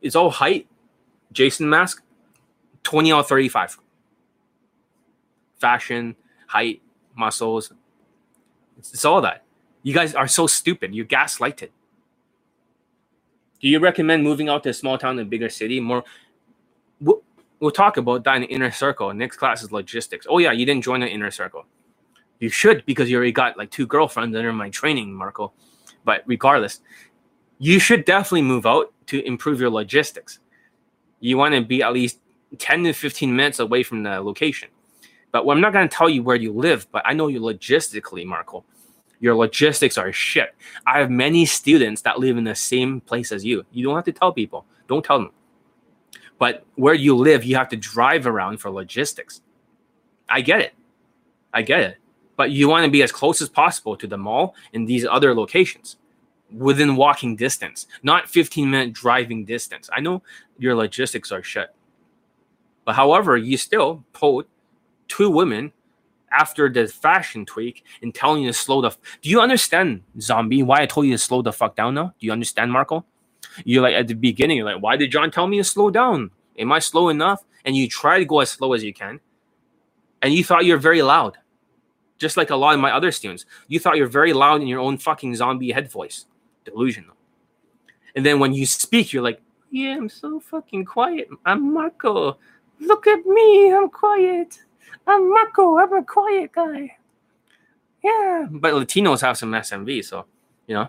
It's 0.00 0.14
all 0.14 0.30
height. 0.30 0.68
Jason 1.32 1.68
Mask, 1.68 2.00
20 2.84 3.12
out 3.12 3.20
of 3.20 3.28
35. 3.28 3.76
Fashion, 5.58 6.14
height, 6.46 6.80
muscles. 7.16 7.72
It's, 8.78 8.94
it's 8.94 9.04
all 9.04 9.20
that. 9.22 9.42
You 9.82 9.92
guys 9.92 10.14
are 10.14 10.28
so 10.28 10.46
stupid. 10.46 10.94
You 10.94 11.04
gaslighted. 11.04 11.70
Do 13.60 13.68
you 13.68 13.80
recommend 13.80 14.22
moving 14.22 14.48
out 14.48 14.62
to 14.62 14.68
a 14.68 14.74
small 14.74 14.96
town 14.96 15.18
in 15.18 15.26
a 15.26 15.28
bigger 15.28 15.48
city? 15.48 15.80
More. 15.80 16.04
We'll, 17.00 17.22
we'll 17.58 17.72
talk 17.72 17.96
about 17.96 18.22
that 18.22 18.36
in 18.36 18.42
the 18.42 18.48
inner 18.48 18.70
circle. 18.70 19.12
Next 19.12 19.38
class 19.38 19.64
is 19.64 19.72
logistics. 19.72 20.24
Oh 20.30 20.38
yeah, 20.38 20.52
you 20.52 20.64
didn't 20.64 20.84
join 20.84 21.00
the 21.00 21.08
inner 21.08 21.32
circle. 21.32 21.66
You 22.38 22.48
should 22.48 22.86
because 22.86 23.10
you 23.10 23.16
already 23.16 23.32
got 23.32 23.58
like 23.58 23.72
two 23.72 23.88
girlfriends 23.88 24.36
under 24.36 24.52
my 24.52 24.70
training, 24.70 25.12
Marco. 25.12 25.52
But 26.04 26.22
regardless, 26.26 26.80
you 27.58 27.78
should 27.78 28.04
definitely 28.04 28.42
move 28.42 28.66
out 28.66 28.92
to 29.06 29.24
improve 29.26 29.60
your 29.60 29.70
logistics. 29.70 30.38
You 31.20 31.36
want 31.36 31.54
to 31.54 31.60
be 31.60 31.82
at 31.82 31.92
least 31.92 32.18
10 32.58 32.84
to 32.84 32.92
15 32.92 33.34
minutes 33.34 33.58
away 33.58 33.82
from 33.82 34.02
the 34.02 34.20
location. 34.20 34.68
But 35.32 35.44
well, 35.44 35.56
I'm 35.56 35.60
not 35.60 35.72
going 35.72 35.88
to 35.88 35.94
tell 35.94 36.08
you 36.08 36.22
where 36.22 36.36
you 36.36 36.52
live, 36.52 36.86
but 36.92 37.02
I 37.04 37.12
know 37.12 37.28
you 37.28 37.40
logistically, 37.40 38.24
Marco. 38.24 38.64
Your 39.20 39.34
logistics 39.34 39.98
are 39.98 40.12
shit. 40.12 40.54
I 40.86 41.00
have 41.00 41.10
many 41.10 41.44
students 41.44 42.02
that 42.02 42.20
live 42.20 42.36
in 42.36 42.44
the 42.44 42.54
same 42.54 43.00
place 43.00 43.32
as 43.32 43.44
you. 43.44 43.66
You 43.72 43.84
don't 43.84 43.96
have 43.96 44.04
to 44.04 44.12
tell 44.12 44.32
people. 44.32 44.64
Don't 44.86 45.04
tell 45.04 45.18
them. 45.18 45.32
But 46.38 46.64
where 46.76 46.94
you 46.94 47.16
live, 47.16 47.44
you 47.44 47.56
have 47.56 47.68
to 47.70 47.76
drive 47.76 48.26
around 48.26 48.58
for 48.58 48.70
logistics. 48.70 49.42
I 50.28 50.40
get 50.40 50.60
it. 50.60 50.74
I 51.52 51.62
get 51.62 51.80
it. 51.80 51.96
But 52.36 52.52
you 52.52 52.68
want 52.68 52.84
to 52.84 52.90
be 52.90 53.02
as 53.02 53.10
close 53.10 53.42
as 53.42 53.48
possible 53.48 53.96
to 53.96 54.06
the 54.06 54.16
mall 54.16 54.54
and 54.72 54.86
these 54.86 55.04
other 55.04 55.34
locations 55.34 55.96
within 56.56 56.96
walking 56.96 57.36
distance, 57.36 57.86
not 58.02 58.28
15 58.28 58.70
minute 58.70 58.92
driving 58.92 59.44
distance. 59.44 59.90
I 59.92 60.00
know 60.00 60.22
your 60.58 60.74
logistics 60.74 61.30
are 61.32 61.42
shit. 61.42 61.68
But 62.84 62.94
however, 62.94 63.36
you 63.36 63.56
still 63.56 64.04
pulled 64.12 64.46
two 65.08 65.30
women 65.30 65.72
after 66.32 66.68
the 66.68 66.86
fashion 66.86 67.44
tweak 67.44 67.84
and 68.02 68.14
telling 68.14 68.42
you 68.42 68.48
to 68.48 68.52
slow 68.52 68.80
the. 68.80 68.88
F- 68.88 68.98
Do 69.22 69.30
you 69.30 69.40
understand, 69.40 70.02
zombie? 70.20 70.62
Why 70.62 70.82
I 70.82 70.86
told 70.86 71.06
you 71.06 71.12
to 71.12 71.18
slow 71.18 71.42
the 71.42 71.52
fuck 71.52 71.76
down 71.76 71.94
now? 71.94 72.14
Do 72.18 72.26
you 72.26 72.32
understand, 72.32 72.72
Marco? 72.72 73.04
You're 73.64 73.82
like 73.82 73.94
at 73.94 74.08
the 74.08 74.14
beginning, 74.14 74.58
you're 74.58 74.66
like, 74.66 74.82
why 74.82 74.96
did 74.96 75.10
John 75.10 75.30
tell 75.30 75.46
me 75.46 75.58
to 75.58 75.64
slow 75.64 75.90
down? 75.90 76.30
Am 76.58 76.72
I 76.72 76.78
slow 76.78 77.08
enough? 77.08 77.44
And 77.64 77.76
you 77.76 77.88
try 77.88 78.18
to 78.18 78.24
go 78.24 78.40
as 78.40 78.50
slow 78.50 78.72
as 78.72 78.82
you 78.82 78.92
can. 78.92 79.20
And 80.22 80.32
you 80.34 80.42
thought 80.44 80.64
you're 80.64 80.78
very 80.78 81.02
loud. 81.02 81.36
Just 82.18 82.36
like 82.36 82.50
a 82.50 82.56
lot 82.56 82.74
of 82.74 82.80
my 82.80 82.90
other 82.90 83.12
students. 83.12 83.46
You 83.68 83.78
thought 83.78 83.96
you're 83.96 84.08
very 84.08 84.32
loud 84.32 84.60
in 84.60 84.66
your 84.66 84.80
own 84.80 84.98
fucking 84.98 85.34
zombie 85.36 85.70
head 85.70 85.90
voice. 85.90 86.26
Delusional. 86.70 87.14
And 88.14 88.24
then 88.24 88.38
when 88.38 88.52
you 88.52 88.66
speak, 88.66 89.12
you're 89.12 89.22
like, 89.22 89.40
yeah, 89.70 89.96
I'm 89.96 90.08
so 90.08 90.40
fucking 90.40 90.84
quiet. 90.84 91.28
I'm 91.44 91.72
Marco. 91.72 92.38
Look 92.80 93.06
at 93.06 93.24
me. 93.26 93.72
I'm 93.72 93.90
quiet. 93.90 94.58
I'm 95.06 95.28
Marco. 95.30 95.78
I'm 95.78 95.92
a 95.92 96.04
quiet 96.04 96.52
guy. 96.52 96.96
Yeah. 98.02 98.46
But 98.50 98.74
Latinos 98.74 99.20
have 99.20 99.36
some 99.36 99.52
SMV, 99.52 100.04
so, 100.04 100.24
you 100.66 100.74
know. 100.74 100.88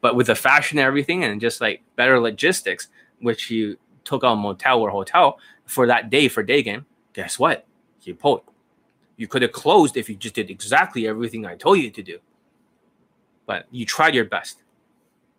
But 0.00 0.14
with 0.14 0.28
the 0.28 0.34
fashion 0.34 0.78
and 0.78 0.86
everything 0.86 1.24
and 1.24 1.40
just 1.40 1.60
like 1.60 1.82
better 1.96 2.20
logistics, 2.20 2.88
which 3.20 3.50
you 3.50 3.76
took 4.04 4.24
out 4.24 4.36
motel 4.36 4.80
or 4.80 4.90
hotel 4.90 5.38
for 5.66 5.86
that 5.86 6.10
day 6.10 6.28
for 6.28 6.42
day 6.42 6.62
game, 6.62 6.86
guess 7.12 7.38
what? 7.38 7.66
You 8.02 8.14
pulled. 8.14 8.42
You 9.16 9.28
could 9.28 9.42
have 9.42 9.52
closed 9.52 9.96
if 9.96 10.08
you 10.08 10.16
just 10.16 10.34
did 10.34 10.50
exactly 10.50 11.06
everything 11.06 11.44
I 11.44 11.56
told 11.56 11.78
you 11.78 11.90
to 11.90 12.02
do. 12.02 12.18
But 13.50 13.66
you 13.72 13.84
tried 13.84 14.14
your 14.14 14.26
best. 14.26 14.62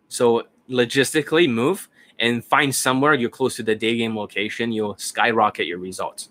So 0.08 0.42
logistically 0.68 1.48
move 1.48 1.88
and 2.18 2.44
find 2.44 2.74
somewhere 2.74 3.14
you're 3.14 3.30
close 3.30 3.56
to 3.56 3.62
the 3.62 3.74
day 3.74 3.96
game 3.96 4.14
location, 4.14 4.70
you'll 4.70 4.98
skyrocket 4.98 5.66
your 5.66 5.78
results. 5.78 6.28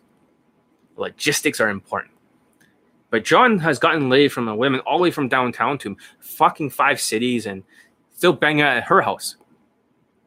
Logistics 0.96 1.60
are 1.60 1.70
important. 1.70 2.12
But 3.10 3.26
John 3.26 3.58
has 3.58 3.80
gotten 3.80 4.10
laid 4.10 4.32
from 4.32 4.48
a 4.48 4.56
woman 4.56 4.82
all 4.82 5.00
the 5.00 5.02
way 5.02 5.10
from 5.10 5.28
downtown 5.28 5.80
to 5.80 5.98
fucking 6.20 6.70
five 6.70 7.02
cities 7.02 7.48
and 7.48 7.64
still 8.16 8.34
banging 8.34 8.62
at 8.62 8.84
her 8.84 9.02
house. 9.02 9.38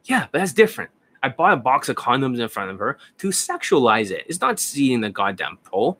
Yeah, 0.03 0.27
but 0.33 0.39
that's 0.39 0.51
different. 0.51 0.91
I 1.23 1.29
bought 1.29 1.53
a 1.53 1.55
box 1.55 1.87
of 1.87 1.95
condoms 1.95 2.41
in 2.41 2.49
front 2.49 2.69
of 2.69 2.79
her 2.79 2.97
to 3.19 3.29
sexualize 3.29 4.11
it. 4.11 4.25
It's 4.27 4.41
not 4.41 4.59
seeding 4.59 4.99
the 4.99 5.09
goddamn 5.09 5.59
pole. 5.63 5.99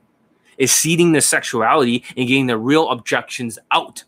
It's 0.58 0.74
seeding 0.74 1.12
the 1.12 1.22
sexuality 1.22 2.04
and 2.14 2.28
getting 2.28 2.46
the 2.46 2.58
real 2.58 2.90
objections 2.90 3.58
out. 3.70 4.04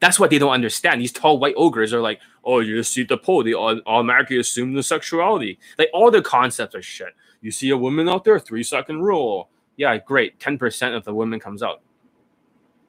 That's 0.00 0.18
what 0.18 0.30
they 0.30 0.38
don't 0.38 0.52
understand. 0.52 1.00
These 1.00 1.12
tall 1.12 1.38
white 1.38 1.54
ogres 1.56 1.92
are 1.92 2.00
like, 2.00 2.20
oh, 2.44 2.60
you 2.60 2.82
see 2.82 3.04
the 3.04 3.18
pole. 3.18 3.44
They 3.44 3.54
automatically 3.54 4.38
assume 4.38 4.72
the 4.72 4.82
sexuality. 4.82 5.58
Like 5.78 5.90
all 5.92 6.10
the 6.10 6.22
concepts 6.22 6.74
are 6.74 6.82
shit. 6.82 7.14
You 7.42 7.50
see 7.50 7.70
a 7.70 7.76
woman 7.76 8.08
out 8.08 8.24
there, 8.24 8.38
three 8.38 8.62
second 8.62 9.02
rule. 9.02 9.50
Yeah, 9.76 9.96
great. 9.98 10.38
10% 10.40 10.96
of 10.96 11.04
the 11.04 11.14
women 11.14 11.38
comes 11.38 11.62
out. 11.62 11.82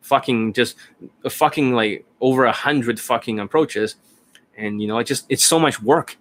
Fucking 0.01 0.53
just 0.53 0.77
fucking 1.29 1.73
like 1.73 2.05
over 2.21 2.45
a 2.45 2.51
hundred 2.51 2.99
fucking 2.99 3.39
approaches. 3.39 3.95
And 4.57 4.81
you 4.81 4.87
know, 4.87 4.97
it 4.97 5.03
just 5.05 5.25
it's 5.29 5.43
so 5.43 5.59
much 5.59 5.81
work. 5.81 6.17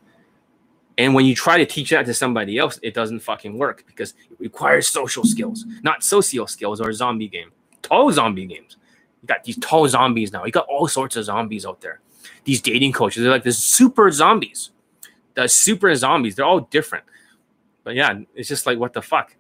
And 0.99 1.15
when 1.15 1.25
you 1.25 1.35
try 1.35 1.57
to 1.57 1.65
teach 1.65 1.91
that 1.91 2.05
to 2.07 2.15
somebody 2.15 2.59
else, 2.59 2.79
it 2.83 2.93
doesn't 2.93 3.21
fucking 3.21 3.57
work 3.57 3.85
because 3.87 4.11
it 4.31 4.39
requires 4.39 4.87
social 4.87 5.25
skills, 5.25 5.65
not 5.83 6.05
socio 6.05 6.45
skills 6.45 6.81
or 6.81 6.93
zombie 6.93 7.29
game. 7.29 7.53
Tall 7.81 8.13
zombie 8.13 8.45
games. 8.45 8.77
You 9.23 9.27
got 9.27 9.45
these 9.45 9.59
tall 9.59 9.87
zombies 9.89 10.33
now. 10.33 10.45
You 10.45 10.53
got 10.53 10.67
all 10.69 10.89
sorts 10.89 11.17
of 11.17 11.25
zombies 11.25 11.67
out 11.67 11.81
there. 11.81 12.01
These 12.45 12.63
dating 12.63 12.93
coaches, 12.93 13.23
they're 13.23 13.31
like 13.31 13.45
the 13.45 13.53
super 13.53 14.11
zombies. 14.11 14.71
The 15.35 15.49
super 15.49 15.95
zombies, 15.95 16.37
they're 16.37 16.45
all 16.45 16.61
different. 16.61 17.05
But 17.85 17.95
yeah, 17.95 18.21
it's 18.35 18.49
just 18.49 18.67
like 18.67 18.79
what 18.79 18.93
the 18.93 19.03
fuck. 19.03 19.37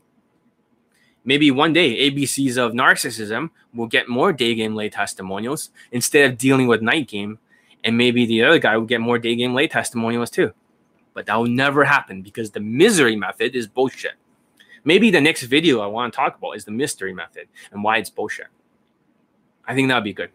Maybe 1.25 1.51
one 1.51 1.73
day 1.73 2.11
ABCs 2.11 2.57
of 2.57 2.73
narcissism 2.73 3.51
will 3.75 3.87
get 3.87 4.09
more 4.09 4.33
day 4.33 4.55
game 4.55 4.75
lay 4.75 4.89
testimonials 4.89 5.71
instead 5.93 6.31
of 6.31 6.39
dealing 6.39 6.67
with 6.67 6.81
night 6.81 7.09
game, 7.09 7.39
and 7.85 7.97
maybe 7.97 8.25
the 8.27 8.43
other 8.43 8.59
guy 8.59 8.77
will 8.77 8.87
get 8.87 9.01
more 9.01 9.19
day 9.19 9.37
game 9.37 9.55
lay 9.55 9.69
testimonials 9.69 10.31
too. 10.31 10.53
But 11.13 11.27
that 11.27 11.37
will 11.37 11.47
never 11.47 11.85
happen 11.85 12.23
because 12.23 12.51
the 12.51 12.61
misery 12.61 13.17
method 13.17 13.55
is 13.55 13.67
bullshit. 13.67 14.15
Maybe 14.85 15.11
the 15.11 15.21
next 15.21 15.43
video 15.43 15.81
I 15.81 15.87
want 15.87 16.13
to 16.13 16.17
talk 16.17 16.39
about 16.39 16.53
is 16.53 16.65
the 16.65 16.71
mystery 16.71 17.13
method 17.13 17.49
and 17.73 17.85
why 17.85 17.99
it's 17.99 18.09
bullshit. 18.09 18.47
I 19.71 19.75
think 19.75 19.87
that'd 19.87 20.03
be 20.03 20.13
good. 20.13 20.31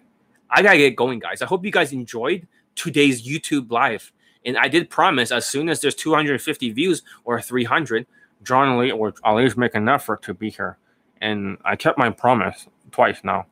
I 0.50 0.62
gotta 0.62 0.78
get 0.78 0.96
going, 0.96 1.20
guys. 1.20 1.42
I 1.42 1.46
hope 1.46 1.66
you 1.66 1.72
guys 1.72 1.92
enjoyed 1.92 2.48
today's 2.74 3.28
YouTube 3.28 3.70
live. 3.70 4.14
And 4.46 4.58
I 4.58 4.70
did 4.70 4.90
promise 4.90 5.30
as 5.30 5.46
soon 5.46 5.68
as 5.68 5.82
there's 5.82 5.94
250 5.94 6.72
views 6.72 7.02
or 7.26 7.42
300, 7.42 8.08
John 8.44 8.78
Lee 8.78 8.92
or 8.92 9.14
I'll 9.26 9.38
at 9.38 9.44
least 9.44 9.58
make 9.58 9.76
an 9.76 9.90
effort 9.90 10.22
to 10.22 10.34
be 10.34 10.52
here. 10.52 10.78
And 11.20 11.58
I 11.66 11.76
kept 11.76 11.98
my 11.98 12.12
promise 12.12 12.68
twice 12.92 13.26
now. 13.26 13.48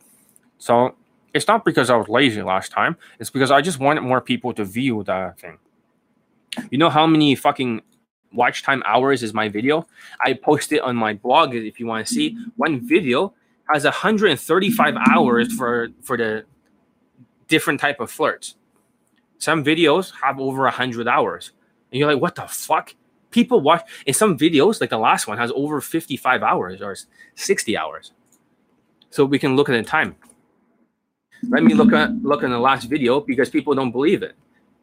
So 0.57 0.95
it's 1.33 1.49
not 1.49 1.65
because 1.65 1.89
I 1.89 1.97
was 1.97 2.07
lazy 2.07 2.41
last 2.41 2.71
time. 2.71 2.95
It's 3.19 3.29
because 3.29 3.51
I 3.51 3.59
just 3.59 3.79
wanted 3.79 4.01
more 4.01 4.21
people 4.21 4.53
to 4.53 4.63
view 4.63 5.03
the 5.03 5.33
thing. 5.37 5.57
You 6.71 6.77
know 6.77 6.89
how 6.89 7.05
many 7.05 7.35
fucking 7.35 7.81
watch 8.31 8.63
time 8.63 8.83
hours 8.85 9.21
is 9.21 9.33
my 9.33 9.49
video? 9.49 9.85
I 10.21 10.31
post 10.31 10.71
it 10.71 10.79
on 10.79 10.95
my 10.95 11.13
blog 11.13 11.53
if 11.53 11.77
you 11.77 11.87
want 11.87 12.07
to 12.07 12.13
see. 12.13 12.37
One 12.55 12.79
video 12.79 13.33
has 13.71 13.83
135 13.83 14.95
hours 15.09 15.53
for 15.53 15.89
for 16.01 16.17
the 16.17 16.45
different 17.47 17.79
type 17.79 17.99
of 17.99 18.09
flirts. 18.11 18.55
Some 19.37 19.63
videos 19.63 20.13
have 20.23 20.39
over 20.39 20.63
100 20.63 21.07
hours. 21.07 21.51
And 21.91 21.99
you're 21.99 22.11
like, 22.11 22.21
what 22.21 22.35
the 22.35 22.47
fuck? 22.47 22.95
People 23.29 23.61
watch 23.61 23.87
in 24.05 24.13
some 24.13 24.37
videos, 24.37 24.79
like 24.79 24.89
the 24.89 24.97
last 24.97 25.27
one 25.27 25.37
has 25.37 25.51
over 25.53 25.81
55 25.81 26.43
hours 26.43 26.81
or 26.81 26.95
60 27.35 27.77
hours. 27.77 28.11
So 29.09 29.25
we 29.25 29.37
can 29.37 29.55
look 29.55 29.69
at 29.69 29.73
the 29.73 29.83
time. 29.83 30.15
Let 31.49 31.63
me 31.63 31.73
look 31.73 31.91
at 31.93 32.11
look 32.23 32.43
at 32.43 32.49
the 32.49 32.59
last 32.59 32.85
video 32.85 33.19
because 33.19 33.49
people 33.49 33.75
don't 33.75 33.91
believe 33.91 34.23
it. 34.23 34.35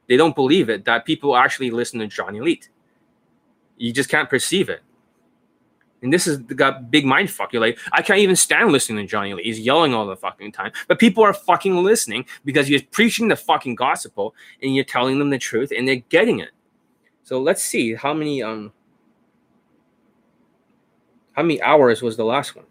They 0.09 0.17
don't 0.17 0.35
believe 0.35 0.69
it 0.69 0.85
that 0.85 1.05
people 1.05 1.37
actually 1.37 1.71
listen 1.71 2.01
to 2.01 2.07
Johnny 2.07 2.39
Elite. 2.39 2.69
You 3.77 3.93
just 3.93 4.11
can't 4.11 4.29
perceive 4.29 4.69
it. 4.69 4.83
And 6.03 6.13
this 6.13 6.25
has 6.25 6.39
got 6.39 6.91
big 6.91 7.05
mind 7.05 7.31
fuck. 7.31 7.53
You're 7.53 7.61
like, 7.61 7.79
I 7.93 8.03
can't 8.03 8.21
even 8.21 8.37
stand 8.37 8.73
listening 8.73 9.05
to 9.05 9.11
Johnny 9.11 9.31
Elite. 9.31 9.45
He's 9.45 9.61
yelling 9.61 9.93
all 9.93 10.07
the 10.07 10.17
fucking 10.17 10.53
time. 10.53 10.73
But 10.89 10.99
people 10.99 11.23
are 11.23 11.35
fucking 11.35 11.83
listening 11.83 12.25
because 12.45 12.71
you're 12.71 12.81
preaching 12.91 13.29
the 13.29 13.37
fucking 13.37 13.75
gospel 13.75 14.35
and 14.63 14.75
you're 14.75 14.85
telling 14.85 15.19
them 15.19 15.31
the 15.31 15.39
truth 15.39 15.73
and 15.77 15.87
they're 15.87 15.97
getting 15.97 16.41
it. 16.41 16.51
So 17.23 17.41
let's 17.41 17.63
see 17.63 17.95
how 17.95 18.15
many 18.15 18.43
um 18.43 18.73
how 21.33 21.43
many 21.43 21.63
hours 21.63 22.03
was 22.03 22.17
the 22.17 22.25
last 22.25 22.57
one? 22.57 22.67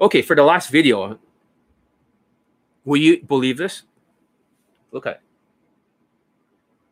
Okay, 0.00 0.22
for 0.22 0.34
the 0.34 0.42
last 0.42 0.70
video, 0.70 1.18
will 2.84 2.96
you 2.96 3.22
believe 3.22 3.56
this? 3.56 3.82
Look 4.90 5.06
at 5.06 5.16
it. 5.16 5.20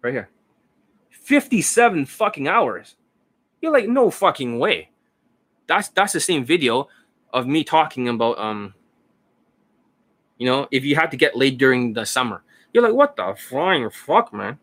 Right 0.03 0.13
here. 0.13 0.31
57 1.11 2.07
fucking 2.07 2.47
hours. 2.47 2.97
You're 3.61 3.73
like, 3.73 3.89
no 3.89 4.11
fucking 4.11 4.59
way. 4.59 4.91
That's 5.67 5.89
that's 5.89 6.13
the 6.13 6.21
same 6.21 6.45
video 6.45 6.89
of 7.33 7.47
me 7.47 7.63
talking 7.63 8.09
about 8.09 8.39
um, 8.39 8.75
you 10.39 10.47
know, 10.47 10.67
if 10.71 10.85
you 10.85 10.97
had 10.97 11.11
to 11.11 11.17
get 11.17 11.37
laid 11.37 11.59
during 11.59 11.93
the 11.93 12.05
summer. 12.05 12.43
You're 12.73 12.83
like, 12.83 12.95
what 12.95 13.17
the 13.17 13.35
flying 13.37 13.91
fuck, 13.91 14.33
man? 14.33 14.59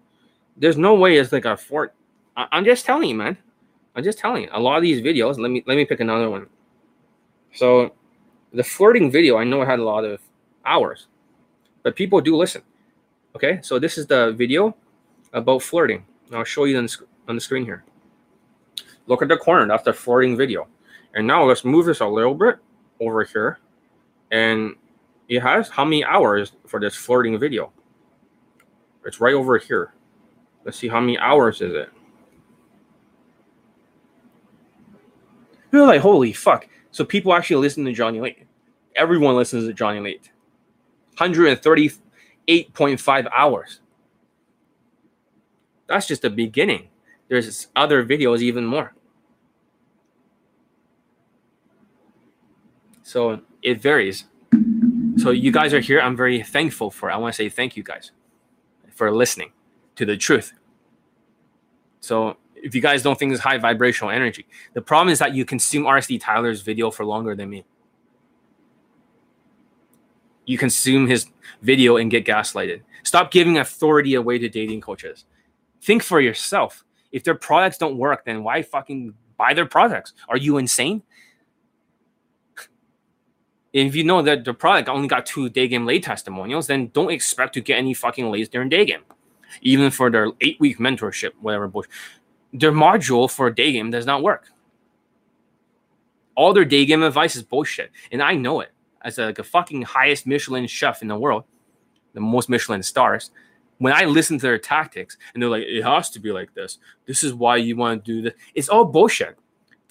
There's 0.55 0.77
no 0.77 0.95
way 0.95 1.17
it's 1.17 1.31
like 1.31 1.45
a 1.45 1.55
fort. 1.55 1.93
I- 2.35 2.47
I'm 2.51 2.65
just 2.65 2.85
telling 2.85 3.09
you, 3.09 3.15
man. 3.15 3.37
I'm 3.95 4.03
just 4.03 4.17
telling 4.17 4.43
you. 4.43 4.49
A 4.51 4.59
lot 4.59 4.77
of 4.77 4.83
these 4.83 5.01
videos. 5.01 5.37
Let 5.37 5.51
me 5.51 5.63
let 5.67 5.75
me 5.75 5.85
pick 5.85 5.99
another 5.99 6.29
one. 6.29 6.47
So, 7.53 7.93
the 8.53 8.63
flirting 8.63 9.11
video, 9.11 9.37
I 9.37 9.43
know 9.43 9.61
it 9.61 9.65
had 9.65 9.79
a 9.79 9.83
lot 9.83 10.03
of 10.03 10.19
hours, 10.65 11.07
but 11.83 11.95
people 11.95 12.21
do 12.21 12.35
listen. 12.35 12.61
Okay, 13.35 13.59
so 13.61 13.79
this 13.79 13.97
is 13.97 14.07
the 14.07 14.31
video 14.33 14.75
about 15.33 15.61
flirting. 15.61 16.05
I'll 16.33 16.43
show 16.43 16.65
you 16.65 16.77
on 16.77 16.83
the, 16.83 16.89
sc- 16.89 17.03
on 17.27 17.35
the 17.35 17.41
screen 17.41 17.65
here. 17.65 17.83
Look 19.07 19.21
at 19.21 19.27
the 19.29 19.37
corner. 19.37 19.67
That's 19.67 19.83
the 19.83 19.93
flirting 19.93 20.37
video. 20.37 20.67
And 21.13 21.25
now 21.25 21.45
let's 21.45 21.63
move 21.65 21.87
this 21.87 22.01
a 22.01 22.07
little 22.07 22.35
bit 22.35 22.57
over 22.99 23.23
here. 23.23 23.59
And 24.31 24.75
it 25.29 25.39
has 25.41 25.69
how 25.69 25.85
many 25.85 26.03
hours 26.03 26.51
for 26.67 26.79
this 26.79 26.95
flirting 26.95 27.39
video? 27.39 27.71
It's 29.05 29.21
right 29.21 29.33
over 29.33 29.57
here. 29.57 29.93
Let's 30.65 30.77
see 30.77 30.89
how 30.89 30.99
many 30.99 31.17
hours 31.17 31.61
is 31.61 31.73
it. 31.73 31.89
You're 35.71 35.87
like, 35.87 36.01
holy 36.01 36.33
fuck. 36.33 36.67
So 36.91 37.05
people 37.05 37.33
actually 37.33 37.61
listen 37.61 37.85
to 37.85 37.93
Johnny 37.93 38.17
Elite. 38.17 38.45
Everyone 38.95 39.35
listens 39.35 39.65
to 39.65 39.73
Johnny 39.73 39.99
Elite. 39.99 40.31
138.5 41.15 43.27
hours. 43.33 43.79
That's 45.87 46.07
just 46.07 46.21
the 46.21 46.29
beginning. 46.29 46.89
There's 47.29 47.67
other 47.75 48.05
videos 48.05 48.41
even 48.41 48.65
more. 48.65 48.93
So 53.07 53.39
it 53.61 53.81
varies. 53.81 54.25
So 55.15 55.31
you 55.31 55.49
guys 55.49 55.73
are 55.73 55.79
here. 55.79 56.01
I'm 56.01 56.17
very 56.17 56.43
thankful 56.43 56.91
for. 56.91 57.09
It. 57.09 57.13
I 57.13 57.17
want 57.17 57.33
to 57.33 57.37
say 57.37 57.47
thank 57.47 57.77
you 57.77 57.81
guys 57.81 58.11
for 58.95 59.15
listening 59.15 59.53
to 59.95 60.05
the 60.05 60.17
truth. 60.17 60.51
So 62.01 62.35
if 62.53 62.75
you 62.75 62.81
guys 62.81 63.03
don't 63.03 63.17
think 63.17 63.31
it's 63.31 63.41
high 63.41 63.59
vibrational 63.59 64.11
energy, 64.11 64.45
the 64.73 64.81
problem 64.81 65.13
is 65.13 65.19
that 65.19 65.33
you 65.33 65.45
consume 65.45 65.85
RSD 65.85 66.19
Tyler's 66.19 66.63
video 66.63 66.91
for 66.91 67.05
longer 67.05 67.33
than 67.33 67.49
me. 67.49 67.63
You 70.45 70.57
consume 70.57 71.07
his 71.07 71.27
video 71.61 71.95
and 71.95 72.11
get 72.11 72.25
gaslighted. 72.25 72.81
Stop 73.03 73.31
giving 73.31 73.57
authority 73.57 74.15
away 74.15 74.37
to 74.37 74.49
dating 74.49 74.81
coaches. 74.81 75.23
Think 75.81 76.03
for 76.03 76.19
yourself. 76.19 76.83
If 77.13 77.23
their 77.23 77.35
products 77.35 77.77
don't 77.77 77.97
work, 77.97 78.25
then 78.25 78.43
why 78.43 78.63
fucking 78.63 79.13
buy 79.37 79.53
their 79.53 79.65
products? 79.65 80.11
Are 80.27 80.35
you 80.35 80.57
insane? 80.57 81.03
If 83.73 83.95
you 83.95 84.03
know 84.03 84.21
that 84.21 84.45
the 84.45 84.53
product 84.53 84.89
only 84.89 85.07
got 85.07 85.25
two 85.25 85.49
day 85.49 85.67
game 85.67 85.85
lay 85.85 85.99
testimonials, 85.99 86.67
then 86.67 86.87
don't 86.93 87.11
expect 87.11 87.53
to 87.55 87.61
get 87.61 87.77
any 87.77 87.93
fucking 87.93 88.29
lays 88.31 88.49
during 88.49 88.69
day 88.69 88.85
game. 88.85 89.03
Even 89.61 89.91
for 89.91 90.09
their 90.09 90.31
eight 90.41 90.59
week 90.59 90.77
mentorship, 90.79 91.31
whatever 91.41 91.67
bullshit. 91.67 91.91
Their 92.53 92.71
module 92.71 93.29
for 93.29 93.49
day 93.51 93.71
game 93.71 93.91
does 93.91 94.05
not 94.05 94.23
work. 94.23 94.47
All 96.35 96.53
their 96.53 96.65
day 96.65 96.85
game 96.85 97.03
advice 97.03 97.35
is 97.35 97.43
bullshit. 97.43 97.91
And 98.11 98.21
I 98.21 98.35
know 98.35 98.61
it 98.61 98.71
as 99.01 99.17
a, 99.17 99.25
like 99.25 99.39
a 99.39 99.43
fucking 99.43 99.83
highest 99.83 100.27
Michelin 100.27 100.67
chef 100.67 101.01
in 101.01 101.07
the 101.07 101.17
world, 101.17 101.43
the 102.13 102.21
most 102.21 102.49
Michelin 102.49 102.83
stars. 102.83 103.31
When 103.79 103.93
I 103.93 104.05
listen 104.05 104.37
to 104.39 104.41
their 104.41 104.57
tactics 104.57 105.17
and 105.33 105.41
they're 105.41 105.49
like, 105.49 105.63
it 105.63 105.83
has 105.83 106.09
to 106.11 106.19
be 106.19 106.31
like 106.31 106.53
this. 106.55 106.79
This 107.05 107.23
is 107.23 107.33
why 107.33 107.57
you 107.57 107.75
want 107.75 108.03
to 108.03 108.11
do 108.11 108.21
this. 108.23 108.33
It's 108.55 108.69
all 108.69 108.85
bullshit 108.85 109.37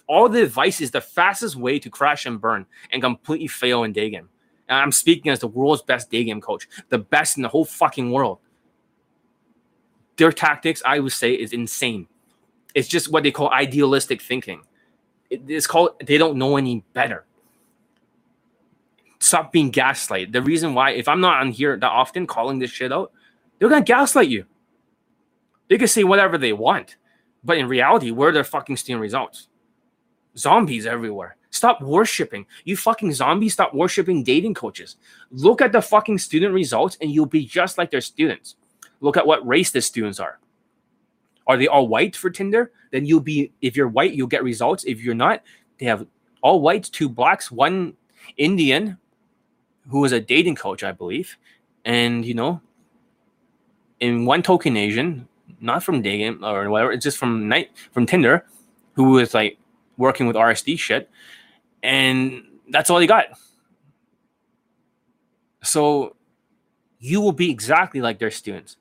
all 0.09 0.28
the 0.28 0.43
advice 0.43 0.81
is 0.81 0.91
the 0.91 1.01
fastest 1.01 1.57
way 1.57 1.78
to 1.78 1.91
crash 1.91 2.27
and 2.27 2.41
burn 2.41 2.66
and 2.91 3.03
completely 3.03 3.49
fail 3.49 3.85
in 3.85 3.93
day 3.93 4.11
game. 4.11 4.28
And 4.69 4.78
I'm 4.78 4.93
speaking 4.93 5.31
as 5.31 5.41
the 5.41 5.49
world's 5.49 5.83
best 5.83 6.11
day 6.11 6.24
game 6.24 6.41
coach, 6.41 6.69
the 6.89 6.99
best 6.99 7.37
in 7.37 7.43
the 7.43 7.49
whole 7.49 7.65
fucking 7.65 8.11
world. 8.11 8.39
Their 10.16 10.33
tactics, 10.33 10.83
I 10.85 11.01
would 11.01 11.12
say, 11.12 11.33
is 11.33 11.53
insane. 11.53 12.09
It's 12.74 12.89
just 12.89 13.11
what 13.11 13.23
they 13.23 13.31
call 13.31 13.51
idealistic 13.51 14.23
thinking. 14.23 14.62
It's 15.31 15.66
called 15.66 15.91
they 16.05 16.19
don't 16.19 16.37
know 16.37 16.57
any 16.57 16.85
better. 16.93 17.27
Stop 19.19 19.51
being 19.51 19.70
gaslight. 19.70 20.31
The 20.31 20.43
reason 20.43 20.74
why, 20.74 20.91
if 20.91 21.09
I'm 21.09 21.20
not 21.20 21.41
on 21.41 21.51
here 21.51 21.77
that 21.77 21.87
often 21.87 22.27
calling 22.27 22.59
this 22.59 22.70
shit 22.70 22.93
out, 22.93 23.12
they're 23.59 23.69
gonna 23.69 23.83
gaslight 23.83 24.28
you. 24.28 24.45
They 25.69 25.78
can 25.78 25.89
say 25.89 26.05
whatever 26.05 26.39
they 26.39 26.53
want, 26.53 26.97
but 27.43 27.59
in 27.59 27.66
reality, 27.66 28.11
where 28.11 28.28
are 28.28 28.33
their 28.33 28.45
fucking 28.45 28.77
stealing 28.77 29.01
results? 29.03 29.49
Zombies 30.37 30.87
everywhere. 30.87 31.37
Stop 31.51 31.81
worshiping. 31.81 32.47
You 32.65 32.77
fucking 32.77 33.13
zombies, 33.13 33.55
stop 33.55 33.73
worshiping 33.73 34.23
dating 34.23 34.55
coaches. 34.55 34.97
Look 35.31 35.63
at 35.63 35.73
the 35.73 35.81
fucking 35.81 36.19
student 36.19 36.53
results 36.53 36.99
and 37.01 37.11
you'll 37.11 37.27
be 37.27 37.47
just 37.47 37.79
like 37.79 37.91
their 37.91 38.01
students. 38.01 38.57
Look 39.01 39.17
at 39.17 39.27
what 39.27 39.47
race 39.47 39.71
the 39.71 39.81
students 39.81 40.21
are. 40.21 40.39
Are 41.47 41.57
they 41.57 41.67
all 41.67 41.89
white 41.89 42.17
for 42.17 42.29
Tinder? 42.29 42.73
Then 42.91 43.07
you'll 43.07 43.21
be, 43.21 43.53
if 43.63 43.77
you're 43.77 43.89
white, 43.89 44.13
you'll 44.13 44.27
get 44.27 44.43
results. 44.43 44.85
If 44.85 45.01
you're 45.01 45.15
not, 45.15 45.43
they 45.79 45.87
have 45.87 46.07
all 46.43 46.61
whites, 46.61 46.89
two 46.89 47.09
blacks, 47.09 47.51
one 47.51 47.95
Indian 48.37 48.99
who 49.89 50.01
was 50.01 50.13
a 50.13 50.21
dating 50.21 50.57
coach, 50.57 50.83
I 50.83 50.93
believe. 50.93 51.37
And, 51.85 52.25
you 52.25 52.35
know, 52.35 52.61
in 54.01 54.27
one 54.27 54.43
token 54.43 54.77
Asian, 54.77 55.29
not 55.61 55.83
from 55.83 56.03
dating 56.03 56.45
or 56.45 56.69
whatever, 56.69 56.93
it's 56.93 57.05
just 57.05 57.19
from 57.19 57.49
night 57.49 57.71
from 57.93 58.07
Tinder, 58.07 58.45
who 58.95 59.11
was 59.13 59.33
like 59.33 59.59
working 59.97 60.27
with 60.27 60.36
RSD 60.36 60.78
shit, 60.78 61.10
and 61.82 62.43
that's 62.70 62.90
all 62.90 62.98
he 62.98 63.06
got. 63.06 63.27
So 65.62 66.16
you 66.98 67.20
will 67.20 67.32
be 67.32 67.51
exactly 67.51 68.01
like 68.01 68.18
their 68.18 68.31
students. 68.31 68.77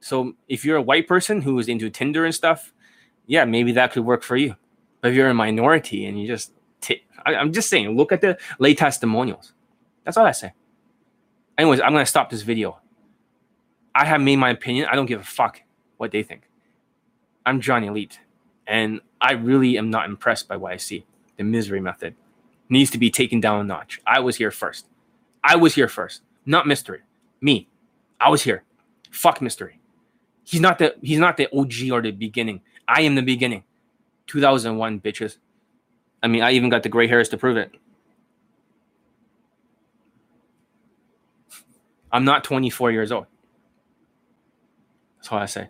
So 0.00 0.34
if 0.48 0.64
you're 0.64 0.76
a 0.76 0.82
white 0.82 1.06
person 1.06 1.42
who 1.42 1.58
is 1.58 1.68
into 1.68 1.90
Tinder 1.90 2.24
and 2.24 2.34
stuff, 2.34 2.72
yeah, 3.26 3.44
maybe 3.44 3.72
that 3.72 3.92
could 3.92 4.04
work 4.04 4.22
for 4.22 4.36
you. 4.36 4.56
But 5.00 5.10
if 5.10 5.14
you're 5.14 5.28
a 5.28 5.34
minority 5.34 6.06
and 6.06 6.20
you 6.20 6.26
just, 6.26 6.52
t- 6.80 7.02
I, 7.24 7.34
I'm 7.34 7.52
just 7.52 7.68
saying, 7.68 7.96
look 7.96 8.12
at 8.12 8.20
the 8.20 8.38
lay 8.58 8.74
testimonials. 8.74 9.52
That's 10.04 10.16
all 10.16 10.26
I 10.26 10.32
say. 10.32 10.52
Anyways, 11.58 11.80
I'm 11.80 11.92
gonna 11.92 12.06
stop 12.06 12.30
this 12.30 12.42
video. 12.42 12.78
I 13.94 14.06
have 14.06 14.20
made 14.20 14.36
my 14.36 14.50
opinion. 14.50 14.88
I 14.90 14.96
don't 14.96 15.06
give 15.06 15.20
a 15.20 15.24
fuck 15.24 15.62
what 15.98 16.10
they 16.10 16.22
think. 16.22 16.48
I'm 17.44 17.60
Johnny 17.60 17.86
Elite. 17.86 18.20
And 18.70 19.00
I 19.20 19.32
really 19.32 19.76
am 19.76 19.90
not 19.90 20.08
impressed 20.08 20.46
by 20.46 20.56
what 20.56 20.72
I 20.72 20.76
see. 20.76 21.04
The 21.36 21.42
misery 21.42 21.80
method 21.80 22.14
needs 22.68 22.90
to 22.92 22.98
be 22.98 23.10
taken 23.10 23.40
down 23.40 23.60
a 23.60 23.64
notch. 23.64 24.00
I 24.06 24.20
was 24.20 24.36
here 24.36 24.52
first. 24.52 24.86
I 25.42 25.56
was 25.56 25.74
here 25.74 25.88
first, 25.88 26.22
not 26.46 26.68
mystery. 26.68 27.00
Me. 27.40 27.68
I 28.20 28.30
was 28.30 28.44
here. 28.44 28.62
Fuck 29.10 29.42
mystery. 29.42 29.80
He's 30.44 30.60
not 30.60 30.78
the 30.78 30.94
he's 31.02 31.18
not 31.18 31.36
the 31.36 31.48
OG 31.52 31.90
or 31.90 32.00
the 32.00 32.12
beginning. 32.12 32.60
I 32.86 33.02
am 33.02 33.16
the 33.16 33.22
beginning. 33.22 33.64
2001 34.28 35.00
bitches. 35.00 35.38
I 36.22 36.28
mean, 36.28 36.42
I 36.42 36.52
even 36.52 36.70
got 36.70 36.84
the 36.84 36.88
gray 36.88 37.08
hairs 37.08 37.28
to 37.30 37.38
prove 37.38 37.56
it. 37.56 37.72
I'm 42.12 42.24
not 42.24 42.44
24 42.44 42.92
years 42.92 43.10
old. 43.10 43.26
That's 45.16 45.32
all 45.32 45.38
I 45.38 45.46
say. 45.46 45.68